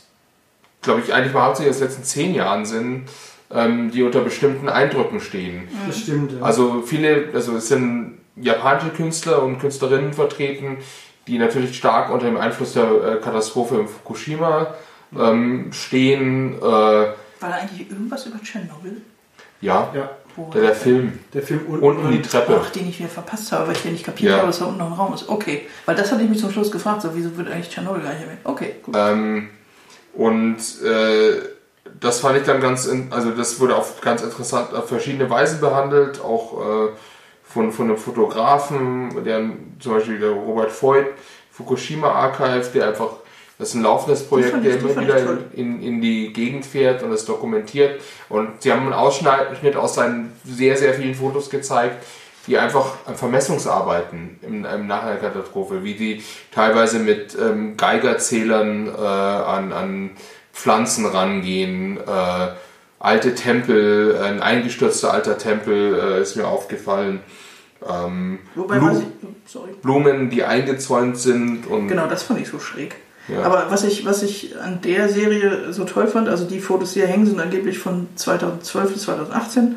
glaube 0.82 1.01
ich, 1.01 1.12
eigentlich 1.14 1.34
mal 1.34 1.44
hauptsächlich 1.44 1.74
aus 1.74 1.78
den 1.78 1.88
letzten 1.88 2.05
zehn 2.05 2.34
Jahren 2.34 2.66
sind, 2.66 3.09
ähm, 3.51 3.90
die 3.90 4.03
unter 4.03 4.20
bestimmten 4.20 4.68
Eindrücken 4.68 5.20
stehen. 5.20 5.68
Das 5.86 5.99
stimmt, 6.01 6.32
ja. 6.32 6.42
Also 6.42 6.82
viele, 6.82 7.28
also 7.32 7.57
es 7.57 7.68
sind 7.68 8.18
japanische 8.36 8.90
Künstler 8.90 9.42
und 9.42 9.59
Künstlerinnen 9.59 10.12
vertreten, 10.12 10.78
die 11.26 11.38
natürlich 11.38 11.76
stark 11.76 12.11
unter 12.11 12.26
dem 12.26 12.36
Einfluss 12.36 12.74
der 12.74 12.84
äh, 12.84 13.16
Katastrophe 13.16 13.76
in 13.76 13.88
Fukushima 13.88 14.74
ähm, 15.18 15.72
stehen. 15.72 16.55
Äh, 16.59 16.62
war 16.62 17.14
da 17.40 17.51
eigentlich 17.51 17.90
irgendwas 17.90 18.26
über 18.26 18.40
Tschernobyl? 18.42 19.03
Ja, 19.61 19.90
ja. 19.94 20.11
Der, 20.53 20.61
der, 20.61 20.74
Film. 20.74 21.18
Der 21.32 21.42
Film 21.42 21.61
unten, 21.66 21.84
unten 21.84 22.12
die 22.12 22.20
Treppe. 22.20 22.61
Ach, 22.62 22.68
den 22.68 22.90
ich 22.90 22.99
wieder 22.99 23.09
verpasst 23.09 23.53
habe, 23.53 23.68
weil 23.68 23.74
ich 23.74 23.82
den 23.82 23.92
nicht 23.92 24.05
kapiert 24.05 24.32
ja. 24.32 24.36
habe, 24.38 24.49
dass 24.49 24.59
da 24.59 24.66
unten 24.66 24.78
noch 24.78 24.88
ein 24.88 24.92
Raum 24.92 25.14
ist. 25.14 25.30
Okay, 25.30 25.66
weil 25.86 25.97
das 25.97 26.12
hatte 26.12 26.22
ich 26.24 26.28
mich 26.28 26.38
zum 26.38 26.51
Schluss 26.51 26.70
gefragt, 26.70 27.01
so 27.01 27.14
wieso 27.14 27.34
wird 27.38 27.51
eigentlich 27.51 27.70
Tschernobyl 27.70 28.03
gar 28.03 28.12
nicht 28.12 28.22
erwähnt? 28.22 28.40
Okay, 28.44 28.74
gut. 28.82 28.94
Ähm, 28.94 29.49
und 30.12 30.59
äh, 30.84 31.55
das 32.01 32.20
fand 32.20 32.39
ich 32.39 32.45
dann 32.45 32.61
ganz, 32.61 32.89
also 33.11 33.30
das 33.30 33.59
wurde 33.61 33.76
auf 33.76 34.01
ganz 34.01 34.22
interessant, 34.22 34.74
auf 34.74 34.89
verschiedene 34.89 35.28
Weisen 35.30 35.61
behandelt, 35.61 36.20
auch 36.20 36.61
äh, 36.61 36.89
von, 37.45 37.72
von 37.72 37.87
einem 37.87 37.97
Fotografen, 37.97 39.24
der 39.24 39.51
zum 39.78 39.95
Beispiel 39.95 40.18
der 40.18 40.30
Robert 40.30 40.70
Voigt, 40.82 41.11
Fukushima 41.51 42.09
Archive, 42.09 42.70
der 42.74 42.89
einfach 42.89 43.11
das 43.59 43.70
ist 43.70 43.74
ein 43.74 43.82
laufendes 43.84 44.24
Projekt, 44.24 44.62
der 44.64 44.76
immer 44.78 45.01
wieder 45.01 45.39
in, 45.55 45.82
in, 45.82 46.03
die 46.03 46.30
Gegend 46.32 46.66
fährt 46.66 47.03
und 47.03 47.11
es 47.11 47.24
dokumentiert. 47.24 48.03
Und 48.28 48.61
sie 48.62 48.70
haben 48.70 48.82
einen 48.82 48.93
Ausschnitt 48.93 49.76
aus 49.76 49.95
seinen 49.95 50.39
sehr, 50.45 50.76
sehr 50.76 50.93
vielen 50.93 51.14
Fotos 51.14 51.49
gezeigt, 51.49 52.05
die 52.47 52.59
einfach 52.59 52.97
Vermessungsarbeiten 53.14 54.39
im, 54.43 54.64
im 54.66 54.87
Nachhinein 54.87 55.18
der 55.20 55.30
Katastrophe, 55.30 55.82
wie 55.84 55.95
die 55.95 56.22
teilweise 56.53 56.99
mit 56.99 57.37
ähm, 57.41 57.78
Geigerzählern 57.78 58.89
äh, 58.89 59.01
an, 59.01 59.72
an 59.72 60.11
Pflanzen 60.57 61.04
rangehen. 61.07 61.98
Äh, 61.98 62.48
alte 62.98 63.34
Tempel, 63.34 64.18
ein 64.22 64.40
eingestürzter 64.40 65.12
alter 65.12 65.38
Tempel 65.38 65.94
äh, 65.94 66.22
ist 66.22 66.36
mir 66.36 66.48
aufgefallen. 66.48 67.20
Ähm, 67.86 68.38
Blumen, 68.54 69.12
Blumen, 69.82 70.30
die 70.30 70.44
eingezäunt 70.44 71.18
sind. 71.18 71.66
Und 71.66 71.88
genau, 71.88 72.07
das 72.07 72.22
fand 72.22 72.40
ich 72.40 72.48
so 72.48 72.59
schräg. 72.59 72.96
Ja. 73.28 73.42
Aber 73.42 73.66
was 73.70 73.84
ich, 73.84 74.07
was 74.07 74.22
ich 74.22 74.59
an 74.59 74.80
der 74.80 75.09
Serie 75.09 75.72
so 75.72 75.84
toll 75.84 76.07
fand, 76.07 76.28
also 76.28 76.46
die 76.46 76.61
Fotos, 76.61 76.94
die 76.94 77.00
hier 77.00 77.09
hängen, 77.09 77.26
sind 77.26 77.38
angeblich 77.38 77.78
von 77.78 78.09
2012 78.14 78.92
bis 78.92 79.02
2018. 79.02 79.76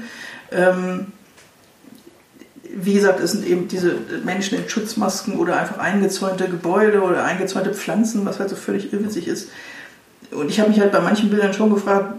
Ähm, 0.51 1.07
wie 2.73 2.93
gesagt, 2.93 3.19
es 3.19 3.33
sind 3.33 3.45
eben 3.45 3.67
diese 3.67 3.95
Menschen 4.23 4.57
in 4.57 4.69
Schutzmasken 4.69 5.37
oder 5.37 5.59
einfach 5.59 5.79
eingezäunte 5.79 6.47
Gebäude 6.47 7.01
oder 7.01 7.25
eingezäunte 7.25 7.73
Pflanzen, 7.73 8.25
was 8.25 8.39
halt 8.39 8.49
so 8.49 8.55
völlig 8.55 8.93
irrwitzig 8.93 9.27
ist. 9.27 9.49
Und 10.31 10.49
ich 10.49 10.59
habe 10.59 10.69
mich 10.69 10.79
halt 10.79 10.91
bei 10.91 10.99
manchen 10.99 11.29
Bildern 11.29 11.53
schon 11.53 11.73
gefragt, 11.73 12.13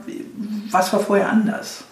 was 0.70 0.92
war 0.92 1.00
vorher 1.00 1.28
anders? 1.28 1.84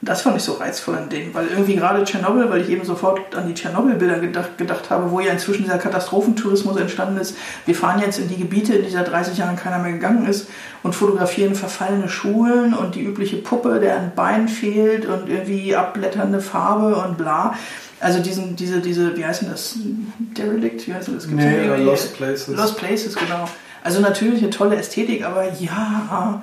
Und 0.00 0.08
das 0.10 0.20
fand 0.20 0.36
ich 0.36 0.42
so 0.42 0.52
reizvoll 0.54 0.96
an 0.96 1.08
denen, 1.08 1.32
weil 1.32 1.46
irgendwie 1.46 1.76
gerade 1.76 2.04
Tschernobyl, 2.04 2.50
weil 2.50 2.60
ich 2.60 2.68
eben 2.68 2.84
sofort 2.84 3.34
an 3.34 3.46
die 3.46 3.54
Tschernobyl-Bilder 3.54 4.18
gedacht, 4.18 4.58
gedacht 4.58 4.90
habe, 4.90 5.10
wo 5.10 5.20
ja 5.20 5.32
inzwischen 5.32 5.62
dieser 5.64 5.78
Katastrophentourismus 5.78 6.76
entstanden 6.76 7.18
ist. 7.18 7.36
Wir 7.64 7.74
fahren 7.74 8.00
jetzt 8.00 8.18
in 8.18 8.28
die 8.28 8.36
Gebiete, 8.36 8.74
in 8.74 8.84
die 8.84 8.90
seit 8.90 9.10
30 9.10 9.38
Jahren 9.38 9.56
keiner 9.56 9.78
mehr 9.78 9.92
gegangen 9.92 10.26
ist 10.28 10.48
und 10.82 10.94
fotografieren 10.94 11.54
verfallene 11.54 12.10
Schulen 12.10 12.74
und 12.74 12.94
die 12.96 13.02
übliche 13.02 13.36
Puppe, 13.36 13.80
der 13.80 13.96
ein 13.98 14.12
Bein 14.14 14.48
fehlt 14.48 15.06
und 15.06 15.30
irgendwie 15.30 15.74
abblätternde 15.74 16.40
Farbe 16.42 16.96
und 16.96 17.16
bla. 17.16 17.54
Also 18.00 18.20
diesen, 18.20 18.56
diese, 18.56 18.80
diese, 18.80 19.16
wie 19.16 19.24
heißt 19.24 19.40
denn 19.42 19.50
das? 19.50 19.76
Derelict? 20.36 20.86
Wie 20.86 20.92
heißt 20.92 21.08
das? 21.08 21.26
Gibt's 21.26 21.42
Nee, 21.44 21.64
irgendwie- 21.64 21.84
Lost 21.84 22.14
Places. 22.14 22.48
Lost 22.54 22.76
Places, 22.76 23.14
genau. 23.16 23.48
Also 23.84 24.00
natürlich 24.00 24.42
eine 24.42 24.50
tolle 24.50 24.76
Ästhetik, 24.76 25.26
aber 25.26 25.52
ja, 25.60 26.42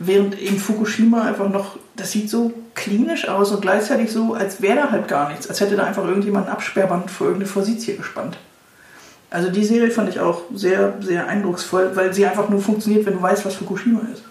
während 0.00 0.34
in 0.34 0.58
Fukushima 0.58 1.22
einfach 1.22 1.48
noch, 1.48 1.78
das 1.94 2.10
sieht 2.10 2.28
so 2.28 2.52
klinisch 2.74 3.28
aus 3.28 3.52
und 3.52 3.62
gleichzeitig 3.62 4.10
so, 4.10 4.34
als 4.34 4.60
wäre 4.60 4.76
da 4.76 4.90
halt 4.90 5.06
gar 5.06 5.30
nichts, 5.30 5.48
als 5.48 5.60
hätte 5.60 5.76
da 5.76 5.84
einfach 5.84 6.04
irgendjemand 6.04 6.48
ein 6.48 6.52
Absperrband 6.52 7.08
vor 7.08 7.28
irgendeine 7.28 7.52
Forsythie 7.52 7.96
gespannt. 7.96 8.36
Also 9.30 9.48
die 9.48 9.64
Serie 9.64 9.92
fand 9.92 10.08
ich 10.08 10.18
auch 10.18 10.42
sehr, 10.52 10.94
sehr 11.00 11.28
eindrucksvoll, 11.28 11.94
weil 11.94 12.12
sie 12.12 12.26
einfach 12.26 12.48
nur 12.48 12.60
funktioniert, 12.60 13.06
wenn 13.06 13.14
du 13.14 13.22
weißt, 13.22 13.46
was 13.46 13.54
Fukushima 13.54 14.00
ist. 14.12 14.24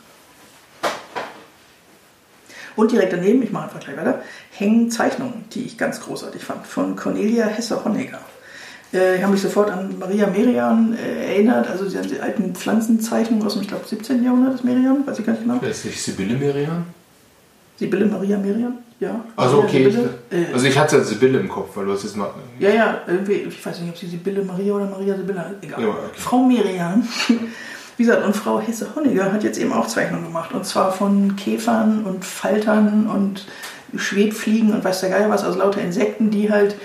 Und 2.76 2.92
direkt 2.92 3.14
daneben, 3.14 3.42
ich 3.44 3.52
mache 3.52 3.64
einfach 3.64 3.80
gleich 3.80 3.96
weiter, 3.96 4.22
hängen 4.52 4.92
Zeichnungen, 4.92 5.46
die 5.54 5.64
ich 5.64 5.78
ganz 5.78 6.02
großartig 6.02 6.44
fand, 6.44 6.68
von 6.68 6.98
Cornelia 6.98 7.46
Hesse-Honegger. 7.46 8.20
Äh, 8.94 9.18
ich 9.18 9.22
habe 9.22 9.34
mich 9.34 9.42
sofort 9.42 9.70
an 9.70 9.98
Maria 10.00 10.28
Merian 10.28 10.98
äh, 10.98 11.34
erinnert, 11.34 11.70
also 11.70 11.86
die, 11.86 12.08
die 12.08 12.20
alten 12.20 12.54
Pflanzenzeichnungen 12.54 13.46
aus 13.46 13.54
dem, 13.54 13.62
ich 13.62 13.68
glaube, 13.68 13.88
17. 13.88 14.24
Jahrhundert 14.24 14.56
ist 14.56 14.64
Merian, 14.64 15.06
weiß 15.06 15.20
ich 15.20 15.26
gar 15.26 15.34
nicht 15.34 15.44
genau. 15.44 15.60
Ist 15.60 15.86
nicht 15.86 16.02
Sibylle 16.02 16.38
Merian? 16.38 16.86
Sibylle 17.78 18.06
Maria 18.06 18.38
Merian? 18.38 18.78
Ja. 19.00 19.24
Also 19.36 19.60
okay, 19.64 19.88
ich? 19.88 19.96
Äh, 19.96 20.54
also 20.54 20.68
ich 20.68 20.78
hatte 20.78 21.04
Sibylle 21.04 21.40
im 21.40 21.50
Kopf, 21.50 21.76
weil 21.76 21.86
du 21.86 21.94
hast 21.94 22.04
jetzt 22.04 22.18
mal... 22.18 22.30
Ja, 22.60 22.70
ja, 22.70 23.02
irgendwie, 23.08 23.34
ich 23.34 23.66
weiß 23.66 23.80
nicht, 23.80 23.90
ob 23.90 23.98
sie 23.98 24.08
Sibylle 24.08 24.44
Maria 24.44 24.74
oder 24.74 24.86
Maria 24.86 25.16
Sibylle, 25.16 25.56
egal. 25.62 25.82
Ja, 25.82 25.88
okay. 25.90 25.98
Frau 26.16 26.44
Merian. 26.44 27.08
Wie 27.98 28.06
gesagt, 28.06 28.26
und 28.26 28.36
Frau 28.36 28.60
Hesse-Honegger 28.60 29.32
hat 29.32 29.44
jetzt 29.44 29.60
eben 29.60 29.74
auch 29.74 29.88
Zeichnungen 29.88 30.26
gemacht. 30.26 30.54
Und 30.54 30.66
zwar 30.66 30.92
von 30.92 31.36
Käfern 31.36 32.04
und 32.04 32.26
Faltern 32.26 33.08
und 33.08 33.46
Schwebfliegen 33.96 34.74
und 34.74 34.84
weiß 34.84 35.02
der 35.02 35.10
Geier 35.10 35.30
was, 35.30 35.44
also 35.44 35.60
lauter 35.60 35.82
Insekten, 35.82 36.30
die 36.30 36.52
halt 36.52 36.76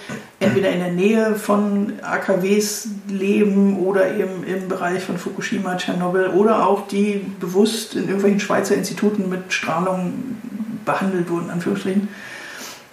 entweder 0.40 0.70
in 0.70 0.80
der 0.80 0.92
Nähe 0.92 1.34
von 1.34 1.94
AKWs 2.02 2.88
leben 3.08 3.78
oder 3.78 4.14
eben 4.14 4.44
im 4.44 4.68
Bereich 4.68 5.02
von 5.02 5.18
Fukushima, 5.18 5.76
Tschernobyl 5.76 6.28
oder 6.28 6.66
auch 6.66 6.88
die 6.88 7.24
bewusst 7.40 7.94
in 7.94 8.02
irgendwelchen 8.02 8.40
Schweizer 8.40 8.74
Instituten 8.74 9.28
mit 9.28 9.52
Strahlung 9.52 10.14
behandelt 10.84 11.30
wurden, 11.30 11.50
Anführungsstrichen. 11.50 12.08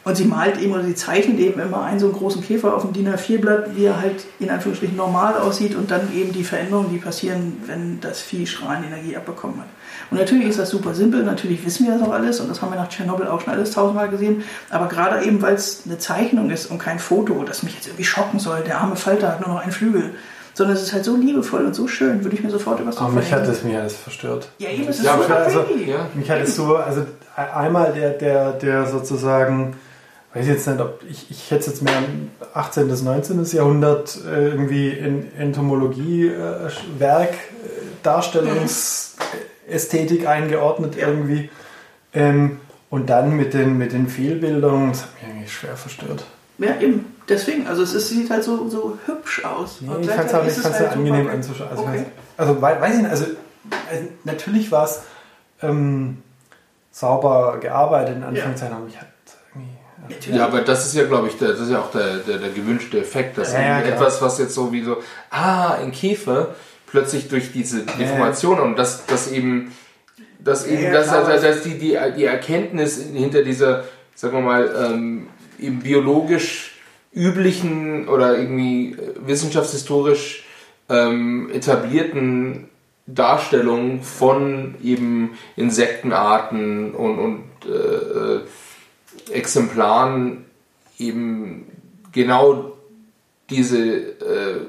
Und 0.06 0.18
sie 0.18 0.26
malt 0.26 0.60
eben 0.60 0.74
oder 0.74 0.84
sie 0.84 0.96
zeichnet 0.96 1.40
eben 1.40 1.62
immer 1.62 1.84
einen 1.84 2.00
so 2.00 2.08
einen 2.08 2.16
großen 2.16 2.44
Käfer 2.44 2.76
auf 2.76 2.82
dem 2.82 2.92
DIN 2.92 3.08
A4-Blatt, 3.08 3.76
wie 3.76 3.86
er 3.86 4.02
halt 4.02 4.26
in 4.40 4.50
Anführungsstrichen 4.50 4.98
normal 4.98 5.38
aussieht 5.38 5.76
und 5.76 5.92
dann 5.92 6.14
eben 6.14 6.34
die 6.34 6.44
Veränderungen, 6.44 6.90
die 6.92 6.98
passieren, 6.98 7.62
wenn 7.68 8.02
das 8.02 8.22
Vieh 8.22 8.46
Strahlenenergie 8.46 9.16
abbekommen 9.16 9.60
hat. 9.60 9.70
Und 10.14 10.20
natürlich 10.20 10.50
ist 10.50 10.60
das 10.60 10.70
super 10.70 10.94
simpel, 10.94 11.24
natürlich 11.24 11.66
wissen 11.66 11.88
wir 11.88 11.98
das 11.98 12.08
auch 12.08 12.14
alles 12.14 12.40
und 12.40 12.48
das 12.48 12.62
haben 12.62 12.72
wir 12.72 12.78
nach 12.78 12.88
Tschernobyl 12.88 13.26
auch 13.26 13.42
schon 13.42 13.52
alles 13.52 13.72
tausendmal 13.72 14.10
gesehen, 14.10 14.44
aber 14.70 14.88
gerade 14.88 15.26
eben, 15.26 15.42
weil 15.42 15.56
es 15.56 15.82
eine 15.88 15.98
Zeichnung 15.98 16.52
ist 16.52 16.68
und 16.68 16.78
kein 16.78 17.00
Foto, 17.00 17.44
das 17.44 17.64
mich 17.64 17.74
jetzt 17.74 17.88
irgendwie 17.88 18.04
schocken 18.04 18.38
soll, 18.38 18.62
der 18.62 18.80
arme 18.80 18.96
Falter 18.96 19.30
hat 19.30 19.40
nur 19.42 19.50
noch 19.50 19.64
einen 19.64 19.72
Flügel, 19.72 20.12
sondern 20.54 20.76
es 20.78 20.84
ist 20.84 20.94
halt 20.94 21.04
so 21.04 21.16
liebevoll 21.16 21.66
und 21.66 21.74
so 21.74 21.88
schön, 21.88 22.24
würde 22.24 22.36
ich 22.36 22.44
mir 22.44 22.52
sofort 22.52 22.80
über 22.80 22.92
Aber 22.96 23.10
mich 23.10 23.34
hat 23.34 23.48
das 23.48 23.64
mir 23.64 23.80
alles 23.80 23.96
verstört. 23.96 24.50
Ja, 24.60 24.70
eben, 24.70 24.88
es 24.88 25.00
ist 25.00 25.06
Ja, 25.06 25.18
so 25.18 25.24
aber 25.24 25.36
also-. 25.36 25.66
Ja. 25.84 26.08
Mich 26.14 26.30
hat 26.30 26.42
es 26.42 26.56
so, 26.56 26.76
also 26.76 27.08
einmal 27.36 27.92
der, 27.94 28.12
der, 28.12 28.52
der 28.52 28.86
sozusagen, 28.86 29.76
weiß 30.36 30.48
jetzt 30.48 30.68
nicht, 30.68 30.80
ob 30.80 31.02
ich, 31.10 31.32
ich 31.32 31.50
hätte 31.50 31.62
es 31.62 31.66
jetzt 31.66 31.82
mehr 31.82 31.98
im 31.98 32.30
18. 32.54 32.88
bis 32.88 33.02
19. 33.02 33.44
Jahrhundert 33.46 34.16
äh, 34.28 34.50
irgendwie 34.50 34.90
in 34.90 35.36
Entomologie, 35.40 36.28
äh, 36.28 36.70
Werk, 37.00 37.34
Darstellungsästhetik 39.68 40.28
eingeordnet 40.28 40.96
Ja. 40.96 41.08
irgendwie. 41.08 41.50
Ähm, 42.14 42.60
und 42.90 43.10
dann 43.10 43.36
mit 43.36 43.54
den, 43.54 43.78
mit 43.78 43.92
den 43.92 44.08
Fehlbildungen, 44.08 44.92
das 44.92 45.02
hat 45.04 45.10
mich 45.16 45.32
eigentlich 45.32 45.54
schwer 45.54 45.76
verstört. 45.76 46.26
Ja, 46.60 46.80
eben. 46.80 47.06
Deswegen, 47.28 47.66
also 47.68 47.82
es 47.82 47.94
ist, 47.94 48.10
sieht 48.10 48.30
halt 48.30 48.44
so, 48.44 48.70
so 48.70 48.98
hübsch 49.06 49.44
aus. 49.46 49.82
Nee, 49.82 49.90
ich 50.02 50.10
fand 50.10 50.32
es 50.32 50.58
ist 50.58 50.62
fand's 50.64 50.80
halt 50.80 50.90
ja 50.92 50.96
angenehm 50.98 51.28
anzuschauen. 51.30 51.70
Also, 51.72 51.84
Okay. 51.84 52.06
also 52.38 52.62
wei- 52.62 52.80
weiß 52.80 52.96
ich 52.96 53.02
nicht, 53.02 53.10
also, 53.10 53.26
also 53.90 54.04
natürlich 54.26 54.72
war 54.72 54.84
es 54.86 55.02
ähm, 55.62 56.22
sauber 56.92 57.58
gearbeitet, 57.60 58.18
in 58.18 58.24
Anführungszeichen, 58.24 58.76
aber 58.76 58.86
mich 58.86 58.98
hat 59.00 59.08
irgendwie. 59.56 59.70
Natürlich. 60.10 60.38
Ja, 60.40 60.46
aber 60.46 60.62
das 60.62 60.86
ist 60.86 60.94
ja, 60.96 61.06
glaube 61.06 61.30
ich, 61.30 61.38
der, 61.38 61.50
das 61.50 61.62
ist 61.62 61.72
ja 61.72 61.80
auch 61.80 61.90
der, 61.92 62.18
der, 62.18 62.38
der 62.38 62.50
gewünschte 62.50 63.00
Effekt, 63.00 63.38
dass 63.38 63.54
Ja, 63.54 63.62
ja, 63.62 63.80
etwas, 63.80 64.22
was 64.22 64.38
jetzt 64.38 64.54
so 64.54 64.72
wie 64.72 64.84
so, 64.84 64.98
ah, 65.32 65.76
ein 65.76 65.92
Käfer, 65.92 66.50
plötzlich 66.94 67.28
durch 67.28 67.52
diese 67.52 67.82
Information 67.98 68.60
und 68.60 68.78
das, 68.78 69.08
das 69.08 69.32
eben, 69.32 69.74
das 70.38 70.68
eben, 70.68 70.84
Ja, 70.84 70.92
das, 70.92 71.08
klar, 71.08 71.26
also, 71.26 71.48
dass 71.48 71.64
die, 71.64 71.80
die, 71.80 71.98
die 72.16 72.26
Erkenntnis 72.26 73.04
hinter 73.12 73.42
dieser, 73.42 73.86
sagen 74.14 74.36
wir 74.36 74.42
mal, 74.42 74.92
ähm, 74.94 75.28
eben 75.60 75.80
biologisch 75.80 76.76
üblichen 77.12 78.08
oder 78.08 78.38
irgendwie 78.38 78.92
äh, 78.92 79.16
wissenschaftshistorisch 79.26 80.46
ähm, 80.88 81.50
etablierten 81.52 82.70
Darstellung 83.08 84.04
von 84.04 84.76
eben 84.84 85.32
Insektenarten 85.56 86.94
und, 86.94 87.18
und 87.18 87.44
äh, 87.66 87.72
äh, 87.72 88.42
Exemplaren 89.32 90.46
eben 91.00 91.66
genau 92.12 92.74
diese 93.50 93.80
äh, 93.80 94.60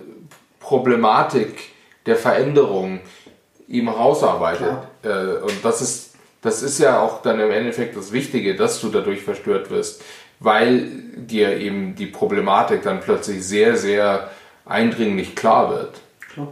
Problematik 0.59 1.74
der 2.07 2.17
Veränderung 2.17 3.01
eben 3.69 3.89
rausarbeitet. 3.89 4.77
Äh, 5.03 5.37
und 5.43 5.65
das 5.65 5.81
ist, 5.81 6.15
das 6.43 6.63
ist 6.63 6.79
ja 6.79 7.01
auch 7.01 7.23
dann 7.23 7.41
im 7.41 7.51
Endeffekt 7.51 7.97
das 7.97 8.13
Wichtige, 8.13 8.57
dass 8.57 8.81
du 8.81 8.89
dadurch 8.89 9.23
verstört 9.23 9.71
wirst, 9.71 10.03
weil 10.41 10.89
dir 11.17 11.57
eben 11.57 11.95
die 11.95 12.07
Problematik 12.07 12.83
dann 12.83 13.01
plötzlich 13.01 13.47
sehr, 13.47 13.77
sehr 13.77 14.31
eindringlich 14.67 15.35
klar 15.35 15.71
wird. 15.71 16.01
Klar. 16.33 16.49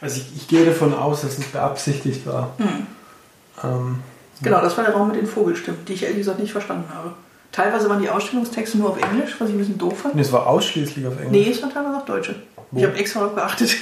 Also 0.00 0.20
ich, 0.20 0.36
ich 0.36 0.48
gehe 0.48 0.64
davon 0.64 0.94
aus, 0.94 1.22
dass 1.22 1.38
es 1.38 1.46
beabsichtigt 1.46 2.26
war. 2.26 2.54
Ähm, 3.62 4.00
Genau, 4.42 4.60
das 4.60 4.76
war 4.76 4.84
der 4.84 4.94
Raum 4.94 5.08
mit 5.08 5.16
den 5.16 5.26
Vogelstimmen, 5.26 5.84
die 5.86 5.94
ich 5.94 6.02
ehrlich 6.02 6.18
gesagt 6.18 6.38
nicht 6.38 6.52
verstanden 6.52 6.88
habe. 6.94 7.12
Teilweise 7.50 7.88
waren 7.88 8.00
die 8.00 8.08
Ausstellungstexte 8.08 8.78
nur 8.78 8.90
auf 8.90 9.02
Englisch, 9.02 9.34
was 9.38 9.48
ich 9.48 9.54
ein 9.54 9.58
bisschen 9.58 9.78
doof 9.78 9.98
fand. 9.98 10.14
nee, 10.14 10.20
es 10.20 10.32
war 10.32 10.46
ausschließlich 10.46 11.06
auf 11.06 11.14
Englisch. 11.14 11.30
Nee, 11.30 11.50
es 11.50 11.62
waren 11.62 11.72
teilweise 11.72 11.96
auch 11.96 12.04
Deutsche. 12.04 12.36
Ich 12.72 12.84
habe 12.84 12.96
extra 12.96 13.20
darauf 13.20 13.34
geachtet. 13.34 13.76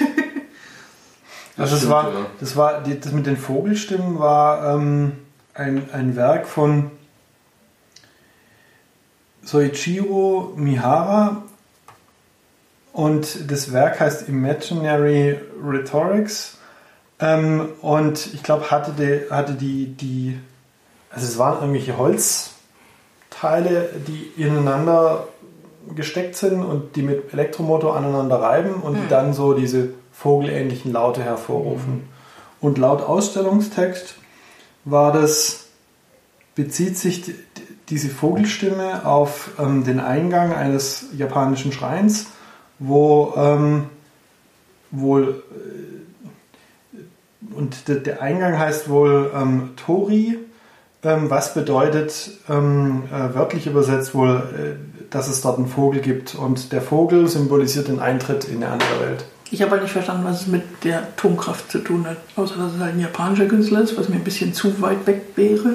Also 1.58 1.70
das 1.70 1.80
stimmt, 1.80 1.92
war, 1.92 2.12
ja. 2.12 2.26
das 2.38 2.56
war, 2.56 2.82
das 2.82 3.12
mit 3.12 3.26
den 3.26 3.38
Vogelstimmen 3.38 4.18
war 4.18 4.74
ähm, 4.74 5.12
ein, 5.54 5.88
ein 5.90 6.14
Werk 6.14 6.46
von 6.46 6.90
Soichiro 9.42 10.52
Mihara 10.56 11.42
und 12.92 13.50
das 13.50 13.72
Werk 13.72 14.00
heißt 14.00 14.28
Imaginary 14.28 15.38
Rhetorics 15.64 16.58
ähm, 17.20 17.70
und 17.80 18.34
ich 18.34 18.42
glaube 18.42 18.70
hatte 18.70 18.92
die, 18.92 19.32
hatte 19.32 19.54
die, 19.54 19.86
die, 19.86 20.38
also 21.10 21.26
es 21.26 21.38
waren 21.38 21.60
irgendwelche 21.60 21.96
Holzteile, 21.96 23.88
die 24.06 24.30
ineinander 24.36 25.26
gesteckt 25.94 26.36
sind 26.36 26.62
und 26.62 26.96
die 26.96 27.02
mit 27.02 27.32
Elektromotor 27.32 27.96
aneinander 27.96 28.40
reiben 28.40 28.74
und 28.74 28.96
die 28.96 29.08
dann 29.08 29.32
so 29.32 29.54
diese 29.54 29.90
vogelähnlichen 30.12 30.92
Laute 30.92 31.22
hervorrufen. 31.22 32.08
Und 32.60 32.78
laut 32.78 33.02
Ausstellungstext 33.02 34.16
war 34.84 35.12
das, 35.12 35.66
bezieht 36.54 36.96
sich 36.96 37.22
die, 37.22 37.34
diese 37.88 38.08
Vogelstimme 38.08 39.06
auf 39.06 39.50
ähm, 39.58 39.84
den 39.84 40.00
Eingang 40.00 40.52
eines 40.52 41.06
japanischen 41.16 41.72
Schreins, 41.72 42.26
wo 42.78 43.34
ähm, 43.36 43.84
wohl 44.90 45.42
äh, 45.52 45.96
und 47.54 47.88
der, 47.88 47.96
der 47.96 48.22
Eingang 48.22 48.58
heißt 48.58 48.88
wohl 48.88 49.30
ähm, 49.34 49.70
Tori, 49.76 50.38
ähm, 51.02 51.30
was 51.30 51.54
bedeutet 51.54 52.30
ähm, 52.48 53.04
äh, 53.12 53.34
wörtlich 53.34 53.66
übersetzt 53.66 54.14
wohl, 54.14 54.42
äh, 54.52 54.95
dass 55.10 55.28
es 55.28 55.40
dort 55.40 55.58
einen 55.58 55.68
Vogel 55.68 56.00
gibt 56.00 56.34
und 56.34 56.72
der 56.72 56.82
Vogel 56.82 57.28
symbolisiert 57.28 57.88
den 57.88 58.00
Eintritt 58.00 58.44
in 58.44 58.56
eine 58.62 58.72
andere 58.72 59.00
Welt. 59.00 59.24
Ich 59.50 59.62
habe 59.62 59.72
halt 59.72 59.82
nicht 59.82 59.92
verstanden, 59.92 60.24
was 60.24 60.42
es 60.42 60.46
mit 60.48 60.62
der 60.84 60.98
Atomkraft 60.98 61.70
zu 61.70 61.78
tun 61.78 62.04
hat. 62.06 62.16
Außer, 62.34 62.56
dass 62.56 62.74
es 62.74 62.80
halt 62.80 62.94
ein 62.94 63.00
japanischer 63.00 63.46
Künstler 63.46 63.80
ist, 63.82 63.96
was 63.96 64.08
mir 64.08 64.16
ein 64.16 64.24
bisschen 64.24 64.52
zu 64.52 64.80
weit 64.82 65.06
weg 65.06 65.22
wäre. 65.36 65.74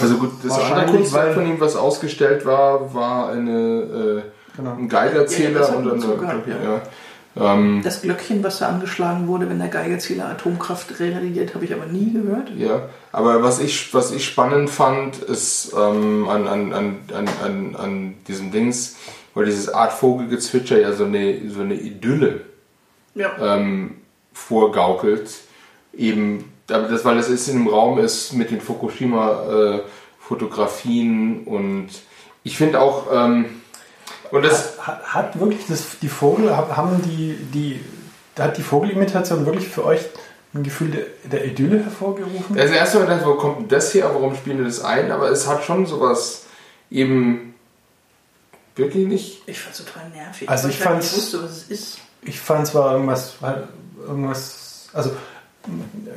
Also 0.00 0.16
gut, 0.16 0.30
das 0.42 0.52
andere 0.52 0.70
Wahrscheinlich, 0.70 0.96
Kunstwerk 0.96 1.26
weil- 1.28 1.34
von 1.34 1.46
ihm, 1.46 1.60
was 1.60 1.76
ausgestellt 1.76 2.44
war, 2.44 2.92
war 2.92 3.30
eine, 3.30 3.50
äh, 3.50 4.22
Genau. 4.56 4.72
ein 4.74 4.88
Geigerzähler 4.88 5.60
Ja, 5.60 5.68
ja, 5.68 5.74
und 5.76 5.90
eine, 5.92 6.00
so 6.00 6.16
gehabt, 6.16 6.48
ja. 6.48 6.54
ja. 7.36 7.54
Ähm, 7.54 7.80
Das 7.84 8.02
Glöckchen, 8.02 8.42
was 8.42 8.58
da 8.58 8.68
angeschlagen 8.68 9.28
wurde, 9.28 9.48
wenn 9.48 9.60
der 9.60 9.68
Geigerzähler 9.68 10.28
Atomkraft 10.28 10.98
realisiert, 10.98 11.54
habe 11.54 11.64
ich 11.64 11.72
aber 11.72 11.86
nie 11.86 12.12
gehört. 12.12 12.50
Ja, 12.58 12.82
aber 13.12 13.42
was 13.42 13.58
ich, 13.60 13.92
was 13.94 14.12
ich 14.12 14.24
spannend 14.24 14.70
fand, 14.70 15.18
ist 15.18 15.72
ähm, 15.76 16.28
an, 16.28 16.46
an, 16.46 16.72
an, 16.72 16.98
an, 17.12 17.28
an, 17.44 17.76
an 17.76 18.14
diesem 18.28 18.52
Dings, 18.52 18.96
weil 19.34 19.46
dieses 19.46 19.68
Art 19.72 19.92
Vogelgezwitscher 19.92 20.80
ja 20.80 20.92
so 20.92 21.04
eine, 21.04 21.48
so 21.50 21.60
eine 21.60 21.74
Idylle 21.74 22.42
Ja. 23.14 23.32
ähm, 23.40 23.96
vorgaukelt. 24.32 25.30
Eben, 25.96 26.52
aber 26.70 26.86
das, 26.88 27.04
weil 27.04 27.18
es 27.18 27.28
ist 27.28 27.48
in 27.48 27.56
einem 27.56 27.66
Raum 27.68 27.98
ist 27.98 28.32
mit 28.32 28.50
den 28.52 28.60
Fukushima-Fotografien 28.60 31.42
und 31.44 31.88
ich 32.44 32.56
finde 32.56 32.80
auch, 32.80 33.06
ähm, 33.12 33.46
und 34.30 34.44
das, 34.44 34.78
Hat, 34.86 35.02
hat 35.12 35.40
wirklich 35.40 35.66
das, 35.68 35.98
die 36.00 36.08
Vogel, 36.08 36.56
hab- 36.56 36.76
haben 36.76 37.02
die, 37.02 37.36
die, 37.52 37.80
hat 38.38 38.56
die 38.56 38.62
Vogelimitation 38.62 39.44
wirklich 39.44 39.66
für 39.68 39.84
euch 39.84 40.00
ein 40.52 40.62
Gefühl 40.64 40.90
der, 40.90 41.04
der 41.30 41.44
Idylle 41.46 41.82
hervorgerufen? 41.84 42.56
das 42.56 42.70
erste 42.70 42.98
Mal 42.98 43.06
gedacht, 43.06 43.24
wo 43.26 43.34
kommt 43.34 43.58
denn 43.60 43.68
das 43.68 43.94
her, 43.94 44.10
warum 44.12 44.34
spielen 44.34 44.58
wir 44.58 44.64
das 44.64 44.82
ein, 44.82 45.12
aber 45.12 45.30
es 45.30 45.46
hat 45.46 45.62
schon 45.64 45.86
sowas 45.86 46.44
eben 46.90 47.54
wirklich 48.76 49.06
nicht. 49.06 49.42
Ich 49.46 49.60
fand 49.60 49.74
es 49.78 49.84
total 49.84 50.08
nervig. 50.10 50.48
Also 50.48 50.64
weil 50.64 50.70
ich 50.70 50.76
halt 50.84 50.88
fand's- 50.88 51.12
nicht 51.12 51.16
wusste, 51.22 51.42
was 51.44 51.50
es 51.52 51.62
ist. 51.70 51.98
Ich 52.22 52.40
fand 52.40 52.66
zwar 52.66 52.92
irgendwas, 52.94 53.34
halt 53.40 53.68
irgendwas, 54.06 54.88
also 54.92 55.10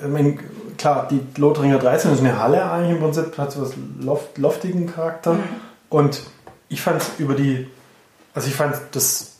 ich 0.01 0.07
meine, 0.09 0.37
klar, 0.77 1.07
die 1.09 1.21
Lothringer 1.39 1.77
13 1.79 2.11
ist 2.13 2.19
eine 2.19 2.39
Halle 2.39 2.69
eigentlich 2.71 2.91
im 2.91 2.99
Prinzip, 2.99 3.37
hat 3.37 3.51
so 3.51 3.61
was 3.61 3.73
Loft, 3.99 4.37
loftigen 4.37 4.91
Charakter 4.91 5.37
und 5.89 6.21
ich 6.69 6.81
fand 6.81 7.01
es 7.01 7.09
über 7.19 7.35
die, 7.35 7.67
also 8.33 8.47
ich 8.47 8.55
fand 8.55 8.75
das, 8.93 9.32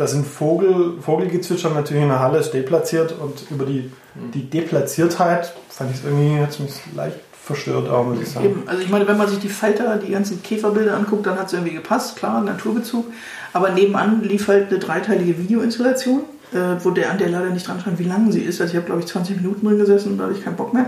da 0.00 0.06
sind 0.06 0.26
Vogel, 0.26 0.94
Vogelgezwitscher 1.02 1.68
natürlich 1.68 2.02
in 2.02 2.08
der 2.08 2.20
Halle, 2.20 2.38
ist 2.38 2.52
deplatziert 2.52 3.12
und 3.12 3.50
über 3.50 3.66
die, 3.66 3.92
die 4.32 4.48
Deplatziertheit 4.48 5.52
fand 5.68 5.90
ich 5.90 5.98
es 5.98 6.04
irgendwie, 6.04 6.40
hat 6.40 6.58
mich 6.58 6.72
leicht 6.96 7.18
verstört 7.44 7.90
auch, 7.90 8.06
muss 8.06 8.22
ich 8.22 8.30
sagen. 8.30 8.46
Eben. 8.46 8.62
Also 8.66 8.80
ich 8.80 8.88
meine, 8.88 9.06
wenn 9.06 9.18
man 9.18 9.28
sich 9.28 9.40
die 9.40 9.50
Falter, 9.50 9.98
die 9.98 10.12
ganzen 10.12 10.42
Käferbilder 10.42 10.96
anguckt, 10.96 11.26
dann 11.26 11.38
hat 11.38 11.48
es 11.48 11.52
irgendwie 11.52 11.74
gepasst, 11.74 12.16
klar, 12.16 12.40
Naturbezug. 12.40 13.04
Aber 13.52 13.72
nebenan 13.72 14.22
lief 14.22 14.48
halt 14.48 14.70
eine 14.70 14.78
dreiteilige 14.78 15.36
Videoinstallation, 15.36 16.20
äh, 16.52 16.82
wo 16.82 16.92
der 16.92 17.10
an 17.10 17.18
der 17.18 17.28
leider 17.28 17.50
nicht 17.50 17.68
dran 17.68 17.78
stand, 17.80 17.98
wie 17.98 18.04
lang 18.04 18.32
sie 18.32 18.40
ist. 18.40 18.58
Also 18.62 18.70
ich 18.70 18.76
habe, 18.76 18.86
glaube 18.86 19.02
ich, 19.02 19.06
20 19.06 19.36
Minuten 19.36 19.66
drin 19.66 19.76
gesessen 19.76 20.12
und 20.12 20.18
da 20.18 20.24
hatte 20.24 20.34
ich 20.38 20.42
keinen 20.42 20.56
Bock 20.56 20.72
mehr. 20.72 20.86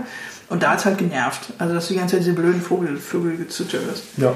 Und 0.49 0.63
da 0.63 0.71
hat 0.71 0.79
es 0.79 0.85
halt 0.85 0.97
genervt. 0.97 1.53
Also 1.59 1.75
dass 1.75 1.87
du 1.87 1.93
die 1.93 1.99
ganze 1.99 2.15
Zeit 2.15 2.25
diese 2.25 2.33
blöden 2.33 2.61
Vogel, 2.61 2.97
Vögelgezwitscher 2.97 3.79
hörst. 3.85 4.05
Ja. 4.17 4.33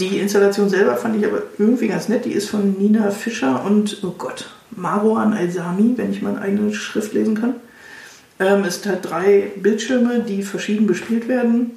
Die 0.00 0.18
Installation 0.18 0.68
selber 0.68 0.96
fand 0.96 1.16
ich 1.16 1.24
aber 1.24 1.42
irgendwie 1.58 1.88
ganz 1.88 2.08
nett. 2.08 2.24
Die 2.24 2.32
ist 2.32 2.48
von 2.48 2.72
Nina 2.78 3.10
Fischer 3.10 3.64
und, 3.64 3.98
oh 4.02 4.14
Gott, 4.18 4.50
Marwan 4.70 5.32
Al-Sami, 5.32 5.94
wenn 5.96 6.10
ich 6.10 6.22
meine 6.22 6.40
eigene 6.40 6.74
Schrift 6.74 7.12
lesen 7.12 7.40
kann. 7.40 7.54
Ähm, 8.40 8.64
es 8.64 8.82
sind 8.82 8.92
halt 8.92 9.08
drei 9.08 9.52
Bildschirme, 9.56 10.20
die 10.20 10.42
verschieden 10.42 10.86
bespielt 10.86 11.28
werden. 11.28 11.70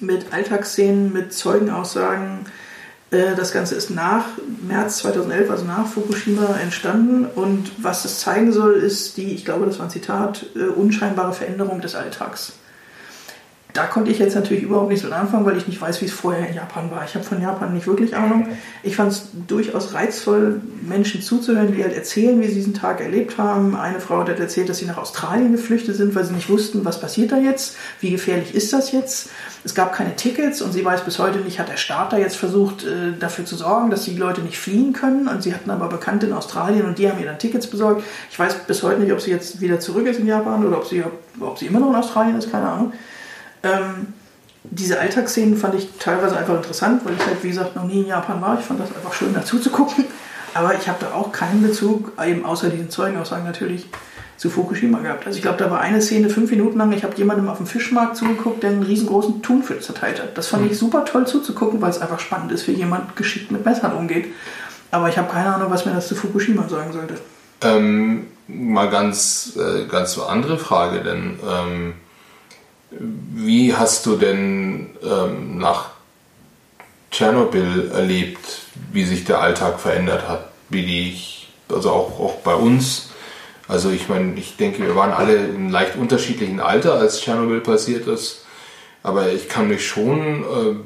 Mit 0.00 0.32
Alltagsszenen, 0.32 1.12
mit 1.12 1.32
Zeugenaussagen. 1.32 2.46
Äh, 3.10 3.34
das 3.36 3.52
Ganze 3.52 3.74
ist 3.74 3.90
nach 3.90 4.26
März 4.66 4.98
2011, 4.98 5.50
also 5.50 5.64
nach 5.64 5.88
Fukushima, 5.88 6.58
entstanden. 6.62 7.26
Und 7.26 7.72
was 7.78 8.04
es 8.04 8.20
zeigen 8.20 8.52
soll, 8.52 8.74
ist 8.74 9.16
die, 9.16 9.32
ich 9.32 9.44
glaube, 9.44 9.66
das 9.66 9.78
war 9.78 9.86
ein 9.86 9.90
Zitat, 9.90 10.46
äh, 10.54 10.64
unscheinbare 10.64 11.32
Veränderung 11.32 11.80
des 11.80 11.96
Alltags. 11.96 12.52
Da 13.74 13.84
konnte 13.84 14.10
ich 14.10 14.18
jetzt 14.18 14.34
natürlich 14.34 14.62
überhaupt 14.62 14.88
nichts 14.88 15.04
mit 15.04 15.12
anfangen, 15.12 15.44
weil 15.44 15.56
ich 15.58 15.68
nicht 15.68 15.80
weiß, 15.80 16.00
wie 16.00 16.06
es 16.06 16.12
vorher 16.12 16.48
in 16.48 16.54
Japan 16.54 16.90
war. 16.90 17.04
Ich 17.04 17.14
habe 17.14 17.24
von 17.24 17.40
Japan 17.40 17.74
nicht 17.74 17.86
wirklich 17.86 18.16
Ahnung. 18.16 18.48
Ich 18.82 18.96
fand 18.96 19.12
es 19.12 19.28
durchaus 19.46 19.92
reizvoll, 19.92 20.62
Menschen 20.82 21.20
zuzuhören, 21.20 21.74
die 21.74 21.82
halt 21.82 21.94
erzählen, 21.94 22.40
wie 22.40 22.48
sie 22.48 22.54
diesen 22.54 22.72
Tag 22.72 23.00
erlebt 23.00 23.36
haben. 23.36 23.76
Eine 23.76 24.00
Frau 24.00 24.20
hat 24.20 24.28
halt 24.28 24.40
erzählt, 24.40 24.70
dass 24.70 24.78
sie 24.78 24.86
nach 24.86 24.96
Australien 24.96 25.52
geflüchtet 25.52 25.96
sind, 25.96 26.14
weil 26.14 26.24
sie 26.24 26.32
nicht 26.32 26.48
wussten, 26.48 26.84
was 26.86 26.98
passiert 26.98 27.30
da 27.30 27.36
jetzt, 27.36 27.76
wie 28.00 28.10
gefährlich 28.10 28.54
ist 28.54 28.72
das 28.72 28.90
jetzt. 28.90 29.28
Es 29.64 29.74
gab 29.74 29.92
keine 29.92 30.16
Tickets 30.16 30.62
und 30.62 30.72
sie 30.72 30.82
weiß 30.82 31.04
bis 31.04 31.18
heute 31.18 31.38
nicht, 31.40 31.60
hat 31.60 31.68
der 31.68 31.76
Staat 31.76 32.14
da 32.14 32.18
jetzt 32.18 32.36
versucht, 32.36 32.84
äh, 32.84 33.12
dafür 33.18 33.44
zu 33.44 33.54
sorgen, 33.54 33.90
dass 33.90 34.04
die 34.04 34.16
Leute 34.16 34.40
nicht 34.40 34.58
fliehen 34.58 34.94
können. 34.94 35.28
Und 35.28 35.42
sie 35.42 35.54
hatten 35.54 35.70
aber 35.70 35.88
Bekannte 35.88 36.26
in 36.26 36.32
Australien 36.32 36.86
und 36.86 36.98
die 36.98 37.08
haben 37.08 37.20
ihr 37.20 37.26
dann 37.26 37.38
Tickets 37.38 37.66
besorgt. 37.66 38.02
Ich 38.30 38.38
weiß 38.38 38.54
bis 38.66 38.82
heute 38.82 39.00
nicht, 39.00 39.12
ob 39.12 39.20
sie 39.20 39.30
jetzt 39.30 39.60
wieder 39.60 39.78
zurück 39.78 40.06
ist 40.06 40.20
in 40.20 40.26
Japan 40.26 40.66
oder 40.66 40.78
ob 40.78 40.86
sie, 40.86 41.04
ob 41.38 41.58
sie 41.58 41.66
immer 41.66 41.80
noch 41.80 41.90
in 41.90 41.96
Australien 41.96 42.38
ist, 42.38 42.50
keine 42.50 42.68
Ahnung. 42.68 42.92
Ähm, 43.62 44.14
diese 44.64 45.00
Alltagsszenen 45.00 45.56
fand 45.56 45.74
ich 45.74 45.88
teilweise 45.98 46.36
einfach 46.36 46.56
interessant, 46.56 47.04
weil 47.04 47.14
ich 47.14 47.26
halt, 47.26 47.42
wie 47.42 47.48
gesagt, 47.48 47.76
noch 47.76 47.84
nie 47.84 48.02
in 48.02 48.06
Japan 48.06 48.40
war. 48.40 48.58
Ich 48.58 48.64
fand 48.64 48.80
das 48.80 48.94
einfach 48.94 49.12
schön 49.12 49.32
dazu 49.34 49.58
zu 49.58 49.70
gucken. 49.70 50.04
Aber 50.54 50.74
ich 50.74 50.88
habe 50.88 50.98
da 51.00 51.12
auch 51.12 51.32
keinen 51.32 51.62
Bezug, 51.62 52.12
eben 52.24 52.44
außer 52.44 52.68
diesen 52.68 52.90
Zeugenaussagen 52.90 53.44
natürlich, 53.44 53.86
zu 54.38 54.50
Fukushima 54.50 55.00
gehabt. 55.00 55.26
Also 55.26 55.36
ich 55.36 55.42
glaube, 55.42 55.58
da 55.58 55.70
war 55.70 55.80
eine 55.80 56.00
Szene 56.00 56.30
fünf 56.30 56.50
Minuten 56.50 56.78
lang, 56.78 56.92
ich 56.92 57.02
habe 57.02 57.16
jemandem 57.16 57.48
auf 57.48 57.56
dem 57.56 57.66
Fischmarkt 57.66 58.16
zugeguckt, 58.16 58.62
der 58.62 58.70
einen 58.70 58.84
riesengroßen 58.84 59.42
Thunfisch 59.42 59.84
zerteilt 59.84 60.22
hat. 60.22 60.38
Das 60.38 60.46
fand 60.46 60.70
ich 60.70 60.78
super 60.78 61.04
toll 61.04 61.26
zuzugucken, 61.26 61.80
weil 61.80 61.90
es 61.90 62.00
einfach 62.00 62.20
spannend 62.20 62.52
ist, 62.52 62.68
wie 62.68 62.72
jemand 62.72 63.16
geschickt 63.16 63.50
mit 63.50 63.64
Messern 63.64 63.92
umgeht. 63.92 64.26
Aber 64.90 65.08
ich 65.08 65.18
habe 65.18 65.30
keine 65.30 65.54
Ahnung, 65.54 65.70
was 65.70 65.84
mir 65.84 65.92
das 65.92 66.06
zu 66.06 66.14
Fukushima 66.14 66.68
sagen 66.68 66.92
sollte. 66.92 67.14
Ähm, 67.62 68.28
mal 68.46 68.88
ganz, 68.88 69.56
äh, 69.56 69.86
ganz 69.86 70.16
andere 70.18 70.56
Frage, 70.56 71.00
denn 71.00 71.38
ähm, 71.44 71.94
wie 72.90 73.74
hast 73.74 74.06
du 74.06 74.16
denn 74.16 74.96
ähm, 75.02 75.58
nach 75.58 75.90
Tschernobyl 77.10 77.90
erlebt, 77.92 78.38
wie 78.92 79.04
sich 79.04 79.24
der 79.24 79.40
Alltag 79.40 79.80
verändert 79.80 80.28
hat? 80.28 80.48
Wie 80.68 80.84
die, 80.84 81.20
also 81.74 81.90
auch, 81.90 82.20
auch 82.20 82.34
bei 82.36 82.54
uns. 82.54 83.10
Also 83.66 83.90
ich 83.90 84.08
meine, 84.08 84.38
ich 84.38 84.56
denke, 84.56 84.82
wir 84.82 84.96
waren 84.96 85.12
alle 85.12 85.36
in 85.36 85.70
leicht 85.70 85.96
unterschiedlichen 85.96 86.60
Alter, 86.60 86.94
als 86.94 87.20
Tschernobyl 87.20 87.60
passiert 87.60 88.06
ist. 88.06 88.44
Aber 89.02 89.30
ich 89.30 89.48
kann 89.48 89.68
mich 89.68 89.86
schon 89.86 90.42
äh, 90.42 90.76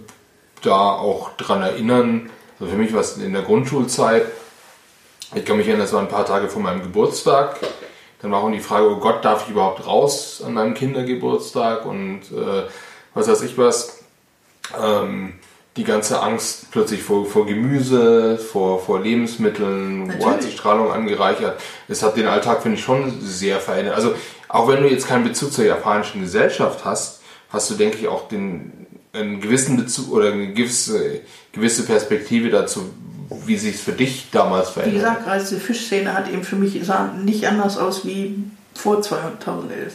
da 0.62 0.92
auch 0.92 1.36
dran 1.36 1.62
erinnern, 1.62 2.30
also 2.58 2.72
für 2.72 2.78
mich 2.78 2.92
war 2.92 3.00
es 3.00 3.16
in 3.16 3.32
der 3.32 3.42
Grundschulzeit, 3.42 4.26
ich 5.34 5.44
kann 5.44 5.56
mich 5.56 5.66
erinnern, 5.66 5.84
das 5.84 5.92
war 5.92 6.00
ein 6.00 6.08
paar 6.08 6.26
Tage 6.26 6.48
vor 6.48 6.62
meinem 6.62 6.82
Geburtstag. 6.82 7.56
Dann 8.22 8.30
war 8.30 8.42
auch 8.42 8.50
die 8.50 8.60
Frage, 8.60 8.88
oh 8.88 8.96
Gott, 8.96 9.24
darf 9.24 9.44
ich 9.44 9.50
überhaupt 9.50 9.86
raus 9.86 10.42
an 10.46 10.54
meinem 10.54 10.74
Kindergeburtstag 10.74 11.84
und 11.84 12.20
äh, 12.30 12.62
was 13.14 13.28
weiß 13.28 13.42
ich 13.42 13.58
was. 13.58 14.04
Ähm, 14.80 15.34
die 15.76 15.84
ganze 15.84 16.20
Angst 16.20 16.70
plötzlich 16.70 17.02
vor, 17.02 17.24
vor 17.24 17.46
Gemüse, 17.46 18.36
vor, 18.36 18.78
vor 18.78 19.00
Lebensmitteln, 19.00 20.06
wo 20.06 20.12
hat 20.12 20.20
Natürlich. 20.20 20.44
sich 20.44 20.54
Strahlung 20.56 20.92
angereichert. 20.92 21.58
Es 21.88 22.02
hat 22.02 22.16
den 22.16 22.26
Alltag, 22.26 22.62
finde 22.62 22.76
ich, 22.76 22.84
schon 22.84 23.20
sehr 23.22 23.58
verändert. 23.58 23.94
Also 23.94 24.14
auch 24.48 24.68
wenn 24.68 24.82
du 24.82 24.88
jetzt 24.88 25.08
keinen 25.08 25.24
Bezug 25.24 25.50
zur 25.52 25.64
japanischen 25.64 26.20
Gesellschaft 26.20 26.84
hast, 26.84 27.22
hast 27.48 27.70
du, 27.70 27.74
denke 27.74 27.98
ich, 27.98 28.08
auch 28.08 28.28
den, 28.28 28.86
einen 29.14 29.40
gewissen 29.40 29.78
Bezug 29.78 30.12
oder 30.12 30.32
eine 30.32 30.52
gewisse, 30.52 31.20
gewisse 31.52 31.84
Perspektive 31.84 32.50
dazu, 32.50 32.90
wie 33.46 33.56
sich 33.56 33.76
es 33.76 33.80
für 33.80 33.92
dich 33.92 34.28
damals 34.30 34.70
Wie 34.70 34.72
verändert 34.74 35.02
hat. 35.02 35.10
gesagt, 35.10 35.24
gerade 35.26 35.40
diese 35.40 35.60
Fischszene 35.60 36.14
hat 36.14 36.28
eben 36.28 36.44
für 36.44 36.56
mich 36.56 36.78
sah 36.84 37.12
nicht 37.12 37.46
anders 37.46 37.78
aus 37.78 38.06
wie 38.06 38.44
vor 38.74 39.02
2011. 39.02 39.94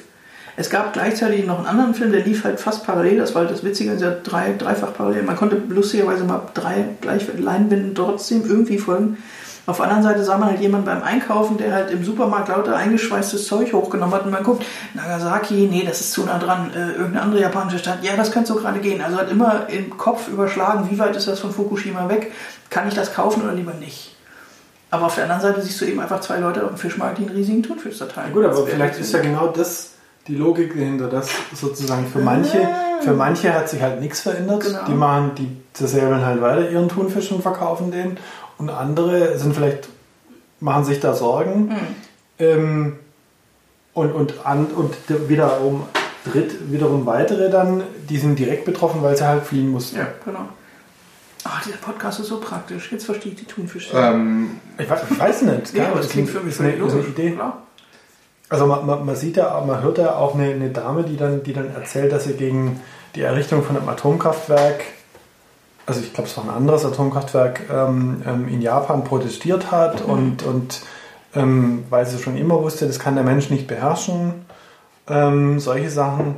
Es 0.60 0.72
gab 0.72 0.92
gleichzeitig 0.94 1.46
noch 1.46 1.60
einen 1.60 1.68
anderen 1.68 1.94
Film, 1.94 2.12
der 2.12 2.26
lief 2.26 2.44
halt 2.44 2.60
fast 2.60 2.84
parallel. 2.84 3.20
Das 3.20 3.36
war 3.36 3.44
halt 3.44 3.52
das 3.52 3.64
Witzige, 3.64 3.92
ist 3.92 4.02
ja 4.02 4.10
drei, 4.10 4.54
dreifach 4.58 4.92
parallel. 4.92 5.22
Man 5.22 5.36
konnte 5.36 5.62
lustigerweise 5.70 6.24
mal 6.24 6.42
drei 6.56 6.86
gleich 7.00 7.28
Leinwänden 7.38 7.94
trotzdem 7.94 8.44
irgendwie 8.44 8.80
folgen. 8.80 9.18
Auf 9.68 9.78
der 9.78 9.86
anderen 9.88 10.04
Seite 10.04 10.24
sah 10.24 10.38
man 10.38 10.50
halt 10.50 10.62
jemanden 10.62 10.86
beim 10.86 11.04
Einkaufen, 11.04 11.58
der 11.58 11.74
halt 11.74 11.92
im 11.92 12.04
Supermarkt 12.04 12.48
lauter 12.48 12.76
eingeschweißtes 12.78 13.46
Zeug 13.48 13.74
hochgenommen 13.74 14.16
hat 14.16 14.24
und 14.26 14.32
man 14.32 14.42
guckt, 14.42 14.66
Nagasaki, 14.94 15.68
nee, 15.70 15.84
das 15.86 16.00
ist 16.00 16.14
zu 16.14 16.24
nah 16.24 16.40
dran, 16.40 16.72
äh, 16.74 16.92
irgendeine 16.94 17.22
andere 17.22 17.42
japanische 17.42 17.78
Stadt, 17.80 18.00
ja, 18.02 18.16
das 18.16 18.32
könnte 18.32 18.48
so 18.48 18.56
gerade 18.56 18.80
gehen. 18.80 19.02
Also 19.02 19.18
hat 19.18 19.30
immer 19.30 19.68
im 19.70 19.98
Kopf 19.98 20.30
überschlagen, 20.30 20.88
wie 20.90 20.98
weit 20.98 21.16
ist 21.18 21.28
das 21.28 21.40
von 21.42 21.52
Fukushima 21.52 22.08
weg, 22.10 22.32
kann 22.70 22.88
ich 22.88 22.94
das 22.94 23.14
kaufen 23.14 23.44
oder 23.44 23.54
lieber 23.54 23.74
nicht. 23.74 24.16
Aber 24.90 25.08
auf 25.08 25.16
der 25.16 25.26
anderen 25.26 25.42
Seite 25.42 25.62
siehst 25.62 25.82
du 25.82 25.86
eben 25.86 26.00
einfach 26.00 26.22
zwei 26.22 26.38
Leute 26.40 26.64
auf 26.64 26.70
dem 26.70 26.78
Fischmarkt, 26.78 27.18
die 27.18 27.24
einen 27.28 27.36
riesigen 27.36 27.62
Thunfisch 27.62 27.98
zerteilen. 27.98 28.32
Gut, 28.34 28.46
aber 28.46 28.66
vielleicht 28.66 28.96
jetzt- 28.96 29.08
ist 29.08 29.14
ja 29.14 29.20
genau 29.20 29.48
das 29.48 29.90
die 30.30 30.36
Logik 30.36 30.74
dahinter, 30.76 31.08
dass 31.08 31.30
sozusagen 31.54 32.08
für 32.08 32.20
manche, 32.20 32.68
für 33.02 33.12
manche 33.14 33.54
hat 33.54 33.68
sich 33.70 33.82
halt 33.82 34.00
nichts 34.00 34.22
verändert. 34.22 34.62
Genau. 34.64 34.80
Die 34.88 34.94
machen, 34.94 35.32
die 35.38 35.50
zersäbeln 35.74 36.26
halt 36.26 36.42
weiter 36.42 36.70
ihren 36.70 36.88
Thunfisch 36.88 37.32
und 37.34 37.42
verkaufen 37.42 37.92
den. 37.92 38.18
Und 38.58 38.70
andere 38.70 39.38
sind 39.38 39.54
vielleicht, 39.56 39.88
machen 40.60 40.84
sich 40.84 41.00
da 41.00 41.14
Sorgen. 41.14 41.72
Ähm, 42.40 42.98
und, 43.94 44.12
und, 44.12 44.46
an, 44.46 44.68
und 44.68 44.96
wiederum, 45.30 45.84
dritt, 46.32 46.72
wiederum 46.72 47.06
weitere 47.06 47.50
dann, 47.50 47.84
die 48.10 48.18
sind 48.18 48.38
direkt 48.38 48.66
betroffen, 48.66 49.02
weil 49.02 49.16
sie 49.18 49.28
halt 49.28 49.44
fliehen 49.44 49.70
mussten. 49.70 49.98
Ja, 49.98 50.08
genau. 50.24 50.48
Ach, 51.44 51.64
dieser 51.64 51.78
Podcast 51.78 52.20
ist 52.20 52.28
so 52.28 52.40
praktisch. 52.40 52.92
Jetzt 52.92 53.06
verstehe 53.06 53.32
ich 53.32 53.40
die 53.40 53.46
Thunfische. 53.46 53.96
Ähm, 53.96 54.60
Ich, 54.78 54.90
weiß, 54.90 55.02
ich 55.10 55.20
weiß 55.20 55.42
nicht. 55.44 55.74
ja, 55.74 55.88
aber 55.88 55.98
das 56.02 56.10
klingt 56.10 56.30
für 56.30 56.42
mich 56.42 56.60
eine, 56.60 56.72
völlig 56.74 56.86
ist 56.86 56.92
eine 56.94 57.02
logisch. 57.02 57.10
Idee. 57.12 57.32
Klar. 57.32 57.62
Also 58.50 58.66
man, 58.66 58.86
man, 58.86 59.06
man 59.06 59.16
sieht 59.16 59.38
ja, 59.38 59.62
man 59.66 59.82
hört 59.82 59.98
ja 59.98 60.16
auch 60.16 60.36
eine, 60.36 60.46
eine 60.46 60.70
Dame, 60.70 61.04
die 61.04 61.18
dann, 61.18 61.44
die 61.44 61.54
dann 61.54 61.74
erzählt, 61.74 62.12
dass 62.12 62.26
sie 62.26 62.34
gegen 62.34 62.80
die 63.16 63.22
Errichtung 63.22 63.64
von 63.64 63.78
einem 63.78 63.88
Atomkraftwerk, 63.90 64.84
also 65.88 66.02
ich 66.02 66.14
glaube, 66.14 66.30
es 66.30 66.38
war 66.38 66.44
ein 66.44 66.50
anderes 66.50 66.86
Atomkraftwerk, 66.86 67.62
ähm, 67.72 68.22
ähm, 68.28 68.48
in 68.50 68.62
Japan 68.62 69.06
protestiert 69.06 69.72
hat 69.72 70.06
mhm. 70.06 70.14
und, 70.14 70.44
und 70.44 70.82
ähm, 71.34 71.86
weil 71.90 72.06
sie 72.06 72.20
schon 72.20 72.38
immer 72.38 72.62
wusste, 72.62 72.86
das 72.86 73.00
kann 73.00 73.16
der 73.16 73.24
Mensch 73.24 73.50
nicht 73.50 73.68
beherrschen. 73.68 74.46
Ähm, 75.10 75.60
solche 75.60 75.90
Sachen. 75.90 76.36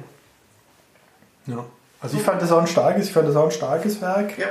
Ja. 1.47 1.65
Also 1.99 2.15
ich 2.15 2.23
fand 2.23 2.41
das 2.41 2.51
auch 2.51 2.61
ein 2.61 2.67
starkes, 2.67 3.07
ich 3.07 3.13
fand 3.13 3.27
das 3.27 3.35
auch 3.35 3.45
ein 3.45 3.51
starkes 3.51 4.01
Werk. 4.01 4.37
Ja. 4.37 4.45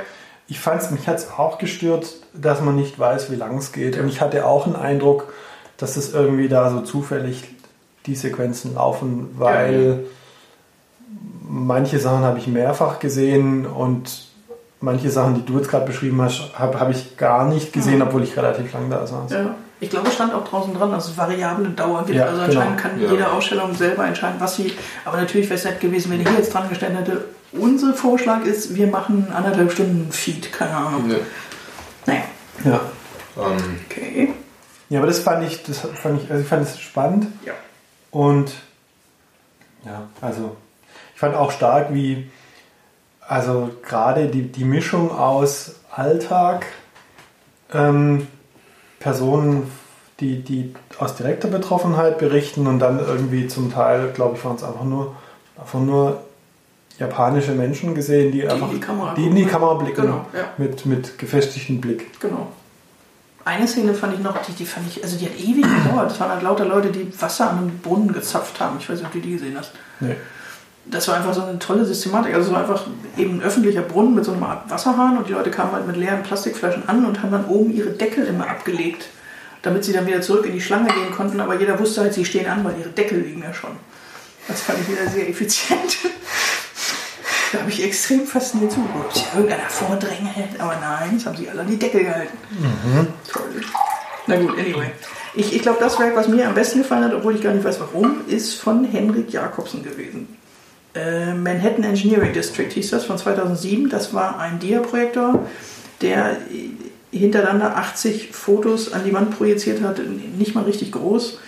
Ich 0.47 0.59
fand 0.59 0.81
es, 0.81 0.91
mich 0.91 1.07
hat 1.07 1.17
es 1.17 1.29
auch 1.31 1.59
gestört, 1.59 2.15
dass 2.33 2.61
man 2.61 2.75
nicht 2.75 2.99
weiß, 2.99 3.31
wie 3.31 3.35
lang 3.35 3.57
es 3.57 3.71
geht. 3.71 3.95
Ja. 3.95 4.01
Und 4.01 4.09
ich 4.09 4.19
hatte 4.19 4.45
auch 4.45 4.65
einen 4.65 4.75
Eindruck, 4.75 5.31
dass 5.77 5.95
es 5.95 6.13
irgendwie 6.13 6.49
da 6.49 6.69
so 6.69 6.81
zufällig 6.81 7.45
die 8.05 8.15
Sequenzen 8.15 8.75
laufen, 8.75 9.29
weil 9.37 10.03
manche 11.41 11.99
Sachen 11.99 12.23
habe 12.23 12.37
ich 12.37 12.47
mehrfach 12.47 12.99
gesehen 12.99 13.65
und 13.65 14.28
manche 14.81 15.09
Sachen, 15.09 15.35
die 15.35 15.45
du 15.45 15.57
jetzt 15.57 15.69
gerade 15.69 15.85
beschrieben 15.85 16.21
hast, 16.21 16.57
habe 16.57 16.79
hab 16.79 16.89
ich 16.89 17.17
gar 17.17 17.47
nicht 17.47 17.73
gesehen, 17.73 18.01
obwohl 18.01 18.23
ich 18.23 18.35
relativ 18.37 18.71
lang 18.73 18.89
da 18.89 19.05
saß. 19.05 19.31
Ja. 19.31 19.55
Ich 19.81 19.89
glaube, 19.89 20.09
es 20.09 20.15
stand 20.15 20.33
auch 20.33 20.45
draußen 20.45 20.73
dran, 20.73 20.91
dass 20.91 21.07
es 21.07 21.17
variable 21.17 21.69
Dauer 21.69 22.03
gibt. 22.05 22.17
Ja, 22.17 22.25
also 22.25 22.41
anscheinend 22.41 22.77
genau. 22.77 22.89
kann 22.89 23.01
ja. 23.01 23.11
jede 23.11 23.31
Ausstellung 23.31 23.73
selber 23.73 24.05
entscheiden, 24.05 24.35
was 24.39 24.57
sie. 24.57 24.73
Aber 25.05 25.17
natürlich 25.17 25.47
wäre 25.47 25.57
es 25.57 25.63
nett 25.63 25.79
gewesen, 25.79 26.11
wenn 26.11 26.19
ich 26.19 26.27
hier 26.27 26.37
jetzt 26.37 26.53
dran 26.53 26.67
gestellt 26.67 26.97
hätte. 26.97 27.25
Unser 27.53 27.93
Vorschlag 27.93 28.43
ist, 28.43 28.75
wir 28.75 28.87
machen 28.87 29.27
anderthalb 29.33 29.71
Stunden 29.71 30.11
Feed, 30.11 30.51
keine 30.51 30.75
Ahnung. 30.75 31.09
Ja. 31.09 31.17
Naja. 32.05 32.21
Ja. 32.65 32.81
Um. 33.35 33.51
Ähm. 33.53 33.79
Okay. 33.89 34.33
Ja, 34.89 34.99
aber 34.99 35.07
das 35.07 35.19
fand 35.19 35.47
ich, 35.47 35.63
das 35.63 35.79
fand 35.79 36.21
ich, 36.21 36.29
also 36.29 36.41
ich 36.41 36.49
fand 36.49 36.63
es 36.63 36.79
spannend. 36.79 37.27
Ja. 37.45 37.53
Und 38.11 38.51
ja, 39.85 40.07
also 40.19 40.57
ich 41.13 41.19
fand 41.19 41.35
auch 41.35 41.51
stark, 41.51 41.93
wie 41.93 42.29
also 43.29 43.69
gerade 43.87 44.27
die, 44.27 44.41
die 44.41 44.63
Mischung 44.63 45.11
aus 45.11 45.75
Alltag, 45.91 46.65
ähm, 47.71 48.27
Personen, 48.99 49.71
die, 50.19 50.43
die 50.43 50.73
aus 50.97 51.15
direkter 51.15 51.47
Betroffenheit 51.47 52.17
berichten 52.17 52.65
und 52.65 52.79
dann 52.79 52.97
irgendwie 52.99 53.47
zum 53.47 53.71
Teil, 53.71 54.11
glaube 54.13 54.35
ich, 54.35 54.43
waren 54.43 54.55
es 54.55 54.63
einfach 54.63 54.83
nur, 54.83 55.15
einfach 55.57 55.79
nur 55.79 56.21
japanische 56.97 57.51
Menschen 57.51 57.93
gesehen, 57.93 58.31
die, 58.31 58.41
die 58.41 58.49
einfach 58.49 58.71
die, 58.71 58.79
Kamera 58.79 59.13
die 59.13 59.27
in 59.27 59.35
die 59.35 59.45
Kamera 59.45 59.75
blicken 59.75 60.01
genau, 60.01 60.25
ja. 60.33 60.45
mit, 60.57 60.87
mit 60.87 61.19
gefestigtem 61.19 61.79
Blick. 61.79 62.19
Genau. 62.19 62.47
Eine 63.45 63.67
Szene 63.67 63.93
fand 63.93 64.15
ich 64.15 64.19
noch, 64.21 64.41
die, 64.41 64.53
die 64.53 64.65
fand 64.65 64.87
ich, 64.87 65.03
also 65.03 65.17
die 65.17 65.25
hat 65.25 65.39
ewig 65.39 65.63
gedauert. 65.63 66.09
Das 66.09 66.19
waren 66.19 66.31
halt 66.31 66.41
lauter 66.41 66.65
Leute, 66.65 66.89
die 66.89 67.09
Wasser 67.21 67.51
an 67.51 67.57
einem 67.59 67.77
Brunnen 67.77 68.11
gezapft 68.11 68.59
haben. 68.59 68.77
Ich 68.79 68.89
weiß 68.89 68.97
nicht, 68.97 69.05
ob 69.05 69.13
du 69.13 69.19
die 69.19 69.33
gesehen 69.33 69.55
hast. 69.55 69.71
Nee. 69.99 70.15
Das 70.91 71.07
war 71.07 71.15
einfach 71.15 71.33
so 71.33 71.43
eine 71.43 71.59
tolle 71.59 71.85
Systematik. 71.85 72.33
Also 72.33 72.47
es 72.47 72.53
war 72.53 72.61
einfach 72.61 72.87
eben 73.17 73.39
ein 73.39 73.41
öffentlicher 73.43 73.81
Brunnen 73.81 74.15
mit 74.15 74.25
so 74.25 74.33
einer 74.33 74.47
Art 74.47 74.69
Wasserhahn 74.69 75.17
und 75.17 75.27
die 75.27 75.33
Leute 75.33 75.51
kamen 75.51 75.71
halt 75.71 75.85
mit 75.85 75.97
leeren 75.97 76.23
Plastikflaschen 76.23 76.89
an 76.89 77.05
und 77.05 77.21
haben 77.21 77.31
dann 77.31 77.45
oben 77.45 77.71
ihre 77.71 77.91
Deckel 77.91 78.25
immer 78.25 78.49
abgelegt 78.49 79.05
damit 79.61 79.83
sie 79.83 79.93
dann 79.93 80.07
wieder 80.07 80.21
zurück 80.21 80.45
in 80.45 80.53
die 80.53 80.61
Schlange 80.61 80.87
gehen 80.87 81.11
konnten. 81.11 81.39
Aber 81.39 81.55
jeder 81.59 81.79
wusste 81.79 82.01
halt, 82.01 82.13
sie 82.13 82.25
stehen 82.25 82.47
an, 82.47 82.63
weil 82.63 82.77
ihre 82.79 82.89
Deckel 82.89 83.19
liegen 83.19 83.43
ja 83.43 83.53
schon. 83.53 83.71
Das 84.47 84.61
fand 84.61 84.79
ich 84.79 84.89
wieder 84.89 85.07
sehr 85.07 85.29
effizient. 85.29 85.97
da 87.51 87.59
habe 87.59 87.69
ich 87.69 87.83
extrem 87.83 88.25
fasziniert 88.25 88.71
zugeguckt. 88.71 89.17
Ja, 89.17 89.23
irgendeiner 89.35 89.69
vordrängelt, 89.69 90.59
aber 90.59 90.77
nein, 90.79 91.11
das 91.15 91.25
haben 91.25 91.37
sie 91.37 91.49
alle 91.49 91.61
an 91.61 91.67
die 91.67 91.77
Deckel 91.77 92.03
gehalten. 92.03 92.37
Mhm. 92.51 93.07
Toll. 93.31 93.61
Na 94.27 94.37
gut, 94.37 94.57
anyway. 94.57 94.91
Ich, 95.35 95.55
ich 95.55 95.61
glaube, 95.61 95.77
das 95.79 95.99
Werk, 95.99 96.15
was 96.15 96.27
mir 96.27 96.47
am 96.47 96.55
besten 96.55 96.79
gefallen 96.79 97.03
hat, 97.03 97.13
obwohl 97.13 97.35
ich 97.35 97.41
gar 97.41 97.53
nicht 97.53 97.63
weiß 97.63 97.79
warum, 97.79 98.27
ist 98.27 98.55
von 98.55 98.83
Henrik 98.83 99.31
Jakobsen 99.31 99.83
gewesen. 99.83 100.38
Äh, 100.95 101.33
Manhattan 101.33 101.83
Engineering 101.83 102.33
District 102.33 102.71
hieß 102.71 102.89
das 102.91 103.05
von 103.05 103.17
2007. 103.17 103.89
Das 103.89 104.13
war 104.13 104.39
ein 104.39 104.59
Dia-Projektor, 104.59 105.47
der 106.01 106.37
hintereinander 107.11 107.77
80 107.77 108.31
Fotos 108.31 108.93
an 108.93 109.03
die 109.05 109.13
Wand 109.13 109.35
projiziert 109.35 109.81
hat, 109.81 109.99
nicht 110.37 110.55
mal 110.55 110.63
richtig 110.63 110.91
groß, 110.91 111.39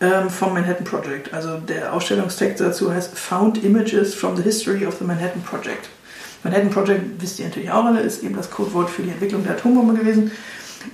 ähm, 0.00 0.30
vom 0.30 0.54
Manhattan 0.54 0.84
Project. 0.84 1.32
Also 1.32 1.58
der 1.58 1.92
Ausstellungstext 1.92 2.60
dazu 2.60 2.92
heißt 2.92 3.18
Found 3.18 3.62
Images 3.64 4.14
from 4.14 4.36
the 4.36 4.42
History 4.42 4.86
of 4.86 4.96
the 4.98 5.04
Manhattan 5.04 5.42
Project. 5.42 5.88
Manhattan 6.44 6.70
Project, 6.70 7.02
wisst 7.20 7.38
ihr 7.38 7.46
natürlich 7.46 7.70
auch 7.70 7.84
alle, 7.84 8.00
ist 8.00 8.22
eben 8.22 8.36
das 8.36 8.50
Codewort 8.50 8.90
für 8.90 9.02
die 9.02 9.10
Entwicklung 9.10 9.42
der 9.42 9.52
Atombombe 9.52 9.94
gewesen. 9.94 10.30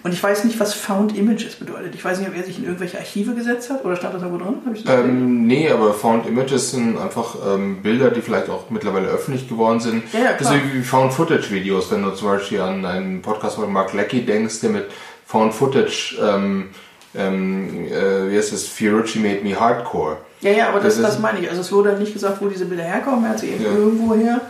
Und 0.03 0.13
ich 0.13 0.23
weiß 0.23 0.45
nicht, 0.45 0.59
was 0.59 0.75
Found 0.75 1.17
Images 1.17 1.57
bedeutet. 1.57 1.95
Ich 1.95 2.05
weiß 2.05 2.19
nicht, 2.19 2.29
ob 2.29 2.37
er 2.37 2.43
sich 2.43 2.59
in 2.59 2.65
irgendwelche 2.65 2.99
Archive 2.99 3.35
gesetzt 3.35 3.71
hat 3.71 3.85
oder 3.85 3.97
stand 3.97 4.15
das 4.15 4.23
irgendwo 4.23 4.45
drin? 4.45 4.57
Ähm, 4.87 5.47
nee, 5.47 5.71
aber 5.71 5.95
Found 5.95 6.27
Images 6.27 6.71
sind 6.73 6.99
einfach 6.99 7.37
ähm, 7.47 7.83
Bilder, 7.83 8.11
die 8.11 8.21
vielleicht 8.21 8.49
auch 8.49 8.71
mittlerweile 8.71 9.09
öffentlich 9.09 9.49
geworden 9.49 9.81
sind. 9.81 10.03
Ja, 10.13 10.21
ja, 10.21 10.33
das 10.39 10.51
ist 10.51 10.57
wie 10.75 10.83
Found 10.83 11.13
Footage 11.13 11.51
Videos, 11.51 11.91
wenn 11.91 12.03
du 12.03 12.11
zum 12.11 12.29
Beispiel 12.29 12.61
an 12.61 12.85
einen 12.85 13.23
Podcast 13.23 13.57
von 13.57 13.73
Mark 13.73 13.93
Lecky 13.93 14.25
denkst, 14.25 14.61
der 14.61 14.71
mit 14.71 14.87
Found 15.27 15.55
Footage, 15.55 16.19
ähm, 16.21 16.71
ähm, 17.15 17.87
äh, 17.87 18.31
wie 18.31 18.37
heißt 18.37 18.53
das, 18.53 18.67
Fiorucci 18.67 19.19
Made 19.19 19.41
Me 19.43 19.59
Hardcore. 19.59 20.19
Ja, 20.41 20.51
ja, 20.51 20.69
aber 20.69 20.81
das, 20.81 20.97
das, 20.97 21.13
das 21.13 21.19
meine 21.21 21.41
ich. 21.41 21.49
Also 21.49 21.61
es 21.61 21.71
wurde 21.73 21.97
nicht 21.99 22.13
gesagt, 22.13 22.41
wo 22.41 22.49
diese 22.49 22.65
Bilder 22.65 22.85
herkommen, 22.85 23.25
er 23.25 23.31
hat 23.31 23.39
sie 23.39 23.49
eben 23.49 23.63
ja. 23.65 23.71
irgendwo 23.71 24.15
her. 24.15 24.41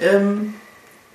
Ähm, 0.00 0.54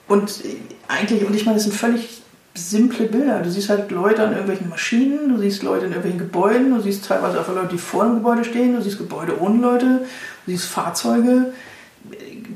und 0.07 0.43
eigentlich, 0.87 1.25
und 1.25 1.35
ich 1.35 1.45
meine, 1.45 1.55
das 1.55 1.63
sind 1.63 1.75
völlig 1.75 2.21
simple 2.57 3.05
Bilder. 3.05 3.39
Du 3.39 3.49
siehst 3.49 3.69
halt 3.69 3.91
Leute 3.91 4.23
an 4.23 4.31
irgendwelchen 4.31 4.69
Maschinen, 4.69 5.29
du 5.29 5.37
siehst 5.37 5.63
Leute 5.63 5.85
in 5.85 5.91
irgendwelchen 5.91 6.19
Gebäuden, 6.19 6.73
du 6.73 6.81
siehst 6.81 7.05
teilweise 7.05 7.39
einfach 7.39 7.53
Leute, 7.53 7.69
die 7.69 7.77
vor 7.77 8.03
dem 8.05 8.15
Gebäude 8.15 8.43
stehen, 8.43 8.75
du 8.75 8.81
siehst 8.81 8.97
Gebäude 8.97 9.39
ohne 9.39 9.61
Leute, 9.61 9.85
du 10.45 10.51
siehst 10.51 10.65
Fahrzeuge. 10.65 11.53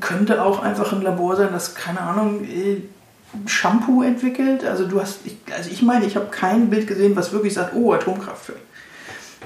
Könnte 0.00 0.42
auch 0.42 0.62
einfach 0.62 0.92
ein 0.92 1.02
Labor 1.02 1.36
sein, 1.36 1.48
das, 1.52 1.74
keine 1.74 2.00
Ahnung, 2.00 2.44
äh, 2.44 2.82
Shampoo 3.46 4.02
entwickelt. 4.02 4.64
Also 4.64 4.86
du 4.86 5.00
hast, 5.00 5.20
also 5.56 5.70
ich 5.70 5.82
meine, 5.82 6.06
ich 6.06 6.16
habe 6.16 6.26
kein 6.30 6.70
Bild 6.70 6.86
gesehen, 6.86 7.16
was 7.16 7.32
wirklich 7.32 7.54
sagt, 7.54 7.74
oh, 7.74 7.92
Atomkraftwerk. 7.92 8.60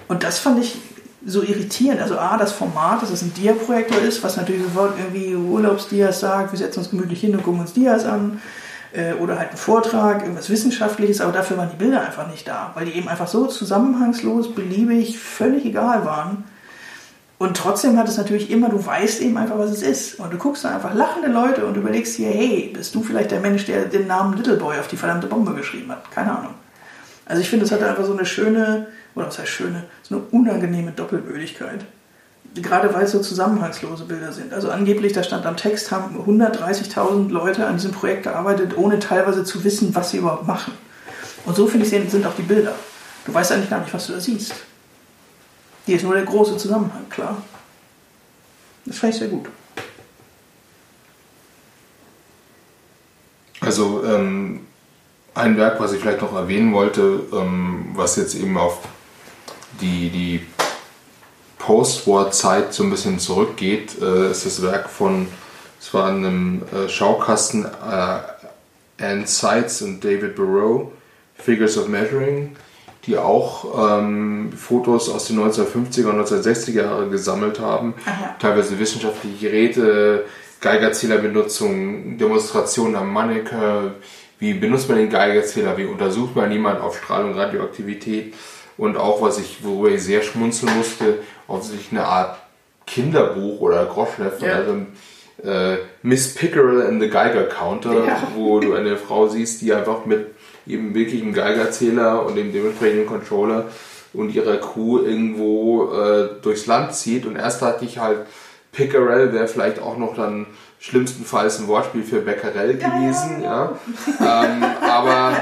Und 0.08 0.22
das 0.22 0.38
fand 0.38 0.60
ich 0.60 0.76
so 1.24 1.42
irritierend. 1.42 2.00
Also 2.00 2.18
A, 2.18 2.36
das 2.36 2.52
Format, 2.52 3.02
dass 3.02 3.10
es 3.10 3.22
ein 3.22 3.34
Dia-Projektor 3.34 3.98
ist, 3.98 4.22
was 4.22 4.36
natürlich 4.36 4.62
sofort 4.62 4.94
irgendwie 4.98 5.34
Urlaubsdias 5.34 6.20
sagt, 6.20 6.52
wir 6.52 6.58
setzen 6.58 6.78
uns 6.80 6.90
gemütlich 6.90 7.20
hin 7.20 7.34
und 7.34 7.42
gucken 7.42 7.60
uns 7.60 7.72
Dias 7.72 8.04
an 8.04 8.40
oder 9.20 9.38
halt 9.38 9.50
ein 9.50 9.56
Vortrag, 9.56 10.22
irgendwas 10.22 10.48
Wissenschaftliches, 10.48 11.20
aber 11.20 11.32
dafür 11.32 11.58
waren 11.58 11.70
die 11.70 11.76
Bilder 11.76 12.00
einfach 12.00 12.28
nicht 12.28 12.48
da, 12.48 12.70
weil 12.74 12.86
die 12.86 12.92
eben 12.92 13.08
einfach 13.08 13.28
so 13.28 13.46
zusammenhangslos, 13.46 14.54
beliebig, 14.54 15.18
völlig 15.18 15.64
egal 15.64 16.04
waren. 16.04 16.44
Und 17.38 17.56
trotzdem 17.56 17.98
hat 17.98 18.08
es 18.08 18.16
natürlich 18.16 18.50
immer, 18.50 18.70
du 18.70 18.84
weißt 18.84 19.20
eben 19.20 19.36
einfach, 19.36 19.58
was 19.58 19.70
es 19.70 19.82
ist. 19.82 20.18
Und 20.18 20.32
du 20.32 20.38
guckst 20.38 20.64
da 20.64 20.74
einfach 20.74 20.94
lachende 20.94 21.28
Leute 21.28 21.66
und 21.66 21.76
überlegst 21.76 22.16
dir, 22.16 22.30
hey, 22.30 22.70
bist 22.72 22.94
du 22.94 23.02
vielleicht 23.02 23.30
der 23.30 23.40
Mensch, 23.40 23.66
der 23.66 23.84
den 23.84 24.06
Namen 24.06 24.36
Little 24.36 24.56
Boy 24.56 24.78
auf 24.78 24.88
die 24.88 24.96
verdammte 24.96 25.26
Bombe 25.26 25.52
geschrieben 25.52 25.92
hat? 25.92 26.10
Keine 26.10 26.38
Ahnung. 26.38 26.54
Also 27.26 27.42
ich 27.42 27.50
finde, 27.50 27.66
es 27.66 27.72
hat 27.72 27.82
einfach 27.82 28.04
so 28.04 28.12
eine 28.12 28.24
schöne, 28.24 28.86
oder 29.14 29.26
was 29.26 29.38
heißt 29.38 29.50
schöne, 29.50 29.84
so 30.02 30.14
eine 30.14 30.24
unangenehme 30.30 30.92
Doppelbödigkeit 30.92 31.84
gerade 32.62 32.92
weil 32.94 33.04
es 33.04 33.12
so 33.12 33.20
zusammenhangslose 33.20 34.04
Bilder 34.04 34.32
sind. 34.32 34.52
Also 34.52 34.70
angeblich, 34.70 35.12
da 35.12 35.22
stand 35.22 35.46
am 35.46 35.56
Text, 35.56 35.90
haben 35.90 36.16
130.000 36.26 37.30
Leute 37.30 37.66
an 37.66 37.76
diesem 37.76 37.92
Projekt 37.92 38.24
gearbeitet, 38.24 38.76
ohne 38.76 38.98
teilweise 38.98 39.44
zu 39.44 39.64
wissen, 39.64 39.94
was 39.94 40.10
sie 40.10 40.18
überhaupt 40.18 40.46
machen. 40.46 40.72
Und 41.44 41.56
so 41.56 41.66
finde 41.66 41.86
ich, 41.86 42.10
sind 42.10 42.26
auch 42.26 42.34
die 42.34 42.42
Bilder. 42.42 42.74
Du 43.24 43.34
weißt 43.34 43.52
eigentlich 43.52 43.70
gar 43.70 43.80
nicht, 43.80 43.92
was 43.92 44.06
du 44.06 44.12
da 44.14 44.20
siehst. 44.20 44.54
Hier 45.84 45.96
ist 45.96 46.02
nur 46.02 46.14
der 46.14 46.24
große 46.24 46.56
Zusammenhang, 46.56 47.08
klar. 47.08 47.42
Das 48.84 48.98
fand 48.98 49.12
ich 49.12 49.18
sehr 49.18 49.28
gut. 49.28 49.48
Also 53.60 54.04
ähm, 54.04 54.60
ein 55.34 55.56
Werk, 55.56 55.80
was 55.80 55.92
ich 55.92 56.00
vielleicht 56.00 56.22
noch 56.22 56.34
erwähnen 56.34 56.72
wollte, 56.72 57.20
ähm, 57.32 57.90
was 57.94 58.16
jetzt 58.16 58.34
eben 58.34 58.56
auf 58.56 58.80
die, 59.80 60.10
die 60.10 60.46
Post-War-Zeit 61.66 62.72
so 62.72 62.84
ein 62.84 62.90
bisschen 62.90 63.18
zurückgeht, 63.18 64.00
äh, 64.00 64.30
ist 64.30 64.46
das 64.46 64.62
Werk 64.62 64.88
von, 64.88 65.26
es 65.80 65.92
war 65.92 66.08
in 66.10 66.24
einem 66.24 66.62
äh, 66.72 66.88
Schaukasten, 66.88 67.64
äh, 67.64 69.02
Anne 69.02 69.26
Seitz 69.26 69.82
und 69.82 70.02
David 70.04 70.36
Barrow, 70.36 70.92
Figures 71.34 71.76
of 71.76 71.88
Measuring, 71.88 72.54
die 73.04 73.18
auch 73.18 73.98
ähm, 73.98 74.52
Fotos 74.56 75.10
aus 75.10 75.26
den 75.26 75.40
1950er 75.40 76.06
und 76.06 76.20
1960er 76.20 76.82
Jahren 76.84 77.10
gesammelt 77.10 77.58
haben, 77.58 77.94
Aha. 78.06 78.36
teilweise 78.38 78.78
wissenschaftliche 78.78 79.50
Geräte, 79.50 80.24
Geigerzählerbenutzung, 80.60 82.16
Demonstrationen 82.16 82.94
am 82.94 83.12
Manneke, 83.12 83.94
wie 84.38 84.54
benutzt 84.54 84.88
man 84.88 84.98
den 84.98 85.10
Geigerzähler, 85.10 85.76
wie 85.76 85.84
untersucht 85.84 86.36
man 86.36 86.52
jemanden 86.52 86.82
auf 86.82 86.96
Strahlung, 86.96 87.34
Radioaktivität 87.34 88.34
und 88.78 88.96
auch, 88.96 89.22
was 89.22 89.38
ich, 89.38 89.64
worüber 89.64 89.90
ich 89.90 90.02
sehr 90.02 90.22
schmunzeln 90.22 90.76
musste, 90.76 91.18
offensichtlich 91.48 91.92
eine 91.92 92.06
Art 92.06 92.38
Kinderbuch 92.86 93.60
oder 93.60 93.86
Groschheft 93.86 94.42
ja. 94.42 94.54
also 94.54 94.86
äh, 95.42 95.78
Miss 96.02 96.34
Pickerel 96.34 96.86
and 96.86 97.00
the 97.00 97.08
Geiger 97.08 97.44
Counter, 97.44 98.04
ja. 98.06 98.22
wo 98.34 98.60
du 98.60 98.74
eine 98.74 98.96
Frau 98.96 99.28
siehst, 99.28 99.60
die 99.60 99.72
einfach 99.72 100.06
mit 100.06 100.28
eben 100.66 100.94
wirklich 100.94 101.22
einem 101.22 101.32
Geigerzähler 101.32 102.24
und 102.26 102.36
dem 102.36 102.52
dementsprechenden 102.52 103.06
Controller 103.06 103.66
und 104.12 104.34
ihrer 104.34 104.56
Crew 104.56 105.00
irgendwo 105.00 105.92
äh, 105.92 106.28
durchs 106.42 106.66
Land 106.66 106.94
zieht. 106.94 107.26
Und 107.26 107.36
erst 107.36 107.62
hatte 107.62 107.84
ich 107.84 107.98
halt 107.98 108.20
Pickerel, 108.72 109.32
wäre 109.32 109.48
vielleicht 109.48 109.80
auch 109.80 109.96
noch 109.96 110.14
dann 110.14 110.46
schlimmstenfalls 110.86 111.58
ein 111.58 111.66
Wortspiel 111.66 112.04
für 112.04 112.20
Becquerel 112.20 112.74
gewesen. 112.74 113.42
Ja, 113.42 113.76
ähm, 114.20 114.62
aber 114.82 115.32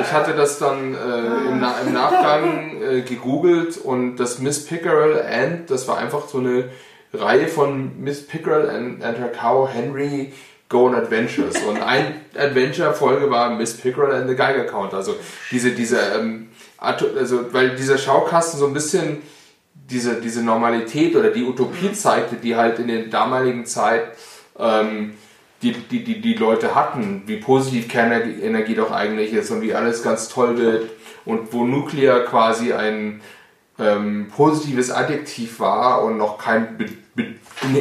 ich 0.00 0.10
hatte 0.12 0.32
das 0.32 0.58
dann 0.58 0.94
äh, 0.94 1.50
im, 1.50 1.60
Na 1.60 1.74
im, 1.86 1.92
Nachgang 1.92 2.82
äh, 2.82 3.02
gegoogelt 3.02 3.76
und 3.76 4.16
das 4.16 4.38
Miss 4.38 4.64
Pickerel 4.64 5.20
and, 5.22 5.70
das 5.70 5.86
war 5.88 5.98
einfach 5.98 6.26
so 6.26 6.38
eine 6.38 6.70
Reihe 7.12 7.48
von 7.48 8.00
Miss 8.00 8.26
Pickerel 8.26 8.70
and, 8.70 9.04
and 9.04 9.18
her 9.18 9.30
cow 9.30 9.68
Henry 9.70 10.32
Go 10.70 10.86
on 10.86 10.94
Adventures. 10.94 11.62
Und 11.68 11.82
ein 11.82 12.22
Adventure-Folge 12.34 13.30
war 13.30 13.50
Miss 13.50 13.76
Pickerel 13.76 14.14
and 14.14 14.28
the 14.28 14.34
Geiger 14.34 14.64
Count. 14.64 14.94
Also 14.94 15.14
diese, 15.50 15.72
diese, 15.72 15.98
ähm, 16.18 16.48
also, 16.78 17.06
weil 17.52 17.76
dieser 17.76 17.98
Schaukasten 17.98 18.58
so 18.58 18.66
ein 18.66 18.72
bisschen 18.72 19.18
diese, 19.90 20.14
diese 20.14 20.42
Normalität 20.42 21.14
oder 21.14 21.28
die 21.28 21.44
Utopie 21.44 21.92
zeigte, 21.92 22.36
die 22.36 22.56
halt 22.56 22.78
in 22.78 22.88
der 22.88 23.04
damaligen 23.04 23.66
Zeit 23.66 24.04
ähm, 24.58 25.14
die, 25.62 25.72
die, 25.72 26.04
die, 26.04 26.20
die 26.20 26.34
Leute 26.34 26.74
hatten, 26.74 27.22
wie 27.26 27.36
positiv 27.36 27.88
Kernenergie 27.88 28.74
doch 28.74 28.90
eigentlich 28.90 29.32
ist 29.32 29.50
und 29.50 29.62
wie 29.62 29.74
alles 29.74 30.02
ganz 30.02 30.28
toll 30.28 30.58
wird 30.58 30.90
und 31.24 31.52
wo 31.52 31.64
Nuklear 31.64 32.20
quasi 32.20 32.72
ein 32.72 33.20
ähm, 33.78 34.28
positives 34.34 34.90
Adjektiv 34.90 35.60
war 35.60 36.04
und 36.04 36.18
noch 36.18 36.38
kein 36.38 36.76
be 36.76 36.86
be 37.14 37.34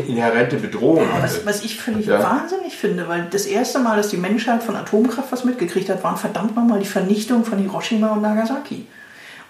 inhärente 0.08 0.58
Bedrohung 0.58 1.12
hatte. 1.12 1.24
Was, 1.24 1.46
was 1.46 1.64
ich 1.64 1.80
völlig 1.80 2.06
ja. 2.06 2.22
wahnsinnig 2.22 2.78
finde, 2.78 3.08
weil 3.08 3.28
das 3.30 3.46
erste 3.46 3.80
Mal, 3.80 3.98
dass 3.98 4.10
die 4.10 4.18
Menschheit 4.18 4.64
von 4.64 4.76
Atomkraft 4.76 5.32
was 5.32 5.44
mitgekriegt 5.44 5.90
hat, 5.90 6.04
waren 6.04 6.16
verdammt 6.16 6.56
nochmal 6.56 6.80
die 6.80 6.86
Vernichtung 6.86 7.44
von 7.44 7.58
Hiroshima 7.58 8.14
und 8.14 8.22
Nagasaki. 8.22 8.86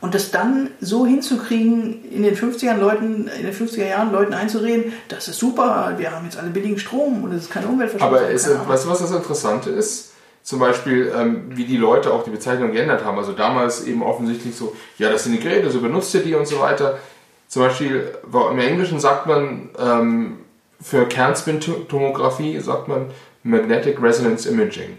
Und 0.03 0.13
das 0.13 0.31
dann 0.31 0.69
so 0.81 1.05
hinzukriegen, 1.05 2.03
in 2.11 2.23
den 2.23 2.35
50er 2.35 2.75
Leuten, 2.75 3.29
in 3.39 3.45
den 3.45 3.53
50er 3.53 3.87
Jahren 3.87 4.11
Leuten 4.11 4.33
einzureden, 4.33 4.91
das 5.07 5.29
ist 5.29 5.39
super, 5.39 5.93
wir 5.95 6.11
haben 6.11 6.25
jetzt 6.25 6.37
alle 6.37 6.49
billigen 6.49 6.77
Strom 6.77 7.23
und 7.23 7.31
es 7.31 7.43
ist 7.43 7.49
keine 7.49 7.67
Umweltverschmutzung. 7.67 8.17
Aber 8.17 8.29
ist, 8.29 8.49
weißt 8.49 8.83
du, 8.83 8.89
was 8.89 8.99
das 8.99 9.11
Interessante 9.11 9.69
ist? 9.69 10.11
Zum 10.41 10.59
Beispiel, 10.59 11.09
ähm, 11.17 11.43
wie 11.55 11.63
die 11.63 11.77
Leute 11.77 12.11
auch 12.11 12.25
die 12.25 12.31
Bezeichnung 12.31 12.73
geändert 12.73 13.05
haben. 13.05 13.17
Also 13.17 13.31
damals 13.31 13.85
eben 13.85 14.03
offensichtlich 14.03 14.57
so, 14.57 14.75
ja, 14.97 15.09
das 15.09 15.23
sind 15.23 15.37
die 15.37 15.39
Geräte, 15.39 15.71
so 15.71 15.79
benutzt 15.79 16.13
ihr 16.15 16.21
die 16.21 16.35
und 16.35 16.49
so 16.49 16.59
weiter. 16.59 16.99
Zum 17.47 17.61
Beispiel, 17.61 18.11
im 18.51 18.59
Englischen 18.59 18.99
sagt 18.99 19.25
man, 19.25 19.69
ähm, 19.79 20.39
für 20.81 21.05
Kernspintomographie 21.05 22.59
sagt 22.59 22.89
man 22.89 23.05
Magnetic 23.43 24.01
Resonance 24.01 24.49
Imaging. 24.49 24.97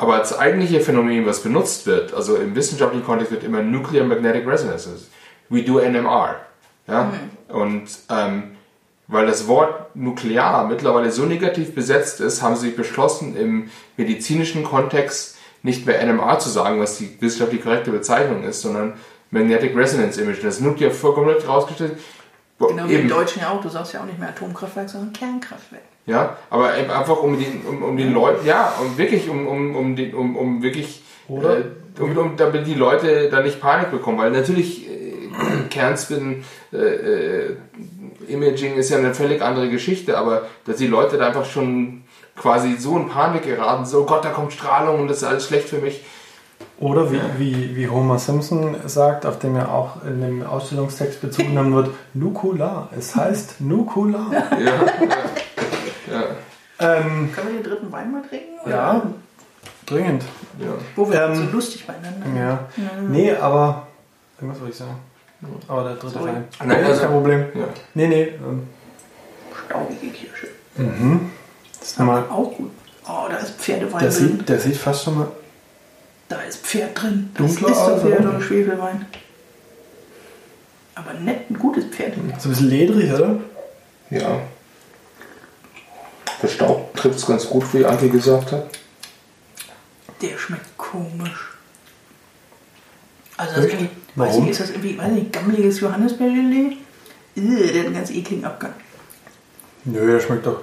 Aber 0.00 0.16
das 0.16 0.38
eigentliche 0.38 0.80
Phänomen, 0.80 1.26
was 1.26 1.42
benutzt 1.42 1.86
wird, 1.86 2.14
also 2.14 2.36
im 2.36 2.54
wissenschaftlichen 2.54 3.04
Kontext 3.04 3.32
wird 3.32 3.44
immer 3.44 3.60
Nuclear 3.60 4.06
Magnetic 4.06 4.46
Resonances. 4.46 5.10
We 5.50 5.62
do 5.62 5.78
NMR. 5.78 6.36
Ja? 6.86 7.04
Mhm. 7.04 7.54
Und 7.54 7.82
ähm, 8.08 8.42
weil 9.08 9.26
das 9.26 9.46
Wort 9.46 9.94
nuklear 9.94 10.66
mittlerweile 10.66 11.10
so 11.12 11.26
negativ 11.26 11.74
besetzt 11.74 12.22
ist, 12.22 12.40
haben 12.40 12.56
sie 12.56 12.70
beschlossen, 12.70 13.36
im 13.36 13.68
medizinischen 13.98 14.64
Kontext 14.64 15.36
nicht 15.62 15.84
mehr 15.84 16.02
NMR 16.02 16.38
zu 16.38 16.48
sagen, 16.48 16.80
was 16.80 16.96
die 16.96 17.20
wissenschaftlich 17.20 17.62
korrekte 17.62 17.90
Bezeichnung 17.90 18.42
ist, 18.44 18.62
sondern 18.62 18.94
Magnetic 19.30 19.76
Resonance 19.76 20.18
Imaging. 20.18 20.44
Das 20.44 20.54
ist 20.54 20.60
Nuklear 20.62 20.92
vollkommen 20.92 21.28
rausgestellt. 21.46 21.98
Genau 22.58 22.88
wie 22.88 22.94
im 22.94 23.08
Deutschen 23.08 23.42
ja 23.42 23.50
auch, 23.50 23.60
du 23.60 23.68
sagst 23.68 23.92
ja 23.92 24.00
auch 24.00 24.06
nicht 24.06 24.18
mehr 24.18 24.30
Atomkraftwerk, 24.30 24.88
sondern 24.88 25.12
Kernkraftwerk. 25.12 25.82
Ja, 26.10 26.36
aber 26.50 26.70
einfach 26.72 27.22
um 27.22 27.38
den, 27.38 27.62
um, 27.68 27.82
um 27.84 27.96
den 27.96 28.12
Leuten, 28.12 28.44
ja, 28.44 28.72
um 28.80 28.98
wirklich, 28.98 29.30
um, 29.30 29.46
um, 29.46 29.76
um, 29.76 29.94
den, 29.94 30.12
um, 30.12 30.36
um 30.36 30.60
wirklich, 30.60 31.02
Oder? 31.28 31.58
Äh, 31.58 31.64
um, 32.00 32.18
um, 32.18 32.36
damit 32.36 32.66
die 32.66 32.74
Leute 32.74 33.28
da 33.30 33.40
nicht 33.40 33.60
Panik 33.60 33.92
bekommen, 33.92 34.18
weil 34.18 34.32
natürlich 34.32 34.88
äh, 34.88 35.68
Kernspin 35.70 36.44
äh, 36.72 36.76
äh, 36.76 37.56
Imaging 38.26 38.74
ist 38.74 38.90
ja 38.90 38.98
eine 38.98 39.14
völlig 39.14 39.40
andere 39.40 39.70
Geschichte, 39.70 40.18
aber 40.18 40.42
dass 40.66 40.76
die 40.76 40.88
Leute 40.88 41.16
da 41.16 41.28
einfach 41.28 41.44
schon 41.44 42.02
quasi 42.36 42.76
so 42.76 42.96
in 42.96 43.08
Panik 43.08 43.44
geraten, 43.44 43.86
so 43.86 44.00
oh 44.00 44.04
Gott, 44.04 44.24
da 44.24 44.30
kommt 44.30 44.52
Strahlung 44.52 45.02
und 45.02 45.08
das 45.08 45.18
ist 45.18 45.24
alles 45.24 45.46
schlecht 45.46 45.68
für 45.68 45.78
mich. 45.78 46.02
Oder 46.80 47.12
wie, 47.12 47.20
wie, 47.36 47.76
wie 47.76 47.88
Homer 47.88 48.18
Simpson 48.18 48.74
sagt, 48.86 49.26
auf 49.26 49.38
dem 49.38 49.54
ja 49.54 49.68
auch 49.68 50.02
in 50.04 50.20
dem 50.22 50.42
Ausstellungstext 50.42 51.20
Bezug 51.20 51.46
genommen 51.46 51.74
wird, 51.74 51.90
Nukular. 52.14 52.88
Es 52.98 53.14
heißt 53.14 53.60
Nukular. 53.60 54.26
Ja. 54.32 54.58
Ja. 54.58 54.70
Ähm, 56.80 57.30
Können 57.34 57.48
wir 57.48 57.54
den 57.54 57.62
dritten 57.62 57.92
Wein 57.92 58.10
mal 58.10 58.22
trinken? 58.22 58.58
Oder? 58.64 58.74
Ja, 58.74 59.02
dringend. 59.86 60.24
Ja. 60.58 60.66
Wo 60.96 61.10
wir 61.10 61.22
ähm, 61.22 61.34
so 61.34 61.42
lustig 61.44 61.86
beieinander 61.86 62.26
Ja. 62.40 62.68
Mhm. 62.76 63.10
Nee, 63.10 63.32
aber. 63.34 63.86
Irgendwas 64.38 64.60
wollte 64.60 64.72
ich 64.72 64.78
sagen. 64.78 64.96
Aber 65.68 65.84
der 65.84 65.94
dritte 65.94 66.12
Sorry. 66.14 66.26
Wein. 66.32 66.44
Nein, 66.64 66.84
also, 66.84 67.00
kein 67.00 67.10
Problem. 67.10 67.40
Ja. 67.54 67.68
Nee, 67.94 68.06
nee. 68.08 68.22
Ähm. 68.22 68.66
Staubige 69.66 70.08
Kirsche. 70.08 70.48
Mhm. 70.76 71.30
Das 71.78 71.92
ist 71.92 71.98
mal 71.98 72.24
auch 72.30 72.52
gut. 72.56 72.70
Oh, 73.06 73.26
da 73.28 73.36
ist 73.36 73.52
Pferdewein 73.60 74.00
der 74.00 74.10
drin. 74.10 74.28
Sieht, 74.38 74.48
der 74.48 74.58
sieht 74.58 74.76
fast 74.76 75.04
schon 75.04 75.18
mal. 75.18 75.28
Da 76.28 76.40
ist 76.42 76.64
Pferd 76.64 77.00
drin. 77.02 77.30
Das 77.34 77.56
Dunkler 77.56 77.72
ist 77.72 77.86
der 77.86 77.98
Pferd 77.98 78.26
oder 78.26 78.40
Schwefelwein. 78.40 79.06
Aber 80.94 81.14
nett, 81.14 81.50
ein 81.50 81.58
gutes 81.58 81.84
Pferd. 81.86 82.14
So 82.38 82.48
ein 82.48 82.52
bisschen 82.52 82.68
ledrig, 82.68 83.12
oder? 83.12 83.36
Ja. 84.10 84.40
Verstaubt 86.40 86.96
trifft 86.96 87.18
es 87.18 87.26
ganz 87.26 87.46
gut, 87.46 87.64
wie 87.74 87.84
Anke 87.84 88.08
gesagt 88.08 88.52
hat. 88.52 88.66
Der 90.22 90.38
schmeckt 90.38 90.76
komisch. 90.78 91.50
Also, 93.36 93.56
das 93.56 93.66
irgendwie, 93.66 93.88
weiß 94.16 94.36
nicht, 94.36 94.50
ist 94.50 94.60
das 94.60 94.70
irgendwie, 94.70 94.98
weiß 94.98 95.12
nicht, 95.12 95.32
gammeliges 95.32 95.80
Johannisbeergelee? 95.80 96.78
Der 97.36 97.80
hat 97.80 97.86
einen 97.86 97.94
ganz 97.94 98.10
ekligen 98.10 98.44
Abgang. 98.44 98.72
Nö, 99.84 100.12
der 100.12 100.20
schmeckt 100.20 100.46
doch. 100.46 100.62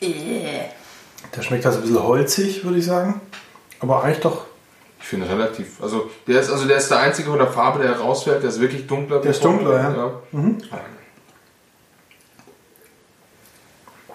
Äh. 0.00 0.68
Der 1.34 1.42
schmeckt 1.42 1.64
also 1.66 1.78
ein 1.78 1.82
bisschen 1.82 2.02
holzig, 2.02 2.64
würde 2.64 2.78
ich 2.78 2.86
sagen. 2.86 3.20
Aber 3.80 4.04
eigentlich 4.04 4.20
doch. 4.20 4.44
Ich 5.00 5.06
finde 5.06 5.28
relativ. 5.28 5.82
Also 5.82 6.10
der 6.26 6.40
ist 6.40 6.50
also 6.50 6.66
der 6.66 6.78
ist 6.78 6.90
der 6.90 7.00
einzige 7.00 7.28
von 7.28 7.38
der 7.38 7.48
Farbe, 7.48 7.82
der 7.82 7.94
herausfällt, 7.94 8.42
der 8.42 8.50
ist 8.50 8.60
wirklich 8.60 8.86
dunkler. 8.86 9.20
Der 9.20 9.32
ist 9.32 9.44
dunkler, 9.44 9.76
ja. 9.76 9.96
ja. 9.96 10.12
Mhm. 10.32 10.58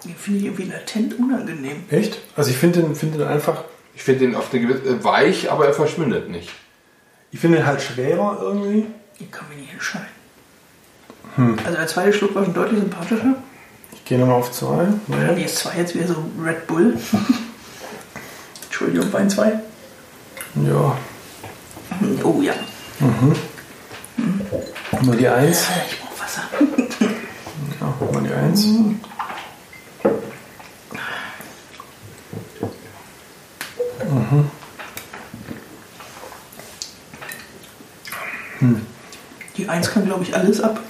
Den 0.04 0.14
finde 0.16 0.38
ich 0.40 0.44
irgendwie 0.46 0.64
latent 0.64 1.18
unangenehm. 1.18 1.84
Echt? 1.90 2.18
Also 2.36 2.50
ich 2.50 2.56
finde 2.56 2.80
den, 2.82 2.94
find 2.94 3.14
den 3.14 3.22
einfach. 3.22 3.64
Ich 3.94 4.02
finde 4.02 4.20
den 4.20 4.34
auf 4.34 4.52
eine 4.52 4.62
gewisse 4.66 4.88
äh, 4.88 5.04
weich, 5.04 5.50
aber 5.50 5.66
er 5.66 5.74
verschwindet 5.74 6.30
nicht. 6.30 6.50
Ich 7.32 7.40
finde 7.40 7.58
den 7.58 7.66
halt 7.66 7.82
schwerer 7.82 8.38
irgendwie. 8.40 8.86
Ich 9.18 9.30
kann 9.30 9.48
mich 9.48 9.58
nicht 9.58 9.72
entscheiden. 9.72 10.06
Hm. 11.36 11.58
Also 11.64 11.76
der 11.76 11.86
zweite 11.86 12.12
Schluck 12.12 12.34
war 12.34 12.44
schon 12.44 12.54
deutlich 12.54 12.80
sympathischer. 12.80 13.34
Ich 13.92 14.04
gehe 14.04 14.18
nochmal 14.18 14.36
auf 14.36 14.50
zwei. 14.52 14.86
Ja. 15.08 15.34
Die 15.34 15.42
ist 15.44 15.56
zwei 15.56 15.76
jetzt 15.76 15.94
wieder 15.94 16.06
so 16.08 16.16
Red 16.42 16.66
Bull. 16.66 16.96
Entschuldigung, 18.64 19.12
Wein 19.12 19.28
zwei. 19.28 19.60
Ja. 20.66 20.96
Oh 22.24 22.40
ja. 22.42 22.54
Mhm. 22.98 23.36
Mhm. 24.16 25.06
Mal 25.06 25.16
die 25.16 25.28
Eins. 25.28 25.66
Ich 25.90 26.00
brauche 26.00 26.20
Wasser. 26.20 26.42
Ja, 27.80 28.12
mal 28.12 28.22
die 28.22 28.32
Eins. 28.32 28.64
Mhm. 28.66 29.00
Mhm. 34.10 34.50
Hm. 38.58 38.86
Die 39.56 39.68
1 39.68 39.90
kann, 39.90 40.04
glaube 40.04 40.22
ich, 40.22 40.34
alles 40.34 40.60
ab. 40.60 40.80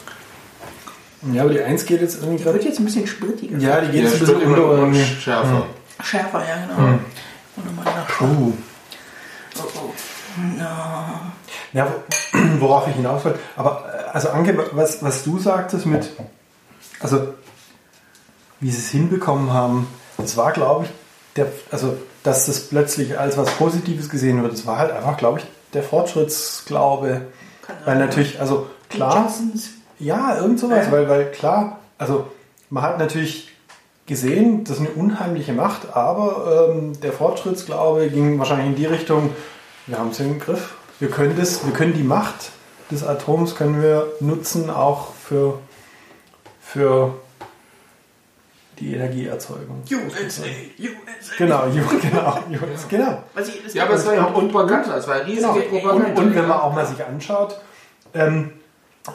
Ja, 1.33 1.43
aber 1.43 1.53
die 1.53 1.61
1 1.61 1.85
geht 1.85 2.01
jetzt 2.01 2.23
irgendwie 2.23 2.43
gerade. 2.43 2.57
wird 2.57 2.65
jetzt 2.65 2.79
ein 2.79 2.85
bisschen 2.85 3.07
sprittiger. 3.07 3.59
Ja, 3.59 3.81
die 3.81 3.93
geht 3.93 4.05
jetzt 4.05 4.15
ein 4.15 4.21
bisschen 4.21 4.43
unter 4.43 4.71
und 4.71 4.95
schärfer. 4.95 5.59
Hm. 5.59 6.05
Schärfer, 6.05 6.43
ja, 6.49 6.67
genau. 6.67 6.77
Hm. 6.79 6.99
Und 7.57 7.67
nochmal 7.67 7.95
nach. 7.95 8.09
Puh. 8.09 8.53
Oh, 9.59 9.63
oh. 9.77 9.93
No. 10.57 10.65
Ja, 11.73 11.95
worauf 12.59 12.89
ich 12.89 12.95
hinaus 12.95 13.25
wollte. 13.25 13.39
Aber, 13.57 13.85
äh, 13.93 14.11
also 14.11 14.31
Anke, 14.31 14.57
was, 14.73 15.03
was 15.03 15.23
du 15.25 15.39
sagtest 15.39 15.87
mit, 15.87 16.11
also, 17.01 17.35
wie 18.61 18.71
sie 18.71 18.79
es 18.79 18.91
hinbekommen 18.91 19.53
haben, 19.53 19.87
das 20.17 20.37
war, 20.37 20.53
glaube 20.53 20.87
ich, 20.87 20.91
der, 21.37 21.47
also 21.71 21.97
dass 22.23 22.47
das 22.47 22.61
plötzlich 22.61 23.19
als 23.19 23.37
was 23.37 23.51
Positives 23.53 24.09
gesehen 24.09 24.43
wird. 24.43 24.53
Das 24.53 24.67
war 24.67 24.79
halt 24.79 24.93
einfach, 24.93 25.17
glaube 25.17 25.41
ich, 25.41 25.47
der 25.73 25.83
Fortschrittsglaube. 25.83 27.23
Weil 27.85 27.99
natürlich, 27.99 28.41
also 28.41 28.67
klar, 28.89 29.31
ja, 29.99 30.39
irgend 30.39 30.59
sowas, 30.59 30.87
ja. 30.87 30.93
weil, 30.93 31.09
weil 31.09 31.31
klar, 31.31 31.79
also 31.99 32.27
man 32.69 32.83
hat 32.83 32.99
natürlich 32.99 33.51
gesehen, 34.07 34.65
das 34.65 34.79
ist 34.79 34.81
eine 34.81 34.91
unheimliche 34.91 35.53
Macht, 35.53 35.95
aber 35.95 36.73
ähm, 36.73 37.01
der 37.01 37.13
Fortschrittsglaube 37.13 38.09
ging 38.09 38.39
wahrscheinlich 38.39 38.67
in 38.67 38.75
die 38.75 38.87
Richtung, 38.87 39.31
wir 39.87 39.99
haben 39.99 40.11
es 40.11 40.19
im 40.19 40.41
Griff, 40.41 40.75
wir 40.99 41.11
können 41.11 41.37
das, 41.37 41.65
wir 41.65 41.73
können 41.73 41.95
die 41.95 42.03
Macht 42.03 42.51
des 42.91 43.05
Atoms 43.05 43.55
können 43.55 43.83
wir 43.83 44.13
nutzen 44.21 44.69
auch 44.69 45.15
für, 45.15 45.59
für 46.61 47.15
die 48.81 48.95
Energieerzeugung. 48.95 49.83
USA, 49.91 50.43
USA. 50.43 50.43
Genau, 51.39 51.63
genau, 51.71 52.39
USA, 52.73 52.89
genau. 52.89 53.23
ja, 53.75 53.85
aber 53.85 53.95
es 53.95 54.07
war 54.07 54.15
ja 54.15 54.25
auch 54.27 54.33
Propaganda, 54.35 54.97
es 54.97 55.07
war 55.07 55.25
riesige 55.27 55.43
genau. 55.53 55.53
Propaganda. 55.81 56.07
Und, 56.21 56.27
und, 56.29 56.35
wenn 56.35 56.49
man 56.49 56.61
auch 56.61 56.73
mal 56.75 56.87
sich 56.87 57.05
anschaut, 57.05 57.61
ähm, 58.15 58.53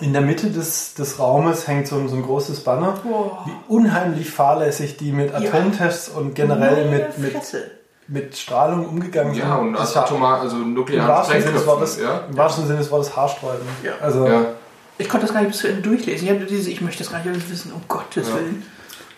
in 0.01 0.13
der 0.13 0.21
Mitte 0.21 0.49
des, 0.49 0.93
des 0.95 1.19
Raumes 1.19 1.67
hängt 1.67 1.87
so, 1.87 1.95
ein- 1.97 2.09
so 2.09 2.15
ein 2.15 2.23
großes 2.23 2.61
Banner, 2.63 2.93
Boah. 3.03 3.45
wie 3.45 3.51
unheimlich 3.73 4.29
fahrlässig 4.31 4.97
die 4.97 5.11
mit 5.11 5.31
Ja. 5.31 5.37
Atomtests 5.37 6.09
und 6.09 6.33
generell 6.35 6.85
Meine 6.85 6.97
mit, 6.97 7.17
mit, 7.19 7.31
Fresse. 7.33 7.71
mit 8.07 8.35
Strahlung 8.37 8.87
umgegangen 8.87 9.33
sind. 9.33 9.43
Ja, 9.43 9.55
und 9.57 9.73
Das 9.73 9.81
als 9.81 9.95
war 9.95 10.03
atomar, 10.05 10.41
also 10.41 10.57
im 10.57 10.73
nuklearen 10.73 11.07
wahrsten 11.07 11.39
Sinne 11.41 11.53
des 11.53 11.65
Wortes, 11.67 11.93
Sprengköpfen. 11.93 12.29
im 12.31 12.37
wahrsten 12.37 12.67
Sinne 12.67 12.79
des 12.79 12.91
Wortes 12.91 13.15
haarsträubend. 13.15 13.69
Ja. 13.83 13.91
Also, 14.01 14.27
Ja. 14.27 14.45
Ich 14.97 15.09
konnte 15.09 15.25
das 15.25 15.33
gar 15.35 15.41
nicht 15.41 15.51
bis 15.51 15.59
zu 15.59 15.67
Ende 15.67 15.81
durchlesen. 15.81 16.25
Ich, 16.25 16.33
habe 16.33 16.45
diese, 16.45 16.69
ich 16.69 16.79
möchte 16.79 17.03
das 17.03 17.11
gar 17.11 17.19
nicht 17.19 17.27
alles 17.27 17.49
wissen, 17.49 17.73
um 17.73 17.81
Gottes 17.89 18.29
Ja. 18.29 18.35
Willen. 18.35 18.65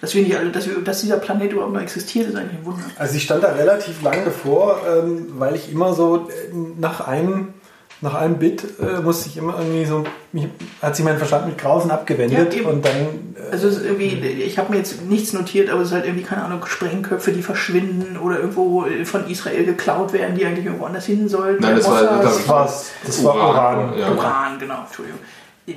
Dass, 0.01 0.13
wir 0.13 0.21
nicht 0.23 0.37
alle, 0.37 0.51
dass, 0.51 0.67
wir, 0.67 0.75
dass 0.81 1.01
dieser 1.01 1.17
Planet 1.17 1.51
überhaupt 1.53 1.73
noch 1.73 1.81
existiert, 1.81 2.27
ist 2.29 2.35
eigentlich 2.35 2.59
ein 2.59 2.65
Wunder. 2.65 2.83
Also 2.97 3.15
ich 3.15 3.23
stand 3.23 3.43
da 3.43 3.49
relativ 3.53 4.01
lange 4.03 4.25
davor, 4.25 4.79
ähm, 4.87 5.27
weil 5.37 5.55
ich 5.55 5.71
immer 5.71 5.93
so 5.93 6.27
äh, 6.29 6.53
nach 6.79 7.07
einem, 7.07 7.53
nach 8.01 8.13
einem 8.13 8.37
Bit 8.37 8.63
äh, 8.79 9.01
musste 9.01 9.27
ich 9.27 9.37
immer 9.37 9.57
irgendwie 9.57 9.85
so, 9.85 10.03
mich, 10.33 10.47
hat 10.83 10.95
sich 10.95 11.03
mein 11.03 11.17
Verstand 11.17 11.47
mit 11.47 11.57
Grausen 11.57 11.89
abgewendet 11.89 12.53
Ja, 12.53 12.69
und 12.69 12.85
dann 12.85 12.93
äh, 12.93 13.51
Also 13.51 13.69
es 13.69 13.77
ist 13.77 13.85
irgendwie, 13.85 14.05
ich 14.09 14.59
habe 14.59 14.71
mir 14.71 14.77
jetzt 14.77 15.01
nichts 15.09 15.33
notiert, 15.33 15.71
aber 15.71 15.81
es 15.81 15.87
ist 15.87 15.93
halt 15.95 16.05
irgendwie, 16.05 16.23
keine 16.23 16.43
Ahnung, 16.43 16.63
Sprengköpfe, 16.67 17.31
die 17.31 17.41
verschwinden 17.41 18.17
oder 18.17 18.37
irgendwo 18.39 18.85
von 19.03 19.27
Israel 19.27 19.65
geklaut 19.65 20.13
werden, 20.13 20.35
die 20.37 20.45
eigentlich 20.45 20.65
irgendwo 20.67 20.85
anders 20.85 21.07
hin 21.07 21.27
sollten. 21.27 21.63
Nein, 21.63 21.75
das 21.77 21.89
war- 21.89 22.03
das 22.03 22.37
das 22.37 22.47
war, 22.47 22.71
das 23.03 23.23
war 23.23 23.35
Uran, 23.35 23.77
Uran. 23.89 23.97
ja. 23.99 24.11
Uran, 24.11 24.59
genau, 24.59 24.83
Entschuldigung. 24.85 25.19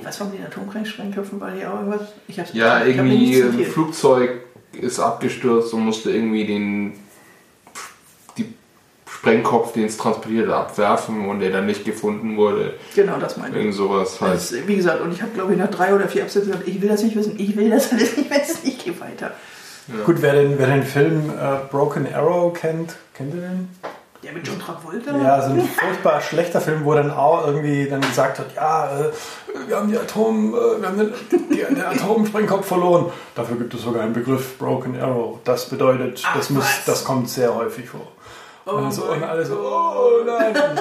Was 0.03 0.19
waren 0.19 0.31
die 0.31 0.41
Atomsprengköpfen? 0.43 1.39
War 1.41 1.51
die 1.51 1.65
auch 1.65 1.79
irgendwas? 1.79 2.01
Ich 2.27 2.39
hab's, 2.39 2.51
Ja, 2.53 2.85
ich 2.85 2.97
hab 2.97 3.05
mir 3.05 3.11
irgendwie 3.13 3.29
nichts 3.31 3.45
ein 3.45 3.51
notiert. 3.51 3.71
Flugzeug 3.73 4.31
ist 4.73 4.99
abgestürzt 4.99 5.73
und 5.73 5.81
musste 5.85 6.11
irgendwie 6.11 6.45
den 6.45 6.93
die 8.37 8.53
Sprengkopf, 9.09 9.73
den 9.73 9.85
es 9.85 9.97
transportiert 9.97 10.47
hat, 10.47 10.55
abwerfen 10.55 11.27
und 11.27 11.41
der 11.41 11.51
dann 11.51 11.65
nicht 11.65 11.83
gefunden 11.83 12.37
wurde. 12.37 12.75
Genau, 12.95 13.17
das 13.19 13.35
meine 13.35 13.49
ich. 13.53 13.57
Irgend 13.57 13.75
sowas 13.75 14.21
halt. 14.21 14.35
Das, 14.35 14.53
wie 14.65 14.75
gesagt, 14.77 15.01
und 15.01 15.11
ich 15.11 15.21
habe 15.21 15.33
glaube 15.33 15.51
ich 15.53 15.59
nach 15.59 15.69
drei 15.69 15.93
oder 15.93 16.07
vier 16.07 16.23
Absätzen 16.23 16.51
gesagt, 16.51 16.67
ich 16.69 16.81
will 16.81 16.87
das 16.89 17.03
nicht 17.03 17.15
wissen, 17.17 17.35
ich 17.37 17.55
will 17.57 17.69
das 17.69 17.91
alles 17.91 18.15
nicht 18.15 18.29
wissen, 18.29 18.59
ich 18.63 18.83
gehe 18.83 18.99
weiter. 18.99 19.31
Gut, 20.05 20.21
wer 20.21 20.33
den, 20.33 20.57
wer 20.57 20.67
den 20.67 20.83
Film 20.83 21.29
äh, 21.31 21.57
Broken 21.69 22.07
Arrow 22.13 22.53
kennt, 22.53 22.95
kennt 23.13 23.33
ihr 23.33 23.41
den? 23.41 23.67
Der 24.23 24.33
mit 24.33 24.47
John 24.47 24.59
Travolta? 24.59 25.17
Ja, 25.17 25.41
so 25.41 25.53
ein 25.53 25.61
furchtbar 25.61 26.21
schlechter 26.21 26.61
Film, 26.61 26.85
wo 26.85 26.93
dann 26.93 27.09
auch 27.09 27.47
irgendwie 27.47 27.89
dann 27.89 28.01
gesagt 28.01 28.37
hat, 28.37 28.53
ja, 28.55 28.99
äh, 28.99 29.11
wir 29.67 29.75
haben 29.75 29.89
die 29.89 29.97
Atom, 29.97 30.53
äh, 30.53 30.79
wir 30.79 30.87
haben 30.87 30.97
den, 30.97 31.13
die, 31.49 31.55
den 31.55 31.81
Atomsprengkopf 31.83 32.67
verloren. 32.67 33.11
Dafür 33.33 33.57
gibt 33.57 33.73
es 33.73 33.81
sogar 33.81 34.03
einen 34.03 34.13
Begriff 34.13 34.59
Broken 34.59 34.99
Arrow. 35.01 35.39
Das 35.43 35.69
bedeutet, 35.69 36.21
Ach, 36.23 36.37
das 36.37 36.51
muss, 36.51 36.65
das 36.85 37.03
kommt 37.03 37.29
sehr 37.29 37.55
häufig 37.55 37.89
vor. 37.89 38.07
Oh 38.67 38.73
und, 38.73 38.91
so, 38.91 39.05
und 39.05 39.23
alle 39.23 39.43
so, 39.43 39.55
oh 39.55 40.23
nein. 40.23 40.55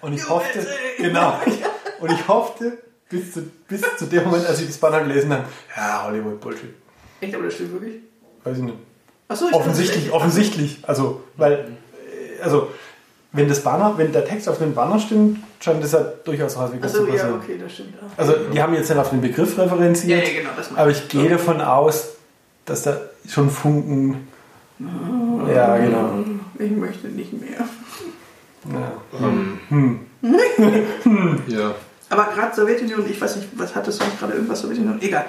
und 0.00 0.12
ich 0.12 0.28
hoffte, 0.28 0.66
genau, 0.98 1.38
und 2.00 2.10
ich 2.10 2.26
hoffte 2.26 2.78
bis 3.08 3.32
zu, 3.32 3.42
bis 3.68 3.82
zu 3.96 4.06
dem 4.06 4.24
Moment, 4.24 4.44
als 4.46 4.60
ich 4.60 4.66
das 4.66 4.78
Banner 4.78 5.00
gelesen 5.02 5.32
habe, 5.32 5.44
ja, 5.76 6.04
Hollywood 6.04 6.40
Bullshit. 6.40 6.74
Echt, 7.20 7.32
aber 7.32 7.44
das 7.44 7.54
stimmt 7.54 7.74
wirklich? 7.74 8.02
Weiß 8.42 8.56
ich 8.56 8.64
nicht. 8.64 8.78
Achso, 9.28 9.46
ich 9.48 9.54
Offensichtlich, 9.54 10.12
offensichtlich. 10.12 10.78
Also, 10.82 11.22
weil, 11.36 11.52
äh, 11.52 12.42
also, 12.42 12.68
wenn 13.32 13.48
das 13.48 13.60
Banner, 13.62 13.94
wenn 13.96 14.12
der 14.12 14.24
Text 14.24 14.48
auf 14.48 14.58
dem 14.58 14.74
Banner 14.74 14.98
stimmt, 14.98 15.38
scheint 15.60 15.82
das 15.82 15.92
ja 15.92 16.00
durchaus 16.24 16.56
häufiger 16.56 16.84
Achso, 16.84 16.98
zu 16.98 17.06
ja, 17.06 17.12
passieren. 17.12 17.40
okay, 17.42 17.58
das 17.60 17.72
stimmt. 17.72 17.94
Ja. 17.94 18.08
Also, 18.16 18.34
die 18.52 18.62
haben 18.62 18.74
jetzt 18.74 18.88
nicht 18.88 18.98
auf 18.98 19.10
den 19.10 19.20
Begriff 19.20 19.56
Ja, 19.56 19.64
referenziert, 19.64 20.28
ja, 20.28 20.40
genau, 20.40 20.50
das 20.56 20.70
aber 20.76 20.90
ich 20.90 21.08
gehe 21.08 21.28
davon 21.28 21.60
aus, 21.60 22.10
dass 22.64 22.82
da 22.82 22.96
schon 23.28 23.50
Funken. 23.50 24.28
Ja, 25.52 25.76
genau. 25.78 26.24
Ich 26.58 26.70
möchte 26.70 27.08
nicht 27.08 27.32
mehr. 27.32 27.66
Ja. 28.72 28.92
Ähm, 29.70 30.00
ja. 31.48 31.74
Aber 32.14 32.32
gerade 32.32 32.54
Sowjetunion, 32.54 33.04
ich 33.10 33.20
weiß 33.20 33.36
nicht, 33.36 33.48
was 33.56 33.74
hattest 33.74 34.00
du 34.00 34.04
nicht 34.04 34.20
gerade 34.20 34.34
irgendwas 34.34 34.60
Sowjetunion? 34.60 35.02
Egal. 35.02 35.26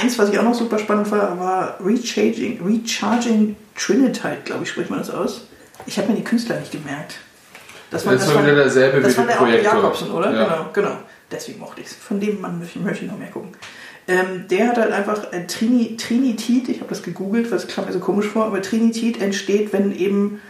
Eins, 0.00 0.18
was 0.18 0.30
ich 0.30 0.38
auch 0.38 0.44
noch 0.44 0.54
super 0.54 0.78
spannend 0.78 1.10
war, 1.10 1.38
war 1.38 1.78
Recharging, 1.84 2.58
Recharging 2.64 3.54
Trinitite, 3.76 4.38
glaube 4.44 4.64
ich, 4.64 4.70
spricht 4.70 4.88
man 4.88 5.00
das 5.00 5.10
aus. 5.10 5.46
Ich 5.84 5.98
habe 5.98 6.08
mir 6.08 6.16
die 6.16 6.24
Künstler 6.24 6.58
nicht 6.58 6.72
gemerkt. 6.72 7.18
Das 7.90 8.04
Das 8.04 8.34
war 8.34 8.42
wieder 8.42 8.54
derselbe 8.54 9.00
das 9.00 9.12
wie 9.12 9.18
war 9.18 9.26
der 9.26 9.34
Projektor. 9.34 9.74
Jakobsen, 9.74 10.10
oder? 10.10 10.32
Ja. 10.32 10.44
Genau, 10.44 10.70
genau. 10.72 10.96
Deswegen 11.30 11.58
mochte 11.58 11.82
ich 11.82 11.88
es. 11.88 11.94
Von 11.94 12.18
dem 12.18 12.40
Mann 12.40 12.58
möchte, 12.58 12.78
möchte 12.78 13.04
ich 13.04 13.10
noch 13.10 13.18
mehr 13.18 13.30
gucken. 13.30 13.50
Ähm, 14.08 14.46
der 14.48 14.68
hat 14.68 14.78
halt 14.78 14.92
einfach 14.92 15.32
äh, 15.32 15.46
Trini, 15.46 15.96
Trinitit, 15.96 16.68
ich 16.70 16.78
habe 16.78 16.88
das 16.88 17.02
gegoogelt, 17.02 17.50
weil 17.50 17.58
es 17.58 17.66
kam 17.66 17.84
mir 17.84 17.92
so 17.92 17.98
komisch 17.98 18.26
vor, 18.26 18.46
aber 18.46 18.62
Trinitit 18.62 19.20
entsteht, 19.20 19.72
wenn 19.72 19.94
eben 19.94 20.40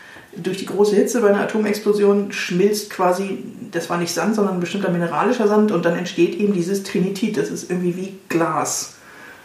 durch 0.42 0.58
die 0.58 0.66
große 0.66 0.94
Hitze 0.96 1.20
bei 1.20 1.28
einer 1.28 1.40
Atomexplosion 1.40 2.32
schmilzt 2.32 2.90
quasi, 2.90 3.38
das 3.70 3.88
war 3.90 3.98
nicht 3.98 4.12
Sand, 4.12 4.34
sondern 4.34 4.54
ein 4.54 4.60
bestimmter 4.60 4.90
mineralischer 4.90 5.48
Sand 5.48 5.72
und 5.72 5.84
dann 5.84 5.96
entsteht 5.96 6.34
eben 6.34 6.52
dieses 6.52 6.82
Trinitit. 6.82 7.36
Das 7.36 7.50
ist 7.50 7.70
irgendwie 7.70 7.96
wie 7.96 8.18
Glas. 8.28 8.94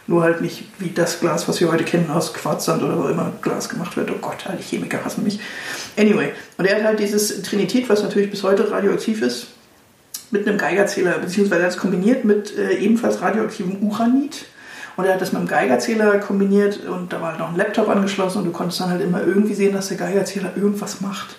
Nur 0.06 0.22
halt 0.22 0.40
nicht 0.40 0.64
wie 0.78 0.90
das 0.90 1.20
Glas, 1.20 1.48
was 1.48 1.60
wir 1.60 1.70
heute 1.70 1.84
kennen 1.84 2.10
aus 2.10 2.34
Quarzsand 2.34 2.82
oder 2.82 2.98
wo 3.02 3.08
immer 3.08 3.32
Glas 3.40 3.68
gemacht 3.68 3.96
wird. 3.96 4.10
Oh 4.10 4.18
Gott, 4.20 4.46
alle 4.46 4.58
Chemiker 4.58 5.04
hassen 5.04 5.22
mich. 5.22 5.38
Anyway, 5.96 6.32
und 6.58 6.64
er 6.66 6.76
hat 6.76 6.84
halt 6.84 6.98
dieses 6.98 7.42
Trinitit, 7.42 7.88
was 7.88 8.02
natürlich 8.02 8.30
bis 8.30 8.42
heute 8.42 8.70
radioaktiv 8.70 9.22
ist, 9.22 9.48
mit 10.32 10.48
einem 10.48 10.58
Geigerzähler, 10.58 11.18
beziehungsweise 11.18 11.66
es 11.66 11.76
kombiniert 11.76 12.24
mit 12.24 12.56
äh, 12.56 12.74
ebenfalls 12.78 13.20
radioaktivem 13.20 13.82
Uranit. 13.82 14.46
Und 14.96 15.04
er 15.04 15.14
hat 15.14 15.20
das 15.20 15.32
mit 15.32 15.40
dem 15.40 15.48
Geigerzähler 15.48 16.18
kombiniert 16.18 16.84
und 16.86 17.12
da 17.12 17.20
war 17.20 17.30
halt 17.30 17.38
noch 17.38 17.48
ein 17.48 17.56
Laptop 17.56 17.88
angeschlossen 17.88 18.38
und 18.38 18.44
du 18.44 18.52
konntest 18.52 18.80
dann 18.80 18.90
halt 18.90 19.00
immer 19.00 19.22
irgendwie 19.22 19.54
sehen, 19.54 19.72
dass 19.72 19.88
der 19.88 19.96
Geigerzähler 19.96 20.52
irgendwas 20.56 21.00
macht. 21.00 21.36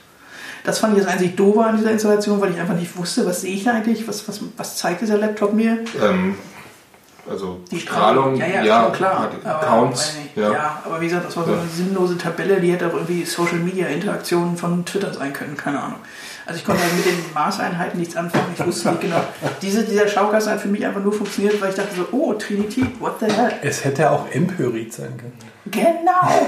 Das 0.64 0.80
fand 0.80 0.98
ich 0.98 1.04
das 1.04 1.12
einzig 1.12 1.36
doofe 1.36 1.64
an 1.64 1.78
dieser 1.78 1.92
Installation, 1.92 2.40
weil 2.40 2.52
ich 2.52 2.60
einfach 2.60 2.76
nicht 2.76 2.98
wusste, 2.98 3.26
was 3.26 3.42
sehe 3.42 3.54
ich 3.54 3.70
eigentlich, 3.70 4.08
was, 4.08 4.28
was, 4.28 4.40
was 4.58 4.78
zeigt 4.78 5.02
dieser 5.02 5.18
Laptop 5.18 5.54
mir. 5.54 5.80
Ähm, 6.02 6.36
also 7.30 7.60
Die 7.72 7.80
Strahlung, 7.80 8.36
ja, 8.36 8.48
ja, 8.48 8.64
ja, 8.64 8.84
schon 8.84 8.94
klar. 8.94 9.20
hat 9.24 9.46
Aber, 9.46 9.66
Counts, 9.66 10.16
nicht. 10.18 10.36
ja. 10.38 10.52
ja. 10.52 10.82
aber 10.86 11.00
wie 11.02 11.06
gesagt, 11.08 11.26
das 11.26 11.38
war 11.38 11.46
so 11.46 11.52
Ja. 11.52 11.60
eine 11.60 11.68
sinnlose 11.70 12.18
Tabelle, 12.18 12.60
die 12.60 12.72
hätte 12.72 12.88
auch 12.88 12.94
irgendwie 12.94 13.24
Social 13.26 13.60
Media 13.60 13.88
Interaktionen 13.88 14.58
von 14.58 14.84
Twitter 14.86 15.14
sein 15.14 15.32
können, 15.34 15.56
keine 15.56 15.80
Ahnung. 15.82 16.00
Also 16.46 16.58
ich 16.60 16.66
konnte 16.66 16.84
halt 16.84 16.94
mit 16.98 17.06
den 17.06 17.16
Maßeinheiten 17.34 17.98
nichts 18.00 18.16
anfangen, 18.18 18.48
ich 18.58 18.66
wusste 18.66 18.90
nicht 18.90 19.02
genau. 19.02 19.22
Diese, 19.62 19.84
dieser 19.84 20.08
Schaukasten 20.08 20.54
hat 20.54 20.60
für 20.62 20.68
mich 20.68 20.86
einfach 20.86 21.02
nur 21.02 21.14
funktioniert, 21.14 21.62
weil 21.62 21.70
ich 21.70 21.76
dachte 21.76 21.96
so, 21.96 22.06
oh, 22.12 22.34
Trinity, 22.34 22.86
what 23.00 23.16
the 23.22 23.28
hell? 23.28 23.54
Es 23.62 23.86
hätte 23.86 24.12
auch 24.12 24.30
Empyrit 24.30 24.92
sein 24.94 25.16
können. 25.18 25.34
Genau! 25.66 26.48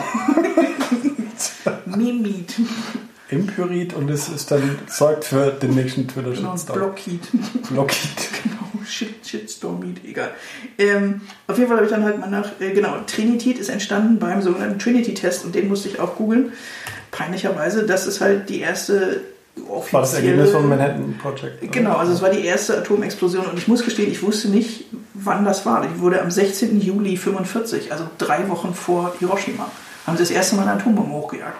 Mimit. 1.85 2.53
Empyrit 3.29 3.93
und 3.93 4.09
es 4.09 4.29
ist 4.29 4.51
dann 4.51 4.77
sorgt 4.87 5.25
für 5.25 5.51
den 5.51 5.73
nächsten 5.75 6.05
Genau, 6.07 6.29
Twitter-Shitstorm. 6.31 6.77
Blockheat. 6.79 7.21
Blockheat. 7.71 8.29
Genau, 8.43 8.64
Shit, 8.87 9.25
Shitstorm 9.25 9.79
Meat, 9.79 9.97
egal. 10.05 10.31
Ähm, 10.77 11.21
auf 11.47 11.57
jeden 11.57 11.69
Fall 11.69 11.77
habe 11.77 11.87
ich 11.87 11.91
dann 11.91 12.03
halt 12.03 12.19
mal 12.19 12.29
nach, 12.29 12.59
äh, 12.59 12.71
genau, 12.71 12.97
Trinitit 13.07 13.59
ist 13.59 13.69
entstanden 13.69 14.19
beim 14.19 14.41
sogenannten 14.41 14.79
Trinity-Test 14.79 15.45
und 15.45 15.55
den 15.55 15.67
musste 15.67 15.89
ich 15.89 15.99
auch 15.99 16.15
googeln. 16.15 16.53
Peinlicherweise, 17.11 17.85
das 17.85 18.07
ist 18.07 18.21
halt 18.21 18.49
die 18.49 18.59
erste 18.59 19.21
offizielle... 19.69 19.93
War 19.93 20.01
das 20.01 20.13
Ergebnis 20.13 20.51
vom 20.51 20.69
Manhattan 20.69 21.17
Project? 21.21 21.61
oder? 21.61 21.71
Genau, 21.71 21.95
also 21.97 22.13
es 22.13 22.21
war 22.21 22.29
die 22.29 22.45
erste 22.45 22.77
Atomexplosion 22.77 23.45
und 23.45 23.57
ich 23.57 23.67
muss 23.67 23.83
gestehen, 23.83 24.11
ich 24.11 24.21
wusste 24.21 24.49
nicht, 24.49 24.85
wann 25.13 25.45
das 25.45 25.65
war. 25.65 25.85
Die 25.87 25.99
wurde 25.99 26.21
am 26.21 26.31
16. 26.31 26.81
Juli 26.81 27.17
45, 27.17 27.91
also 27.91 28.05
drei 28.17 28.47
Wochen 28.49 28.73
vor 28.73 29.13
Hiroshima, 29.19 29.69
haben 30.05 30.17
sie 30.17 30.23
das 30.23 30.31
erste 30.31 30.55
Mal 30.55 30.63
eine 30.63 30.73
Atombombe 30.73 31.13
hochgejagt. 31.13 31.57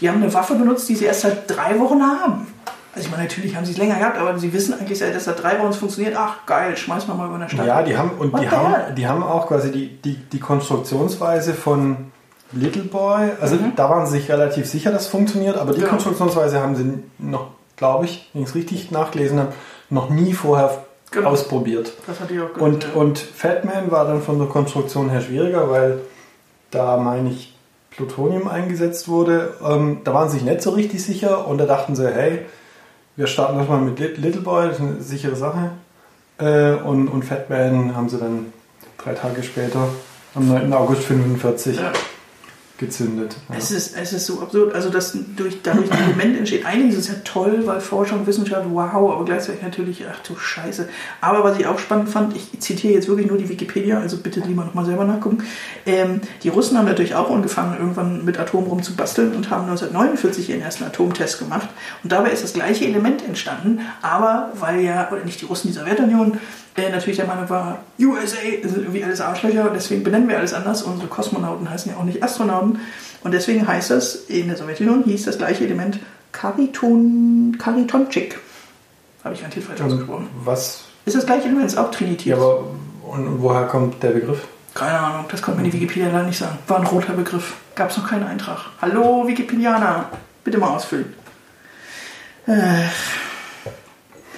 Die 0.00 0.08
haben 0.08 0.22
eine 0.22 0.32
Waffe 0.32 0.54
benutzt, 0.54 0.88
die 0.88 0.96
sie 0.96 1.04
erst 1.04 1.22
seit 1.22 1.48
drei 1.50 1.78
Wochen 1.78 2.02
haben. 2.02 2.46
Also 2.94 3.06
ich 3.06 3.10
meine, 3.10 3.24
natürlich 3.24 3.56
haben 3.56 3.64
sie 3.64 3.72
es 3.72 3.78
länger 3.78 3.96
gehabt, 3.98 4.18
aber 4.18 4.38
sie 4.38 4.52
wissen 4.52 4.74
eigentlich, 4.74 4.98
dass 5.00 5.24
seit 5.24 5.42
drei 5.42 5.58
Wochen 5.58 5.70
es 5.70 5.76
funktioniert. 5.76 6.14
Ach 6.16 6.46
geil, 6.46 6.76
schmeiß 6.76 7.08
mal 7.08 7.14
mal 7.14 7.26
über 7.26 7.36
eine 7.36 7.48
Stadt. 7.50 7.66
Ja, 7.66 7.82
die 7.82 7.96
haben 7.96 8.10
und 8.18 8.32
What 8.32 8.42
die 8.42 8.48
haben, 8.50 8.72
hell? 8.74 8.94
die 8.94 9.06
haben 9.08 9.22
auch 9.22 9.48
quasi 9.48 9.72
die, 9.72 9.88
die, 10.00 10.14
die 10.16 10.38
Konstruktionsweise 10.40 11.54
von 11.54 12.12
Little 12.52 12.84
Boy, 12.84 13.30
also 13.40 13.58
da 13.74 13.90
waren 13.90 14.06
sie 14.06 14.18
sich 14.18 14.30
relativ 14.30 14.66
sicher, 14.66 14.92
dass 14.92 15.02
es 15.02 15.08
funktioniert, 15.08 15.56
aber 15.58 15.72
die 15.72 15.78
Mhm. 15.78 15.84
Ja. 15.84 15.90
Konstruktionsweise 15.90 16.60
haben 16.60 16.76
sie 16.76 17.02
noch, 17.18 17.48
glaube 17.76 18.04
ich, 18.04 18.30
wenn 18.32 18.42
ich 18.42 18.48
es 18.50 18.54
richtig 18.54 18.90
nachgelesen 18.92 19.40
habe, 19.40 19.52
noch 19.90 20.08
nie 20.10 20.32
vorher 20.32 20.84
Genau. 21.10 21.30
ausprobiert. 21.30 21.92
Das 22.06 22.18
hatte 22.20 22.34
ich 22.34 22.40
auch 22.40 22.52
gehört, 22.54 22.60
Und, 22.60 22.84
ja. 22.84 22.90
und 22.94 23.18
Fatman 23.18 23.90
war 23.90 24.04
dann 24.04 24.20
von 24.22 24.38
der 24.38 24.48
Konstruktion 24.48 25.10
her 25.10 25.20
schwieriger, 25.20 25.68
weil 25.70 26.00
da, 26.70 26.96
meine 26.96 27.30
ich, 27.30 27.56
Plutonium 27.90 28.48
eingesetzt 28.48 29.06
wurde. 29.08 29.54
Ähm, 29.64 30.00
da 30.02 30.12
waren 30.14 30.28
sie 30.28 30.38
sich 30.38 30.44
nicht 30.46 30.60
so 30.62 30.70
richtig 30.70 31.04
sicher 31.04 31.46
und 31.46 31.58
da 31.58 31.66
dachten 31.66 31.94
sie, 31.94 32.08
hey, 32.12 32.44
wir 33.16 33.26
starten 33.26 33.58
das 33.58 33.68
mal 33.68 33.80
mit 33.80 33.98
Lit- 33.98 34.18
Little 34.18 34.40
Boy, 34.40 34.66
das 34.68 34.76
ist 34.76 34.80
eine 34.82 35.00
sichere 35.00 35.36
Sache. 35.36 35.70
Äh, 36.38 36.72
und, 36.74 37.08
und 37.08 37.24
Fatman 37.24 37.94
haben 37.94 38.08
sie 38.08 38.18
dann 38.18 38.52
drei 39.02 39.12
Tage 39.14 39.42
später, 39.42 39.88
am 40.34 40.48
9. 40.48 40.72
August 40.72 41.02
45, 41.04 41.76
Ja. 41.76 41.92
Gezündet. 42.76 43.36
Ja. 43.48 43.56
Es, 43.56 43.70
ist, 43.70 43.96
es 43.96 44.12
ist 44.12 44.26
so 44.26 44.40
absurd, 44.40 44.74
also 44.74 44.90
dass 44.90 45.16
durch, 45.36 45.62
dadurch 45.62 45.92
ein 45.92 46.04
Element 46.06 46.36
entsteht. 46.38 46.66
Einiges 46.66 46.98
ist 46.98 47.08
ja 47.08 47.14
toll, 47.22 47.62
weil 47.66 47.80
Forschung, 47.80 48.26
Wissenschaft, 48.26 48.66
wow, 48.68 49.12
aber 49.12 49.24
gleichzeitig 49.24 49.62
natürlich, 49.62 50.04
ach 50.10 50.18
du 50.26 50.36
Scheiße. 50.36 50.88
Aber 51.20 51.44
was 51.44 51.56
ich 51.58 51.66
auch 51.66 51.78
spannend 51.78 52.08
fand, 52.08 52.34
ich 52.34 52.58
zitiere 52.58 52.94
jetzt 52.94 53.06
wirklich 53.06 53.28
nur 53.28 53.38
die 53.38 53.48
Wikipedia, 53.48 54.00
also 54.00 54.16
bitte 54.16 54.40
lieber 54.40 54.64
nochmal 54.64 54.84
selber 54.84 55.04
nachgucken. 55.04 55.44
Ähm, 55.86 56.20
die 56.42 56.48
Russen 56.48 56.76
haben 56.76 56.86
natürlich 56.86 57.14
auch 57.14 57.30
angefangen, 57.30 57.78
irgendwann 57.78 58.24
mit 58.24 58.40
Atomen 58.40 58.66
rumzubasteln 58.66 59.36
und 59.36 59.50
haben 59.50 59.62
1949 59.68 60.50
ihren 60.50 60.60
ersten 60.60 60.82
Atomtest 60.82 61.38
gemacht. 61.38 61.68
Und 62.02 62.10
dabei 62.10 62.30
ist 62.30 62.42
das 62.42 62.54
gleiche 62.54 62.86
Element 62.86 63.24
entstanden, 63.24 63.82
aber 64.02 64.52
weil 64.58 64.80
ja, 64.80 65.12
oder 65.12 65.24
nicht 65.24 65.40
die 65.40 65.44
Russen, 65.44 65.68
die 65.68 65.74
Sowjetunion, 65.74 66.38
äh, 66.76 66.90
natürlich 66.90 67.16
der 67.16 67.26
Meinung 67.26 67.48
war, 67.48 67.78
USA 68.00 68.36
sind 68.62 68.78
irgendwie 68.78 69.04
alles 69.04 69.20
Arschlöcher, 69.20 69.70
deswegen 69.72 70.02
benennen 70.02 70.28
wir 70.28 70.38
alles 70.38 70.52
anders. 70.52 70.82
Unsere 70.82 71.08
Kosmonauten 71.08 71.70
heißen 71.70 71.92
ja 71.92 71.98
auch 71.98 72.04
nicht 72.04 72.22
Astronauten. 72.22 72.80
Und 73.22 73.32
deswegen 73.32 73.66
heißt 73.66 73.90
das, 73.90 74.16
in 74.16 74.48
der 74.48 74.56
Sowjetunion 74.56 75.04
hieß 75.04 75.24
das 75.24 75.38
gleiche 75.38 75.64
Element 75.64 76.00
Kariton, 76.32 77.56
Karitonchik. 77.58 78.40
Habe 79.22 79.34
ich 79.34 79.40
garantiert 79.40 79.64
falsch 79.64 79.80
ausgesprochen. 79.80 80.28
Was? 80.44 80.84
Ist 81.06 81.16
das 81.16 81.24
gleiche 81.24 81.44
Element, 81.44 81.66
ist 81.66 81.78
auch 81.78 81.90
Trinität. 81.90 82.26
Ja, 82.26 82.36
aber 82.36 82.64
und 83.02 83.40
woher 83.40 83.66
kommt 83.66 84.02
der 84.02 84.10
Begriff? 84.10 84.42
Keine 84.74 84.98
Ahnung, 84.98 85.26
das 85.30 85.40
konnte 85.40 85.60
mir 85.60 85.70
die 85.70 85.74
Wikipedia 85.74 86.06
leider 86.06 86.24
nicht 86.24 86.38
sagen. 86.38 86.58
War 86.66 86.80
ein 86.80 86.86
roter 86.86 87.12
Begriff. 87.12 87.54
Gab 87.76 87.90
es 87.90 87.96
noch 87.96 88.08
keinen 88.08 88.24
Eintrag. 88.24 88.58
Hallo 88.82 89.26
Wikipedianer, 89.26 90.10
bitte 90.42 90.58
mal 90.58 90.74
ausfüllen. 90.74 91.14
Äh. 92.46 92.88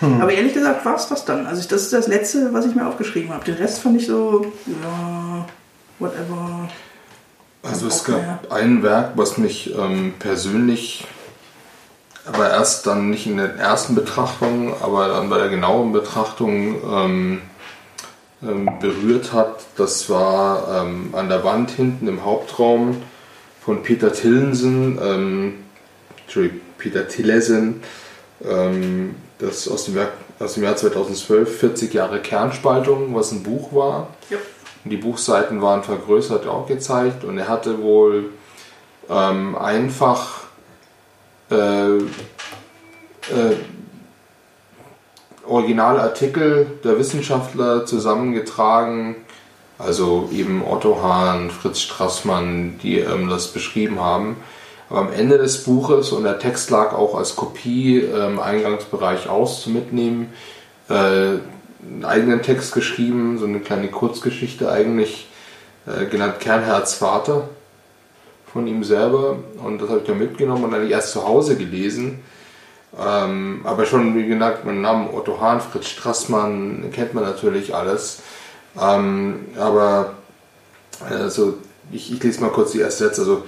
Hm. 0.00 0.20
Aber 0.20 0.32
ehrlich 0.32 0.52
gesagt 0.52 0.84
war 0.84 0.96
es 0.96 1.08
das 1.08 1.24
dann. 1.24 1.46
Also 1.46 1.66
das 1.68 1.82
ist 1.82 1.92
das 1.92 2.06
Letzte, 2.06 2.52
was 2.52 2.66
ich 2.66 2.74
mir 2.74 2.86
aufgeschrieben 2.86 3.32
habe. 3.32 3.44
Den 3.44 3.54
Rest 3.54 3.80
fand 3.80 4.00
ich 4.00 4.06
so, 4.06 4.52
ja, 4.66 5.46
whatever. 5.98 6.68
Also 7.62 7.88
es 7.88 8.04
gab 8.04 8.16
mehr. 8.16 8.38
ein 8.50 8.82
Werk, 8.82 9.12
was 9.16 9.38
mich 9.38 9.74
ähm, 9.76 10.14
persönlich, 10.18 11.04
aber 12.24 12.50
erst 12.50 12.86
dann 12.86 13.10
nicht 13.10 13.26
in 13.26 13.38
den 13.38 13.58
ersten 13.58 13.94
Betrachtungen, 13.94 14.74
aber 14.80 15.08
dann 15.08 15.30
bei 15.30 15.38
der 15.38 15.48
genauen 15.48 15.92
Betrachtung 15.92 16.76
ähm, 16.84 17.42
ähm, 18.42 18.68
berührt 18.80 19.32
hat. 19.32 19.64
Das 19.76 20.10
war 20.10 20.82
ähm, 20.82 21.10
an 21.12 21.28
der 21.28 21.44
Wand 21.44 21.70
hinten 21.70 22.06
im 22.06 22.24
Hauptraum 22.24 23.02
von 23.64 23.82
Peter 23.82 24.12
Tillensen, 24.12 24.98
ähm, 25.02 25.54
Peter 26.78 27.08
Tillesen, 27.08 27.82
ähm, 28.44 29.14
das 29.38 29.68
aus 29.68 29.84
dem, 29.84 29.94
Werk, 29.94 30.12
aus 30.38 30.54
dem 30.54 30.62
Jahr 30.62 30.76
2012, 30.76 31.58
40 31.58 31.94
Jahre 31.94 32.20
Kernspaltung, 32.20 33.14
was 33.14 33.32
ein 33.32 33.42
Buch 33.42 33.72
war. 33.72 34.08
Ja. 34.30 34.38
Die 34.84 34.96
Buchseiten 34.96 35.62
waren 35.62 35.82
vergrößert 35.82 36.46
auch 36.46 36.66
gezeigt 36.66 37.24
und 37.24 37.38
er 37.38 37.48
hatte 37.48 37.82
wohl 37.82 38.30
ähm, 39.10 39.56
einfach 39.56 40.44
äh, 41.50 41.96
äh, 41.96 42.02
Originalartikel 45.46 46.66
der 46.82 46.98
Wissenschaftler 46.98 47.86
zusammengetragen, 47.86 49.16
also 49.78 50.28
eben 50.32 50.64
Otto 50.64 51.02
Hahn, 51.02 51.50
Fritz 51.50 51.80
Strassmann, 51.80 52.78
die 52.82 52.98
ähm, 52.98 53.28
das 53.28 53.48
beschrieben 53.48 54.00
haben. 54.00 54.36
Aber 54.88 55.00
am 55.00 55.12
Ende 55.12 55.38
des 55.38 55.64
Buches, 55.64 56.12
und 56.12 56.24
der 56.24 56.38
Text 56.38 56.70
lag 56.70 56.92
auch 56.92 57.16
als 57.16 57.34
Kopie 57.36 57.98
im 57.98 58.38
Eingangsbereich 58.38 59.28
aus 59.28 59.62
zu 59.62 59.70
mitnehmen, 59.70 60.32
äh, 60.88 60.92
einen 60.94 62.04
eigenen 62.04 62.42
Text 62.42 62.72
geschrieben, 62.72 63.38
so 63.38 63.46
eine 63.46 63.60
kleine 63.60 63.88
Kurzgeschichte 63.88 64.70
eigentlich, 64.70 65.28
äh, 65.86 66.06
genannt 66.06 66.40
Kernherz 66.40 66.94
Vater 66.94 67.48
von 68.52 68.66
ihm 68.66 68.84
selber. 68.84 69.38
Und 69.62 69.80
das 69.80 69.88
habe 69.88 70.00
ich 70.00 70.06
dann 70.06 70.18
mitgenommen 70.18 70.64
und 70.64 70.70
dann 70.72 70.88
erst 70.88 71.12
zu 71.12 71.26
Hause 71.26 71.56
gelesen. 71.56 72.20
Ähm, 72.98 73.60
aber 73.64 73.84
schon, 73.84 74.16
wie 74.16 74.26
gesagt, 74.26 74.64
mein 74.64 74.80
Name 74.80 75.12
Otto 75.12 75.40
Hahn, 75.40 75.60
Fritz 75.60 75.88
Strassmann, 75.88 76.90
kennt 76.92 77.12
man 77.12 77.24
natürlich 77.24 77.74
alles. 77.74 78.20
Ähm, 78.80 79.46
aber 79.58 80.14
also, 81.08 81.58
ich, 81.92 82.12
ich 82.12 82.22
lese 82.22 82.40
mal 82.40 82.50
kurz 82.50 82.72
die 82.72 82.80
erste 82.80 83.04
Sätze. 83.04 83.20
Also, 83.22 83.42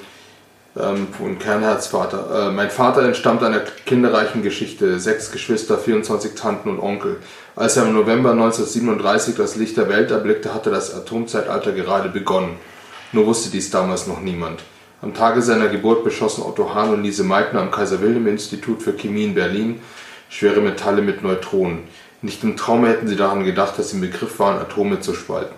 ähm, 0.80 1.08
von 1.16 1.38
Kernherzvater. 1.38 2.48
Äh, 2.48 2.52
mein 2.52 2.70
Vater 2.70 3.02
entstammt 3.02 3.42
einer 3.42 3.60
kinderreichen 3.60 4.42
Geschichte, 4.42 4.98
sechs 5.00 5.30
Geschwister, 5.30 5.78
24 5.78 6.34
Tanten 6.34 6.70
und 6.70 6.80
Onkel. 6.80 7.18
Als 7.56 7.76
er 7.76 7.86
im 7.86 7.94
November 7.94 8.30
1937 8.30 9.34
das 9.36 9.56
Licht 9.56 9.76
der 9.76 9.88
Welt 9.88 10.10
erblickte, 10.10 10.54
hatte 10.54 10.70
das 10.70 10.94
Atomzeitalter 10.94 11.72
gerade 11.72 12.08
begonnen. 12.08 12.56
Nur 13.12 13.26
wusste 13.26 13.50
dies 13.50 13.70
damals 13.70 14.06
noch 14.06 14.20
niemand. 14.20 14.62
Am 15.00 15.14
Tage 15.14 15.42
seiner 15.42 15.68
Geburt 15.68 16.04
beschossen 16.04 16.42
Otto 16.42 16.74
Hahn 16.74 16.90
und 16.90 17.02
Lise 17.02 17.24
Meitner 17.24 17.60
am 17.60 17.70
Kaiser-Wilhelm-Institut 17.70 18.82
für 18.82 18.92
Chemie 18.92 19.24
in 19.24 19.34
Berlin 19.34 19.80
schwere 20.28 20.60
Metalle 20.60 21.02
mit 21.02 21.22
Neutronen. 21.22 21.84
Nicht 22.20 22.42
im 22.42 22.56
Traum 22.56 22.84
hätten 22.84 23.06
sie 23.06 23.16
daran 23.16 23.44
gedacht, 23.44 23.78
dass 23.78 23.90
sie 23.90 23.96
im 23.96 24.02
Begriff 24.02 24.38
waren, 24.38 24.58
Atome 24.58 25.00
zu 25.00 25.14
spalten. 25.14 25.54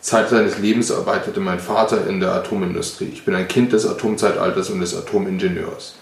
Zeit 0.00 0.30
seines 0.30 0.58
Lebens 0.58 0.90
arbeitete 0.90 1.40
mein 1.40 1.60
Vater 1.60 2.06
in 2.06 2.20
der 2.20 2.32
Atomindustrie. 2.32 3.10
Ich 3.12 3.24
bin 3.24 3.34
ein 3.34 3.48
Kind 3.48 3.72
des 3.72 3.86
Atomzeitalters 3.86 4.70
und 4.70 4.80
des 4.80 4.96
Atomingenieurs. 4.96 5.96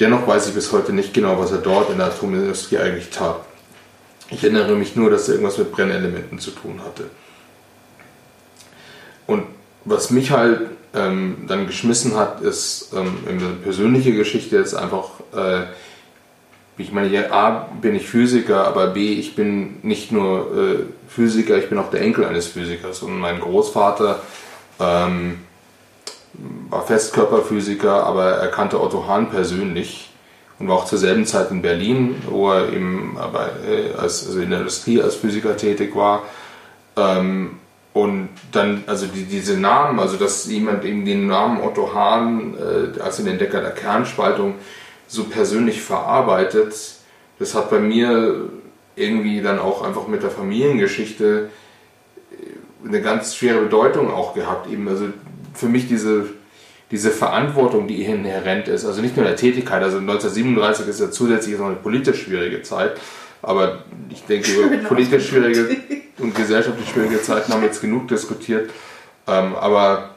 Dennoch 0.00 0.26
weiß 0.26 0.48
ich 0.48 0.54
bis 0.54 0.72
heute 0.72 0.92
nicht 0.92 1.14
genau, 1.14 1.38
was 1.38 1.52
er 1.52 1.58
dort 1.58 1.90
in 1.90 1.98
der 1.98 2.08
Atomindustrie 2.08 2.78
eigentlich 2.78 3.10
tat. 3.10 3.36
Ich 4.30 4.42
erinnere 4.42 4.74
mich 4.74 4.96
nur, 4.96 5.10
dass 5.10 5.28
er 5.28 5.34
irgendwas 5.34 5.58
mit 5.58 5.70
Brennelementen 5.70 6.38
zu 6.38 6.50
tun 6.50 6.80
hatte. 6.84 7.04
Und 9.26 9.44
was 9.84 10.10
mich 10.10 10.30
halt 10.30 10.62
ähm, 10.94 11.44
dann 11.46 11.66
geschmissen 11.66 12.16
hat, 12.16 12.40
ist 12.40 12.92
ähm, 12.94 13.18
eine 13.28 13.54
persönliche 13.62 14.12
Geschichte, 14.12 14.56
ist 14.56 14.74
einfach 14.74 15.10
äh, 15.34 15.66
ich 16.78 16.92
meine, 16.92 17.08
ja, 17.08 17.30
A, 17.30 17.68
bin 17.80 17.94
ich 17.94 18.06
Physiker, 18.06 18.66
aber 18.66 18.88
B, 18.88 19.12
ich 19.12 19.36
bin 19.36 19.78
nicht 19.82 20.10
nur 20.10 20.56
äh, 20.56 20.76
Physiker, 21.08 21.58
ich 21.58 21.68
bin 21.68 21.78
auch 21.78 21.90
der 21.90 22.00
Enkel 22.00 22.24
eines 22.24 22.46
Physikers. 22.46 23.02
Und 23.02 23.18
mein 23.18 23.40
Großvater 23.40 24.20
ähm, 24.80 25.40
war 26.70 26.86
Festkörperphysiker, 26.86 28.04
aber 28.06 28.32
er 28.32 28.48
kannte 28.48 28.80
Otto 28.80 29.06
Hahn 29.06 29.28
persönlich 29.30 30.10
und 30.58 30.68
war 30.68 30.76
auch 30.76 30.86
zur 30.86 30.98
selben 30.98 31.26
Zeit 31.26 31.50
in 31.50 31.60
Berlin, 31.60 32.22
wo 32.28 32.50
er 32.50 32.72
eben 32.72 33.16
aber, 33.18 33.50
äh, 33.68 33.92
als, 33.98 34.26
also 34.26 34.40
in 34.40 34.50
der 34.50 34.60
Industrie 34.60 35.02
als 35.02 35.14
Physiker 35.14 35.56
tätig 35.56 35.94
war. 35.94 36.22
Ähm, 36.96 37.58
und 37.92 38.30
dann, 38.52 38.84
also 38.86 39.06
die, 39.06 39.24
diese 39.24 39.58
Namen, 39.58 40.00
also 40.00 40.16
dass 40.16 40.46
jemand 40.46 40.84
eben 40.84 41.04
den 41.04 41.26
Namen 41.26 41.60
Otto 41.60 41.92
Hahn 41.94 42.54
äh, 42.56 43.00
als 43.00 43.18
den 43.18 43.26
Entdecker 43.26 43.60
der 43.60 43.72
Kernspaltung 43.72 44.54
so 45.12 45.24
persönlich 45.24 45.82
verarbeitet, 45.82 46.74
das 47.38 47.54
hat 47.54 47.70
bei 47.70 47.78
mir 47.78 48.48
irgendwie 48.96 49.42
dann 49.42 49.58
auch 49.58 49.82
einfach 49.82 50.08
mit 50.08 50.22
der 50.22 50.30
Familiengeschichte 50.30 51.50
äh, 52.30 52.88
eine 52.88 53.02
ganz 53.02 53.36
schwere 53.36 53.60
Bedeutung 53.62 54.10
auch 54.10 54.34
gehabt. 54.34 54.70
Eben 54.70 54.88
also 54.88 55.08
für 55.52 55.66
mich 55.66 55.86
diese, 55.86 56.28
diese 56.90 57.10
Verantwortung, 57.10 57.86
die 57.88 58.02
inhärent 58.02 58.68
ist, 58.68 58.86
also 58.86 59.02
nicht 59.02 59.16
nur 59.16 59.26
der 59.26 59.36
Tätigkeit, 59.36 59.82
also 59.82 59.98
1937 59.98 60.88
ist 60.88 61.00
ja 61.00 61.10
zusätzlich 61.10 61.58
noch 61.58 61.66
eine 61.66 61.76
politisch 61.76 62.22
schwierige 62.22 62.62
Zeit, 62.62 62.98
aber 63.42 63.84
ich 64.08 64.24
denke, 64.24 64.50
über 64.62 64.88
politisch 64.88 65.28
schwierige 65.28 65.76
und 66.20 66.34
gesellschaftlich 66.34 66.88
schwierige 66.88 67.20
Zeiten 67.20 67.52
haben 67.52 67.60
wir 67.60 67.68
jetzt 67.68 67.82
genug 67.82 68.08
diskutiert. 68.08 68.70
Ähm, 69.26 69.54
aber 69.56 70.14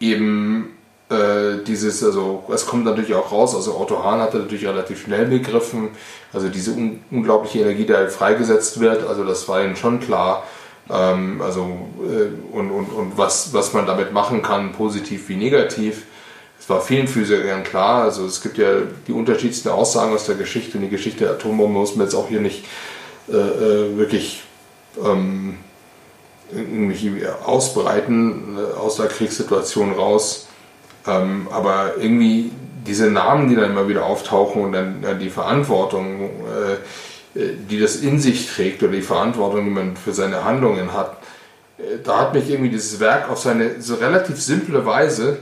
eben 0.00 0.76
äh, 1.10 1.64
dieses, 1.66 2.04
also 2.04 2.44
es 2.52 2.66
kommt 2.66 2.84
natürlich 2.84 3.14
auch 3.14 3.32
raus, 3.32 3.54
also 3.54 3.78
Otto 3.78 4.04
Hahn 4.04 4.20
hatte 4.20 4.38
natürlich 4.38 4.66
relativ 4.66 5.02
schnell 5.02 5.26
begriffen, 5.26 5.90
also 6.32 6.48
diese 6.48 6.72
un 6.72 7.00
unglaubliche 7.10 7.60
Energie, 7.60 7.86
die 7.86 7.94
halt 7.94 8.12
freigesetzt 8.12 8.80
wird, 8.80 9.06
also 9.08 9.24
das 9.24 9.48
war 9.48 9.64
ihnen 9.64 9.76
schon 9.76 10.00
klar. 10.00 10.44
Ähm, 10.90 11.40
also 11.40 11.88
äh, 12.02 12.54
und, 12.54 12.70
und, 12.70 12.86
und 12.86 13.16
was, 13.16 13.52
was 13.52 13.72
man 13.72 13.86
damit 13.86 14.12
machen 14.12 14.42
kann, 14.42 14.72
positiv 14.72 15.28
wie 15.28 15.36
negativ. 15.36 16.04
Es 16.60 16.68
war 16.68 16.80
vielen 16.80 17.08
Physikern 17.08 17.62
klar, 17.62 18.02
also 18.02 18.26
es 18.26 18.42
gibt 18.42 18.58
ja 18.58 18.68
die 19.06 19.12
unterschiedlichsten 19.12 19.68
Aussagen 19.68 20.12
aus 20.12 20.26
der 20.26 20.34
Geschichte 20.34 20.76
und 20.76 20.84
die 20.84 20.90
Geschichte 20.90 21.24
der 21.24 21.34
Atombombe 21.34 21.78
muss 21.78 21.96
man 21.96 22.06
jetzt 22.06 22.14
auch 22.14 22.28
hier 22.28 22.40
nicht 22.40 22.64
äh, 23.28 23.36
äh 23.36 23.96
wirklich 23.96 24.42
ähm, 25.02 25.56
irgendwie 26.52 27.22
ausbreiten 27.44 28.58
äh, 28.58 28.78
aus 28.78 28.96
der 28.96 29.06
Kriegssituation 29.06 29.92
raus. 29.92 30.47
Ähm, 31.06 31.48
aber 31.50 31.92
irgendwie 32.00 32.50
diese 32.86 33.10
Namen, 33.10 33.48
die 33.48 33.56
dann 33.56 33.70
immer 33.70 33.88
wieder 33.88 34.04
auftauchen 34.04 34.62
und 34.62 34.72
dann, 34.72 35.02
dann 35.02 35.18
die 35.18 35.30
Verantwortung, 35.30 36.30
äh, 37.34 37.38
äh, 37.38 37.54
die 37.68 37.78
das 37.78 37.96
in 37.96 38.18
sich 38.18 38.48
trägt 38.48 38.82
oder 38.82 38.92
die 38.92 39.02
Verantwortung, 39.02 39.64
die 39.64 39.70
man 39.70 39.96
für 39.96 40.12
seine 40.12 40.44
Handlungen 40.44 40.92
hat, 40.92 41.18
äh, 41.78 41.98
da 42.02 42.18
hat 42.18 42.34
mich 42.34 42.50
irgendwie 42.50 42.70
dieses 42.70 42.98
Werk 43.00 43.30
auf 43.30 43.38
seine 43.38 43.80
so 43.80 43.96
relativ 43.96 44.40
simple 44.40 44.84
Weise 44.86 45.38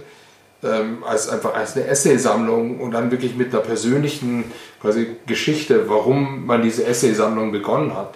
ähm, 0.62 1.04
als 1.04 1.28
einfach 1.28 1.54
als 1.54 1.76
eine 1.76 1.86
Essaysammlung 1.86 2.80
und 2.80 2.92
dann 2.92 3.10
wirklich 3.10 3.36
mit 3.36 3.52
einer 3.52 3.62
persönlichen 3.62 4.44
quasi 4.80 5.16
Geschichte, 5.26 5.88
warum 5.88 6.46
man 6.46 6.62
diese 6.62 6.84
Essaysammlung 6.84 7.52
begonnen 7.52 7.94
hat, 7.94 8.14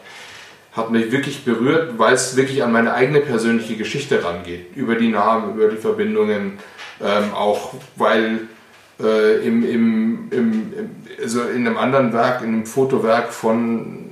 hat 0.73 0.91
mich 0.91 1.11
wirklich 1.11 1.45
berührt, 1.45 1.99
weil 1.99 2.15
es 2.15 2.37
wirklich 2.37 2.63
an 2.63 2.73
meine 2.73 2.95
eigene 2.95 3.21
persönliche 3.21 3.77
Geschichte 3.77 4.25
rangeht. 4.25 4.77
Über 4.77 4.95
die 4.95 5.09
Namen, 5.09 5.55
über 5.55 5.69
die 5.69 5.77
Verbindungen, 5.77 6.59
ähm, 7.03 7.33
auch 7.35 7.75
weil 7.97 8.43
äh, 9.03 9.47
im, 9.47 9.69
im, 9.69 10.29
im, 10.31 10.73
also 11.21 11.43
in 11.43 11.67
einem 11.67 11.77
anderen 11.77 12.13
Werk, 12.13 12.43
in 12.43 12.49
einem 12.49 12.67
Fotowerk 12.67 13.33
von, 13.33 14.07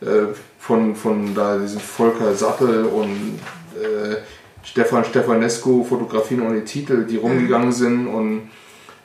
äh, 0.00 0.34
von, 0.58 0.96
von 0.96 1.34
da 1.34 1.58
diesem 1.58 1.80
Volker 1.80 2.34
Sattel 2.34 2.84
und 2.84 3.38
äh, 3.74 4.16
Stefan 4.62 5.04
Stefanescu, 5.04 5.84
Fotografien 5.84 6.42
ohne 6.42 6.64
Titel, 6.64 7.04
die 7.04 7.16
rumgegangen 7.16 7.72
sind 7.72 8.08
und 8.08 8.50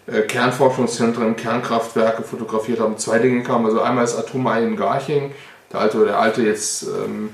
äh, 0.08 0.22
Kernforschungszentren, 0.22 1.36
Kernkraftwerke 1.36 2.24
fotografiert 2.24 2.80
haben. 2.80 2.98
Zwei 2.98 3.20
Dinge 3.20 3.44
kamen, 3.44 3.66
also 3.66 3.82
einmal 3.82 4.04
das 4.04 4.18
Atomei 4.18 4.64
in 4.64 4.76
Garching, 4.76 5.32
der 5.72 5.80
alte, 5.80 6.06
der 6.06 6.20
alte 6.20 6.42
jetzt 6.44 6.84
ähm, 6.84 7.30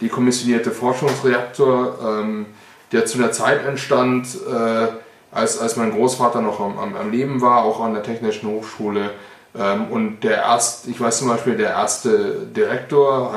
dekommissionierte 0.00 0.70
Forschungsreaktor, 0.70 1.98
ähm, 2.02 2.46
der 2.92 3.06
zu 3.06 3.18
einer 3.18 3.32
Zeit 3.32 3.64
entstand, 3.66 4.26
äh, 4.48 4.88
als, 5.30 5.58
als 5.58 5.76
mein 5.76 5.92
Großvater 5.92 6.40
noch 6.40 6.60
am, 6.60 6.78
am, 6.78 6.96
am, 6.96 7.10
Leben 7.10 7.40
war, 7.40 7.64
auch 7.64 7.80
an 7.80 7.94
der 7.94 8.02
Technischen 8.02 8.48
Hochschule. 8.48 9.10
Ähm, 9.58 9.88
und 9.90 10.20
der 10.20 10.38
erste, 10.38 10.90
ich 10.90 11.00
weiß 11.00 11.18
zum 11.18 11.28
Beispiel, 11.28 11.56
der 11.56 11.70
erste 11.70 12.46
Direktor 12.54 13.34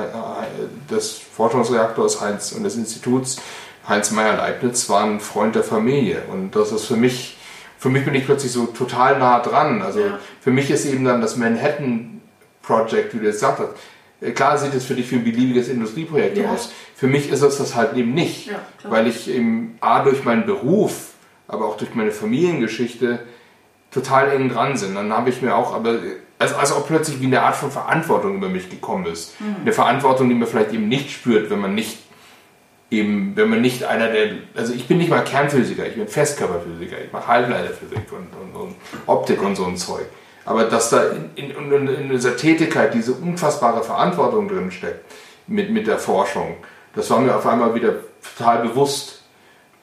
des 0.89 1.17
Forschungsreaktors 1.17 2.21
Heinz 2.21 2.51
und 2.53 2.63
des 2.63 2.75
Instituts, 2.75 3.37
Heinz 3.87 4.11
Meyer-Leibniz, 4.11 4.89
war 4.89 5.03
ein 5.03 5.19
Freund 5.19 5.55
der 5.55 5.63
Familie. 5.63 6.23
Und 6.31 6.55
das 6.55 6.71
ist 6.71 6.85
für 6.85 6.95
mich, 6.95 7.37
für 7.77 7.89
mich 7.89 8.05
bin 8.05 8.13
ich 8.13 8.25
plötzlich 8.25 8.51
so 8.51 8.67
total 8.67 9.19
nah 9.19 9.39
dran. 9.39 9.81
Also 9.81 9.99
ja. 10.01 10.19
für 10.39 10.51
mich 10.51 10.69
ist 10.69 10.85
eben 10.85 11.03
dann 11.03 11.19
das 11.19 11.35
Manhattan 11.35 12.21
Project, 12.61 13.13
wie 13.13 13.19
du 13.19 13.25
jetzt 13.25 13.35
gesagt 13.35 13.59
hast, 13.59 13.69
äh, 13.69 13.73
klar 14.35 14.57
sieht 14.57 14.73
es 14.73 14.85
für 14.85 14.95
dich 14.95 15.11
wie 15.11 15.15
ein 15.15 15.23
beliebiges 15.23 15.67
Industrieprojekt 15.69 16.37
ja. 16.37 16.51
aus. 16.51 16.71
Für 16.95 17.07
mich 17.07 17.29
ist 17.29 17.41
es 17.41 17.57
das 17.57 17.75
halt 17.75 17.95
eben 17.95 18.13
nicht, 18.13 18.47
ja, 18.47 18.59
weil 18.83 19.07
ich 19.07 19.29
eben 19.29 19.77
A 19.81 20.03
durch 20.03 20.23
meinen 20.23 20.45
Beruf 20.45 21.11
aber 21.51 21.65
auch 21.65 21.77
durch 21.77 21.93
meine 21.95 22.11
Familiengeschichte 22.11 23.19
total 23.91 24.31
eng 24.31 24.49
dran 24.49 24.77
sind. 24.77 24.95
Dann 24.95 25.11
habe 25.11 25.29
ich 25.29 25.41
mir 25.41 25.53
auch, 25.53 25.73
aber 25.73 25.99
also, 26.39 26.55
also 26.55 26.75
auch 26.75 26.87
plötzlich 26.87 27.19
wie 27.19 27.25
eine 27.25 27.41
Art 27.41 27.55
von 27.55 27.69
Verantwortung 27.69 28.35
über 28.37 28.47
mich 28.47 28.69
gekommen 28.69 29.05
ist. 29.05 29.39
Mhm. 29.41 29.57
Eine 29.61 29.73
Verantwortung, 29.73 30.29
die 30.29 30.35
man 30.35 30.47
vielleicht 30.47 30.73
eben 30.73 30.87
nicht 30.87 31.11
spürt, 31.11 31.49
wenn 31.49 31.59
man 31.59 31.75
nicht 31.75 31.99
eben, 32.89 33.35
wenn 33.35 33.49
man 33.49 33.61
nicht 33.61 33.83
einer 33.83 34.07
der, 34.07 34.31
also 34.55 34.73
ich 34.73 34.87
bin 34.87 34.97
nicht 34.97 35.09
mal 35.09 35.23
Kernphysiker, 35.23 35.85
ich 35.85 35.95
bin 35.95 36.07
Festkörperphysiker, 36.07 37.03
ich 37.03 37.11
mache 37.11 37.27
Halbleiterphysik 37.27 38.11
und, 38.11 38.27
und, 38.41 38.61
und, 38.61 38.75
Optik 39.07 39.41
und 39.41 39.55
so 39.55 39.65
ein 39.65 39.75
Zeug. 39.75 40.05
Aber 40.45 40.65
dass 40.65 40.89
da 40.89 41.03
in, 41.35 41.51
in, 41.51 41.87
in, 41.87 42.09
dieser 42.09 42.35
Tätigkeit 42.35 42.93
diese 42.93 43.13
unfassbare 43.13 43.83
Verantwortung 43.83 44.47
drin 44.47 44.71
steckt 44.71 45.05
mit, 45.47 45.69
mit 45.71 45.87
der 45.87 45.99
Forschung, 45.99 46.55
das 46.95 47.09
war 47.09 47.19
mir 47.19 47.35
auf 47.35 47.45
einmal 47.45 47.75
wieder 47.75 47.93
total 48.37 48.67
bewusst. 48.67 49.21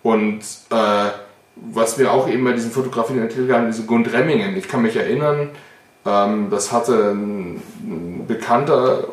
Und 0.03 0.41
äh, 0.71 1.11
was 1.57 1.99
wir 1.99 2.13
auch 2.13 2.29
eben 2.29 2.45
bei 2.45 2.53
diesen 2.53 2.71
Fotografien 2.71 3.21
entwickelt 3.21 3.53
haben, 3.53 3.67
diese 3.67 3.85
Gund 3.85 4.13
Remmingen. 4.13 4.57
Ich 4.57 4.69
kann 4.69 4.83
mich 4.83 4.97
erinnern, 4.97 5.51
ähm, 6.07 6.49
das 6.51 6.73
hatte 6.73 7.11
ein, 7.11 7.63
ein, 7.83 8.25
Bekannter 8.27 9.09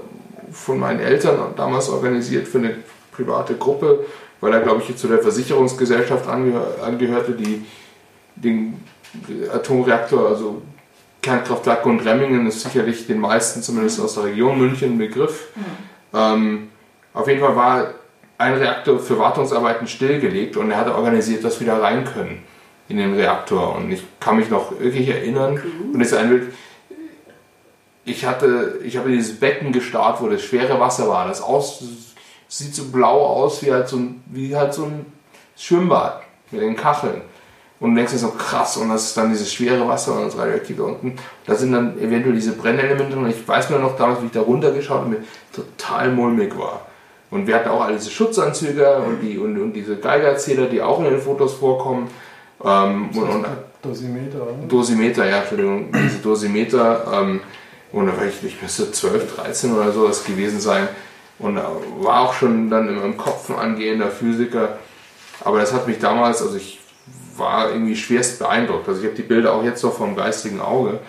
von 0.51 0.79
meinen 0.79 0.99
Eltern 0.99 1.53
damals 1.55 1.89
organisiert 1.89 2.47
für 2.47 2.59
eine 2.59 2.75
private 3.11 3.55
Gruppe, 3.55 4.05
weil 4.41 4.53
er, 4.53 4.61
glaube 4.61 4.81
ich, 4.81 4.95
zu 4.95 5.07
der 5.07 5.19
Versicherungsgesellschaft 5.19 6.27
angehör, 6.27 6.75
angehörte, 6.83 7.33
die 7.33 7.65
den 8.35 8.83
Atomreaktor, 9.51 10.27
also 10.27 10.61
Kernkraftwerk 11.25 11.81
Gund 11.81 12.05
Remmingen 12.05 12.45
ist 12.45 12.61
sicherlich 12.61 13.07
den 13.07 13.19
meisten, 13.19 13.63
zumindest 13.63 13.99
aus 13.99 14.13
der 14.13 14.25
Region 14.25 14.59
München, 14.59 14.93
ein 14.93 14.97
Begriff. 14.99 15.47
Mhm. 15.55 15.63
Ähm, 16.13 16.67
auf 17.15 17.27
jeden 17.27 17.39
Fall 17.39 17.55
war 17.55 17.95
ein 18.37 18.53
Reaktor 18.53 18.99
für 18.99 19.17
Wartungsarbeiten 19.17 19.87
stillgelegt 19.87 20.55
und 20.55 20.69
er 20.69 20.77
hatte 20.77 20.93
organisiert, 20.93 21.43
dass 21.43 21.59
wir 21.59 21.65
da 21.65 21.79
rein 21.79 22.05
können 22.05 22.43
in 22.89 22.97
den 22.97 23.15
Reaktor. 23.15 23.75
Und 23.75 23.91
ich 23.91 24.03
kann 24.19 24.37
mich 24.37 24.51
noch 24.51 24.79
wirklich 24.79 25.07
erinnern, 25.09 25.59
und 25.91 25.99
es 25.99 26.11
ist 26.11 26.17
ein 26.17 26.29
Bild, 26.29 26.53
ich 28.03 28.23
hatte, 28.27 28.79
ich 28.83 28.97
habe 28.97 29.09
dieses 29.09 29.39
Becken 29.39 29.71
gestarrt, 29.71 30.21
wo 30.21 30.27
das 30.27 30.43
schwere 30.43 30.79
Wasser 30.79 31.09
war. 31.09 31.27
Das 31.27 31.41
aus, 31.41 31.83
sieht 32.47 32.75
so 32.75 32.85
blau 32.89 33.25
aus 33.25 33.63
wie 33.63 33.71
halt 33.71 33.87
so 33.87 33.97
ein, 33.97 34.23
wie 34.27 34.55
halt 34.55 34.75
so 34.75 34.83
ein 34.83 35.07
Schwimmbad 35.57 36.21
mit 36.51 36.61
den 36.61 36.75
Kacheln. 36.75 37.23
Und 37.79 37.95
denkst 37.95 38.13
dir 38.13 38.19
so 38.19 38.29
krass, 38.29 38.77
und 38.77 38.89
das 38.89 39.03
ist 39.03 39.17
dann 39.17 39.31
dieses 39.31 39.53
schwere 39.53 39.85
Wasser 39.87 40.15
und 40.15 40.27
das 40.27 40.37
radioaktive 40.37 40.83
unten. 40.83 41.15
Da 41.45 41.55
sind 41.55 41.73
dann 41.73 41.99
eventuell 41.99 42.33
diese 42.33 42.53
Brennelemente 42.53 43.17
und 43.17 43.29
ich 43.29 43.45
weiß 43.45 43.69
nur 43.69 43.79
noch 43.79 43.97
damals, 43.97 44.21
wie 44.21 44.27
ich 44.27 44.31
da 44.31 44.41
runtergeschaut 44.41 45.03
und 45.03 45.09
mir 45.09 45.23
total 45.53 46.11
mulmig 46.11 46.57
war. 46.57 46.85
Und 47.31 47.47
wir 47.47 47.55
hatten 47.55 47.69
auch 47.69 47.81
alle 47.81 47.97
diese 47.97 48.11
Schutzanzüge 48.11 48.97
und, 48.97 49.19
die, 49.21 49.37
und, 49.37 49.59
und 49.59 49.73
diese 49.73 49.97
Geigerzähler, 49.97 50.67
die 50.67 50.81
auch 50.81 50.99
in 50.99 51.05
den 51.05 51.19
Fotos 51.19 51.55
vorkommen. 51.55 52.09
Ähm, 52.63 53.09
und, 53.13 53.23
und, 53.23 53.45
Dosimeter, 53.81 54.41
oder? 54.41 54.53
Dosimeter, 54.67 55.25
ja, 55.25 55.39
Entschuldigung, 55.39 55.91
diese 55.91 56.19
Dosimeter. 56.19 57.05
Ähm, 57.13 57.41
und 57.91 58.07
da 58.07 58.15
war 58.15 58.25
ich, 58.25 58.41
ich 58.41 58.61
müsste 58.61 58.89
12, 58.89 59.35
13 59.35 59.73
oder 59.73 59.91
so 59.91 60.07
das 60.07 60.23
gewesen 60.23 60.61
sein. 60.61 60.87
Und 61.39 61.57
war 61.57 62.21
auch 62.21 62.33
schon 62.33 62.69
dann 62.69 62.87
in 62.87 62.95
meinem 62.95 63.17
Kopf 63.17 63.49
ein 63.49 63.57
angehender 63.57 64.07
Physiker. 64.07 64.77
Aber 65.43 65.59
das 65.59 65.73
hat 65.73 65.87
mich 65.87 65.99
damals, 65.99 66.41
also 66.41 66.55
ich 66.55 66.79
war 67.37 67.71
irgendwie 67.71 67.95
schwerst 67.95 68.39
beeindruckt. 68.39 68.87
Also 68.87 69.01
ich 69.01 69.07
habe 69.07 69.15
die 69.15 69.23
Bilder 69.23 69.53
auch 69.53 69.63
jetzt 69.63 69.83
noch 69.83 69.93
vom 69.93 70.15
geistigen 70.15 70.61
Auge. 70.61 70.99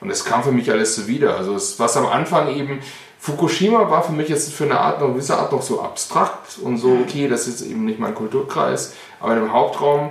Und 0.00 0.10
es 0.10 0.24
kam 0.24 0.42
für 0.42 0.52
mich 0.52 0.70
alles 0.70 0.96
so 0.96 1.06
wieder. 1.06 1.36
Also 1.36 1.54
es, 1.54 1.78
was 1.78 1.96
am 1.96 2.06
Anfang 2.06 2.48
eben 2.54 2.80
Fukushima 3.18 3.90
war 3.90 4.02
für 4.02 4.12
mich 4.12 4.28
jetzt 4.30 4.52
für 4.52 4.64
eine 4.64 4.80
Art, 4.80 5.02
eine 5.02 5.12
gewisse 5.12 5.36
Art 5.36 5.52
noch 5.52 5.60
so 5.60 5.82
abstrakt 5.82 6.58
und 6.62 6.78
so, 6.78 6.88
mhm. 6.88 7.02
okay, 7.02 7.28
das 7.28 7.46
ist 7.46 7.60
eben 7.60 7.84
nicht 7.84 7.98
mein 7.98 8.14
Kulturkreis, 8.14 8.94
aber 9.20 9.36
im 9.36 9.52
Hauptraum 9.52 10.10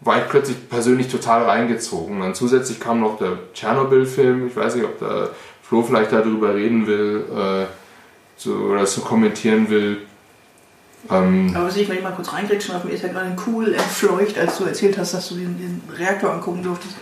war 0.00 0.18
ich 0.18 0.28
plötzlich 0.28 0.68
persönlich 0.68 1.08
total 1.08 1.44
reingezogen. 1.44 2.16
Und 2.16 2.20
dann 2.20 2.34
zusätzlich 2.34 2.80
kam 2.80 3.00
noch 3.00 3.16
der 3.16 3.38
Tschernobyl-Film, 3.54 4.48
ich 4.48 4.56
weiß 4.56 4.74
nicht, 4.74 4.84
ob 4.84 4.98
der 4.98 5.30
Flo 5.62 5.82
vielleicht 5.82 6.12
darüber 6.12 6.54
reden 6.54 6.86
will 6.86 7.24
äh, 7.34 7.64
so, 8.36 8.52
oder 8.52 8.84
so 8.84 9.00
kommentieren 9.00 9.70
will. 9.70 10.02
Ähm, 11.10 11.52
aber 11.54 11.66
was 11.66 11.76
ich, 11.76 11.88
wenn 11.88 11.98
ich 11.98 12.02
mal 12.02 12.12
kurz 12.12 12.32
reingrätschen 12.32 12.74
darf, 12.74 12.84
mir 12.84 12.92
ist 12.92 13.02
ja 13.02 13.10
gerade 13.10 13.36
cool 13.46 13.74
entfleucht, 13.74 14.38
als 14.38 14.58
du 14.58 14.64
erzählt 14.64 14.96
hast, 14.98 15.14
dass 15.14 15.28
du 15.28 15.36
den, 15.36 15.58
den 15.58 15.82
Reaktor 15.96 16.32
angucken 16.32 16.62
durftest. 16.62 16.94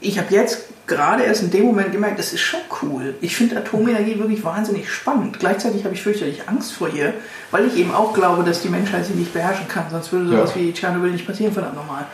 Ich 0.00 0.18
habe 0.18 0.34
jetzt 0.34 0.64
gerade 0.86 1.22
erst 1.22 1.42
in 1.42 1.50
dem 1.50 1.64
Moment 1.64 1.92
gemerkt, 1.92 2.18
das 2.18 2.32
ist 2.32 2.40
schon 2.40 2.60
cool. 2.82 3.14
Ich 3.20 3.36
finde 3.36 3.56
Atomenergie 3.56 4.18
wirklich 4.18 4.42
wahnsinnig 4.44 4.90
spannend. 4.90 5.38
Gleichzeitig 5.38 5.84
habe 5.84 5.94
ich 5.94 6.02
fürchterlich 6.02 6.48
Angst 6.48 6.72
vor 6.72 6.88
ihr, 6.88 7.14
weil 7.50 7.66
ich 7.66 7.76
eben 7.76 7.92
auch 7.92 8.12
glaube, 8.12 8.42
dass 8.42 8.62
die 8.62 8.68
Menschheit 8.68 9.06
sie 9.06 9.14
nicht 9.14 9.32
beherrschen 9.32 9.68
kann. 9.68 9.84
Sonst 9.90 10.12
würde 10.12 10.28
sowas 10.28 10.52
ja. 10.54 10.60
wie 10.60 10.72
Tschernobyl 10.72 11.12
nicht 11.12 11.26
passieren, 11.26 11.52
verdammt 11.52 11.76
normal. 11.76 12.06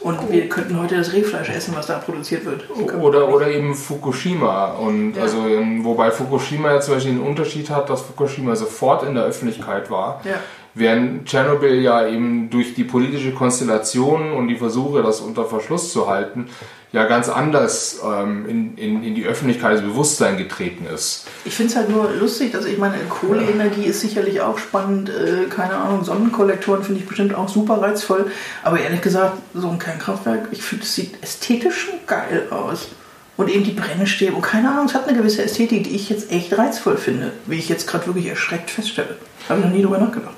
Und 0.00 0.18
oh. 0.18 0.32
wir 0.32 0.48
könnten 0.48 0.80
heute 0.80 0.96
das 0.96 1.12
Rehfleisch 1.12 1.50
essen, 1.50 1.74
was 1.76 1.86
da 1.86 1.98
produziert 1.98 2.44
wird. 2.44 2.64
Oder, 2.70 3.28
oder 3.28 3.50
eben 3.50 3.74
Fukushima. 3.74 4.72
Und 4.72 5.14
ja. 5.14 5.22
also, 5.22 5.46
ähm, 5.46 5.84
wobei 5.84 6.10
Fukushima 6.10 6.72
ja 6.72 6.80
zum 6.80 6.94
Beispiel 6.94 7.12
einen 7.12 7.22
Unterschied 7.22 7.68
hat, 7.70 7.90
dass 7.90 8.02
Fukushima 8.02 8.56
sofort 8.56 9.02
in 9.02 9.14
der 9.14 9.24
Öffentlichkeit 9.24 9.90
war. 9.90 10.20
Ja. 10.24 10.36
Während 10.72 11.26
Tschernobyl 11.26 11.82
ja 11.82 12.06
eben 12.06 12.48
durch 12.48 12.74
die 12.74 12.84
politische 12.84 13.32
Konstellation 13.32 14.32
und 14.32 14.48
die 14.48 14.56
Versuche, 14.56 15.02
das 15.02 15.20
unter 15.20 15.44
Verschluss 15.44 15.92
zu 15.92 16.08
halten, 16.08 16.48
ja 16.92 17.04
ganz 17.04 17.28
anders 17.28 18.00
ähm, 18.04 18.48
in, 18.48 18.76
in, 18.76 19.04
in 19.04 19.14
die 19.14 19.24
Öffentlichkeit, 19.24 19.74
das 19.74 19.82
Bewusstsein 19.82 20.36
getreten 20.36 20.86
ist. 20.86 21.26
Ich 21.44 21.54
finde 21.54 21.70
es 21.70 21.76
halt 21.76 21.88
nur 21.88 22.10
lustig, 22.18 22.54
also 22.54 22.66
ich 22.66 22.78
meine, 22.78 22.96
Kohleenergie 23.08 23.84
ist 23.84 24.00
sicherlich 24.00 24.40
auch 24.40 24.58
spannend, 24.58 25.08
äh, 25.08 25.48
keine 25.48 25.74
Ahnung, 25.74 26.04
Sonnenkollektoren 26.04 26.82
finde 26.82 27.00
ich 27.00 27.06
bestimmt 27.06 27.34
auch 27.34 27.48
super 27.48 27.80
reizvoll, 27.80 28.30
aber 28.62 28.80
ehrlich 28.80 29.02
gesagt, 29.02 29.38
so 29.54 29.70
ein 29.70 29.78
Kernkraftwerk, 29.78 30.48
ich 30.50 30.62
finde, 30.62 30.84
es 30.84 30.94
sieht 30.94 31.22
ästhetisch 31.22 31.86
schon 31.86 31.94
geil 32.06 32.48
aus. 32.50 32.88
Und 33.36 33.48
eben 33.48 33.64
die 33.64 33.70
Brennstäbe 33.70 34.36
und 34.36 34.42
keine 34.42 34.70
Ahnung, 34.70 34.84
es 34.84 34.92
hat 34.92 35.08
eine 35.08 35.16
gewisse 35.16 35.42
Ästhetik, 35.42 35.84
die 35.84 35.94
ich 35.96 36.10
jetzt 36.10 36.30
echt 36.30 36.58
reizvoll 36.58 36.98
finde, 36.98 37.32
wie 37.46 37.56
ich 37.56 37.70
jetzt 37.70 37.86
gerade 37.86 38.04
wirklich 38.04 38.26
erschreckt 38.26 38.70
feststelle. 38.70 39.16
Habe 39.48 39.60
ich 39.60 39.64
noch 39.64 39.72
nie 39.72 39.80
drüber 39.80 39.96
nachgedacht. 39.96 40.34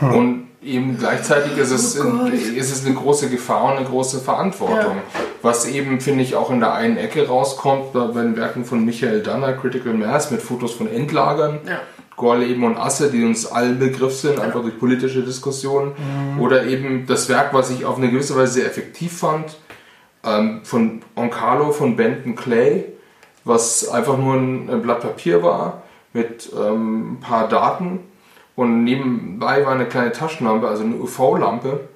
Hm. 0.00 0.12
Und 0.14 0.45
eben 0.62 0.98
gleichzeitig 0.98 1.56
ist 1.58 1.70
es, 1.70 2.00
oh 2.00 2.26
ist 2.26 2.72
es 2.72 2.84
eine 2.84 2.94
große 2.94 3.28
Gefahr 3.28 3.64
und 3.64 3.78
eine 3.78 3.86
große 3.86 4.20
Verantwortung. 4.20 4.96
Ja. 4.96 5.20
Was 5.42 5.66
eben, 5.66 6.00
finde 6.00 6.24
ich, 6.24 6.34
auch 6.34 6.50
in 6.50 6.60
der 6.60 6.74
einen 6.74 6.96
Ecke 6.96 7.28
rauskommt, 7.28 7.92
bei 7.92 8.06
den 8.22 8.36
Werken 8.36 8.64
von 8.64 8.84
Michael 8.84 9.22
Danner, 9.22 9.52
Critical 9.52 9.94
Mass, 9.94 10.30
mit 10.30 10.42
Fotos 10.42 10.72
von 10.72 10.90
Endlagern. 10.90 11.60
Ja. 11.66 11.80
Gorleben 12.16 12.64
und 12.64 12.78
Asse, 12.78 13.10
die 13.10 13.24
uns 13.24 13.46
allen 13.46 13.78
Begriff 13.78 14.14
sind, 14.14 14.40
einfach 14.40 14.62
durch 14.62 14.78
politische 14.78 15.22
Diskussionen. 15.22 15.92
Mhm. 16.34 16.40
Oder 16.40 16.64
eben 16.64 17.06
das 17.06 17.28
Werk, 17.28 17.52
was 17.52 17.70
ich 17.70 17.84
auf 17.84 17.98
eine 17.98 18.10
gewisse 18.10 18.34
Weise 18.34 18.54
sehr 18.54 18.66
effektiv 18.66 19.18
fand, 19.18 19.58
ähm, 20.24 20.60
von 20.64 21.02
Oncalo, 21.14 21.72
von 21.72 21.94
Benton 21.94 22.34
Clay, 22.34 22.86
was 23.44 23.88
einfach 23.88 24.16
nur 24.16 24.34
ein, 24.34 24.70
ein 24.70 24.82
Blatt 24.82 25.00
Papier 25.00 25.42
war 25.42 25.82
mit 26.14 26.50
ähm, 26.58 27.12
ein 27.12 27.20
paar 27.20 27.48
Daten 27.48 28.00
und 28.56 28.84
nebenbei 28.84 29.64
war 29.64 29.72
eine 29.72 29.86
kleine 29.86 30.12
Taschenlampe, 30.12 30.66
also 30.66 30.82
eine 30.82 30.96
UV-Lampe, 30.96 31.88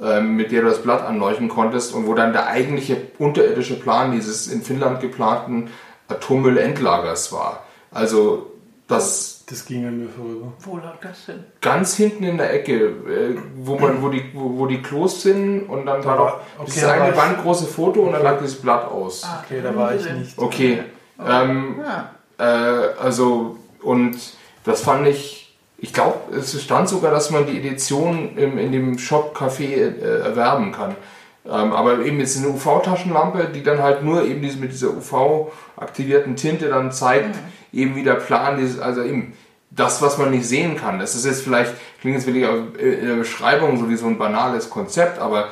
ähm, 0.00 0.36
mit 0.36 0.52
der 0.52 0.62
du 0.62 0.68
das 0.68 0.82
Blatt 0.82 1.02
anleuchten 1.02 1.48
konntest 1.48 1.94
und 1.94 2.06
wo 2.06 2.14
dann 2.14 2.32
der 2.32 2.46
eigentliche 2.46 2.96
unterirdische 3.18 3.78
Plan 3.78 4.12
dieses 4.12 4.46
in 4.48 4.62
Finnland 4.62 5.00
geplanten 5.00 5.70
Atommüllendlagers 6.08 7.32
war. 7.32 7.64
Also 7.90 8.52
das 8.88 9.44
Das 9.48 9.64
ging 9.64 9.84
an 9.86 9.98
mir 9.98 10.08
vorüber. 10.08 10.52
Wo 10.60 10.76
lag 10.76 10.94
das 11.00 11.26
denn? 11.26 11.44
Ganz 11.60 11.96
hinten 11.96 12.22
in 12.24 12.36
der 12.36 12.52
Ecke, 12.52 12.74
äh, 12.86 13.36
wo, 13.56 13.76
man, 13.78 14.00
wo, 14.02 14.08
die, 14.08 14.22
wo, 14.32 14.58
wo 14.58 14.66
die 14.66 14.80
Klos 14.82 15.22
sind 15.22 15.62
und 15.68 15.86
dann 15.86 16.04
war 16.04 16.16
noch 16.16 16.40
okay, 16.58 16.66
dieses 16.66 16.82
da 16.82 16.92
eine 16.92 17.12
bandgroße 17.12 17.66
Foto 17.66 18.02
und 18.02 18.12
dann 18.12 18.22
lag 18.22 18.38
dieses 18.38 18.60
Blatt 18.60 18.88
aus. 18.88 19.24
Ah, 19.24 19.42
Okay, 19.44 19.60
da 19.62 19.74
war 19.74 19.94
ich 19.94 20.08
nicht. 20.12 20.38
Okay. 20.38 20.82
Ähm, 21.24 21.80
Ja. 21.82 22.10
Äh, 22.38 22.94
also, 23.02 23.56
und 23.82 24.16
das 24.64 24.82
fand 24.82 25.06
ich, 25.08 25.45
ich 25.78 25.92
glaube, 25.92 26.34
es 26.36 26.60
stand 26.62 26.88
sogar, 26.88 27.10
dass 27.10 27.30
man 27.30 27.46
die 27.46 27.58
Edition 27.58 28.36
im, 28.36 28.58
in 28.58 28.72
dem 28.72 28.98
Shop-Café 28.98 29.64
äh, 29.64 30.20
erwerben 30.20 30.72
kann. 30.72 30.96
Ähm, 31.44 31.72
aber 31.72 32.00
eben 32.00 32.18
jetzt 32.18 32.38
eine 32.38 32.48
UV-Taschenlampe, 32.48 33.50
die 33.54 33.62
dann 33.62 33.82
halt 33.82 34.02
nur 34.02 34.24
eben 34.24 34.42
diese, 34.42 34.58
mit 34.58 34.72
dieser 34.72 34.90
UV-aktivierten 34.96 36.34
Tinte 36.36 36.68
dann 36.68 36.92
zeigt, 36.92 37.36
eben 37.72 37.94
wie 37.94 38.02
der 38.02 38.14
Plan 38.14 38.58
ist, 38.58 38.80
also 38.80 39.02
eben 39.02 39.34
das, 39.70 40.00
was 40.00 40.18
man 40.18 40.30
nicht 40.30 40.46
sehen 40.46 40.76
kann. 40.76 40.98
Das 40.98 41.14
ist 41.14 41.26
jetzt 41.26 41.42
vielleicht, 41.42 41.74
klingt 42.00 42.16
jetzt 42.16 42.26
wirklich 42.26 42.46
auf- 42.46 42.78
in 42.78 43.06
der 43.06 43.14
Beschreibung 43.16 43.78
so 43.78 43.88
wie 43.90 43.96
so 43.96 44.06
ein 44.06 44.18
banales 44.18 44.70
Konzept, 44.70 45.18
aber 45.18 45.48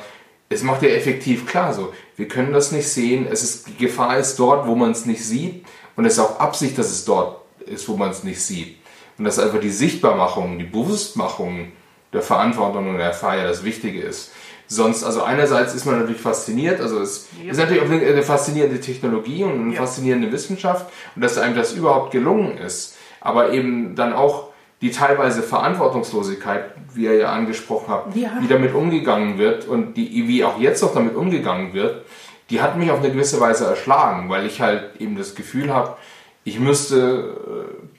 es 0.49 0.63
macht 0.63 0.81
ja 0.81 0.89
effektiv 0.89 1.45
klar 1.45 1.73
so, 1.73 1.93
wir 2.17 2.27
können 2.27 2.53
das 2.53 2.71
nicht 2.71 2.87
sehen, 2.89 3.27
es 3.29 3.43
ist, 3.43 3.67
die 3.67 3.77
Gefahr 3.77 4.17
ist 4.17 4.37
dort, 4.37 4.67
wo 4.67 4.75
man 4.75 4.91
es 4.91 5.05
nicht 5.05 5.23
sieht 5.23 5.65
und 5.95 6.05
es 6.05 6.13
ist 6.13 6.19
auch 6.19 6.39
Absicht, 6.39 6.77
dass 6.77 6.87
es 6.91 7.05
dort 7.05 7.41
ist, 7.65 7.87
wo 7.87 7.95
man 7.95 8.09
es 8.11 8.23
nicht 8.23 8.41
sieht. 8.41 8.77
Und 9.17 9.25
dass 9.25 9.39
einfach 9.39 9.59
die 9.59 9.69
Sichtbarmachung, 9.69 10.57
die 10.57 10.65
Bewusstmachung 10.65 11.71
der 12.11 12.21
Verantwortung 12.21 12.89
und 12.89 12.97
der 12.97 13.13
ja 13.21 13.43
das 13.47 13.63
Wichtige 13.63 14.01
ist. 14.01 14.31
Sonst, 14.67 15.03
also 15.03 15.21
einerseits 15.23 15.75
ist 15.75 15.85
man 15.85 15.99
natürlich 15.99 16.21
fasziniert, 16.21 16.81
also 16.81 16.99
es 16.99 17.27
Ja. 17.43 17.51
ist 17.51 17.57
natürlich 17.57 17.83
eine 17.83 18.01
eine 18.05 18.23
faszinierende 18.23 18.79
Technologie 18.79 19.43
und 19.43 19.59
eine 19.61 19.73
Ja. 19.73 19.81
faszinierende 19.81 20.31
Wissenschaft 20.31 20.87
und 21.15 21.21
dass 21.23 21.37
einem 21.37 21.55
das 21.55 21.73
überhaupt 21.73 22.11
gelungen 22.11 22.57
ist. 22.57 22.97
Aber 23.21 23.51
eben 23.51 23.95
dann 23.95 24.13
auch 24.13 24.49
die 24.81 24.91
teilweise 24.91 25.43
Verantwortungslosigkeit, 25.43 26.65
wie 26.93 27.05
ihr 27.05 27.15
ja 27.15 27.31
angesprochen 27.31 27.85
habt, 27.89 28.15
Ja. 28.15 28.31
wie 28.41 28.47
damit 28.47 28.73
umgegangen 28.73 29.37
wird 29.37 29.67
und 29.67 29.95
die, 29.95 30.27
wie 30.27 30.43
auch 30.43 30.59
jetzt 30.59 30.81
noch 30.81 30.93
damit 30.93 31.15
umgegangen 31.15 31.73
wird, 31.73 32.05
die 32.49 32.61
hat 32.61 32.77
mich 32.77 32.91
auf 32.91 32.99
eine 32.99 33.11
gewisse 33.11 33.39
Weise 33.39 33.65
erschlagen, 33.65 34.29
weil 34.29 34.45
ich 34.45 34.61
halt 34.61 34.99
eben 34.99 35.15
das 35.17 35.35
Gefühl 35.35 35.73
habe, 35.73 35.95
ich 36.43 36.59
müsste, 36.59 37.35
äh, 37.71 37.94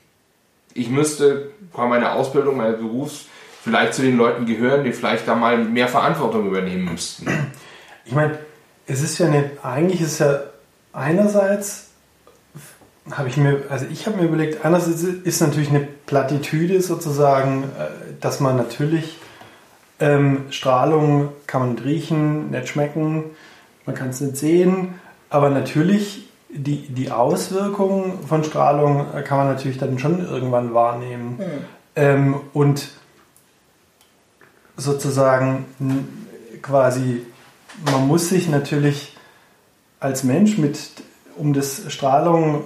ich 0.77 0.91
müsste 0.91 1.51
bei 1.75 1.87
meiner 1.87 2.15
Ausbildung, 2.15 2.57
meines 2.57 2.79
Berufs 2.79 3.27
vielleicht 3.63 3.95
zu 3.95 4.03
den 4.03 4.17
Leuten 4.17 4.47
gehören, 4.47 4.85
die 4.85 4.93
vielleicht 4.93 5.27
da 5.27 5.35
mal 5.35 5.59
mehr 5.59 5.89
Verantwortung 5.89 6.47
übernehmen 6.47 6.93
müssten. 6.93 7.27
Ich 8.05 8.13
meine, 8.13 8.39
es 8.87 9.03
ist 9.03 9.19
ja 9.19 9.27
eine, 9.27 9.51
eigentlich 9.63 10.01
ist 10.01 10.21
ja 10.21 10.41
einerseits, 10.93 11.91
habe 13.11 13.29
ich 13.29 13.37
mir, 13.37 13.63
also 13.69 13.87
ich 13.91 14.07
habe 14.07 14.19
mir 14.19 14.25
überlegt, 14.25 14.65
einerseits 14.65 15.03
ist 15.03 15.41
natürlich 15.41 15.71
eine 15.71 15.81
Plattitüde 16.07 16.81
sozusagen, 16.81 17.65
äh, 17.65 17.89
dass 18.21 18.41
man 18.41 18.57
natürlich 18.57 19.19
ähm, 19.99 20.45
Strahlung 20.51 21.31
kann 21.47 21.61
man 21.61 21.71
nicht 21.73 21.85
riechen, 21.85 22.51
nicht 22.51 22.69
schmecken, 22.69 23.25
man 23.85 23.95
kann 23.97 24.11
es 24.11 24.21
nicht 24.21 24.37
sehen, 24.37 24.95
aber 25.31 25.51
natürlich 25.51 26.26
die, 26.57 26.89
die 26.89 27.11
Auswirkungen 27.11 28.21
von 28.27 28.45
Strahlung 28.45 29.07
äh, 29.15 29.23
kann 29.23 29.39
man 29.39 29.49
natürlich 29.49 29.79
dann 29.79 29.99
schon 29.99 30.21
irgendwann 30.21 30.75
wahrnehmen. 30.75 31.41
Ähm, 31.95 32.37
und 32.53 32.89
sozusagen 34.77 35.65
quasi, 36.63 37.23
man 37.93 38.07
muss 38.07 38.29
sich 38.29 38.49
natürlich 38.49 39.17
als 40.01 40.25
Mensch 40.25 40.59
mit, 40.59 40.79
um 41.37 41.53
das 41.53 41.91
Strahlung 41.93 42.65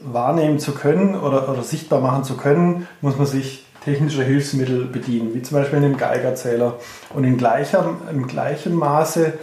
wahrnehmen 0.00 0.58
zu 0.58 0.72
können 0.72 1.16
oder, 1.16 1.48
oder 1.48 1.62
sichtbar 1.62 2.00
machen 2.00 2.24
zu 2.24 2.36
können, 2.36 2.86
muss 3.00 3.16
man 3.16 3.26
sich 3.26 3.64
technischer 3.84 4.22
Hilfsmittel 4.22 4.86
bedienen, 4.86 5.34
wie 5.34 5.42
zum 5.42 5.58
Beispiel 5.58 5.78
einem 5.78 5.96
Geigerzähler. 5.96 6.78
Und 7.10 7.24
in 7.24 7.36
gleicher, 7.36 7.96
im 8.10 8.26
gleichen 8.26 8.74
Maße 8.74 9.34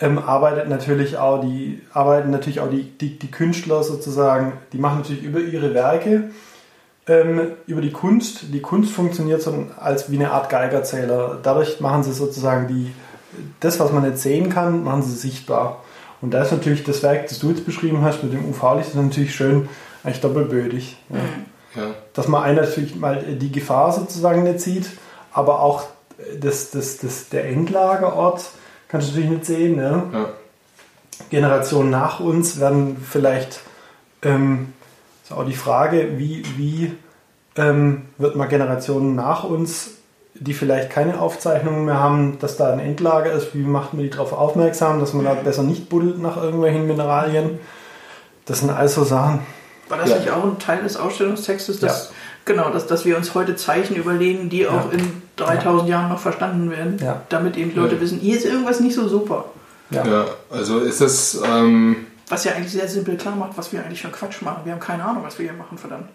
ähm, 0.00 0.18
arbeitet 0.18 0.68
natürlich 0.68 1.18
auch 1.18 1.40
die, 1.40 1.82
arbeiten 1.92 2.30
natürlich 2.30 2.60
auch 2.60 2.70
die, 2.70 2.84
die, 2.84 3.18
die 3.18 3.30
Künstler 3.30 3.82
sozusagen, 3.82 4.54
die 4.72 4.78
machen 4.78 4.98
natürlich 4.98 5.22
über 5.22 5.40
ihre 5.40 5.74
Werke 5.74 6.30
ähm, 7.06 7.52
über 7.66 7.80
die 7.80 7.92
Kunst. 7.92 8.52
Die 8.52 8.60
Kunst 8.60 8.92
funktioniert 8.92 9.42
so 9.42 9.66
als 9.78 10.10
wie 10.10 10.16
eine 10.16 10.30
Art 10.30 10.48
Geigerzähler. 10.48 11.38
Dadurch 11.42 11.80
machen 11.80 12.02
sie 12.02 12.12
sozusagen 12.12 12.68
die, 12.68 12.92
das, 13.60 13.80
was 13.80 13.92
man 13.92 14.04
nicht 14.04 14.18
sehen 14.18 14.48
kann, 14.48 14.84
machen 14.84 15.02
sie 15.02 15.14
sichtbar. 15.14 15.82
Und 16.20 16.32
da 16.32 16.42
ist 16.42 16.52
natürlich 16.52 16.84
das 16.84 17.02
Werk, 17.02 17.28
das 17.28 17.38
du 17.38 17.50
jetzt 17.50 17.64
beschrieben 17.64 18.02
hast 18.02 18.22
mit 18.22 18.32
dem 18.32 18.48
UV-Licht, 18.48 18.90
ist 18.90 18.96
natürlich 18.96 19.34
schön, 19.34 19.68
eigentlich 20.04 20.20
doppelbödig. 20.20 20.98
Ja. 21.08 21.82
Ja. 21.82 21.90
Dass 22.14 22.26
man 22.28 22.42
einer 22.42 22.62
natürlich 22.62 22.96
mal 22.96 23.22
die 23.22 23.52
Gefahr 23.52 23.92
sozusagen 23.92 24.42
nicht 24.42 24.60
sieht, 24.60 24.90
aber 25.32 25.60
auch 25.60 25.84
das, 26.38 26.70
das, 26.70 26.98
das, 26.98 27.28
der 27.28 27.48
Endlagerort 27.48 28.44
kannst 28.90 29.08
du 29.08 29.12
natürlich 29.12 29.30
nicht 29.30 29.46
sehen. 29.46 29.76
Ne? 29.76 30.02
Ja. 30.12 30.26
Generationen 31.30 31.90
nach 31.90 32.20
uns 32.20 32.60
werden 32.60 32.96
vielleicht, 33.08 33.60
ähm, 34.22 34.72
ist 35.22 35.32
auch 35.32 35.44
die 35.44 35.54
Frage, 35.54 36.18
wie, 36.18 36.42
wie 36.56 36.96
ähm, 37.56 38.02
wird 38.18 38.36
man 38.36 38.48
Generationen 38.48 39.14
nach 39.14 39.44
uns, 39.44 39.90
die 40.34 40.54
vielleicht 40.54 40.90
keine 40.90 41.20
Aufzeichnungen 41.20 41.84
mehr 41.84 41.98
haben, 42.00 42.38
dass 42.40 42.56
da 42.56 42.72
ein 42.72 42.80
Endlager 42.80 43.32
ist, 43.32 43.54
wie 43.54 43.62
macht 43.62 43.92
man 43.92 44.02
die 44.04 44.10
darauf 44.10 44.32
aufmerksam, 44.32 45.00
dass 45.00 45.12
man 45.12 45.24
da 45.24 45.34
besser 45.34 45.62
nicht 45.62 45.88
buddelt 45.88 46.20
nach 46.20 46.36
irgendwelchen 46.36 46.86
Mineralien. 46.86 47.58
Das 48.46 48.60
sind 48.60 48.70
also 48.70 49.04
Sachen. 49.04 49.40
War 49.88 49.98
das 49.98 50.10
Ja. 50.10 50.16
nicht 50.16 50.30
auch 50.30 50.44
ein 50.44 50.58
Teil 50.58 50.82
des 50.82 50.96
Ausstellungstextes, 50.96 51.80
dass, 51.80 52.12
genau, 52.52 52.70
dass, 52.70 52.86
dass 52.86 53.04
wir 53.04 53.16
uns 53.16 53.34
heute 53.34 53.56
Zeichen 53.56 53.96
überlegen, 53.96 54.48
die 54.48 54.66
auch 54.66 54.92
in 54.92 55.22
3000 55.36 55.88
Jahren 55.88 56.08
noch 56.10 56.18
verstanden 56.20 56.70
werden, 56.70 56.98
Ja. 57.02 57.22
damit 57.28 57.56
eben 57.56 57.70
die 57.70 57.76
Leute 57.76 57.94
Ja. 57.96 58.00
wissen, 58.00 58.18
hier 58.18 58.36
ist 58.36 58.44
irgendwas 58.44 58.80
nicht 58.80 58.94
so 58.94 59.08
super. 59.08 59.46
Ja. 59.90 60.04
ja, 60.06 60.24
also 60.50 60.78
ist 60.80 61.00
es, 61.00 61.40
ähm, 61.44 62.06
Was 62.28 62.44
ja 62.44 62.52
eigentlich 62.52 62.70
sehr 62.72 62.86
simpel 62.86 63.16
klar 63.16 63.34
macht, 63.34 63.56
was 63.58 63.72
wir 63.72 63.80
eigentlich 63.84 64.02
für 64.02 64.08
Quatsch 64.08 64.40
machen. 64.42 64.60
Wir 64.64 64.72
haben 64.72 64.80
keine 64.80 65.04
Ahnung, 65.04 65.24
was 65.24 65.36
wir 65.38 65.46
hier 65.46 65.56
machen, 65.58 65.76
verdammt. 65.78 66.08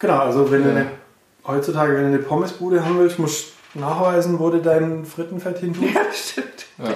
Genau, 0.00 0.18
also 0.18 0.50
wenn 0.50 0.62
du 0.64 0.70
Ja. 0.70 0.74
eine, 0.76 0.86
heutzutage, 1.46 1.94
wenn 1.94 2.02
du 2.02 2.08
eine 2.08 2.18
Pommesbude 2.18 2.84
haben 2.84 2.98
willst, 2.98 3.18
musst 3.20 3.52
du 3.74 3.80
nachweisen, 3.80 4.38
wo 4.40 4.50
du 4.50 4.58
dein 4.60 5.04
Frittenfett 5.04 5.58
hin 5.58 5.72
tust. 5.74 5.86
Ja, 5.94 6.00
stimmt. 6.12 6.66
ja. 6.78 6.94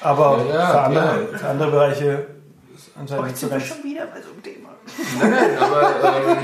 Aber 0.00 0.44
Ja, 0.48 0.54
ja, 0.54 0.66
für, 0.72 0.80
andere, 0.80 1.28
ja. 1.32 1.38
für 1.38 1.46
andere 1.48 1.70
Bereiche 1.70 2.26
anscheinend 3.00 3.36
sind 3.36 3.52
wir 3.52 3.60
schon 3.60 3.82
wieder 3.84 4.06
bei 4.06 4.20
so 4.20 4.30
einem 4.30 4.42
Thema. 4.42 4.68
Nein, 5.20 5.30
nein, 5.30 5.58
aber 5.58 6.32
ähm, 6.32 6.38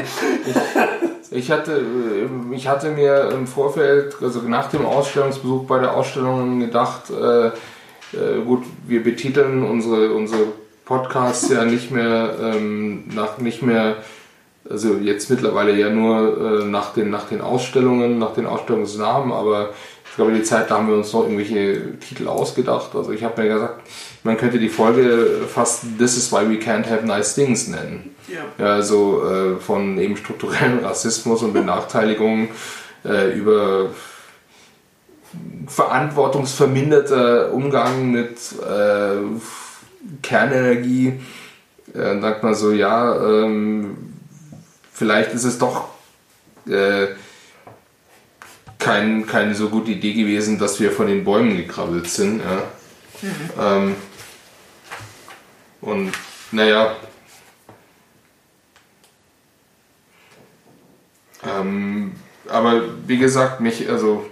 ich, 1.30 1.38
ich, 1.38 1.50
hatte, 1.50 1.72
äh, 1.72 2.54
ich 2.54 2.68
hatte 2.68 2.90
mir 2.90 3.30
im 3.32 3.46
Vorfeld, 3.46 4.16
also 4.20 4.40
nach 4.40 4.70
dem 4.70 4.86
Ausstellungsbesuch 4.86 5.66
bei 5.66 5.78
der 5.78 5.94
Ausstellung 5.94 6.60
gedacht, 6.60 7.10
äh, 7.10 7.48
äh, 7.48 8.42
gut, 8.44 8.64
wir 8.86 9.02
betiteln 9.02 9.64
unsere, 9.64 10.12
unsere 10.12 10.46
Podcasts 10.84 11.50
ja 11.50 11.64
nicht 11.64 11.90
mehr 11.90 12.36
ähm, 12.40 13.04
nach 13.14 13.38
nicht 13.38 13.62
mehr, 13.62 13.96
also 14.68 14.94
jetzt 14.94 15.30
mittlerweile 15.30 15.76
ja 15.76 15.90
nur 15.90 16.60
äh, 16.60 16.64
nach, 16.64 16.92
den, 16.92 17.10
nach 17.10 17.28
den 17.28 17.40
Ausstellungen, 17.40 18.18
nach 18.18 18.34
den 18.34 18.46
Ausstellungsnamen, 18.46 19.32
aber 19.32 19.70
ich 20.08 20.14
glaube, 20.16 20.32
die 20.32 20.44
Zeit, 20.44 20.70
da 20.70 20.78
haben 20.78 20.88
wir 20.88 20.94
uns 20.94 21.12
noch 21.12 21.24
irgendwelche 21.24 21.98
Titel 21.98 22.28
ausgedacht. 22.28 22.94
Also 22.94 23.12
ich 23.12 23.22
habe 23.22 23.42
mir 23.42 23.48
gesagt, 23.48 23.82
man 24.27 24.36
könnte 24.36 24.59
die 24.59 24.69
Folge 24.69 25.47
fast 25.48 25.85
This 25.98 26.16
is 26.16 26.31
why 26.31 26.47
we 26.47 26.57
can't 26.57 26.90
have 26.90 27.07
nice 27.07 27.35
things 27.35 27.69
nennen. 27.69 28.15
Ja. 28.28 28.65
Also 28.65 29.24
äh, 29.24 29.61
von 29.61 29.98
eben 29.98 30.16
strukturellen 30.16 30.81
Rassismus 30.85 31.43
und 31.43 31.53
Benachteiligung 31.53 32.48
äh, 33.05 33.32
über 33.39 33.90
verantwortungsverminderter 35.66 37.53
Umgang 37.53 38.11
mit 38.11 38.36
äh, 38.61 39.16
Kernenergie. 40.23 41.20
Äh, 41.94 41.98
dann 41.98 42.20
sagt 42.20 42.43
man 42.43 42.55
so, 42.55 42.73
ja, 42.73 43.16
ähm, 43.16 43.97
vielleicht 44.93 45.32
ist 45.35 45.44
es 45.44 45.59
doch 45.59 45.89
äh, 46.69 47.07
kein, 48.78 49.27
keine 49.27 49.55
so 49.55 49.69
gute 49.69 49.93
Idee 49.93 50.15
gewesen, 50.15 50.59
dass 50.59 50.81
wir 50.81 50.90
von 50.90 51.07
den 51.07 51.24
Bäumen 51.24 51.57
gekrabbelt 51.57 52.09
sind. 52.09 52.40
Ja. 52.40 53.77
Ähm, 53.77 53.97
und 55.86 56.12
naja, 56.52 56.94
Ähm, 61.44 62.12
aber 62.48 62.82
wie 63.06 63.18
gesagt, 63.18 63.60
mich, 63.60 63.88
also 63.88 64.26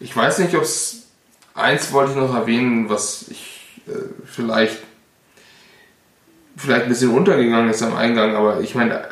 ich 0.00 0.16
weiß 0.16 0.38
nicht, 0.40 0.54
ob 0.54 0.62
es 0.62 1.06
eins 1.54 1.92
wollte 1.92 2.12
ich 2.12 2.16
noch 2.16 2.34
erwähnen, 2.34 2.88
was 2.88 3.26
ich 3.28 3.80
äh, 3.88 3.92
vielleicht 4.26 4.78
vielleicht 6.56 6.84
ein 6.84 6.88
bisschen 6.88 7.10
untergegangen 7.10 7.70
ist 7.70 7.82
am 7.82 7.96
Eingang, 7.96 8.36
aber 8.36 8.60
ich 8.60 8.74
meine, 8.74 9.00
äh, 9.00 9.04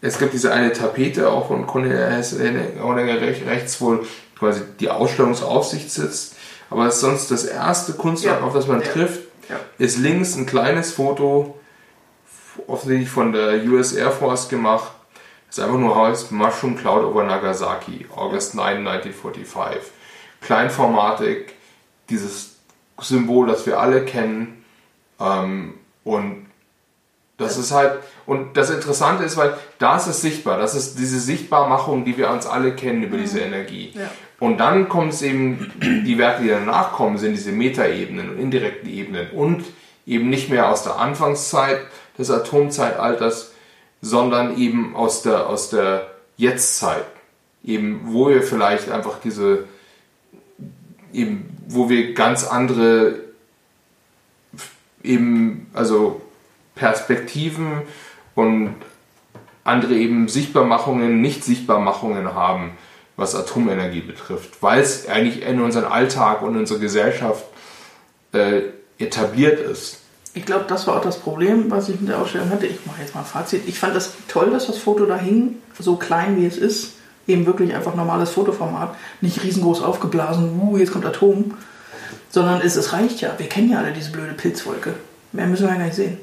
es 0.00 0.18
gibt 0.18 0.32
diese 0.32 0.52
eine 0.52 0.72
Tapete 0.72 1.30
auch 1.30 1.48
von 1.48 1.66
Cornelia 1.66 2.06
rechts, 2.06 2.36
rechts, 2.36 3.80
wo 3.80 3.98
quasi 4.38 4.62
die 4.78 4.88
Ausstellungsaufsicht 4.90 5.90
sitzt, 5.90 6.36
aber 6.70 6.86
es 6.86 6.94
ist 6.96 7.00
sonst 7.00 7.30
das 7.30 7.44
erste 7.44 7.94
Kunstwerk, 7.94 8.40
Ja. 8.40 8.46
auf 8.46 8.54
das 8.54 8.66
man 8.66 8.80
Ja. 8.82 8.88
trifft, 8.88 9.20
Ja. 9.50 9.60
ist 9.78 9.98
links 9.98 10.36
ein 10.36 10.46
kleines 10.46 10.92
Foto, 10.92 11.58
offensichtlich 12.66 13.10
von 13.10 13.32
der 13.32 13.62
US 13.64 13.92
Air 13.92 14.10
Force 14.10 14.48
gemacht. 14.48 14.92
Das 15.48 15.58
einfach 15.58 15.78
nur 15.78 15.96
heißt 15.96 16.30
Mushroom 16.30 16.76
Cloud 16.76 17.04
over 17.04 17.24
Nagasaki, 17.24 18.06
August 18.14 18.54
9, 18.54 18.86
1945. 18.86 19.82
Kleinformatig, 20.40 21.52
dieses 22.08 22.56
Symbol, 23.00 23.48
das 23.48 23.66
wir 23.66 23.80
alle 23.80 24.04
kennen. 24.04 24.64
Ähm, 25.18 25.74
und 26.04 26.46
das 27.36 27.56
ist 27.56 27.72
halt, 27.72 28.00
und 28.26 28.56
das 28.56 28.70
Interessante 28.70 29.24
ist, 29.24 29.36
weil 29.36 29.56
da 29.78 29.96
ist 29.96 30.06
es 30.06 30.20
sichtbar, 30.20 30.58
das 30.58 30.74
ist 30.74 30.98
diese 30.98 31.18
Sichtbarmachung, 31.18 32.04
die 32.04 32.16
wir 32.16 32.30
uns 32.30 32.46
alle 32.46 32.76
kennen 32.76 33.02
über 33.02 33.16
diese 33.16 33.40
Energie. 33.40 33.92
Ja. 33.94 34.10
Und 34.40 34.58
dann 34.58 34.88
kommen 34.88 35.10
es 35.10 35.20
eben, 35.20 35.70
die 36.06 36.18
Werke, 36.18 36.42
die 36.42 36.48
danach 36.48 36.92
kommen, 36.92 37.18
sind 37.18 37.34
diese 37.34 37.52
Metaebenen 37.52 38.30
und 38.30 38.38
indirekten 38.40 38.88
Ebenen 38.90 39.30
und 39.30 39.64
eben 40.06 40.30
nicht 40.30 40.48
mehr 40.48 40.70
aus 40.70 40.82
der 40.82 40.98
Anfangszeit 40.98 41.82
des 42.18 42.30
Atomzeitalters, 42.30 43.52
sondern 44.00 44.56
eben 44.56 44.96
aus 44.96 45.22
der, 45.22 45.46
aus 45.46 45.68
der 45.68 46.10
Jetztzeit. 46.38 47.04
Eben, 47.62 48.00
wo 48.04 48.30
wir 48.30 48.42
vielleicht 48.42 48.90
einfach 48.90 49.20
diese, 49.22 49.64
eben, 51.12 51.58
wo 51.68 51.90
wir 51.90 52.14
ganz 52.14 52.44
andere, 52.44 53.16
eben, 55.02 55.70
also 55.74 56.22
Perspektiven 56.74 57.82
und 58.34 58.74
andere 59.64 59.94
eben 59.94 60.28
Sichtbarmachungen, 60.28 61.20
Nicht-Sichtbarmachungen 61.20 62.34
haben 62.34 62.70
was 63.20 63.34
Atomenergie 63.34 64.00
betrifft, 64.00 64.62
weil 64.62 64.80
es 64.80 65.06
eigentlich 65.06 65.42
in 65.42 65.60
unserem 65.60 65.92
Alltag 65.92 66.42
und 66.42 66.54
in 66.54 66.60
unserer 66.60 66.78
Gesellschaft 66.78 67.44
äh, 68.32 68.62
etabliert 68.98 69.60
ist. 69.60 69.98
Ich 70.32 70.46
glaube, 70.46 70.64
das 70.66 70.86
war 70.86 70.96
auch 70.96 71.02
das 71.02 71.18
Problem, 71.18 71.70
was 71.70 71.88
ich 71.88 72.00
mit 72.00 72.08
der 72.08 72.18
Ausstellung 72.18 72.50
hatte. 72.50 72.66
Ich 72.66 72.86
mache 72.86 73.02
jetzt 73.02 73.14
mal 73.14 73.20
ein 73.20 73.26
Fazit. 73.26 73.62
Ich 73.66 73.78
fand 73.78 73.94
das 73.94 74.12
toll, 74.28 74.50
dass 74.50 74.68
das 74.68 74.78
Foto 74.78 75.04
da 75.04 75.16
hing, 75.16 75.56
so 75.78 75.96
klein 75.96 76.36
wie 76.40 76.46
es 76.46 76.56
ist. 76.56 76.94
Eben 77.26 77.46
wirklich 77.46 77.74
einfach 77.74 77.94
normales 77.94 78.30
Fotoformat. 78.30 78.94
Nicht 79.20 79.42
riesengroß 79.42 79.82
aufgeblasen, 79.82 80.58
uh, 80.60 80.78
jetzt 80.78 80.92
kommt 80.92 81.04
Atom. 81.04 81.54
Sondern 82.30 82.60
es, 82.62 82.76
es 82.76 82.92
reicht 82.92 83.20
ja. 83.20 83.34
Wir 83.36 83.48
kennen 83.48 83.70
ja 83.70 83.78
alle 83.78 83.92
diese 83.92 84.12
blöde 84.12 84.32
Pilzwolke. 84.32 84.94
Mehr 85.32 85.46
müssen 85.46 85.64
wir 85.64 85.72
ja 85.72 85.78
gar 85.78 85.84
nicht 85.84 85.96
sehen. 85.96 86.18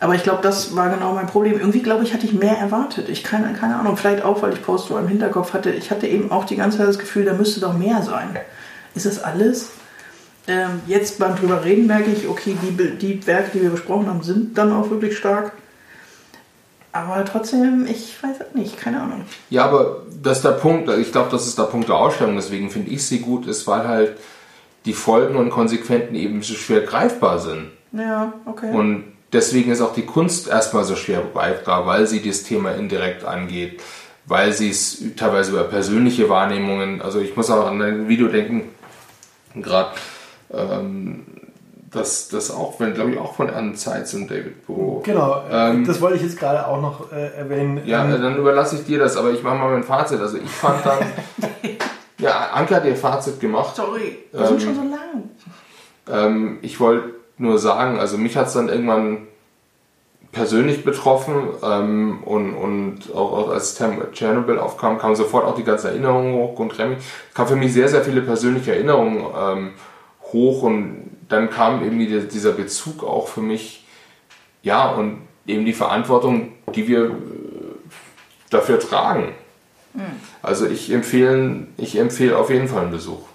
Aber 0.00 0.14
ich 0.14 0.22
glaube, 0.22 0.40
das 0.42 0.74
war 0.74 0.88
genau 0.88 1.12
mein 1.12 1.26
Problem. 1.26 1.58
Irgendwie, 1.58 1.82
glaube 1.82 2.04
ich, 2.04 2.14
hatte 2.14 2.24
ich 2.24 2.32
mehr 2.32 2.56
erwartet. 2.56 3.10
Ich 3.10 3.22
keine, 3.22 3.52
keine 3.52 3.76
Ahnung, 3.76 3.98
vielleicht 3.98 4.24
auch, 4.24 4.40
weil 4.40 4.54
ich 4.54 4.62
Post 4.62 4.90
im 4.90 5.08
Hinterkopf 5.08 5.52
hatte. 5.52 5.70
Ich 5.70 5.90
hatte 5.90 6.06
eben 6.06 6.32
auch 6.32 6.44
die 6.44 6.56
ganze 6.56 6.78
Zeit 6.78 6.88
das 6.88 6.98
Gefühl, 6.98 7.26
da 7.26 7.34
müsste 7.34 7.60
doch 7.60 7.76
mehr 7.76 8.00
sein. 8.02 8.34
Ist 8.94 9.04
das 9.04 9.22
alles? 9.22 9.72
Ähm, 10.48 10.80
jetzt 10.86 11.18
beim 11.18 11.36
drüber 11.36 11.64
reden 11.64 11.86
merke 11.86 12.10
ich, 12.10 12.26
okay, 12.26 12.56
die, 12.62 12.96
die 12.96 13.26
Werke, 13.26 13.50
die 13.52 13.62
wir 13.62 13.70
besprochen 13.70 14.08
haben, 14.08 14.22
sind 14.22 14.56
dann 14.56 14.72
auch 14.72 14.88
wirklich 14.88 15.18
stark. 15.18 15.52
Aber 16.92 17.24
trotzdem, 17.24 17.86
ich 17.86 18.20
weiß 18.20 18.36
es 18.40 18.54
nicht, 18.54 18.78
keine 18.78 19.02
Ahnung. 19.02 19.24
Ja, 19.50 19.66
aber 19.66 20.02
das 20.22 20.38
ist 20.38 20.44
der 20.44 20.52
Punkt, 20.52 20.88
ich 20.88 21.12
glaube, 21.12 21.30
das 21.30 21.46
ist 21.46 21.58
der 21.58 21.64
Punkt 21.64 21.88
der 21.88 21.96
Ausstellung, 21.96 22.34
deswegen 22.34 22.70
finde 22.70 22.90
ich 22.90 23.06
sie 23.06 23.20
gut, 23.20 23.46
ist, 23.46 23.66
weil 23.68 23.86
halt 23.86 24.16
die 24.86 24.92
Folgen 24.92 25.36
und 25.36 25.50
Konsequenzen 25.50 26.14
eben 26.16 26.42
so 26.42 26.54
schwer 26.54 26.80
greifbar 26.80 27.38
sind. 27.38 27.70
Ja, 27.92 28.32
okay. 28.46 28.72
Und 28.72 29.09
deswegen 29.32 29.70
ist 29.70 29.80
auch 29.80 29.94
die 29.94 30.06
Kunst 30.06 30.48
erstmal 30.48 30.84
so 30.84 30.96
schwer 30.96 31.22
greifbar, 31.32 31.86
weil 31.86 32.06
sie 32.06 32.22
das 32.22 32.42
Thema 32.42 32.72
indirekt 32.72 33.24
angeht, 33.24 33.80
weil 34.26 34.52
sie 34.52 34.70
es 34.70 35.02
teilweise 35.16 35.52
über 35.52 35.64
persönliche 35.64 36.28
Wahrnehmungen, 36.28 37.02
also 37.02 37.20
ich 37.20 37.36
muss 37.36 37.50
auch 37.50 37.66
an 37.66 37.80
ein 37.82 38.08
Video 38.08 38.28
denken, 38.28 38.68
gerade 39.54 39.90
ähm, 40.52 41.26
das, 41.90 42.28
das 42.28 42.50
auch, 42.50 42.78
wenn 42.78 42.94
glaube 42.94 43.12
ich 43.12 43.18
auch 43.18 43.34
von 43.34 43.50
Anne 43.50 43.74
Zeitz 43.74 44.14
und 44.14 44.30
David 44.30 44.66
Bow. 44.66 45.02
Genau, 45.04 45.42
ähm, 45.50 45.84
das 45.84 46.00
wollte 46.00 46.16
ich 46.16 46.22
jetzt 46.22 46.38
gerade 46.38 46.66
auch 46.66 46.80
noch 46.80 47.12
äh, 47.12 47.36
erwähnen. 47.36 47.82
Ja, 47.84 48.04
ähm, 48.04 48.22
dann 48.22 48.36
überlasse 48.36 48.76
ich 48.76 48.84
dir 48.84 48.98
das, 48.98 49.16
aber 49.16 49.32
ich 49.32 49.42
mache 49.42 49.56
mal 49.56 49.72
mein 49.72 49.82
Fazit. 49.82 50.20
Also 50.20 50.38
ich 50.38 50.48
fand 50.48 50.86
dann, 50.86 50.98
ja, 52.18 52.50
Anke 52.52 52.76
hat 52.76 52.84
ihr 52.84 52.96
Fazit 52.96 53.40
gemacht. 53.40 53.74
Sorry, 53.74 54.18
wir 54.30 54.40
ähm, 54.40 54.46
sind 54.46 54.62
schon 54.62 54.74
so 54.76 54.82
lang. 54.82 55.30
Ähm, 56.08 56.58
ich 56.62 56.78
wollte 56.78 57.19
nur 57.40 57.58
sagen, 57.58 57.98
also 57.98 58.18
mich 58.18 58.36
hat 58.36 58.48
es 58.48 58.52
dann 58.52 58.68
irgendwann 58.68 59.26
persönlich 60.32 60.84
betroffen 60.84 61.34
ähm, 61.62 62.22
und, 62.24 62.54
und 62.54 63.14
auch, 63.14 63.32
auch 63.32 63.48
als 63.50 63.74
Tschernobyl 64.12 64.58
aufkam, 64.58 64.98
kamen 64.98 65.16
sofort 65.16 65.44
auch 65.44 65.56
die 65.56 65.64
ganzen 65.64 65.88
Erinnerungen 65.88 66.34
hoch 66.34 66.58
und 66.58 66.78
Remy. 66.78 66.96
Es 66.96 67.34
kamen 67.34 67.48
für 67.48 67.56
mich 67.56 67.72
sehr, 67.72 67.88
sehr 67.88 68.04
viele 68.04 68.20
persönliche 68.20 68.74
Erinnerungen 68.74 69.24
ähm, 69.36 69.70
hoch 70.32 70.62
und 70.62 71.10
dann 71.28 71.50
kam 71.50 71.84
eben 71.84 71.98
die, 71.98 72.28
dieser 72.28 72.52
Bezug 72.52 73.02
auch 73.02 73.28
für 73.28 73.40
mich, 73.40 73.86
ja, 74.62 74.90
und 74.90 75.22
eben 75.46 75.64
die 75.64 75.72
Verantwortung, 75.72 76.52
die 76.74 76.86
wir 76.86 77.06
äh, 77.06 77.10
dafür 78.50 78.78
tragen. 78.78 79.32
Mhm. 79.94 80.02
Also 80.42 80.66
ich 80.66 80.92
empfehle, 80.92 81.66
ich 81.76 81.98
empfehle 81.98 82.38
auf 82.38 82.50
jeden 82.50 82.68
Fall 82.68 82.82
einen 82.82 82.92
Besuch. 82.92 83.26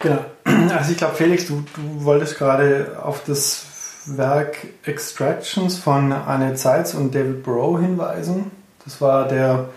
Genau. 0.00 0.24
Also 0.70 0.92
ich 0.92 0.98
glaube, 0.98 1.14
Felix, 1.14 1.46
du, 1.46 1.64
du 1.74 2.04
wolltest 2.04 2.38
gerade 2.38 2.98
auf 3.02 3.22
das 3.24 3.66
Werk 4.06 4.66
Extractions 4.84 5.78
von 5.78 6.12
Anne 6.12 6.54
Zeitz 6.54 6.94
und 6.94 7.14
David 7.14 7.42
Burrow 7.42 7.78
hinweisen. 7.80 8.50
Das 8.84 9.00
war 9.00 9.28
der 9.28 9.68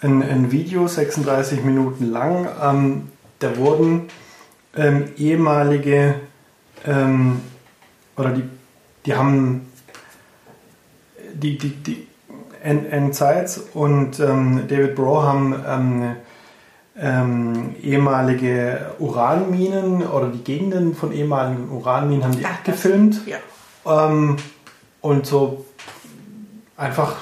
ein, 0.00 0.22
ein 0.22 0.52
Video, 0.52 0.86
36 0.86 1.64
Minuten 1.64 2.10
lang. 2.10 2.48
Ähm, 2.62 3.08
da 3.38 3.56
wurden 3.56 4.08
ähm, 4.76 5.10
ehemalige 5.16 6.16
ähm, 6.86 7.40
oder 8.16 8.30
die, 8.30 8.44
die 9.06 9.14
haben 9.14 9.72
die, 11.32 11.56
die, 11.58 11.70
die 11.70 12.06
Anne 12.62 13.12
Zeitz 13.12 13.60
und 13.74 14.20
ähm, 14.20 14.64
David 14.68 14.96
Burrow 14.96 15.22
haben 15.22 16.16
ähm, 17.00 17.76
ehemalige 17.82 18.92
Uranminen 18.98 20.06
oder 20.06 20.28
die 20.28 20.42
Gegenden 20.42 20.94
von 20.94 21.12
ehemaligen 21.12 21.70
Uranminen 21.70 22.24
haben 22.24 22.36
die 22.36 22.44
Ach, 22.44 22.50
abgefilmt. 22.50 23.20
Ja. 23.26 23.38
Ähm, 23.86 24.36
und 25.00 25.26
so 25.26 25.64
einfach 26.76 27.16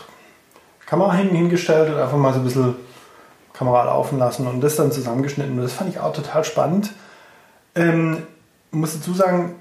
Kamera 0.87 1.15
hingestellt 1.15 1.93
und 1.93 1.99
einfach 2.01 2.17
mal 2.17 2.33
so 2.33 2.41
ein 2.41 2.45
bisschen 2.45 2.77
Kamera 3.53 3.85
laufen 3.85 4.19
lassen 4.19 4.47
und 4.47 4.61
das 4.61 4.77
dann 4.77 4.93
zusammengeschnitten. 4.93 5.57
Und 5.57 5.63
das 5.63 5.73
fand 5.73 5.91
ich 5.91 6.01
auch 6.01 6.13
total 6.13 6.45
spannend. 6.45 6.93
Ähm, 7.75 8.23
muss 8.71 8.95
dazu 8.95 9.13
sagen, 9.13 9.57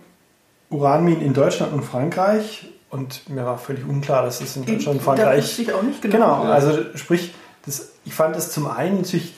Uranminen 0.70 1.22
in 1.22 1.34
Deutschland 1.34 1.74
und 1.74 1.84
Frankreich 1.84 2.68
und 2.90 3.30
mir 3.30 3.46
war 3.46 3.58
völlig 3.58 3.86
unklar, 3.86 4.24
dass 4.24 4.42
es 4.42 4.56
in 4.56 4.66
Deutschland 4.66 5.00
und 5.00 5.04
Frankreich. 5.04 5.58
Da 5.58 5.62
ich 5.62 5.74
auch 5.74 5.84
nicht 5.84 6.02
genau. 6.02 6.16
Genau, 6.16 6.44
also 6.44 6.96
sprich, 6.96 7.34
das, 7.66 7.90
ich 8.06 8.14
fand 8.14 8.36
es 8.36 8.52
zum 8.52 8.68
einen 8.68 8.98
natürlich 8.98 9.34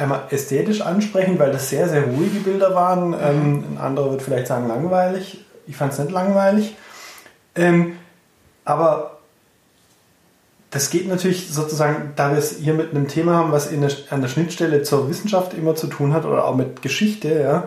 einmal 0.00 0.22
ästhetisch 0.30 0.80
ansprechend, 0.80 1.38
weil 1.38 1.52
das 1.52 1.68
sehr, 1.68 1.88
sehr 1.88 2.04
ruhige 2.04 2.40
Bilder 2.40 2.74
waren. 2.74 3.08
Mhm. 3.08 3.16
Ähm, 3.22 3.64
ein 3.72 3.78
anderer 3.78 4.10
wird 4.10 4.22
vielleicht 4.22 4.46
sagen 4.46 4.66
langweilig. 4.66 5.44
Ich 5.66 5.76
fand 5.76 5.92
es 5.92 5.98
nicht 5.98 6.10
langweilig. 6.10 6.74
Ähm, 7.54 7.96
aber 8.64 9.18
das 10.70 10.90
geht 10.90 11.08
natürlich 11.08 11.52
sozusagen, 11.52 12.12
da 12.16 12.30
wir 12.30 12.38
es 12.38 12.58
hier 12.58 12.74
mit 12.74 12.90
einem 12.90 13.08
Thema 13.08 13.34
haben, 13.34 13.52
was 13.52 13.70
der, 13.70 13.90
an 14.10 14.20
der 14.22 14.28
Schnittstelle 14.28 14.82
zur 14.82 15.08
Wissenschaft 15.08 15.54
immer 15.54 15.74
zu 15.74 15.88
tun 15.88 16.14
hat 16.14 16.24
oder 16.24 16.44
auch 16.44 16.54
mit 16.54 16.80
Geschichte. 16.80 17.40
Ja. 17.40 17.64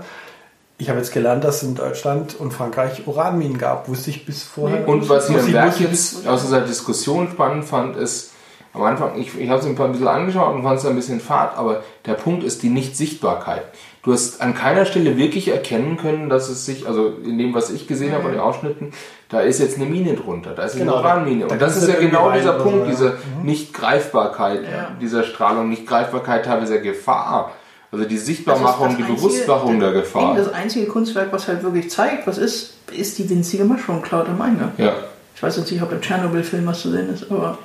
Ich 0.78 0.90
habe 0.90 1.00
jetzt 1.00 1.14
gelernt, 1.14 1.44
dass 1.44 1.58
es 1.58 1.64
in 1.64 1.76
Deutschland 1.76 2.36
und 2.40 2.52
Frankreich 2.52 3.06
Uranminen 3.06 3.58
gab. 3.58 3.88
Wusste 3.88 4.10
ich 4.10 4.26
bis 4.26 4.44
vorher. 4.44 4.88
Und 4.88 5.08
was 5.08 5.30
ich 5.30 5.36
im 5.36 5.54
Werk 5.54 5.80
jetzt 5.80 6.26
aus 6.28 6.42
dieser 6.42 6.62
Diskussion 6.62 7.30
spannend 7.32 7.66
fand, 7.66 7.96
ist, 7.96 8.33
am 8.74 8.84
Anfang, 8.84 9.20
ich, 9.20 9.38
ich 9.40 9.50
habe 9.50 9.60
es 9.60 9.66
ein 9.66 9.76
paar 9.76 9.86
ein 9.86 9.92
bisschen 9.92 10.08
angeschaut 10.08 10.56
und 10.56 10.64
fand 10.64 10.80
es 10.80 10.86
ein 10.86 10.96
bisschen 10.96 11.20
fad, 11.20 11.58
aber 11.58 11.84
der 12.06 12.14
Punkt 12.14 12.44
ist 12.44 12.64
die 12.64 12.70
Nichtsichtbarkeit. 12.70 13.64
Du 14.02 14.12
hast 14.12 14.42
an 14.42 14.54
keiner 14.54 14.86
Stelle 14.86 15.16
wirklich 15.16 15.48
erkennen 15.48 15.96
können, 15.96 16.28
dass 16.28 16.50
es 16.50 16.66
sich, 16.66 16.88
also 16.88 17.14
in 17.24 17.38
dem, 17.38 17.54
was 17.54 17.70
ich 17.70 17.88
gesehen 17.88 18.10
mhm. 18.10 18.16
habe, 18.16 18.26
in 18.26 18.32
den 18.34 18.42
Ausschnitten, 18.42 18.92
da 19.30 19.42
ist 19.42 19.60
jetzt 19.60 19.78
eine 19.78 19.86
Mine 19.86 20.16
drunter, 20.16 20.52
da 20.56 20.64
ist 20.64 20.76
genau, 20.76 20.96
eine 20.96 21.02
Uranmine. 21.02 21.48
Und 21.48 21.62
das 21.62 21.78
ist 21.78 21.88
ja 21.88 21.96
genau 21.96 22.32
dieser 22.32 22.54
Punkt, 22.54 22.86
so, 22.86 22.92
diese 22.92 23.10
mhm. 23.40 23.46
Nichtgreifbarkeit 23.46 24.64
ja. 24.64 24.92
dieser 25.00 25.24
Strahlung, 25.24 25.70
Nichtgreifbarkeit 25.70 26.46
teilweise 26.46 26.82
Gefahr. 26.82 27.52
Also 27.92 28.06
die 28.06 28.18
Sichtbarmachung, 28.18 28.98
die 28.98 29.04
Bewusstmachung 29.04 29.80
der 29.80 29.92
Gefahr. 29.92 30.36
Das 30.36 30.52
einzige 30.52 30.88
Kunstwerk, 30.88 31.32
was 31.32 31.48
halt 31.48 31.62
wirklich 31.62 31.92
zeigt, 31.92 32.26
was 32.26 32.40
ist, 32.40 32.74
ist 32.92 33.20
die 33.20 33.30
winzige 33.30 33.66
Mushroom 33.66 34.02
Cloud 34.02 34.28
am 34.28 34.42
Eingang. 34.42 34.72
Ja. 34.80 34.96
Ich 35.36 35.44
weiß 35.44 35.58
jetzt 35.58 35.72
nicht, 35.72 35.82
ob 35.84 35.92
im 35.92 36.02
Tschernobyl-Film 36.02 36.66
was 36.66 36.82
zu 36.82 36.90
sehen 36.90 37.14
ist, 37.14 37.30
aber. 37.32 37.60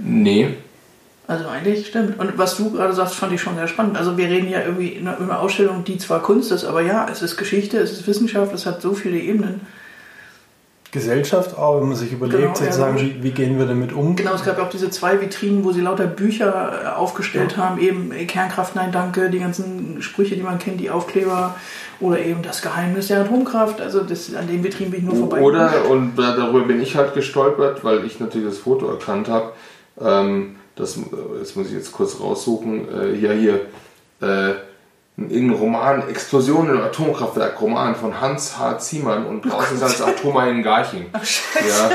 Nee. 0.00 0.54
Also 1.26 1.48
eigentlich 1.48 1.86
stimmt. 1.86 2.18
Und 2.18 2.36
was 2.36 2.56
du 2.56 2.72
gerade 2.72 2.92
sagst, 2.92 3.14
fand 3.14 3.32
ich 3.32 3.40
schon 3.40 3.54
sehr 3.54 3.68
spannend. 3.68 3.96
Also 3.96 4.16
wir 4.16 4.28
reden 4.28 4.48
ja 4.48 4.60
irgendwie 4.60 4.88
in 4.88 5.06
einer 5.08 5.40
Ausstellung, 5.40 5.84
die 5.84 5.98
zwar 5.98 6.20
Kunst 6.20 6.50
ist, 6.52 6.64
aber 6.64 6.82
ja, 6.82 7.06
es 7.10 7.22
ist 7.22 7.36
Geschichte, 7.36 7.78
es 7.78 7.92
ist 7.92 8.06
Wissenschaft, 8.06 8.52
es 8.52 8.66
hat 8.66 8.82
so 8.82 8.92
viele 8.92 9.18
Ebenen. 9.18 9.60
Gesellschaft 10.92 11.56
auch, 11.56 11.80
wenn 11.80 11.88
man 11.88 11.96
sich 11.96 12.12
überlegt, 12.12 12.42
genau, 12.42 12.54
sozusagen, 12.54 12.98
ja, 12.98 13.02
wie, 13.02 13.22
wie, 13.22 13.30
gehen 13.30 13.58
wir 13.58 13.64
damit 13.64 13.94
um? 13.94 14.14
Genau, 14.14 14.34
es 14.34 14.44
gab 14.44 14.58
auch 14.58 14.68
diese 14.68 14.90
zwei 14.90 15.18
Vitrinen, 15.22 15.64
wo 15.64 15.72
sie 15.72 15.80
lauter 15.80 16.06
Bücher 16.06 16.82
äh, 16.84 16.88
aufgestellt 16.88 17.52
ja. 17.52 17.64
haben, 17.64 17.80
eben 17.80 18.10
Kernkraft, 18.26 18.76
nein, 18.76 18.92
danke, 18.92 19.30
die 19.30 19.38
ganzen 19.38 20.02
Sprüche, 20.02 20.36
die 20.36 20.42
man 20.42 20.58
kennt, 20.58 20.80
die 20.80 20.90
Aufkleber 20.90 21.54
oder 21.98 22.18
eben 22.18 22.42
das 22.42 22.60
Geheimnis 22.60 23.08
der 23.08 23.22
Atomkraft. 23.22 23.80
Also 23.80 24.02
das, 24.02 24.34
an 24.34 24.48
den 24.48 24.62
Vitrinen 24.62 24.90
bin 24.90 25.00
ich 25.00 25.06
nur 25.06 25.16
vorbei. 25.16 25.40
Oder, 25.40 25.88
und 25.88 26.12
darüber 26.18 26.66
bin 26.66 26.82
ich 26.82 26.94
halt 26.94 27.14
gestolpert, 27.14 27.82
weil 27.84 28.04
ich 28.04 28.20
natürlich 28.20 28.48
das 28.48 28.58
Foto 28.58 28.90
erkannt 28.90 29.28
habe, 29.28 29.52
Ähm, 30.00 30.56
das, 30.76 30.98
das 31.38 31.56
muss 31.56 31.66
ich 31.68 31.74
jetzt 31.74 31.92
kurz 31.92 32.18
raussuchen. 32.20 32.88
Äh, 32.88 33.16
hier, 33.16 33.32
hier. 33.32 33.60
Äh, 34.20 34.54
irgendein 35.16 35.58
Roman, 35.58 36.08
Explosion 36.08 36.70
im 36.70 36.80
Atomkraftwerk, 36.80 37.60
Roman 37.60 37.94
von 37.94 38.20
Hans 38.20 38.58
H. 38.58 38.78
Ziemann 38.78 39.26
und 39.26 39.42
draußen 39.42 39.76
ist 39.76 39.82
als 39.82 40.00
Atomei 40.00 40.50
in 40.50 40.62
Garching. 40.62 41.06
Ach, 41.12 41.24
scheiße. 41.24 41.68
Ja. 41.68 41.90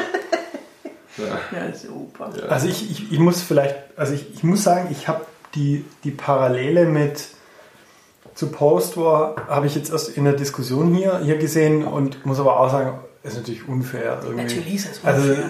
Ja, 1.51 1.73
super. 1.75 2.31
Ja. 2.37 2.45
Also 2.49 2.67
ich, 2.67 2.91
ich, 2.91 3.11
ich 3.11 3.19
muss 3.19 3.41
vielleicht, 3.41 3.75
also 3.95 4.13
ich, 4.13 4.35
ich 4.35 4.43
muss 4.43 4.63
sagen, 4.63 4.89
ich 4.91 5.07
habe 5.07 5.25
die, 5.55 5.83
die 6.03 6.11
Parallele 6.11 6.85
mit 6.85 7.29
zu 8.35 8.51
Postwar 8.51 9.35
habe 9.47 9.65
ich 9.65 9.73
jetzt 9.73 9.91
erst 9.91 10.15
in 10.15 10.25
der 10.25 10.33
Diskussion 10.33 10.93
hier, 10.93 11.19
hier 11.23 11.37
gesehen 11.37 11.83
und 11.85 12.23
muss 12.23 12.39
aber 12.39 12.59
auch 12.59 12.69
sagen, 12.69 12.99
ist 13.23 13.35
natürlich 13.35 13.67
unfair 13.67 14.19
irgendwie. 14.23 14.43
Natürlich 14.43 14.75
ist 14.75 14.91
es 14.91 14.99
Also, 15.03 15.29
unfair. 15.29 15.49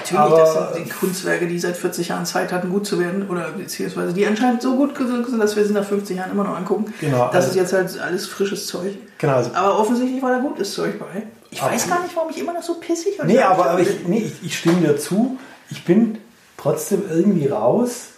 Natürlich, 0.00 0.20
aber- 0.20 0.36
das 0.38 0.74
sind 0.74 0.86
die 0.86 0.90
Kunstwerke, 0.90 1.46
die 1.46 1.58
seit 1.58 1.76
40 1.76 2.08
Jahren 2.08 2.26
Zeit 2.26 2.52
hatten, 2.52 2.70
gut 2.70 2.86
zu 2.86 2.98
werden, 2.98 3.28
oder 3.28 3.50
beziehungsweise 3.52 4.12
die 4.12 4.26
anscheinend 4.26 4.62
so 4.62 4.76
gut 4.76 4.96
sind, 4.96 5.38
dass 5.40 5.56
wir 5.56 5.64
sie 5.64 5.72
nach 5.72 5.84
50 5.84 6.16
Jahren 6.16 6.30
immer 6.32 6.44
noch 6.44 6.56
angucken. 6.56 6.92
Genau, 7.00 7.26
Das 7.26 7.46
also- 7.46 7.48
ist 7.50 7.54
jetzt 7.56 7.72
halt 7.72 7.98
alles 8.00 8.26
frisches 8.26 8.66
Zeug. 8.66 8.94
Genau, 9.18 9.34
also, 9.34 9.50
Aber 9.54 9.78
offensichtlich 9.78 10.22
war 10.22 10.30
da 10.30 10.38
gutes 10.38 10.74
Zeug 10.74 10.98
bei. 10.98 11.22
Ich 11.50 11.62
weiß 11.62 11.88
gar 11.88 12.02
nicht, 12.02 12.14
warum 12.14 12.30
ich 12.30 12.38
immer 12.38 12.52
noch 12.52 12.62
so 12.62 12.74
pissig 12.74 13.18
und 13.20 13.26
nee, 13.26 13.40
aber, 13.40 13.62
ich 13.64 13.68
aber 13.70 13.80
ich, 13.80 14.06
nee, 14.08 14.18
ich, 14.18 14.44
ich 14.46 14.58
stimme 14.58 14.80
dir 14.80 14.96
zu. 14.96 15.36
Ich 15.70 15.84
bin 15.84 16.18
trotzdem 16.56 17.02
irgendwie 17.10 17.46
raus 17.48 18.10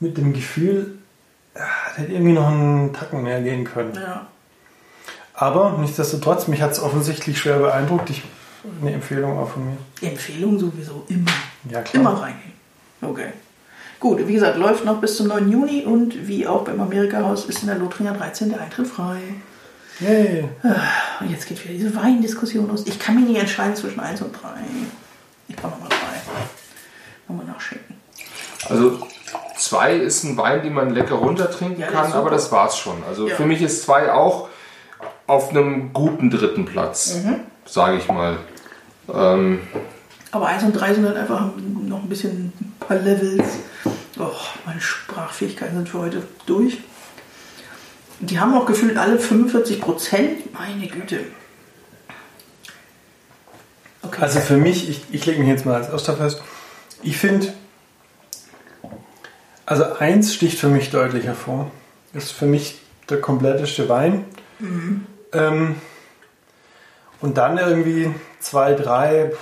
mit 0.00 0.16
dem 0.16 0.32
Gefühl, 0.32 0.94
ah, 1.54 1.58
da 1.94 2.02
hätte 2.02 2.12
irgendwie 2.12 2.32
noch 2.32 2.48
einen 2.48 2.92
Tacken 2.94 3.22
mehr 3.22 3.42
gehen 3.42 3.64
können. 3.64 3.92
Ja. 3.94 4.26
Aber 5.34 5.76
nichtsdestotrotz, 5.78 6.48
mich 6.48 6.60
hat 6.62 6.72
es 6.72 6.82
offensichtlich 6.82 7.38
schwer 7.38 7.58
beeindruckt. 7.58 8.10
Ich, 8.10 8.22
eine 8.80 8.92
Empfehlung 8.92 9.38
auch 9.38 9.50
von 9.50 9.64
mir. 9.66 9.76
Empfehlung 10.08 10.58
sowieso 10.58 11.04
immer. 11.08 11.30
Ja, 11.70 11.82
klar. 11.82 12.00
Immer 12.02 12.20
reingehen. 12.22 12.52
Okay. 13.02 13.32
Gut, 13.98 14.26
wie 14.26 14.32
gesagt, 14.34 14.56
läuft 14.56 14.84
noch 14.84 15.00
bis 15.00 15.16
zum 15.16 15.28
9. 15.28 15.50
Juni 15.50 15.84
und 15.84 16.26
wie 16.26 16.46
auch 16.46 16.64
beim 16.64 16.80
Amerika-Haus 16.80 17.44
ist 17.46 17.60
in 17.62 17.68
der 17.68 17.76
Lothringer 17.76 18.12
13 18.14 18.48
der 18.50 18.60
Eintritt 18.62 18.86
frei. 18.86 19.18
Yay. 20.00 20.48
Und 21.20 21.30
jetzt 21.30 21.46
geht 21.46 21.62
wieder 21.62 21.74
diese 21.74 21.94
Weindiskussion 21.94 22.68
los. 22.68 22.84
Ich 22.86 22.98
kann 22.98 23.16
mich 23.16 23.24
nicht 23.28 23.38
entscheiden 23.38 23.76
zwischen 23.76 24.00
1 24.00 24.22
und 24.22 24.32
3. 24.32 24.48
Ich 25.48 25.56
brauche 25.56 25.72
nochmal 25.72 25.90
3. 25.90 25.96
Nochmal 27.28 27.46
nachschicken. 27.46 27.94
Also 28.68 29.06
zwei 29.58 29.94
ist 29.96 30.24
ein 30.24 30.36
Wein, 30.38 30.62
den 30.62 30.72
man 30.72 30.90
lecker 30.94 31.16
runtertrinken 31.16 31.80
Ja, 31.80 31.88
kann, 31.88 32.12
aber 32.12 32.30
das 32.30 32.50
war's 32.50 32.78
schon. 32.78 33.02
Also 33.06 33.28
Ja. 33.28 33.34
für 33.36 33.44
mich 33.44 33.60
ist 33.60 33.82
zwei 33.82 34.10
auch 34.12 34.48
auf 35.26 35.50
einem 35.50 35.92
guten 35.92 36.30
dritten 36.30 36.64
Platz, 36.64 37.16
Mhm. 37.22 37.40
sage 37.66 37.98
ich 37.98 38.08
mal. 38.08 38.38
Ähm, 39.14 39.60
Aber 40.30 40.46
1 40.46 40.64
und 40.64 40.72
3 40.72 40.94
sind 40.94 41.06
halt 41.06 41.16
einfach 41.16 41.50
noch 41.86 42.02
ein 42.02 42.08
bisschen 42.08 42.52
ein 42.60 42.74
paar 42.80 42.98
Levels. 42.98 43.46
Oh, 44.18 44.30
meine 44.66 44.80
Sprachfähigkeiten 44.80 45.76
sind 45.76 45.88
für 45.88 45.98
heute 45.98 46.22
durch. 46.46 46.78
Die 48.20 48.38
haben 48.38 48.54
auch 48.54 48.66
gefühlt 48.66 48.96
alle 48.98 49.18
45 49.18 49.80
Prozent. 49.80 50.52
Meine 50.52 50.86
Güte. 50.86 51.20
Okay. 54.02 54.22
Also 54.22 54.40
für 54.40 54.56
mich, 54.56 54.88
ich, 54.88 55.02
ich 55.10 55.26
lege 55.26 55.40
mich 55.40 55.48
jetzt 55.48 55.64
mal 55.64 55.76
als 55.76 55.88
erster 55.88 56.16
fest, 56.16 56.42
ich 57.02 57.16
finde, 57.16 57.52
also 59.64 59.84
eins 59.94 60.34
sticht 60.34 60.58
für 60.58 60.68
mich 60.68 60.90
deutlich 60.90 61.24
hervor. 61.24 61.70
Ist 62.12 62.32
für 62.32 62.46
mich 62.46 62.80
der 63.08 63.20
kompletteste 63.20 63.88
Wein. 63.88 64.24
Ähm, 65.32 65.76
und 67.20 67.38
dann 67.38 67.56
irgendwie 67.58 68.12
zwei, 68.40 68.74
drei, 68.74 69.32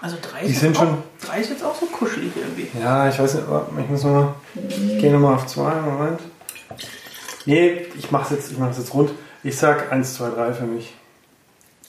also 0.00 0.16
3 0.20 0.44
die 0.46 0.52
ist, 0.52 0.60
sind 0.60 0.70
jetzt 0.70 0.78
schon- 0.78 0.88
auch- 0.94 1.26
drei 1.26 1.40
ist 1.40 1.50
jetzt 1.50 1.64
auch 1.64 1.74
so 1.78 1.86
kuschelig 1.86 2.32
irgendwie. 2.36 2.68
ja, 2.80 3.08
ich 3.08 3.18
weiß 3.18 3.34
nicht, 3.34 3.44
ich 3.80 3.88
muss 3.88 4.04
mal, 4.04 4.34
ich 4.68 4.76
gehe 4.98 5.12
nochmal 5.12 5.34
auf 5.34 5.46
zwei, 5.46 5.74
Moment. 5.74 6.20
Nee, 7.46 7.86
ich 7.98 8.10
mache 8.10 8.24
es 8.24 8.30
jetzt, 8.40 8.52
ich 8.52 8.58
mach's 8.58 8.78
jetzt 8.78 8.94
rund. 8.94 9.10
Ich 9.42 9.56
sag 9.58 9.90
eins, 9.90 10.14
zwei, 10.14 10.30
drei 10.30 10.52
für 10.52 10.64
mich. 10.64 10.94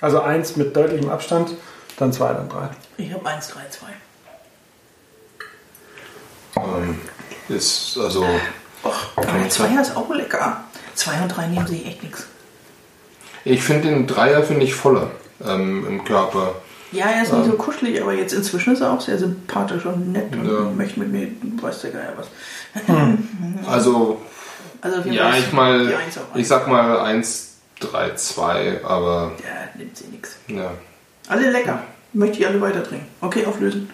Also 0.01 0.21
eins 0.21 0.55
mit 0.55 0.75
deutlichem 0.75 1.09
Abstand, 1.09 1.51
dann 1.97 2.11
zwei, 2.11 2.33
dann 2.33 2.49
drei. 2.49 2.69
Ich 2.97 3.13
habe 3.13 3.25
1, 3.27 3.47
3, 3.49 3.59
2. 3.69 3.85
ähm, 6.57 6.99
ist 7.49 7.97
also 7.97 8.25
Aber 9.15 9.25
der 9.25 9.49
Zweier 9.49 9.81
ist 9.81 9.95
auch 9.95 10.09
lecker. 10.09 10.63
2 10.95 11.21
und 11.21 11.29
3 11.29 11.47
nehmen 11.47 11.67
sich 11.67 11.85
echt 11.85 12.03
nichts. 12.03 12.27
ich 13.45 13.63
finde 13.63 13.89
den 13.89 14.07
Dreier 14.07 14.43
finde 14.43 14.63
ich 14.65 14.73
voller 14.75 15.09
ähm, 15.45 15.85
im 15.87 16.03
Körper. 16.03 16.55
Ja, 16.91 17.07
er 17.07 17.23
ist 17.23 17.33
nicht 17.33 17.45
so 17.45 17.53
kuschelig, 17.53 17.99
aber 18.01 18.13
jetzt 18.13 18.33
inzwischen 18.33 18.73
ist 18.73 18.81
er 18.81 18.91
auch 18.93 19.01
sehr 19.01 19.17
sympathisch 19.17 19.85
und 19.85 20.11
nett 20.11 20.31
und 20.35 20.45
Ja. 20.45 20.59
möchte 20.75 20.99
mit 20.99 21.11
mir, 21.11 21.27
weiß 21.61 21.81
der 21.81 21.91
Geier 21.91 22.13
was. 22.15 22.27
Also 23.67 24.21
Also 24.81 24.97
jeden 24.99 25.13
ja, 25.13 25.35
ich 25.35 25.51
mal, 25.53 25.91
ich 26.35 26.47
sag 26.47 26.67
mal 26.67 26.99
1, 26.99 27.49
3, 27.79 28.13
2, 28.15 28.81
aber 28.83 29.31
Ja, 29.43 29.69
nimmt 29.79 29.97
sie 29.97 30.05
nichts. 30.05 30.35
ja. 30.47 30.71
Alle 31.29 31.49
lecker. 31.51 31.81
Möchte 32.13 32.39
ich 32.39 32.47
alle 32.47 32.61
weiter 32.61 32.83
trinken. 32.83 33.07
Okay, 33.21 33.45
auflösen. 33.45 33.89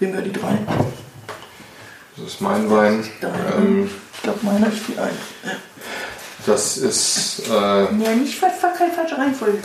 Wem 0.00 0.10
gehört 0.10 0.26
die 0.26 0.32
drei? 0.32 0.58
Das 2.16 2.26
ist 2.26 2.40
mein 2.40 2.68
Wein. 2.70 3.04
Ähm, 3.56 3.88
Ich 4.16 4.22
glaube, 4.22 4.38
meiner 4.42 4.66
ist 4.68 4.88
die 4.88 4.98
eins. 4.98 5.14
Ja. 5.44 5.50
das 6.46 6.76
ist 6.78 7.42
äh, 7.48 7.52
Ja, 7.52 8.14
nicht 8.18 8.36
ver- 8.36 8.48
keine 8.76 8.92
falsche 8.92 9.16
Reihenfolge. 9.16 9.58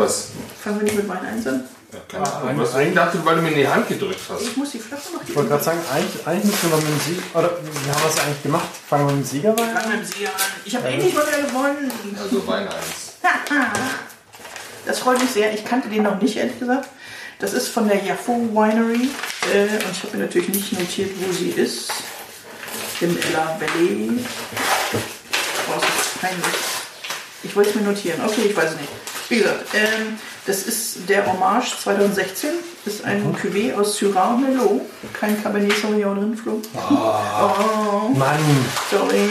Was? 0.00 0.28
Fangen 0.62 0.80
wir 0.80 0.84
nicht 0.84 0.96
mit 0.96 1.08
Wein 1.08 1.24
1 1.24 1.46
an. 1.46 1.64
Ja, 1.92 1.98
keine 2.08 2.32
Ahnung. 2.32 2.58
Was 2.58 2.76
ich 2.76 2.94
dachte, 2.94 3.24
weil 3.24 3.36
du 3.36 3.42
mir 3.42 3.48
in 3.48 3.54
die 3.56 3.68
Hand 3.68 3.88
gedrückt 3.88 4.20
hast. 4.28 4.42
Ich 4.42 4.56
muss 4.56 4.70
die 4.70 4.78
Flasche 4.78 5.12
noch 5.12 5.22
Ich 5.26 5.34
wollte 5.34 5.50
gerade 5.50 5.64
sagen, 5.64 5.80
eigentlich, 5.92 6.26
eigentlich 6.26 6.44
müssen 6.44 6.70
wir 6.70 6.76
noch 6.76 6.84
mit 6.84 6.92
dem 6.92 7.00
Sieg, 7.00 7.22
oder 7.34 7.50
wie 7.50 7.90
haben 7.90 8.02
wir 8.02 8.08
es 8.08 8.20
eigentlich 8.20 8.42
gemacht? 8.42 8.68
Fangen 8.88 9.06
wir 9.06 9.14
mit 9.14 9.24
dem 9.24 9.28
Siegerwein 9.28 9.68
an? 9.68 9.82
Fangen 9.82 9.98
mit 9.98 10.00
dem 10.00 10.12
Sieger 10.12 10.28
an. 10.28 10.40
Ich 10.64 10.76
habe 10.76 10.88
endlich 10.88 11.14
mal 11.14 11.26
wieder 11.26 11.42
gewonnen. 11.42 11.92
Also 12.20 12.46
Wein 12.46 12.68
1. 12.68 12.74
Das 14.86 14.98
freut 15.00 15.20
mich 15.20 15.30
sehr. 15.30 15.52
Ich 15.52 15.64
kannte 15.64 15.88
den 15.88 16.04
noch 16.04 16.20
nicht, 16.22 16.36
ehrlich 16.36 16.58
gesagt. 16.58 16.88
Das 17.38 17.52
ist 17.52 17.68
von 17.68 17.86
der 17.86 18.02
Jaffo 18.02 18.32
Winery. 18.32 19.10
Äh, 19.52 19.62
und 19.62 19.92
ich 19.92 20.02
habe 20.02 20.16
mir 20.16 20.24
natürlich 20.24 20.48
nicht 20.48 20.72
notiert, 20.78 21.10
wo 21.20 21.32
sie 21.32 21.50
ist. 21.50 21.92
Im 23.00 23.16
Ella 23.16 23.58
Valley. 23.60 24.10
Oh, 25.68 25.80
das 25.80 26.06
ist 26.06 26.20
peinlich. 26.20 26.44
Ich 27.42 27.54
wollte 27.54 27.70
es 27.70 27.76
mir 27.76 27.82
notieren. 27.82 28.20
Okay, 28.26 28.46
ich 28.48 28.56
weiß 28.56 28.70
es 28.70 28.76
nicht. 28.76 28.88
Wie 29.30 29.38
gesagt, 29.38 29.64
ähm, 29.74 30.18
das 30.44 30.64
ist 30.64 31.08
der 31.08 31.24
Hommage 31.24 31.78
2016. 31.80 32.50
Ist 32.84 33.04
ein 33.04 33.32
Cuvée 33.36 33.72
aus 33.72 33.96
Syrah 33.96 34.34
und 34.34 34.42
Merlot. 34.42 34.82
Kein 35.12 35.40
Cabernet 35.40 35.72
Sauvignon 35.80 36.16
drin, 36.16 36.36
Flo. 36.36 36.60
Oh. 36.74 38.08
Mann, 38.08 38.40
Sorry. 38.90 39.28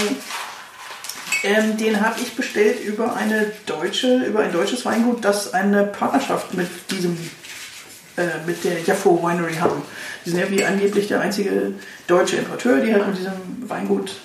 Ähm, 1.43 1.75
den 1.75 1.99
habe 1.99 2.15
ich 2.21 2.33
bestellt 2.33 2.81
über 2.85 3.13
eine 3.13 3.51
deutsche, 3.65 4.23
über 4.23 4.39
ein 4.39 4.53
deutsches 4.53 4.85
Weingut, 4.85 5.23
das 5.23 5.53
eine 5.53 5.83
Partnerschaft 5.83 6.53
mit 6.53 6.69
diesem, 6.91 7.17
äh, 8.15 8.23
mit 8.45 8.63
der 8.63 8.79
Jaffo 8.81 9.21
Winery 9.21 9.55
haben. 9.55 9.81
Die 10.25 10.29
sind 10.29 10.39
ja 10.39 10.49
wie 10.49 10.63
angeblich 10.63 11.09
der 11.09 11.19
einzige 11.19 11.73
deutsche 12.07 12.37
Importeur, 12.37 12.79
die 12.79 12.93
halt 12.93 13.05
mit 13.07 13.17
diesem 13.17 13.33
Weingut 13.67 14.15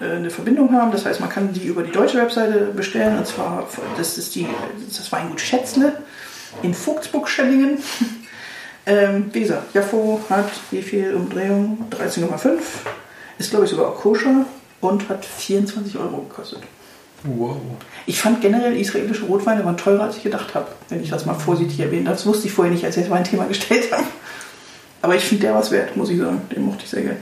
eine 0.00 0.30
Verbindung 0.30 0.72
haben. 0.72 0.90
Das 0.90 1.04
heißt, 1.04 1.20
man 1.20 1.28
kann 1.28 1.52
die 1.52 1.66
über 1.66 1.82
die 1.82 1.92
deutsche 1.92 2.18
Webseite 2.18 2.72
bestellen. 2.74 3.18
Und 3.18 3.26
zwar, 3.26 3.66
das 3.96 4.18
ist, 4.18 4.34
die, 4.34 4.46
das, 4.78 4.88
ist 4.88 4.98
das 4.98 5.12
Weingut 5.12 5.40
Schätzle 5.40 5.94
in 6.62 6.74
Vogtsburg-Schellingen. 6.74 7.78
Ähm, 8.84 9.30
wie 9.32 9.40
gesagt, 9.42 9.74
Jaffo 9.74 10.20
hat 10.28 10.50
wie 10.72 10.82
viel 10.82 11.14
Umdrehung? 11.14 11.86
13,5. 11.90 12.58
Ist, 13.38 13.50
glaube 13.50 13.64
ich, 13.64 13.70
sogar 13.70 13.90
auch 13.90 13.94
koscher 13.94 14.44
und 14.80 15.08
hat 15.08 15.24
24 15.24 15.96
Euro 15.98 16.22
gekostet. 16.22 16.62
wow. 17.22 17.56
Ich 18.06 18.20
fand 18.20 18.40
generell 18.40 18.76
israelische 18.76 19.26
Rotweine 19.26 19.64
waren 19.64 19.76
teurer, 19.76 20.02
als 20.02 20.16
ich 20.16 20.24
gedacht 20.24 20.54
habe, 20.54 20.66
wenn 20.88 21.00
ich 21.00 21.10
das 21.10 21.26
mal 21.26 21.34
vorsichtig 21.34 21.78
erwähnen 21.78 22.06
darf. 22.06 22.16
Das 22.16 22.26
wusste 22.26 22.48
ich 22.48 22.52
vorher 22.52 22.72
nicht, 22.72 22.84
als 22.84 22.96
ich 22.96 23.02
jetzt 23.02 23.10
mein 23.10 23.22
Thema 23.24 23.44
gestellt 23.48 23.92
habe. 23.92 24.04
Aber 25.00 25.14
ich 25.14 25.24
finde 25.24 25.46
der 25.46 25.54
was 25.54 25.70
wert, 25.70 25.96
muss 25.96 26.10
ich 26.10 26.18
sagen. 26.18 26.42
Den 26.54 26.64
mochte 26.64 26.82
ich 26.84 26.90
sehr 26.90 27.02
gerne. 27.02 27.18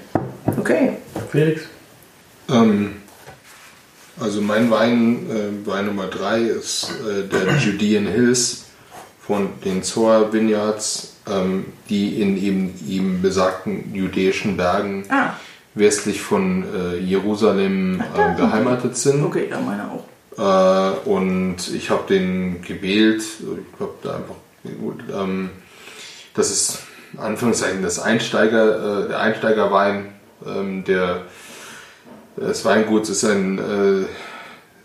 Okay. 0.58 0.96
Felix? 1.30 1.62
Ähm, 2.50 2.96
also 4.20 4.40
mein 4.42 4.70
Wein, 4.70 5.26
äh, 5.30 5.66
Wein 5.66 5.86
Nummer 5.86 6.06
3 6.06 6.40
ist 6.42 6.90
äh, 7.08 7.26
der 7.26 7.56
Judean 7.56 8.06
Hills 8.06 8.64
von 9.20 9.48
den 9.64 9.82
Zohar 9.82 10.32
Vineyards, 10.32 11.14
ähm, 11.30 11.66
die 11.88 12.20
in 12.20 12.36
eben 12.36 12.74
ihm 12.86 13.22
besagten 13.22 13.94
jüdischen 13.94 14.56
Bergen 14.56 15.04
Ah, 15.08 15.34
westlich 15.74 16.20
von 16.20 16.64
äh, 16.74 16.98
Jerusalem 16.98 18.02
da 18.14 18.32
äh, 18.32 18.36
beheimatet 18.36 18.96
sind. 18.96 19.24
okay, 19.24 19.46
da 19.48 19.60
meine 19.60 19.88
auch. 19.90 20.04
Äh, 20.36 21.08
und 21.08 21.56
ich 21.74 21.90
habe 21.90 22.02
den 22.08 22.62
gewählt. 22.62 23.22
Ich 23.22 23.76
glaube, 23.78 23.94
da 24.02 24.16
einfach 24.16 24.34
gut. 24.80 25.00
Ähm, 25.12 25.50
das 26.34 26.50
ist 26.50 26.78
Anführungszeichen 27.16 27.82
das 27.82 27.98
Einsteiger, 27.98 29.04
äh, 29.04 29.08
der 29.08 29.20
Einsteigerwein. 29.20 30.08
Ähm, 30.46 30.84
der 30.84 31.22
des 32.40 32.64
Weinguts 32.64 33.10
ist 33.10 33.24
ein 33.24 33.58
äh, 33.58 34.06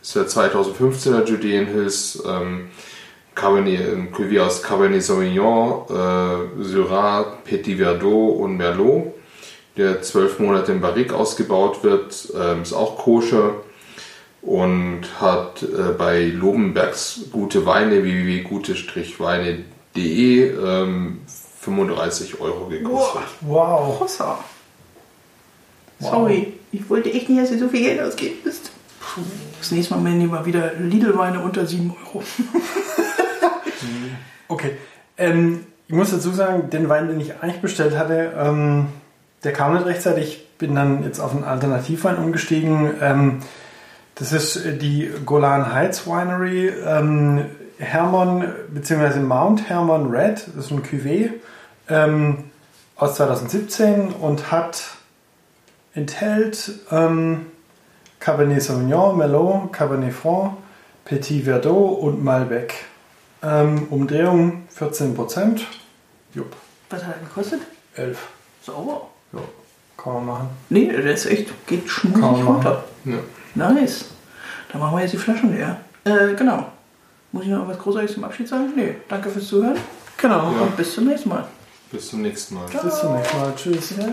ist 0.02 0.16
der 0.16 0.28
2015er 0.28 1.26
Judean 1.26 1.66
Hills. 1.66 2.22
Ähm, 2.28 2.70
Cabernet, 3.34 3.82
ein 3.82 4.14
Cuvée 4.14 4.40
aus 4.40 4.62
Cabernet 4.64 5.04
Sauvignon, 5.04 5.84
äh, 5.90 6.64
Syrah, 6.64 7.24
Petit 7.44 7.78
Verdot 7.78 8.38
und 8.40 8.56
Merlot. 8.56 9.14
der 9.78 10.02
zwölf 10.02 10.40
Monate 10.40 10.72
im 10.72 10.82
Barrik 10.82 11.14
ausgebaut 11.14 11.84
wird. 11.84 12.34
Ähm, 12.40 12.62
ist 12.62 12.74
auch 12.74 12.98
koscher 12.98 13.56
und 14.42 15.02
hat 15.20 15.64
äh, 15.64 15.92
bei 15.98 16.26
Lobenbergs 16.28 17.22
gute 17.32 17.66
Weine 17.66 18.04
www.gute-weine.de 18.04 20.52
ähm, 20.52 21.22
35 21.60 22.40
Euro 22.40 22.68
gekostet. 22.68 23.24
Wow. 23.42 24.00
Hossa. 26.00 26.12
Sorry, 26.12 26.54
ich 26.72 26.90
wollte 26.90 27.12
echt 27.12 27.30
nicht, 27.30 27.42
dass 27.42 27.50
du 27.50 27.60
so 27.60 27.70
viel 27.70 27.82
Geld 27.82 28.02
ausgeben 28.02 28.36
müsst. 28.44 28.72
Das 29.60 29.72
nächste 29.72 29.96
Mal 29.96 30.12
nehmen 30.12 30.32
wir 30.32 30.46
wieder 30.46 30.74
Lidl-Weine 30.74 31.40
unter 31.42 31.66
7 31.66 31.94
Euro. 32.14 32.24
Okay. 34.48 34.78
Ähm, 35.18 35.66
ich 35.88 35.96
muss 35.96 36.12
dazu 36.12 36.32
sagen, 36.32 36.70
den 36.70 36.90
Wein, 36.90 37.08
den 37.08 37.20
ich 37.20 37.42
eigentlich 37.42 37.62
bestellt 37.62 37.98
hatte, 37.98 38.34
ähm, 38.38 38.88
der 39.44 39.54
kam 39.54 39.74
nicht 39.74 39.86
rechtzeitig. 39.86 40.28
Ich 40.28 40.58
bin 40.58 40.76
dann 40.76 41.04
jetzt 41.04 41.20
auf 41.20 41.32
einen 41.32 41.44
Alternativwein 41.44 42.18
umgestiegen. 42.18 42.94
Ähm, 43.02 43.40
das 44.16 44.32
ist 44.32 44.82
die 44.82 45.12
Golan 45.26 45.74
Heights 45.74 46.08
Winery 46.08 46.70
ähm, 46.70 47.46
Hermon 47.78 48.46
bzw. 48.70 49.20
Mount 49.20 49.70
Hermon 49.70 50.10
Red. 50.10 50.48
Das 50.56 50.66
ist 50.66 50.72
ein 50.72 50.84
Cuvée 50.84 51.32
ähm, 51.90 52.46
aus 52.96 53.16
2017 53.16 54.14
und 54.14 54.52
hat 54.52 54.95
enthält 55.96 56.72
ähm, 56.92 57.48
Cabernet 58.20 58.62
Sauvignon, 58.62 59.18
Merlot, 59.18 59.72
Cabernet 59.74 60.14
Franc, 60.14 60.54
Petit 61.06 61.44
Verdot 61.46 62.00
und 62.00 62.24
Malbec. 62.24 62.74
Ähm, 63.44 63.88
Umdrehung 63.90 64.64
14%. 64.78 65.62
Jupp, 66.34 66.56
Was 66.90 67.04
hat 67.04 67.16
er 67.16 67.28
gekostet? 67.28 67.62
11. 67.96 68.18
Sauber. 68.64 69.08
Ja, 69.34 69.40
kann 69.98 70.14
man 70.16 70.26
machen. 70.26 70.50
Nee, 70.70 70.88
der 70.88 71.14
ist 71.14 71.26
echt, 71.28 71.50
geht 71.68 71.88
schmutzig 71.88 72.24
runter. 72.46 72.84
Ja. 73.06 73.18
Nice. 73.54 74.06
Dann 74.72 74.82
machen 74.82 74.98
wir 74.98 75.02
jetzt 75.04 75.14
die 75.14 75.18
Flaschen 75.18 75.56
leer. 75.56 75.78
Äh, 76.04 76.34
genau. 76.36 76.66
Muss 77.32 77.44
ich 77.44 77.50
noch 77.50 77.68
was 77.68 77.78
Großartiges 77.78 78.16
zum 78.16 78.24
Abschied 78.24 78.48
sagen? 78.48 78.74
Nee, 78.76 78.96
danke 79.08 79.30
fürs 79.30 79.48
Zuhören 79.48 79.78
Genau. 80.18 80.52
Ja. 80.54 80.62
und 80.62 80.76
bis 80.78 80.94
zum 80.94 81.06
nächsten 81.06 81.30
Mal. 81.30 81.46
Bis 81.92 82.10
zum 82.10 82.22
nächsten 82.22 82.56
Mal. 82.56 82.66
Bis 82.66 83.00
zum 83.00 83.16
nächsten 83.16 83.38
Mal. 83.40 83.54
Tschüss. 83.56 83.94
Ja. 83.98 84.06